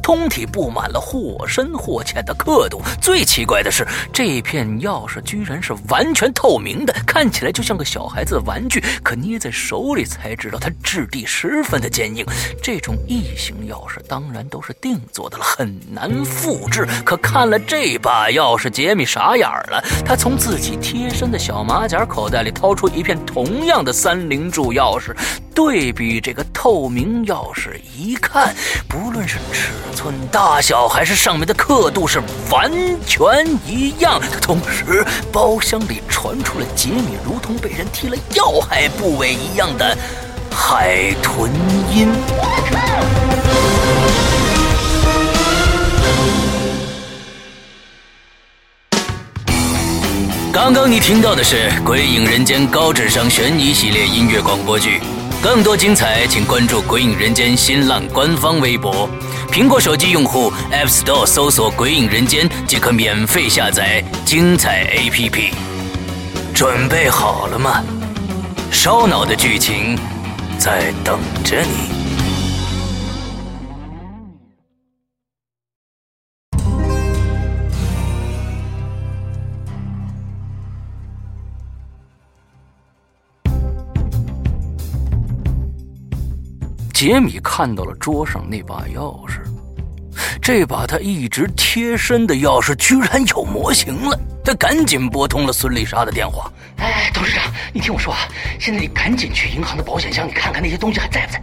[0.07, 2.81] 通体布满了或深或浅的刻度。
[3.03, 8.81] 最奇怪的是，这片钥匙居然是完全透明的，看起来就像个小孩子的玩具。
[9.03, 12.25] 可捏在手里才知道，它质地十分的坚硬。
[12.63, 16.87] 这种异形钥匙当然都是定做的了，很难复制。
[17.05, 19.83] 可看了这把钥匙，杰米傻眼了。
[20.05, 25.13] 他从自己贴身的小马甲口袋里掏出一片同样的三棱柱钥匙，
[25.53, 28.55] 对比这个透明钥匙一看，
[28.89, 29.73] 不论是尺。
[29.97, 32.71] 寸大小还是上面的刻度是完
[33.07, 33.25] 全
[33.67, 34.27] 一样的。
[34.41, 39.97] 同时，包厢里传出了杰米如同被人踢了要害部位一样的
[40.55, 41.51] 海豚
[41.91, 42.09] 音。
[50.53, 55.01] 刚刚你听到的是《鬼影人间》高智商悬疑系列音乐广播剧。
[55.43, 59.09] 更多精彩，请关注《鬼影人间》新浪官方微博。
[59.51, 65.53] 苹果手机用户 App Store 搜索“鬼影人间”即可免费下载精彩 APP。
[66.55, 67.83] 准备好了吗？
[68.71, 69.99] 烧脑的剧情
[70.59, 72.16] 在等着你。
[86.97, 89.43] 杰米看到了桌上那把钥匙，
[90.41, 94.19] 这把他一直贴身的钥匙居然有模型了。
[94.43, 96.51] 他赶紧拨通了孙丽莎的电话。
[96.79, 98.21] 哎，董事长，你听我说啊，
[98.59, 101.43] 现在你赶紧去银行的保险箱，你看看那些东西还在不在。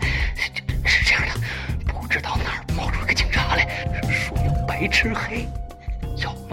[0.86, 1.40] 是这样的，
[1.86, 3.64] 不知道哪儿冒出一个警察来，
[4.10, 5.48] 说要白吃黑，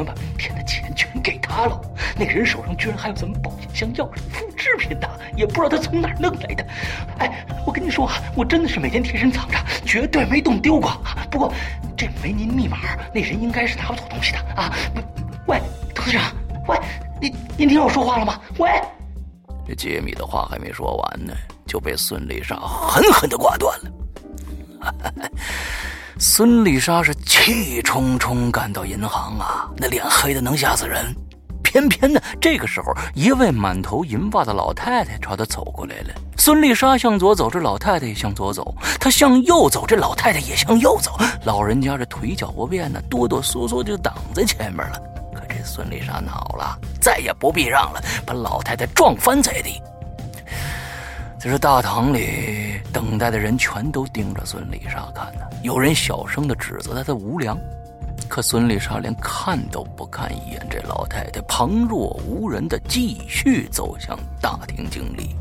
[0.03, 1.81] 们把明天的钱全给他了。
[2.17, 6.67] 那个人手上居然还有咱们保险箱钥匙复制品的，也不知道他从哪儿弄来的。
[7.19, 11.01] 哎，我跟你说啊，我真的是每天贴身藏着，绝对没动丢过。
[11.31, 11.53] 不过
[11.97, 12.79] 这没您密码，
[13.15, 14.75] 那人应该是拿不走东西的啊。
[15.47, 15.61] 喂，
[15.95, 16.33] 董事长，
[16.69, 16.79] 喂，
[17.21, 18.41] 您您听我说话了吗？
[18.59, 18.71] 喂，
[19.67, 21.35] 这杰米的话还没说完呢，
[21.67, 23.91] 就被孙丽莎狠狠的挂断了。
[26.23, 31.03] 孙丽莎是气冲冲赶到银行啊，那脸黑的能吓死人。
[31.63, 36.09] 偏偏呢，这个时候，一位满头银发的老太太朝她走过来了。
[36.37, 38.63] 孙丽莎向左走，这老太太也向左走；
[39.01, 41.19] 她向右走，这老太太也向右走。
[41.47, 45.01] 老人家这腿脚不便呢，哆哆嗦嗦就挡在前面了。
[45.35, 49.81] 可这孙丽莎恼了，再也不避让了，把老太太撞翻在地。
[51.43, 57.59] 在这大堂里等待的人全都盯着孙丽莎看呢，有人小声的指责她的无良。
[58.29, 65.35] 可孙丽莎连看都不看一眼这老太太，旁若无人的继续走向大厅经理。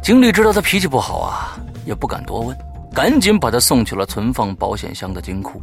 [0.00, 2.56] 经理知道她脾气不好啊，也不敢多问，
[2.94, 5.60] 赶紧把她送去了存放保险箱的金库，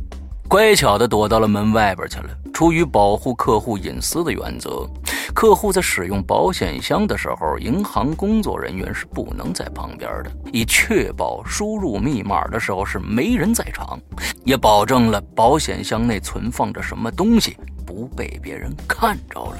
[0.49, 2.27] 乖巧的躲到了门外边去了。
[2.53, 4.85] 出于保护客户隐私的原则，
[5.33, 13.99] 客户在使用保险箱的时候，银行工作人员是不能在旁边的，以确保输入密码的时候是没人在场，
[14.43, 19.57] 也保证了保险箱内存放着什么东西不被别人看着了。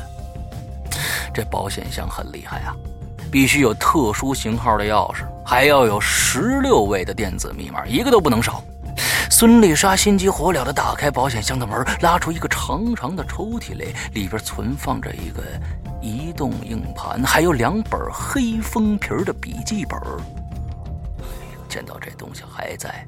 [1.34, 2.76] 这保险箱很厉害啊，
[3.32, 8.64] 必须有特殊型号的钥匙，还要有十六位的电子密码，一个都不能少。
[9.30, 15.44] 孙丽莎心急火燎地打开保险箱的门，拉出一个长长的抽屉来，里边存放着一个
[16.02, 20.00] 移动硬盘，还有两本黑封皮的笔记本。
[21.70, 23.06] 见到这东西还在，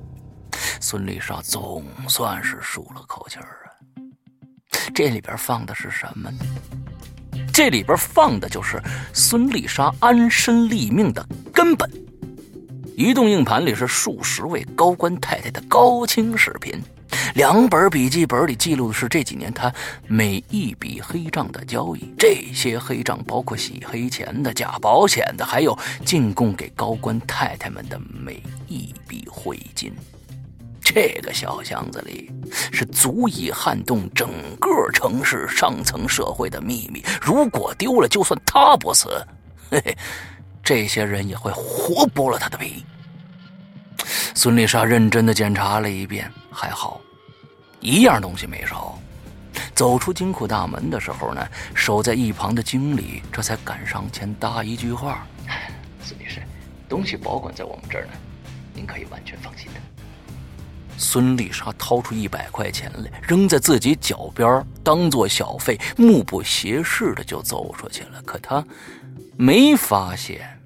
[0.81, 3.67] 孙丽莎总算是舒了口气儿啊。
[4.93, 6.39] 这里边放的是什么呢？
[7.53, 8.81] 这里边放的就是
[9.13, 11.89] 孙丽莎安身立命的根本。
[12.99, 16.73] 移动硬盘里是数十位高官太太的高清视频，
[17.33, 19.73] 两本笔记本里记录的是这几年他
[20.05, 22.13] 每一笔黑账的交易。
[22.17, 29.93] 这些黑账包括洗黑钱的、假保险的，还有进贡给高官太太们的每一笔汇金。
[30.81, 34.29] 这个小箱子里是足以撼动整
[34.59, 37.01] 个城市上层社会的秘密。
[37.21, 39.25] 如果丢了，就算他不死，
[39.71, 39.97] 嘿嘿。
[40.63, 42.85] 这些人也会活剥了他的皮。
[44.35, 47.01] 孙丽莎认真的检查了一遍，还好，
[47.79, 48.97] 一样东西没少。
[49.75, 55.25] 走出金库大门的时候呢，守在一旁的经理这才赶上前搭一句话
[56.03, 56.41] ：“孙女士，
[56.87, 58.11] 东西保管在我们这儿呢，
[58.73, 59.79] 您可以完全放心的。”
[60.97, 68.21] 孙丽莎掏出一百块钱来，扔在自己脚边，当做小费，目不斜视的就走出去了。
[68.25, 68.63] 可他
[69.41, 70.59] 没发现。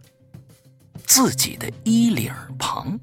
[1.06, 3.00] 自己的衣领旁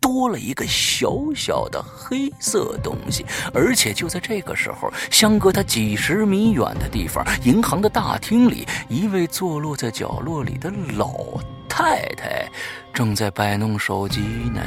[0.00, 11.12] 多了一个小小的黑色东西，而且就在这个时候，相隔他几十米远的地方，银行的大厅里，一位坐落在角落里的老
[11.68, 12.48] 太太
[12.94, 14.20] 正在摆弄手机
[14.54, 14.62] 呢。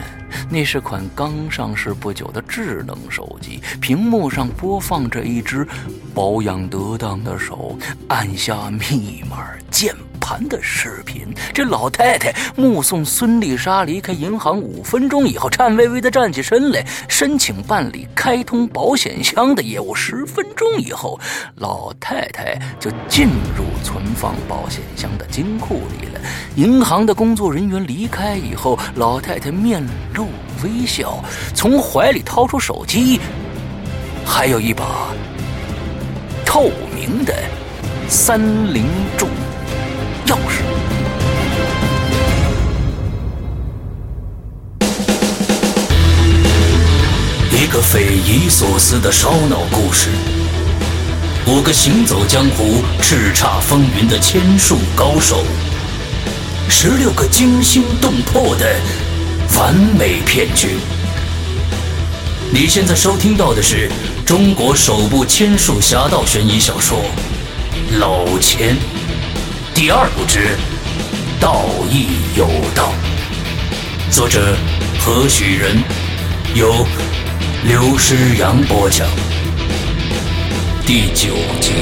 [0.51, 5.67] 那是款刚上市不久的智能手机，屏幕上播放着一只
[6.13, 7.75] 保养得当的手
[8.07, 9.95] 按下密码键。
[10.27, 19.95] 盘的视频，这老太太目送孙丽莎离开银行五分钟以后，颤巍巍地站起身来，申请办理开通保险箱的业务。
[19.95, 21.17] 十分钟以后，
[21.55, 26.19] 老太太就进入存放保险箱的金库里了。
[26.57, 29.81] 银行的工作人员离开以后，老太太面
[30.13, 30.27] 露
[30.61, 31.23] 微笑，
[31.55, 33.21] 从怀里掏出手机，
[34.25, 35.07] 还有一把
[36.45, 37.33] 透明的
[38.09, 38.41] 三
[38.73, 38.83] 菱
[39.17, 39.29] 重。
[40.27, 40.61] 钥匙。
[47.51, 50.09] 一个匪夷所思的烧脑故事，
[51.47, 55.43] 五个行走江湖、叱咤风云的千术高手，
[56.69, 58.75] 十六个惊心动魄的
[59.57, 60.77] 完美骗局。
[62.51, 63.89] 你现在收听到的是
[64.25, 66.97] 中国首部千术侠盗悬疑小说
[67.99, 68.75] 《老千》。
[69.77, 70.39] 第二部之
[71.39, 72.91] 《道义有道》，
[74.11, 74.57] 作者
[74.99, 75.77] 何许人？
[76.55, 76.83] 由
[77.63, 79.07] 刘诗阳播讲。
[80.83, 81.73] 第九集。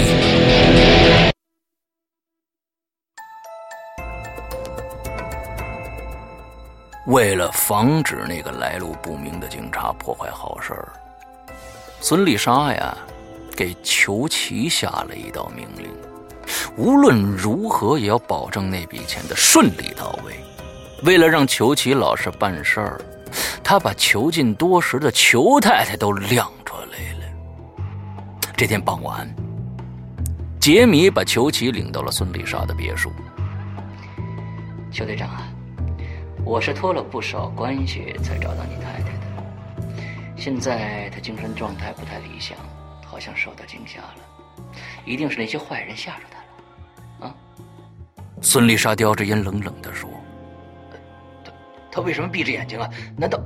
[7.07, 10.89] 为了防止那个来路不明的警察破坏好事儿，
[12.01, 12.97] 孙丽莎呀，
[13.55, 15.89] 给裘奇下了一道命令。
[16.77, 20.33] 无论如何也要保证那笔钱的顺利到位。
[21.03, 23.01] 为了让裘奇老实办事儿，
[23.63, 27.25] 他把囚禁多时的裘太太都亮出来了。
[28.55, 29.27] 这天傍晚，
[30.59, 33.11] 杰米把裘奇领到了孙丽莎的别墅。
[34.91, 35.47] 裘队长啊，
[36.43, 39.25] 我是托了不少关系才找到你太太的。
[40.37, 42.57] 现在她精神状态不太理想，
[43.05, 44.15] 好像受到惊吓了。
[45.05, 46.34] 一定是那些坏人吓着他了，啊！
[48.45, 50.07] 孙丽莎叼着烟，冷冷地说
[51.43, 51.51] ：“他
[51.91, 52.87] 他为什么闭着眼睛啊？
[53.17, 53.39] 难道……”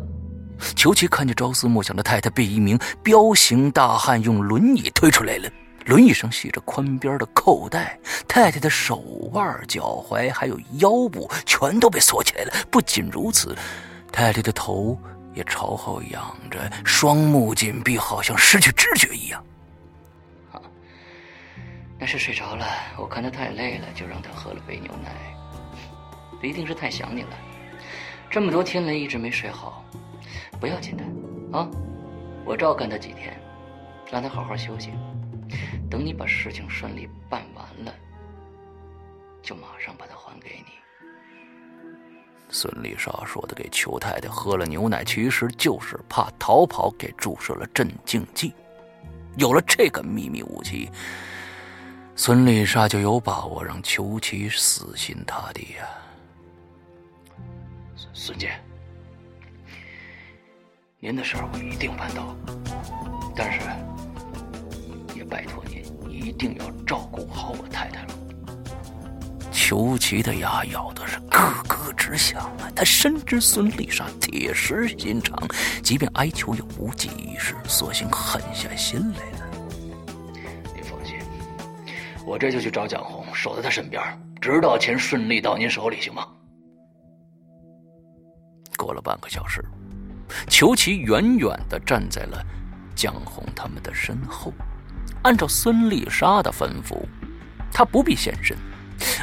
[0.76, 5.50] 裘奇看见朝思暮想的太太被一名彪形大汉用轮椅推出来了，
[5.86, 7.98] 轮椅上系着宽边的扣带，
[8.28, 8.98] 太太的手
[9.32, 12.54] 腕、脚踝还有腰部全都被锁起来了。
[12.70, 13.56] 不仅如此，
[14.12, 15.00] 太太的头
[15.34, 19.42] 也朝后仰着，双目紧闭，好像失去知觉一样。
[22.00, 22.66] 那是睡着了，
[22.98, 25.12] 我看他太累了，就让他喝了杯牛奶。
[26.42, 27.38] 一定是太想你了，
[28.30, 29.84] 这么多天来一直没睡好，
[30.58, 31.04] 不要紧的，
[31.58, 31.70] 啊，
[32.46, 33.38] 我照看他几天，
[34.10, 34.92] 让他好好休息。
[35.90, 37.94] 等你把事情顺利办完了，
[39.42, 40.72] 就马上把他还给你。
[42.48, 48.54] 孙丽莎说的给裘太太喝了牛奶，其实就是怕逃跑，给注射了镇静剂。
[49.36, 50.90] 有了这个秘密武器。
[52.22, 55.88] 孙丽莎就有把握让裘奇死心塌地呀。
[58.14, 58.52] 孙姐，
[61.00, 62.36] 您的事儿我一定办到，
[63.34, 63.62] 但是
[65.16, 65.82] 也拜托您
[66.12, 68.10] 一定要照顾好我太太了。
[69.50, 72.70] 裘奇的牙咬的是咯咯直响啊！
[72.76, 75.40] 他深知孙丽莎铁石心肠，
[75.82, 79.49] 即便哀求也无济于事，索性狠下心来了。
[82.30, 84.00] 我这就去找蒋红，守在他身边，
[84.40, 86.28] 直到钱顺利到您手里，行吗？
[88.78, 89.66] 过了半个小时，
[90.48, 92.46] 裘奇远远的站在了
[92.94, 94.54] 蒋红他们的身后，
[95.24, 97.04] 按照孙丽莎的吩咐，
[97.74, 98.56] 他不必现身，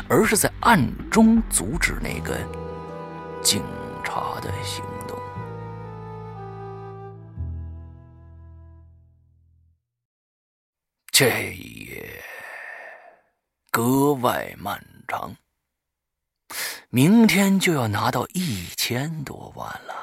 [0.09, 2.37] 而是在暗中阻止那个
[3.41, 3.63] 警
[4.03, 5.17] 察的行动。
[11.13, 11.86] 这一
[13.77, 15.37] 格外漫长。
[16.89, 19.95] 明天就要拿到一千多万了。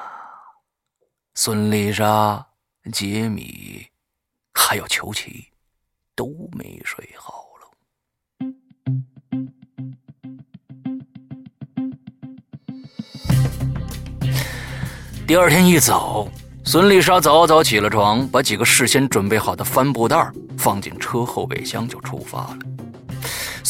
[1.34, 2.46] 孙丽莎、
[2.92, 3.84] 杰米
[4.52, 5.48] 还有裘奇
[6.14, 7.66] 都没睡好了。
[15.26, 16.28] 第二天一早，
[16.64, 22.58] 孙丽莎早早起了床，把几个事先准备好的帆布袋放进车后备箱，就出发了。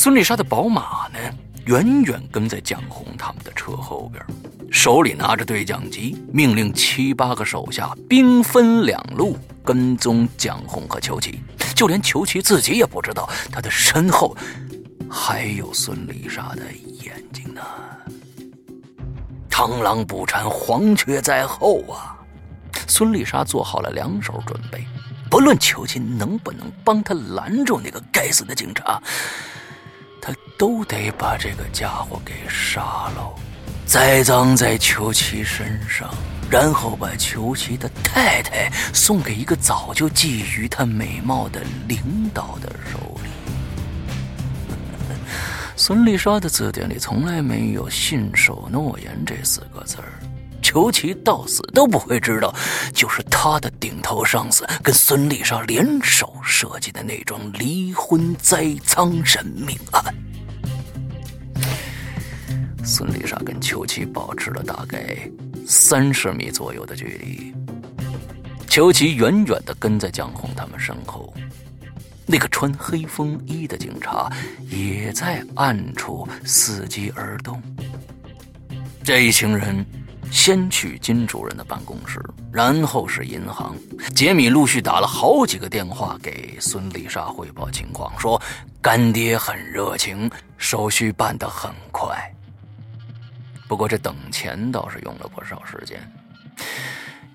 [0.04, 1.18] 孙丽莎的宝马呢？
[1.64, 4.22] 远远跟在蒋红他们的车后边，
[4.70, 11.40] 手里拿着对讲机，命令七八个手下兵分两路跟踪蒋红和裘奇。
[11.74, 14.36] 就连裘奇自己也不知道，他的身后
[15.08, 16.60] 还有孙丽莎的
[17.02, 17.62] 眼睛呢。
[19.48, 22.14] 螳螂捕蝉，黄雀在后啊！
[22.86, 24.86] 孙丽莎做好了两手准备，
[25.30, 29.02] 不论裘奇能不能帮他拦住那个该死的警察。
[30.26, 33.34] 他都得把这个家伙给杀了，
[33.84, 36.08] 栽赃在裘奇身上，
[36.50, 41.98] 然后把裘奇的太太送给一个早就觊觎他美貌的领
[42.32, 43.28] 导的手里。
[45.76, 50.23] 孙丽莎的字典里从来没有“信守诺言”这四个字儿，
[50.64, 52.52] 裘奇到死都不会知道，
[52.94, 60.02] 就是他的顶头上司跟孙丽莎联手设计的那桩离婚栽赃人命案。
[62.82, 65.16] 孙丽莎跟裘奇保持了大概
[65.66, 67.54] 三十米左右的距离，
[68.66, 71.32] 裘奇远远的跟在蒋红他们身后，
[72.24, 74.32] 那个穿黑风衣的警察
[74.70, 77.62] 也在暗处伺机而动。
[79.02, 79.84] 这一行人
[80.30, 82.20] 先去金主任的办公室，
[82.52, 83.76] 然后是银行。
[84.14, 88.40] 杰米陆续打了好几个电话给孙丽莎汇报情况，说
[88.80, 92.16] 干爹很热情，手续办得很快。
[93.66, 95.98] 不过这等钱倒是用了不少时间，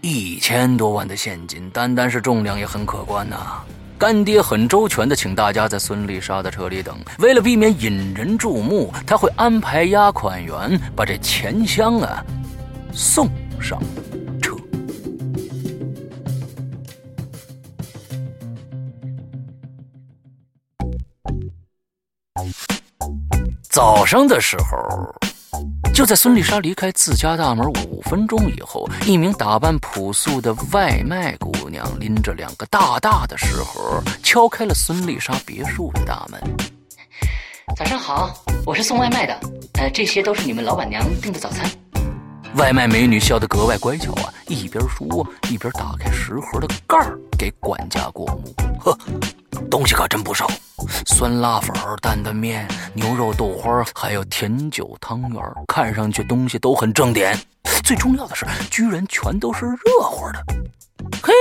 [0.02, 3.62] 一千多万的现金，单单是重量也很可观呐。
[3.98, 12.24] 干爹很周全的请大家在孙丽莎的车里等，为了避免引人注目，他会安排押款员把这钱箱啊
[13.02, 13.30] 送
[13.62, 13.82] 上
[14.42, 14.58] 车。
[23.70, 25.16] 早上的时候。
[25.94, 36.42] 就在孙丽莎离开自家大门五分钟以后，一名打扮朴素的外卖姑娘拎着两个大大的食盒，敲开了孙丽莎别墅的大门。
[37.76, 38.34] 早上好，
[38.66, 39.38] 我是送外卖的，
[39.74, 41.70] 呃，这些都是你们老板娘订的早餐。
[42.56, 48.54] 外卖美女笑得格外乖巧啊，一边说一边打开食盒的盖儿给管家过目。
[48.80, 48.98] 呵，
[49.70, 50.50] 东西可真不少。
[51.06, 57.38] 酸辣粉、担担面、牛肉豆花，还有甜酒汤圆，看上去东西都很正点。
[57.84, 60.44] 最重要的是，居然全都是热乎的。
[61.22, 61.34] 嘿，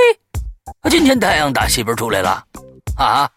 [0.91, 2.45] 今天太阳打西边出来了
[2.97, 3.29] 啊！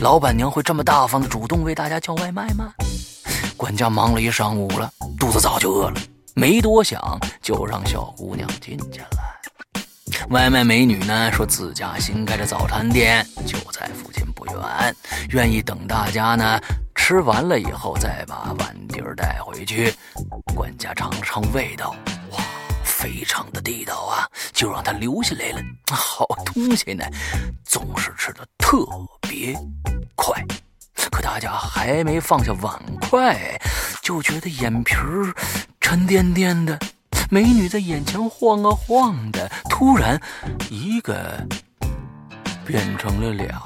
[0.00, 2.72] 老板娘会这么大方的主动为大家叫外卖吗？
[3.56, 5.96] 管家忙了一上午了，肚子早就饿了，
[6.34, 9.08] 没多想就让小姑娘进去了。
[10.30, 14.94] 外卖美女呢说自家新开的早餐店就在附近不远，
[15.30, 16.60] 愿意等大家呢
[16.94, 19.92] 吃完了以后再把碗碟带回去。
[20.54, 21.94] 管家尝尝味道，
[22.30, 22.38] 哇，
[22.84, 25.60] 非常的地道啊，就让他留下来了。
[25.90, 27.04] 好东西呢，
[27.64, 28.76] 总是吃的特
[29.20, 29.54] 别
[30.14, 30.42] 快。
[31.10, 33.58] 可大家还没放下碗筷，
[34.02, 35.34] 就觉得眼皮儿
[35.80, 36.78] 沉甸甸的。
[37.30, 40.20] 美女在眼前晃啊晃的，突然，
[40.68, 41.46] 一个
[42.66, 43.60] 变成了俩。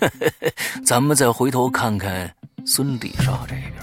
[0.86, 2.34] 咱们再回头看看
[2.64, 3.74] 孙丽莎这边，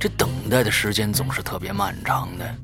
[0.00, 2.56] 这等待的时间总是特别漫长的。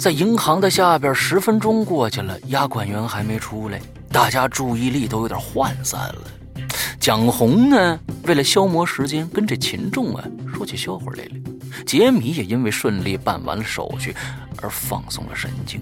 [0.00, 3.78] 在银行的下边，十分钟过去了，押款员还没出来，
[4.10, 6.22] 大家注意力都有点涣散了。
[6.98, 11.32] 蒋红呢，为了消磨时间，跟这秦仲啊说起笑话来了。
[11.84, 14.16] 杰米也因为顺利办完了手续
[14.62, 15.78] 而放松了神经。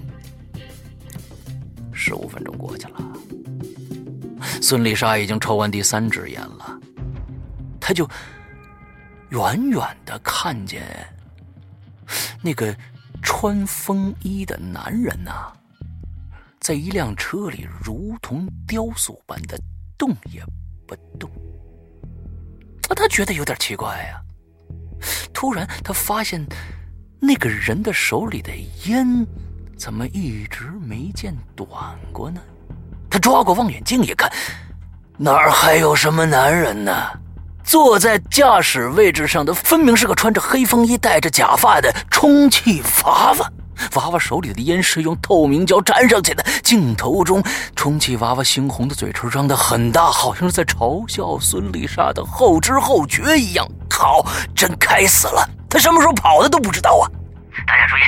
[1.93, 2.99] 十五分钟过去了，
[4.61, 6.77] 孙丽莎已经抽完第三支烟了，
[7.79, 8.05] 她就
[9.29, 10.83] 远远的看见
[12.41, 12.75] 那个
[13.21, 15.51] 穿风衣的男人呐，
[16.59, 19.59] 在一辆车里如同雕塑般的
[19.97, 20.43] 动也
[20.87, 21.29] 不动。
[22.89, 24.21] 啊，他觉得有点奇怪呀。
[25.33, 26.45] 突然，他发现
[27.19, 28.51] 那个人的手里的
[28.85, 29.25] 烟
[29.77, 31.69] 怎么一直没见短
[32.11, 32.41] 过呢？
[33.09, 34.31] 他抓过望远镜一看，
[35.17, 36.91] 哪儿还有什么男人呢？
[37.69, 43.51] 坐在驾驶位置上的分明是个穿着黑风衣、戴着假发的充气娃娃。
[43.93, 46.43] 娃娃手里的烟是用透明胶粘上去的。
[46.63, 47.43] 镜头中，
[47.75, 53.63] 充气娃娃猩红的嘴唇张得很大，好像是在嘲笑孙丽莎的后知后觉一样。
[53.87, 54.25] 靠，
[54.55, 55.47] 真该死了！
[55.69, 57.05] 他什么时候跑的都不知道啊！
[57.67, 57.99] 大家注意，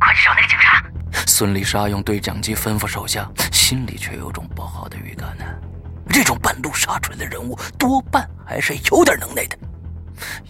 [0.00, 0.82] 快去找那个警察！
[1.28, 5.44] 孙丽莎用对讲机吩咐手下，心里却有种不好的预感呢。
[6.08, 9.58] 这种半路杀出来的人物，多半还是有点能耐的。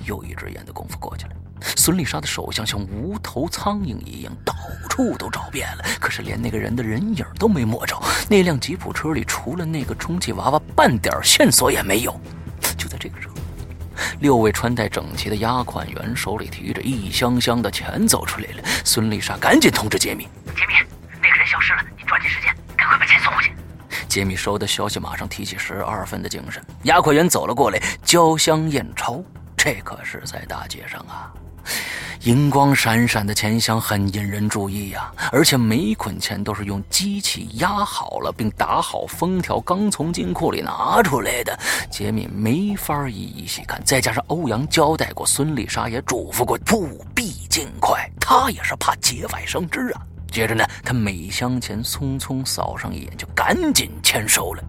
[0.05, 1.33] 又一只眼的功夫过去了。
[1.75, 4.55] 孙丽莎的手像像无头苍蝇一样，到
[4.89, 8.01] 处都找遍了，可是连那个人的人影都没摸着。
[8.29, 12.21] 那辆吉普车里除了那个充气娃娃，半点线索也没有。
[12.77, 13.35] 就在这个时候，
[14.21, 18.63] 六位穿戴整齐的押款员手里提着一箱箱的钱走出来了。
[18.85, 20.75] 孙丽莎赶紧通知杰米：“杰米，
[21.21, 23.51] 那个人消失了，你抓紧时间，赶快把钱送回去。”
[24.09, 26.63] 杰米收到消息，马上提起十二分的精神。
[26.85, 29.23] 押款员走了过来，交箱验钞，
[29.57, 31.33] 这可是在大街上啊。
[32.23, 41.57] 银光闪闪的钱箱很引人注意呀，而且每捆钱都是用机器压好了并打好封条，刚从金库里拿出来的。
[41.91, 48.09] 杰米没法一一细看，再加上欧阳交代过，孙丽莎也嘱咐过，务必尽快。
[48.21, 50.01] 他也是怕节外生枝啊。
[50.37, 54.63] 接着呢，他每箱钱匆匆扫上一眼，就赶紧签收了。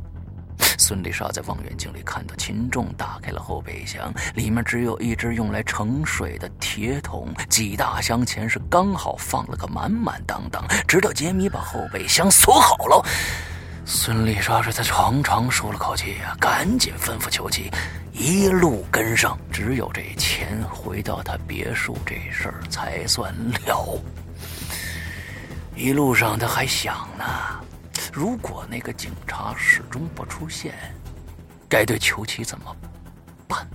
[0.78, 10.64] 孙丽莎在望远镜里看到秦仲打开了后备箱，里面只有一只用来盛水的铁桶，几大箱钱是刚好放了个满满当当。
[10.88, 13.06] 直到杰米把后备箱锁好了，
[13.84, 17.70] 孙丽莎这才长长舒了口气呀，赶紧吩咐裘奇
[18.14, 19.38] 一路跟上。
[19.52, 24.02] 只有这钱回到他别墅这事儿才算了。
[25.78, 27.24] 一路上他还想呢。
[28.12, 30.74] 如果那个警察始终不出现，
[31.70, 32.76] 该对裘奇怎么
[33.48, 33.68] 办？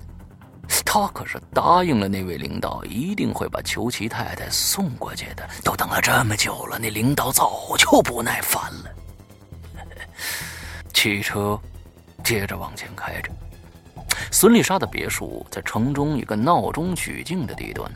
[0.85, 5.49] 他可是答应了那位领导，一定会把裘奇太太送过去的。
[5.63, 8.91] 都等了这么久了，那领导早就不耐烦了。
[10.93, 11.57] 汽车
[12.25, 13.31] 接着往前开着，
[14.33, 17.89] 孙丽莎的别墅在城中一个闹中取静的地段，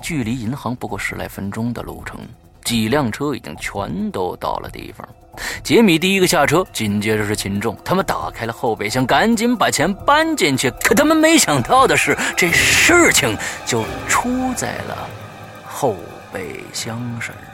[0.00, 2.18] 距离银行不过十来分钟的路程。
[2.64, 5.08] 几辆车已经全都到了地方。
[5.62, 7.76] 杰米第一个下车，紧接着是秦仲。
[7.84, 10.70] 他们打开了后备箱，赶紧把钱搬进去。
[10.82, 15.08] 可他们没想到的是，这事情就出在了
[15.66, 15.96] 后
[16.32, 17.49] 备箱身上。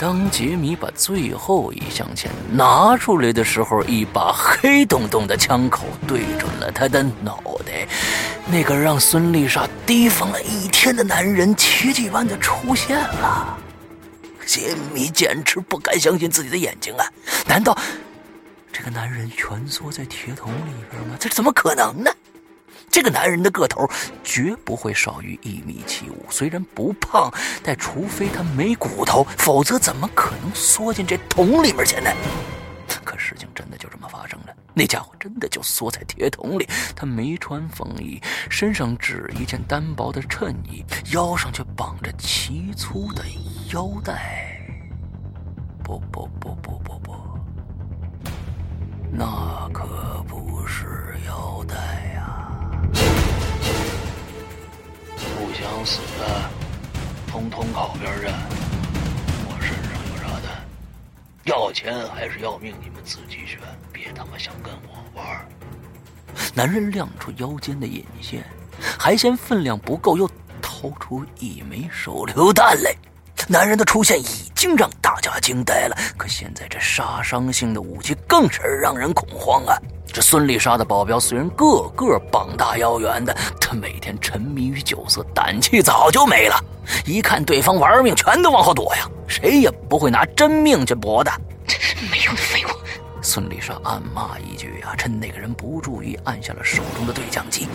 [0.00, 7.86] 当杰米把最后一箱钱拿出来的时候，一把黑洞洞的枪口对准了他的脑袋。
[8.46, 13.58] 那个让孙丽莎提防了一天的男人，奇迹般的出现了。
[14.46, 17.04] 杰米简直不敢相信自己的眼睛啊！
[17.46, 17.76] 难道
[18.72, 21.14] 这个男人蜷缩在铁桶里边吗？
[21.20, 22.10] 这怎么可能呢？
[22.90, 23.88] 这个男人的个头
[24.24, 32.10] 绝不会少于一米七五，虽然不胖，但除非他没骨头，否则怎么可能缩进这桶里面去呢？
[33.04, 36.68] 可事情真的就这么发生了，那家伙真的就缩在铁桶里。
[36.94, 43.24] 他没穿风衣，身上只一件单薄的衬衣，腰上却绑着奇粗的
[43.72, 44.56] 腰带。
[45.82, 47.14] 不不不不不不，
[49.10, 51.74] 那可不是腰带
[52.14, 52.49] 呀！
[55.18, 56.50] 不想死的，
[57.26, 58.32] 通通靠边站！
[59.46, 60.64] 我身上有炸弹，
[61.44, 63.58] 要钱还是要命，你们自己选，
[63.92, 65.46] 别他妈想跟我玩！
[66.54, 68.44] 男人亮出腰间的引线，
[68.98, 70.28] 还嫌分量不够，又
[70.60, 72.94] 掏出一枚手榴弹来。
[73.48, 79.76] 男人的出现已经让大家惊呆了，可现在这杀伤性的武器更是让人恐慌啊！
[80.12, 86.64] 这孙丽莎的保镖虽然个个膀大腰圆的，他每天沉迷于酒色，胆气早就没了。
[87.04, 91.30] 一看对方玩命，全都往后躲呀，谁也不会拿真命去搏的。
[92.10, 92.68] 没用的废物！
[93.22, 97.68] 孙丽莎暗骂一句啊，趁那个人不注意，按下了手中的对讲机。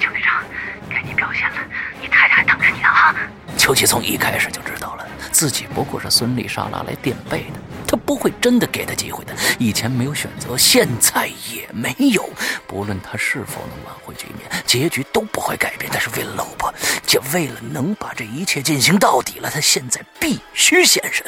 [0.00, 0.42] 邱队长，
[0.90, 1.56] 该你表现了，
[2.00, 3.14] 你太太等着你呢啊！
[3.56, 9.34] 秋琪从一开始就知道了，自己不过是孙丽莎拉来垫背的，他不会真的给他机会的。
[9.58, 12.28] 以前没有选择，现在也没有。
[12.66, 15.90] 不论他是否能挽回局面，结局都不会改变。
[15.92, 16.72] 但是为了老婆，
[17.08, 21.24] 也为了能把这一切进行到底了，他现在必须现身。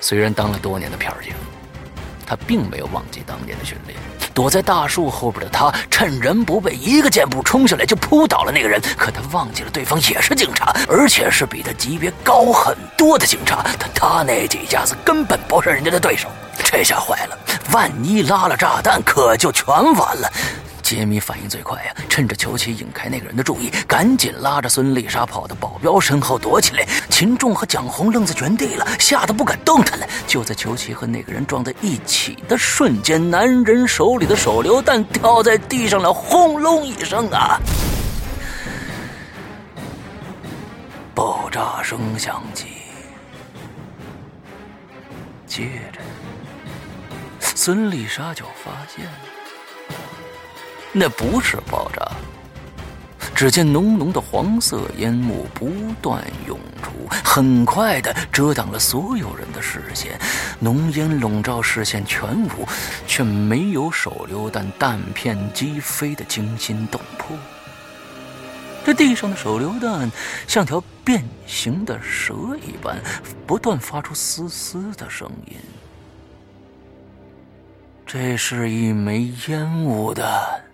[0.00, 1.32] 虽然当了多年的片警，
[2.30, 3.98] 他并没有忘记当年的训练。
[4.32, 8.80] 躲在大树后边的他，趁人不备，一个箭步冲下来就扑倒了那个人。
[8.96, 13.64] 可他忘记了，对方也是警察，而且是比他级别高很多的警察。
[13.80, 16.28] 他他那几下子根本不是人家的对手。
[16.62, 17.36] 这下坏了，
[17.72, 20.32] 万一拉了炸弹，可就全完了。
[20.90, 26.84] 杰米反应最快呀，趁着裘奇引开那个人的注意，赶紧拉着孙丽莎跑到保镖身后躲起来。
[27.08, 30.06] 秦仲和蒋红愣在原地了，吓得不敢动弹了。
[30.26, 37.60] 就在裘奇和那个人撞在一起的瞬间，男人手里的手榴弹掉在地上了，轰隆一声啊！
[41.14, 42.66] 爆炸声响起，
[45.46, 46.00] 接着
[47.40, 49.06] 孙丽莎就发现。
[50.92, 52.04] 那不是爆炸，
[53.32, 55.70] 只见浓浓的黄色烟雾不
[56.02, 60.18] 断涌出，很快的遮挡了所有人的视线。
[60.58, 62.66] 浓烟笼罩视线全无，
[63.06, 67.36] 却没有手榴弹弹片击飞的惊心动魄。
[68.84, 70.10] 这地上的手榴弹
[70.48, 72.34] 像条变形的蛇
[72.66, 72.98] 一般，
[73.46, 75.56] 不断发出嘶嘶的声音。
[78.04, 80.64] 这是一枚烟雾弹。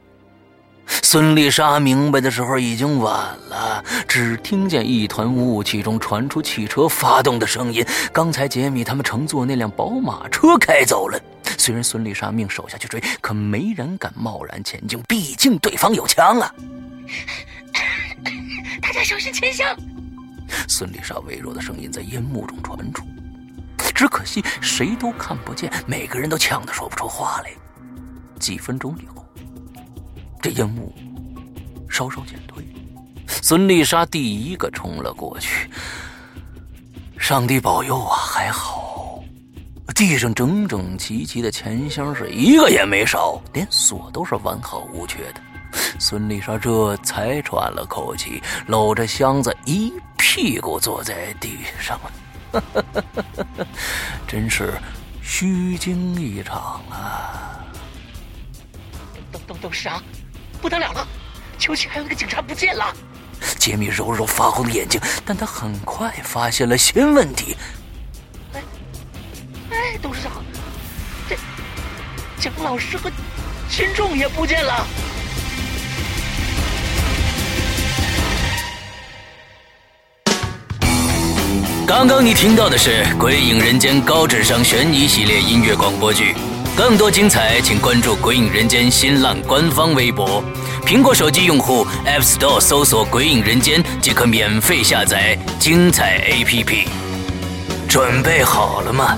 [0.86, 7.84] 孙丽莎明白的时候已经晚了，只听见一团雾气中传出汽车发动的声音。
[8.12, 11.18] 刚才杰米他们乘坐那辆宝马车开走了。
[11.58, 16.54] 虽然孙丽莎命手下去追，可没人敢贸然前进，毕竟对方有枪啊！
[18.82, 19.66] 大家小心前行。
[20.68, 23.04] 孙丽莎微弱的声音在烟幕中传出，
[23.94, 27.50] 只可惜谁都看不见，每个人都呛得说不出话来。
[28.38, 29.15] 几分钟以后。
[30.40, 30.94] 这烟雾
[31.88, 32.64] 稍稍减退，
[33.26, 35.68] 孙丽莎第一个冲了过去。
[37.18, 39.20] 上帝保佑啊，还好，
[39.94, 45.40] 地上整整齐齐的钱箱是一个也没少，连锁都是完好无缺的。
[45.98, 51.98] 孙丽莎这才喘了口气，搂着箱子一屁股坐在地上，
[54.28, 54.74] 真是
[55.22, 57.64] 虚惊一场啊！
[59.32, 60.02] 董董董事长。
[60.66, 61.06] 不得了了！
[61.60, 62.92] 秋瑾还有那个警察不见了。
[63.56, 67.56] 杰米揉揉发红的眼睛，但他很快发现了新问题。
[68.52, 68.60] 哎，
[69.70, 70.44] 哎，董事长，
[71.28, 71.36] 这
[72.36, 73.08] 蒋老师和
[73.70, 74.84] 群众也不见了。
[81.86, 86.34] 刚刚你听到的是《鬼影人间》高智商悬疑系列音乐广播剧。
[86.76, 90.44] 更多精彩，请关注《鬼影人间》新浪官方微博。
[90.84, 96.86] 苹果手机用户 App Store 搜索“鬼影人间”即可免费下载精彩 APP。
[97.88, 99.16] 准备好了吗？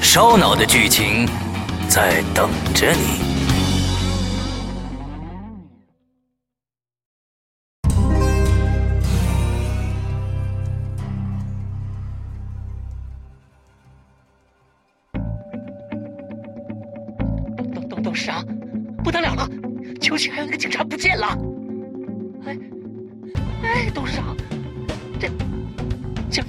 [0.00, 1.28] 烧脑的剧情
[1.90, 3.31] 在等着你。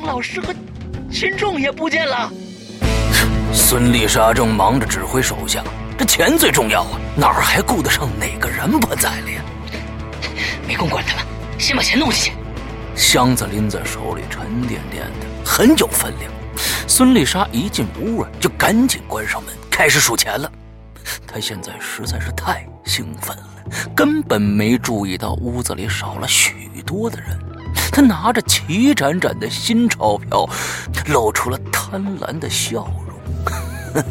[0.03, 0.53] 老师和
[1.09, 2.31] 群众也不见了。
[3.53, 5.63] 孙丽莎正忙着指挥手下，
[5.97, 9.41] 这钱最重要啊，哪儿还顾得上哪个人不在了呀？
[10.67, 11.25] 没空管他们，
[11.57, 12.33] 先把钱弄进去。
[12.95, 16.31] 箱子拎在手里，沉甸甸的，很有分量。
[16.87, 20.51] 孙丽莎一进屋啊，就赶紧关上门，开始数钱了。
[21.25, 23.43] 她现在实在是太兴奋了。
[23.95, 27.39] 根本没注意到屋子里少了许多的人。
[27.91, 30.47] 他拿着齐展展的新钞票，
[31.07, 34.03] 露出了贪婪的笑容。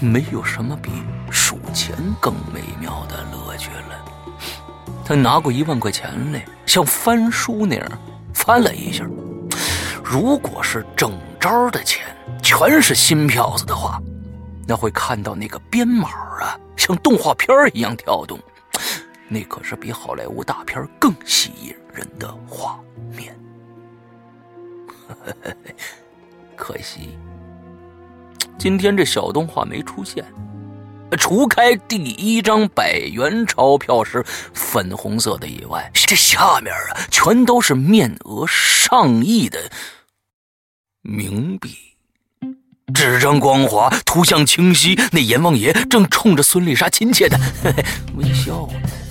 [0.00, 0.90] 没有什么比
[1.30, 4.04] 数钱更美妙的乐趣了。
[5.04, 7.86] 他拿过一万块钱来，像翻书那样
[8.32, 9.04] 翻了一下。
[10.02, 12.04] 如果是整张的钱，
[12.42, 14.00] 全是新票子的话，
[14.66, 16.08] 那会看到那个编码
[16.40, 18.38] 啊，像动画片一样跳动。
[19.28, 22.78] 那可是比好莱坞大片更吸引人人的画
[23.16, 23.38] 面，
[26.56, 27.16] 可惜
[28.58, 30.24] 今天这小动画没出现。
[31.16, 39.70] 除开第一张百元钞票是粉红色的以外，这下面啊全都是面额上亿的
[41.04, 41.76] 冥币。
[42.92, 47.38] 纸张光滑，图像清晰，那阎王爷正冲着孙丽莎亲切的
[48.16, 49.03] 微笑呢。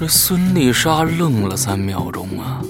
[0.00, 2.62] 这孙丽莎愣了三秒钟啊，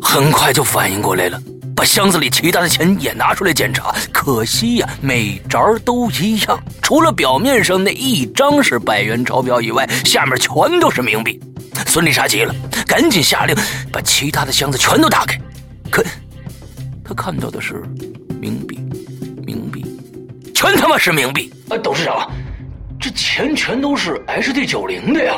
[0.00, 1.38] 很快就反应过来了。
[1.76, 11.38] 把箱子里其他的钱也拿出来检查，可惜呀，每张都一样，除了表面上那一张是百元钞票以外，下面全都是冥币。
[11.88, 12.54] 孙丽莎急了，
[12.86, 13.54] 赶紧下令
[13.92, 15.38] 把其他的箱子全都打开。
[15.90, 16.02] 可
[17.04, 17.82] 他看到的是
[18.40, 18.80] 冥币，
[19.46, 19.84] 冥币，
[20.54, 21.52] 全他妈是冥币！
[21.68, 22.30] 哎，董事长，
[22.98, 25.34] 这钱全都是 HD 九零的呀！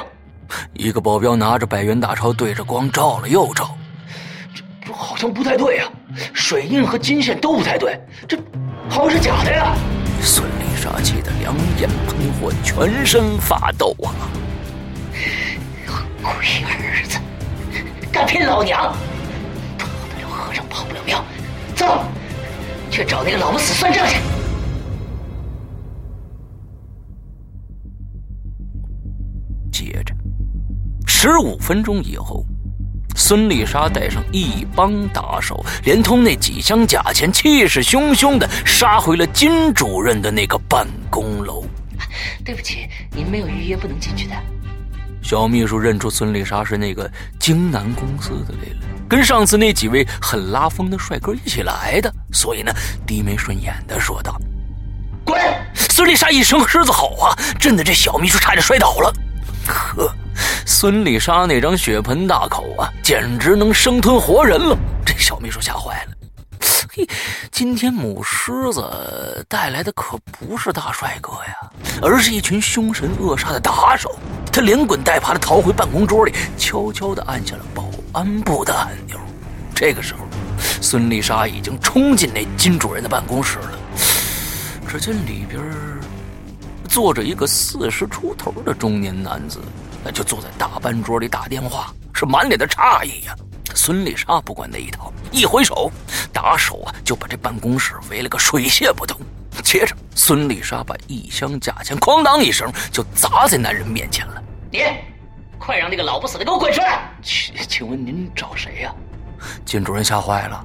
[0.75, 3.77] 一个保镖拿着百元大钞对着光照了又照。
[4.55, 5.85] 这这好像不太对呀，
[6.33, 8.39] 水印和金线都不太对，这
[8.89, 9.75] 好像是假的呀！
[10.21, 14.13] 孙丽莎气得两眼喷火，全身发抖啊！
[16.23, 16.33] 龟
[16.65, 17.19] 儿子，
[18.11, 18.95] 敢骗老娘！
[19.79, 21.23] 跑得了和尚跑不了庙，
[21.75, 22.05] 走，
[22.91, 24.17] 去找那个老不死算账去！
[31.25, 32.45] 十五分钟以后。
[33.17, 41.65] 孙丽莎带上一帮打手，连同那几箱假钱，气势汹汹的杀回了金主任的那个办公楼。
[42.45, 44.35] 对不起，您没有预约，不能进去的。
[45.23, 52.71] 小秘书认出孙丽莎是那个京南公司的来了，跟上次那几位很拉风的帅哥一起来的，所以呢，
[53.07, 54.39] 低眉顺眼的说道
[55.25, 55.41] ：“滚！”
[55.73, 59.15] 孙丽莎一声狮子吼啊，震得这小秘书差点摔倒了。
[59.67, 60.15] 呵。
[60.67, 64.77] 孙丽莎那张血盆大口啊，简直能生吞活人了！
[65.05, 66.11] 这小秘书吓坏了。
[66.93, 67.07] 嘿，
[67.51, 74.17] 今天母狮子带来的可不是大帅哥呀，而是一群凶神恶煞的打手。
[74.53, 79.19] 他连滚带爬的逃回办公桌里，悄悄的按下了保安部的按钮。
[79.75, 80.21] 这个时候，
[80.81, 83.79] 孙丽莎已经冲进那金主任的办公室了。
[84.87, 85.61] 只见里边
[86.89, 89.59] 坐着一个四十出头的中年男子。
[90.05, 93.35] 那就坐在大班桌里打电话，是满脸的诧异呀。
[93.75, 95.91] 孙丽莎不管那一套，一挥手，
[96.33, 99.19] 打手啊就把这办公室围了个水泄不通。
[99.63, 104.43] 接着，孙丽莎把一箱假钱哐当一声就砸在男人面前了。
[104.71, 104.85] 你，
[105.59, 107.09] 快让那个老不死的给我滚出来！
[107.23, 108.95] 请请问您找谁呀？
[109.65, 110.65] 金主任吓坏了，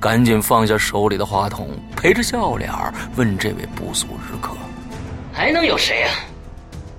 [0.00, 2.72] 赶紧放下手里的话筒，陪着笑脸
[3.16, 4.56] 问这位不速之客
[5.32, 6.14] ：“还能有谁啊？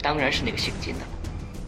[0.02, 1.00] 当然是那个姓金的。”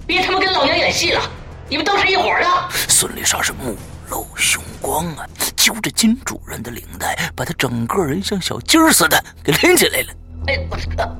[0.07, 1.21] 别他妈跟老娘演戏了！
[1.69, 2.69] 你们都是一伙的。
[2.87, 3.75] 孙丽莎是目
[4.09, 5.27] 露凶光啊，
[5.57, 10.13] 揪着金主任的领带，把他整个人像小鸡儿似的给拎起来了。
[10.47, 10.57] 哎，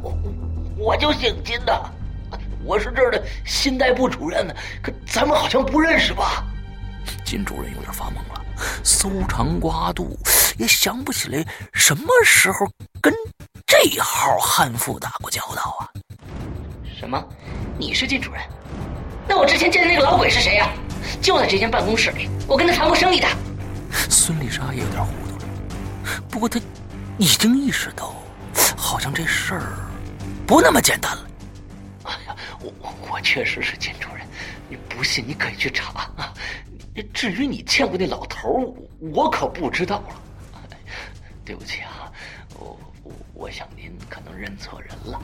[0.01, 0.17] 我我
[0.77, 1.91] 我就姓金的，
[2.64, 4.53] 我是这儿的新代部主任呢。
[4.82, 6.45] 可咱们好像不认识吧？
[7.25, 8.45] 金主任有点发懵了，
[8.85, 10.17] 搜肠刮肚，
[10.57, 12.66] 也想不起来什么时候
[13.01, 13.14] 跟
[13.66, 15.91] 这号悍妇打过交道啊。
[16.98, 17.24] 什么？
[17.77, 18.42] 你是金主任？
[19.30, 20.67] 那我之前见的那个老鬼是谁呀？
[21.22, 23.27] 就在这间办公室里，我跟他谈过生意的。
[24.09, 26.59] 孙丽莎也有点糊涂了，不过她
[27.19, 28.16] 已经意识到，
[28.76, 29.77] 好像这事儿
[30.48, 31.27] 不那么简单了。
[32.06, 34.26] 哎呀，我我我确实是金主任，
[34.67, 36.34] 你不信你可以去查啊。
[37.14, 38.76] 至于你见过那老头，
[39.14, 40.16] 我可不知道了。
[41.45, 42.11] 对不起啊，
[42.56, 45.22] 我我我想您可能认错人了。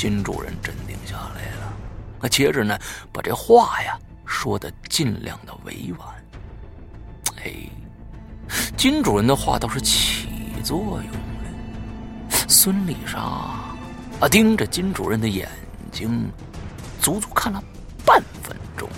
[0.00, 1.76] 金主任镇定下来了。
[2.18, 2.78] 那接着呢，
[3.12, 6.08] 把这话呀说的尽量的委婉。
[7.44, 7.52] 哎，
[8.78, 10.26] 金主任的话倒是起
[10.64, 12.38] 作用了。
[12.48, 13.76] 孙丽莎啊，
[14.30, 15.46] 盯着金主任的眼
[15.92, 16.30] 睛，
[16.98, 17.62] 足足看了
[18.02, 18.88] 半分钟。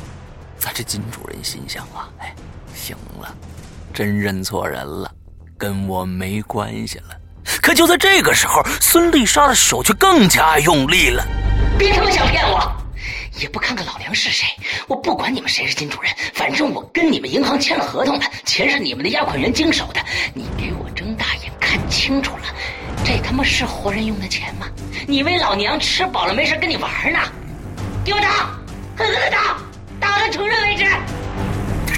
[0.56, 2.32] 咱这金主任心想啊，哎，
[2.76, 3.34] 行了，
[3.92, 5.12] 真认错人了，
[5.58, 7.18] 跟我没关系了。
[7.62, 11.24] 可就在这个时候，孙丽莎的手却更加用力了。
[11.78, 12.60] 别他妈想骗我！
[13.38, 14.46] 也不看看老娘是谁！
[14.88, 20.00] 我不管你们谁是金主任，反正我跟你们银行签了合同的，钱是你们的押款员经手的。
[20.34, 22.42] 你给我睁大眼看清楚了，
[23.04, 24.66] 这他妈是活人用的钱吗？
[25.06, 27.20] 你以为老娘吃饱了没事跟你玩呢？
[28.04, 28.50] 给我打，
[28.96, 29.56] 狠狠的打，
[30.00, 30.84] 打到承认为止！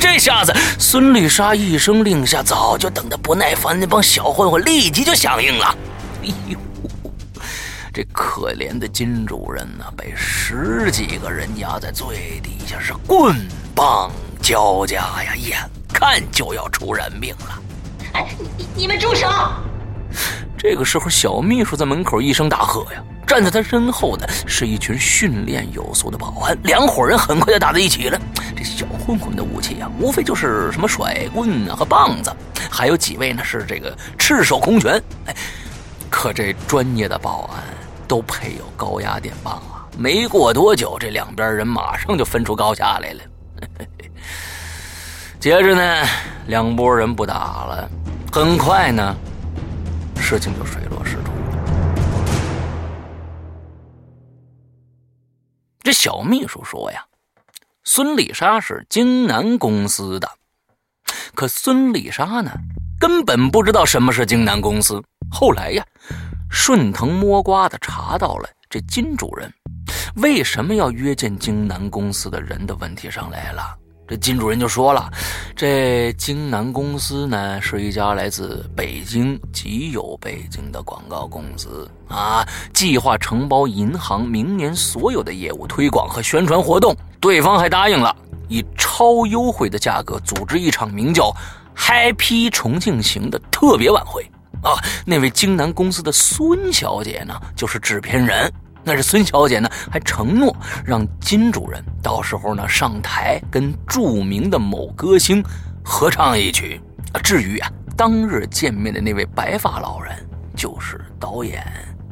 [0.05, 5.75] 这下子，孙丽莎一声令下，早就等得不耐烦那帮小混混立即就响应了。
[6.23, 6.59] 哎呦！
[7.91, 13.35] 这可怜的金主任呢，被十几个人压在最底下，是棍
[13.75, 15.59] 棒交加呀，眼
[15.91, 17.59] 看就要出人命了。
[18.13, 19.27] 哎，你你们住手！
[20.65, 28.19] 这个时候，小秘书在门口一声大喝呀，站在他身后的是一群训练有素的保安，两伙人很快就打在一起了。
[28.57, 32.35] 这小混混的武器啊，无非就是什么甩棍啊和棒子，
[32.71, 34.95] 还有几位呢是这个赤手空拳。
[35.27, 35.37] 哎，
[36.09, 37.63] 可这专业的保安
[38.09, 39.85] 都配有高压电棒啊。
[39.99, 43.21] 没过多久，这两边人马上就分出高下来了。
[45.39, 46.07] 接着呢，
[46.47, 47.35] 两拨人不打
[47.67, 47.87] 了，
[48.33, 49.15] 很快呢，
[50.17, 51.33] 事情就水落石出。
[55.81, 57.05] 这小秘书说呀，
[57.85, 60.29] 孙丽莎是京南公司的，
[61.35, 62.51] 可孙丽莎呢，
[62.99, 65.03] 根本不知道什么是京南公司。
[65.31, 65.85] 后来呀，
[66.51, 69.53] 顺藤摸瓜的查到了这金主任。
[70.17, 73.77] 为什么要约见京南公司的人的问题上来了？
[74.07, 75.11] 这金主任就说了
[75.57, 86.95] ：“这京南公司呢，是一家来自北京、极有背景的广告公司啊，计划承包银行明年所有的业务推广和宣传活动。
[87.19, 88.15] 对方还答应了，
[88.49, 91.35] 以超优惠的价格组织一场名叫
[91.75, 94.23] ‘Happy 重庆行’的特别晚会
[94.63, 94.77] 啊。
[95.07, 98.53] 那位京南公司的孙小姐呢，就是制片人。”
[98.85, 100.55] 那是孙小姐呢，还承诺
[100.85, 105.43] 让金主任到时候呢上台跟著名的某歌星
[105.83, 106.81] 合唱一曲。
[107.23, 110.15] 至于啊，当日见面的那位白发老人
[110.55, 111.65] 就是导演。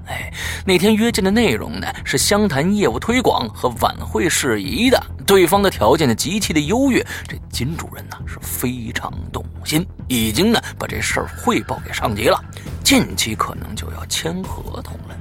[0.06, 0.32] 哎，
[0.66, 5.00] 那天约见的内容呢是相谈业务推广和晚会事宜的。
[5.24, 12.42] 对方的条件呢极其的优越，这金主任呢是非常动心，已经呢把这事儿汇报给上级了，
[12.82, 15.16] 近期可能就要签合同了。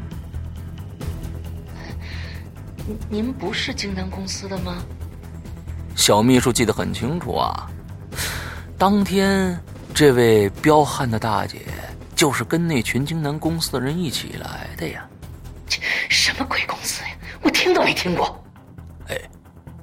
[3.09, 4.77] 您不是京南公司的吗？
[5.95, 7.69] 小秘书记得很清楚啊，
[8.77, 9.59] 当天
[9.93, 11.65] 这位彪悍的大姐
[12.15, 15.07] 就是跟那群京南公司的人一起来的呀。
[16.09, 17.09] 什么鬼公司呀？
[17.41, 18.43] 我听都没听过。
[19.09, 19.17] 哎，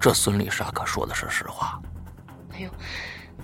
[0.00, 1.80] 这孙丽莎可说的是实话。
[2.52, 2.70] 哎呦，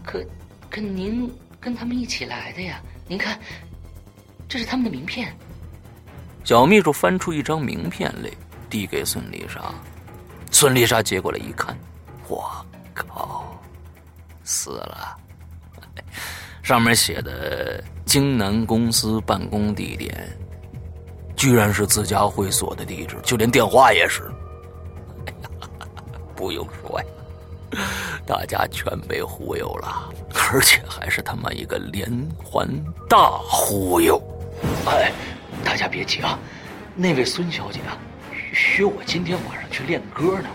[0.05, 0.24] 可
[0.70, 2.81] 可您跟他们一起来的呀？
[3.07, 3.39] 您看，
[4.49, 5.34] 这是他们的名片。
[6.44, 8.31] 小秘书翻出一张名片来。
[8.75, 9.73] 递给孙丽莎，
[10.51, 11.78] 孙丽莎接过来一看，
[12.27, 12.51] 我
[12.93, 13.57] 靠，
[14.43, 15.17] 死了！
[16.61, 20.28] 上面写的京南公司办公地点，
[21.36, 24.28] 居然是自家会所的地址，就连电话也是。
[26.35, 27.07] 不用说呀，
[28.27, 30.12] 大家全被忽悠了，
[30.53, 32.11] 而且还是他妈一个连
[32.44, 32.69] 环
[33.09, 34.20] 大忽悠！
[34.86, 35.12] 哎，
[35.65, 36.36] 大家别急啊，
[36.97, 37.97] 那位孙小姐啊。
[38.55, 40.49] 约我今天晚上去练歌呢，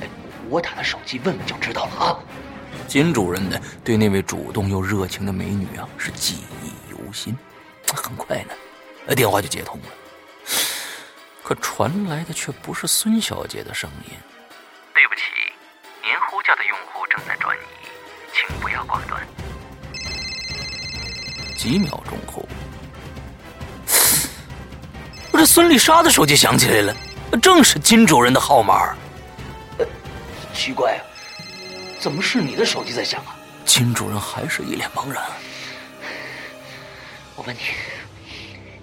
[0.00, 0.08] 哎，
[0.48, 2.18] 我打他手机问问就知道了啊。
[2.88, 7.36] 金主任呢，对那位主动又热情的美女啊，是记忆犹新。
[7.94, 9.86] 很快呢，电话就接通了，
[11.42, 14.16] 可传来的却不是孙小姐的声音。
[14.94, 15.22] 对不起，
[16.02, 17.60] 您呼叫的用户正在转移，
[18.32, 19.22] 请不要挂断。
[21.54, 22.48] 几秒钟后，
[25.32, 26.96] 我这孙丽莎的手机响起来了。
[27.40, 28.94] 正是金主任的号码，
[30.52, 31.00] 奇怪啊，
[31.98, 33.36] 怎么是你的手机在响啊？
[33.64, 35.22] 金主任还是一脸茫然。
[37.34, 37.60] 我问你，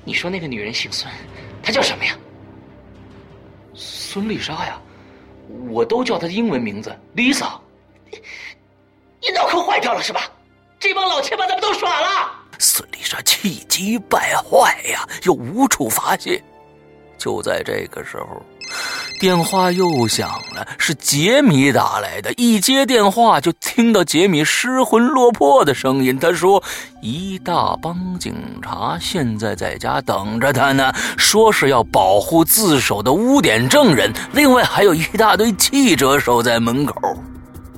[0.04, 1.12] 你说那个女人姓孙，
[1.62, 2.18] 她叫什么呀？
[3.76, 4.82] 孙丽莎呀，
[5.70, 7.60] 我都叫她英文名字 Lisa。
[9.22, 10.22] 你脑壳坏掉了是吧？
[10.80, 12.32] 这帮老千把咱们都耍了！
[12.58, 16.44] 孙丽莎气急败坏呀，又无处发泄。
[17.20, 18.42] 就在这个时候，
[19.20, 22.34] 电话又响了，是杰米打来的。
[22.34, 26.18] 一接电话，就听到杰米失魂落魄的声音。
[26.18, 26.64] 他说
[27.04, 36.96] ：“一大帮警察现在在家等着他呢，说是要保护自首的污点证人，另外还有一大堆记者守在门口。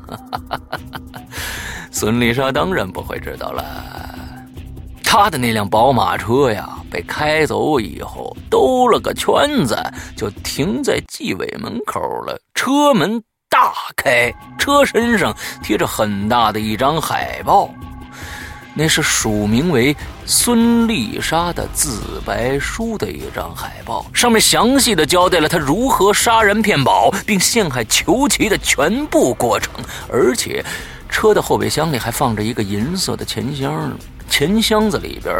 [1.91, 3.65] ”孙丽莎当然不会知道了，
[5.11, 6.69] 他的那辆宝马车呀。
[6.89, 9.77] 被开走以后，兜了个圈子，
[10.15, 12.39] 就停在纪委门口了。
[12.53, 17.69] 车门大开，车身上贴着很大的一张海报，
[18.73, 19.93] 那是署名为
[20.25, 29.73] 孙丽莎的自白书的一张海报，上面详细的交代了她如何杀人骗保并陷害裘奇的全部过程。
[30.09, 30.63] 而且，
[31.09, 33.91] 车的后备箱里还放着一个银色的钱箱，
[34.31, 35.35] 钱箱子里边。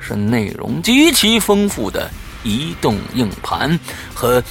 [0.00, 2.10] 是内容极其丰富的
[2.42, 3.78] 移动硬盘
[4.14, 4.42] 和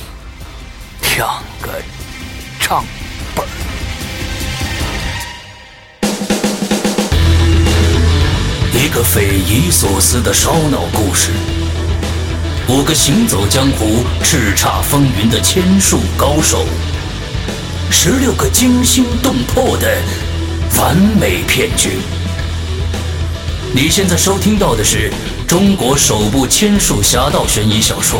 [1.15, 1.71] 两个
[2.59, 2.85] 账
[3.33, 3.43] 本
[8.71, 11.31] 一个匪夷所思的烧脑故事，
[12.69, 16.67] 五个行走江湖、叱咤风云的千术高手，
[17.89, 19.97] 十六个惊心动魄的
[20.77, 21.97] 完美骗局。
[23.73, 25.11] 你现在收听到的是
[25.47, 28.19] 中国首部千术侠盗悬疑小说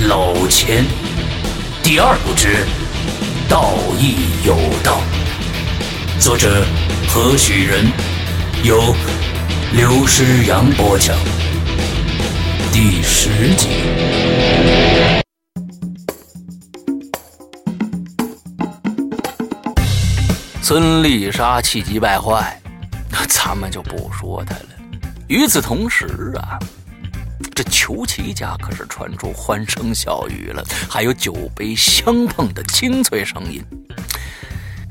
[0.06, 0.84] 《老千》
[1.82, 2.48] 第二部之
[3.48, 4.14] 《道义
[4.46, 5.00] 有道》，
[6.22, 6.64] 作者
[7.08, 7.86] 何许人，
[8.62, 8.94] 由
[9.72, 11.16] 刘诗阳播讲，
[12.72, 13.68] 第十集。
[20.62, 22.58] 孙丽莎气急败坏。
[23.28, 24.66] 咱们就不说他了。
[25.28, 26.58] 与此同时啊，
[27.54, 33.64] 这裘奇家可是传出欢声笑语了，还有酒杯相碰的清脆声音。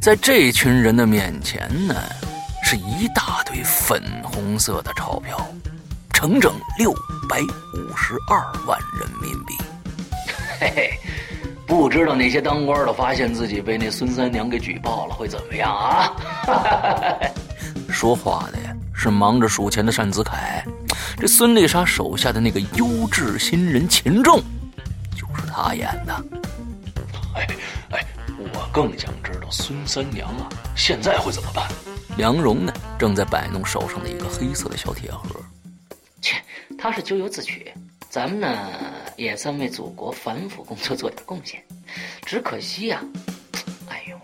[0.02, 1.95] 在这群人的面前呢，
[2.64, 5.48] 是一大堆粉红色的钞票，
[6.11, 6.92] 整整六
[7.30, 9.53] 百五十二万人民币。
[10.60, 11.00] 嘿嘿，
[11.66, 16.14] 不知道那些当官的发现自己被那孙三娘给举报了会怎么样啊？
[17.90, 20.66] 说话的呀是忙着数钱的单子凯，
[21.18, 24.42] 这孙丽莎手下的那个优质新人秦仲，
[25.16, 26.14] 就是他演的。
[27.36, 27.48] 哎
[27.92, 28.06] 哎，
[28.53, 31.68] 我更想知道孙三娘啊，现在会怎么办？
[32.18, 35.42] 梁荣呢，正在摆弄手上的一个黑色的小铁盒。
[36.22, 36.36] 切，
[36.78, 37.74] 他是咎由自取，
[38.10, 38.70] 咱们呢
[39.18, 41.64] 也算为祖国反腐工作做点贡献，
[42.26, 43.03] 只可惜呀。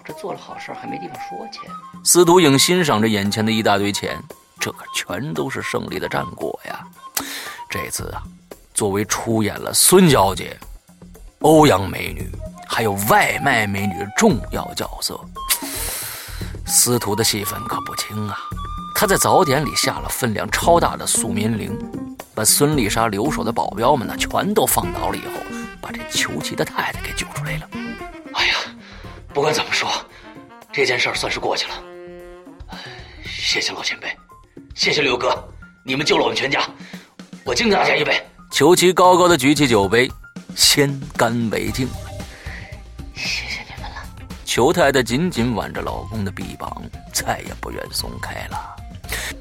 [0.10, 1.60] 这做了好事还没地方说去。
[2.04, 4.20] 司徒影欣赏着眼前的一大堆钱，
[4.60, 6.84] 这可全都是胜利的战果呀！
[7.70, 8.24] 这次啊，
[8.74, 10.58] 作为出演了孙小姐、
[11.42, 12.28] 欧阳美女
[12.68, 15.20] 还有外卖美女重要角色，
[16.66, 18.36] 司徒的戏份可不轻啊！
[18.96, 21.72] 他在早点里下了分量超大的素面令，
[22.34, 25.40] 把孙丽莎留守的保镖们呢全都放倒了以后，
[25.80, 27.70] 把这裘奇的太太给救出来了。
[29.40, 29.90] 不管怎么说，
[30.70, 31.82] 这件事儿算是过去了。
[33.24, 34.14] 谢谢老前辈，
[34.76, 35.34] 谢谢刘哥，
[35.82, 36.70] 你们救了我们全家，
[37.46, 38.22] 我敬大家一杯。
[38.52, 40.12] 裘奇高高的举起酒杯，
[40.58, 41.88] 先干为敬。
[43.16, 44.04] 谢谢你们了。
[44.44, 48.76] 裘太太紧紧挽着老公的臂膀，再也不愿松开了。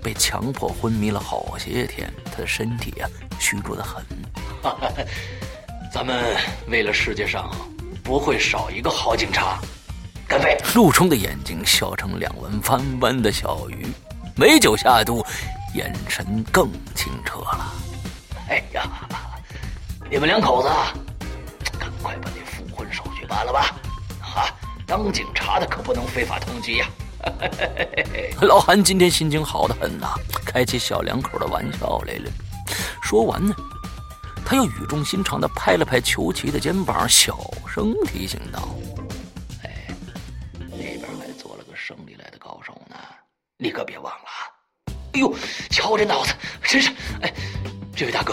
[0.00, 3.10] 被强迫昏迷了好些天，她的身体啊
[3.40, 4.04] 虚弱的很。
[5.92, 6.36] 咱们
[6.68, 7.50] 为了世界上
[8.04, 9.58] 不会少一个好警察。
[10.28, 10.56] 干杯！
[10.74, 13.86] 陆冲的眼睛笑成两弯弯弯的小鱼，
[14.36, 15.24] 美酒下肚，
[15.74, 17.72] 眼神更清澈了。
[18.48, 18.86] 哎呀，
[20.10, 20.68] 你们两口子，
[21.78, 23.74] 赶快把那复婚手续办了吧！
[24.20, 24.52] 啊，
[24.86, 26.86] 当警察的可不能非法通缉呀！
[28.42, 32.30] 老韩今天心情好的很呐，开起小两口的玩笑来了。
[33.02, 33.54] 说完呢，
[34.44, 38.68] 他又语重心长的拍了拍裘奇的肩膀，小声提醒道。
[43.60, 44.46] 你可别忘了啊！
[45.14, 45.34] 哎呦，
[45.68, 46.92] 瞧我这脑子，真是……
[47.20, 47.32] 哎，
[47.94, 48.32] 这位大哥，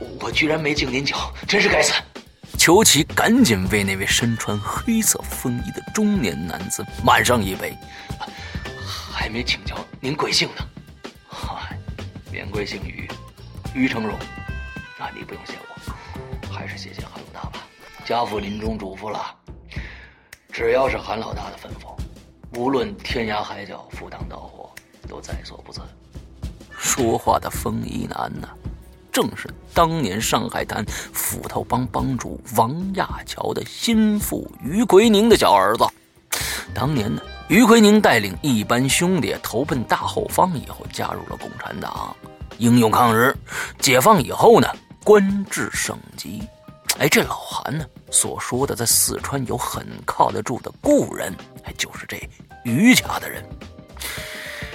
[0.00, 1.14] 我我居然没敬您酒，
[1.46, 1.92] 真是该死！
[2.58, 7.72] 裘奇赶紧为那位身穿黑色风衣的中年男子满上一杯，
[8.84, 10.68] 还没请教您贵姓呢？
[11.28, 11.78] 嗨，
[12.32, 13.08] 免贵姓于，
[13.74, 14.18] 于成荣。
[14.98, 17.60] 那，你不用谢我，还是谢谢韩老大吧。
[18.04, 19.36] 家父临终嘱咐了，
[20.52, 21.96] 只要是韩老大的吩咐。
[22.54, 24.70] 无论天涯海角、赴汤蹈火，
[25.06, 25.80] 都在所不辞。
[26.70, 28.48] 说话的风衣男呢，
[29.12, 35.84] 正是当年上海滩斧头帮帮主王亚樵的心腹于奎宁的小儿子。
[36.74, 42.16] 当年呢，于奎宁带领一班兄弟投奔大后方以后，加入了共产党，
[42.58, 43.36] 英勇抗日。
[43.78, 44.68] 解放以后呢，
[45.04, 46.42] 官至省级。
[46.98, 52.18] 哎，这老韩呢所说的在四川有很靠得住的故人，哎，就是这
[52.64, 53.44] 于家的人。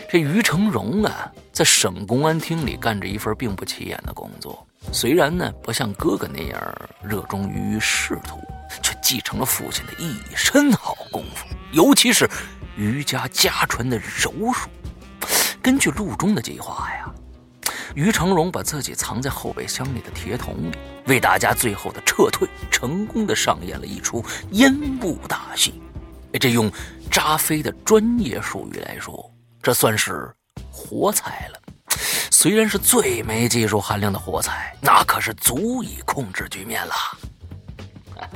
[0.10, 4.66] 这于成荣啊，在省公安厅里干着一份并不起眼的工作。
[4.92, 8.40] 虽然呢不像哥哥那样热衷于仕途，
[8.82, 12.30] 却继承了父亲的一身好功夫，尤其是
[12.78, 14.70] 于家家传的柔术。
[15.62, 17.13] 根据陆中的计划呀。
[17.96, 25.82] 于成龙把自己藏在后备箱里的铁桶里，为大家最后的撤退成功的上演了一出烟雾大戏。
[26.40, 26.72] 这用
[27.12, 29.32] 扎飞的专业术语来说，
[29.62, 30.34] 这算是
[30.72, 31.60] 活踩了。
[32.32, 36.94] 虽然是最没技术含量的活踩，那可是足以控制局面了。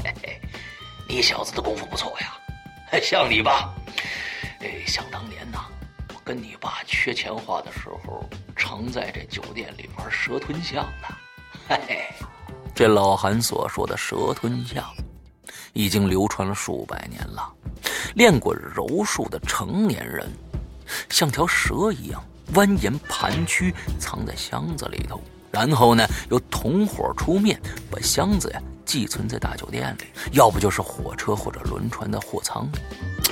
[0.03, 0.42] 嘿 嘿，
[1.10, 2.34] 你小子的功夫不错呀，
[3.02, 3.74] 像你吧？
[4.60, 5.66] 哎，想当年呐，
[6.27, 11.07] 跟你爸缺钱花的时候，常在这酒店里玩蛇吞象呢。
[11.69, 12.06] 嘿嘿，
[12.75, 14.83] 这老韩所说的蛇吞象，
[15.72, 17.49] 已经流传了数百年了。
[18.15, 20.30] 练过柔术的成年人，
[21.09, 22.22] 像条蛇一样
[22.53, 25.22] 蜿蜒盘曲，藏在箱子里头。
[25.49, 27.57] 然后呢，由同伙出面
[27.89, 32.80] 把箱子呀寄存在大酒店里，要不就是火车或者轮船的货舱里。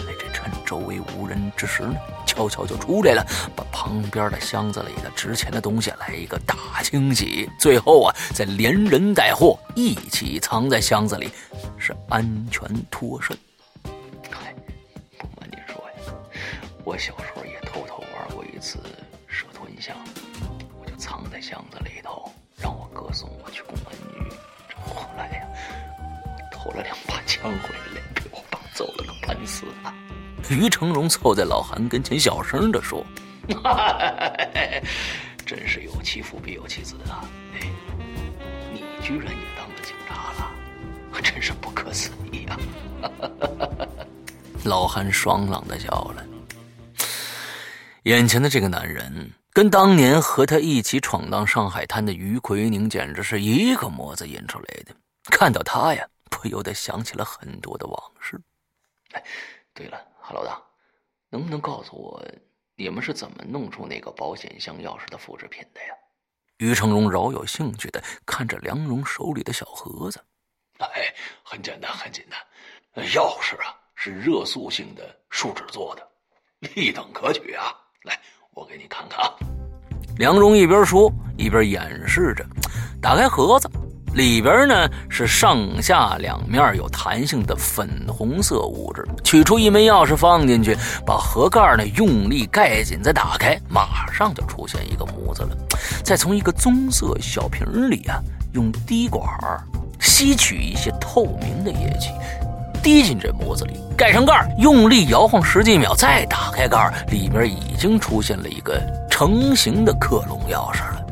[0.08, 1.98] 哎，这趁周围无人之时呢，
[2.36, 11.30] 悄悄就出来了，把旁边的箱子里的值钱的东西来一个大清洗，最后啊，再连人带货一起藏在箱子里，
[11.78, 13.38] 是安全脱身。
[14.30, 14.54] 嗨，
[15.18, 16.14] 不瞒您说呀，
[16.84, 18.80] 我小时候也偷偷玩过一次
[19.28, 19.96] 蛇吞象。
[20.78, 24.36] 我就藏在箱子里头，让我哥送我去公安局。
[24.68, 25.48] 这后来呀，
[26.52, 29.94] 偷了两把枪回来，被我爸揍了个半死啊！
[30.50, 33.06] 于成荣凑在老韩跟前，小声的说：
[35.46, 37.24] “真是有其父必有其子啊！
[37.54, 37.68] 哎，
[38.74, 40.52] 你居然也当了警察了，
[41.22, 42.60] 真是不可思议啊！”
[44.66, 46.26] 老韩爽朗的笑了，
[48.04, 49.32] 眼前的这个男人。
[49.54, 54.94] 跟当年和他一起闯荡上海滩的于奎宁简直是一个模子印出来的。
[55.32, 58.38] 看到他呀，不由得想起了很多的往事。
[59.14, 59.24] 哎，
[59.74, 59.98] 对了，
[60.28, 60.60] 哈老大，
[61.30, 62.20] 能不能告诉我，
[62.76, 65.94] 你们是怎么弄出那个保险箱钥匙的复制品的呀？
[66.58, 70.20] 于成龙饶有兴趣的看着梁荣手里的小盒子。
[70.80, 71.14] 哎，
[71.44, 77.72] 很简单，很简单，钥匙啊是热塑性的树脂做的，一等可取啊！
[78.02, 78.20] 来。
[78.56, 79.36] 我给你看看啊！
[80.18, 82.46] 梁荣一边说一边演示着，
[83.02, 83.70] 打开盒子，
[84.16, 89.06] 里边呢是上下两面有弹性的粉红色物质。
[89.24, 95.50] 取出一枚钥匙放进去，把盒盖呢用力盖紧，再打开，马上就出现一个模子了。
[96.02, 98.22] 再从一个棕色小瓶里啊，
[98.54, 99.22] 用滴管
[100.00, 102.12] 吸取一些透明的液体。
[102.82, 108.80] 滴进这模子里，盖上盖用力摇晃十几秒，再打开盖里边已经出现了一个
[109.10, 111.06] 成型的克隆钥匙了。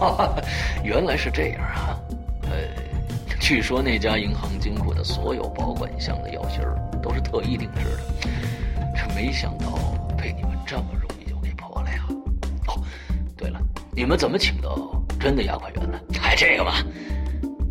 [0.00, 0.34] 哈 哈
[0.82, 1.94] 原来是这样啊！
[2.50, 2.56] 呃，
[3.40, 6.60] 据说那家银行金库的所有保管箱的钥芯
[7.02, 8.28] 都是特意定制的，
[8.96, 9.78] 这没想到
[10.18, 12.06] 被你们这么容易就给破了呀！
[12.66, 12.82] 哦，
[13.36, 13.60] 对了，
[13.94, 15.98] 你们怎么请到真的押款员呢？
[16.22, 16.74] 哎，这个嘛，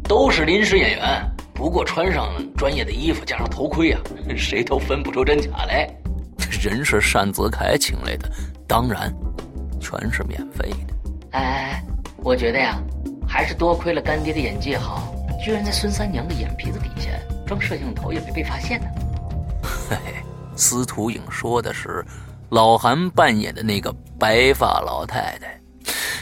[0.04, 1.30] 都是临时演员。
[1.54, 4.00] 不过穿上专业的衣服，加上头盔啊，
[4.38, 5.88] 谁都分不出真假来。
[6.62, 8.30] 人是单子凯请来的，
[8.66, 9.14] 当然
[9.80, 10.94] 全是免费的。
[11.32, 11.84] 哎，
[12.18, 12.82] 我觉得呀，
[13.30, 17.12] 还是多亏了干爹的演技好，居然在孙三娘的眼皮子底下
[17.46, 18.88] 装摄像头也没被发现呢。
[19.88, 20.14] 嘿嘿，
[20.56, 22.04] 司徒影说的是
[22.50, 25.58] 老韩扮演的那个白发老太太。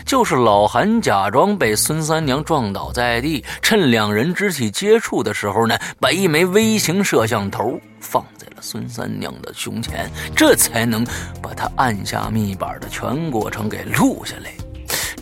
[0.06, 11.06] 就是老韩假装被孙三娘撞倒在地，趁两人肢体接触的时候呢，把一枚微型摄像头放在了孙三娘的胸前，这才能
[11.42, 14.52] 把他按下密码的全过程给录下来。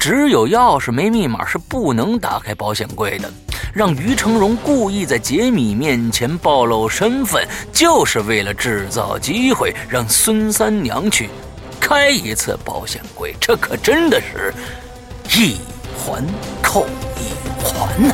[0.07, 3.33] 只有钥匙没密码是不能打开保险柜的。
[3.73, 7.43] 让于成荣故意在杰米面前暴露身份，
[7.73, 11.27] 就是为了制造机会让孙三娘去。
[11.79, 14.53] 开一次保险柜，这可真的是
[15.39, 15.55] 一
[15.97, 16.23] 环
[16.61, 16.85] 扣
[17.17, 18.13] 一环呢。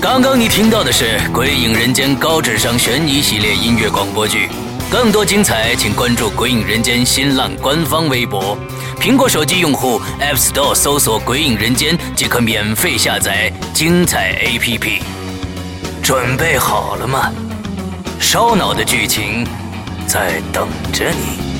[0.00, 4.48] 刚刚你听到的是《鬼影人间》高智商悬疑系列音乐广播剧，
[4.90, 8.58] 更多精彩，请关注《鬼影人间》新浪官方微博。
[8.98, 15.00] 苹果手机用户 App Store 搜索《鬼影人间》即可免费下载精彩 APP。
[16.02, 17.30] 准备好了吗？
[18.18, 19.46] 烧脑的剧情
[20.08, 21.59] 在等着你。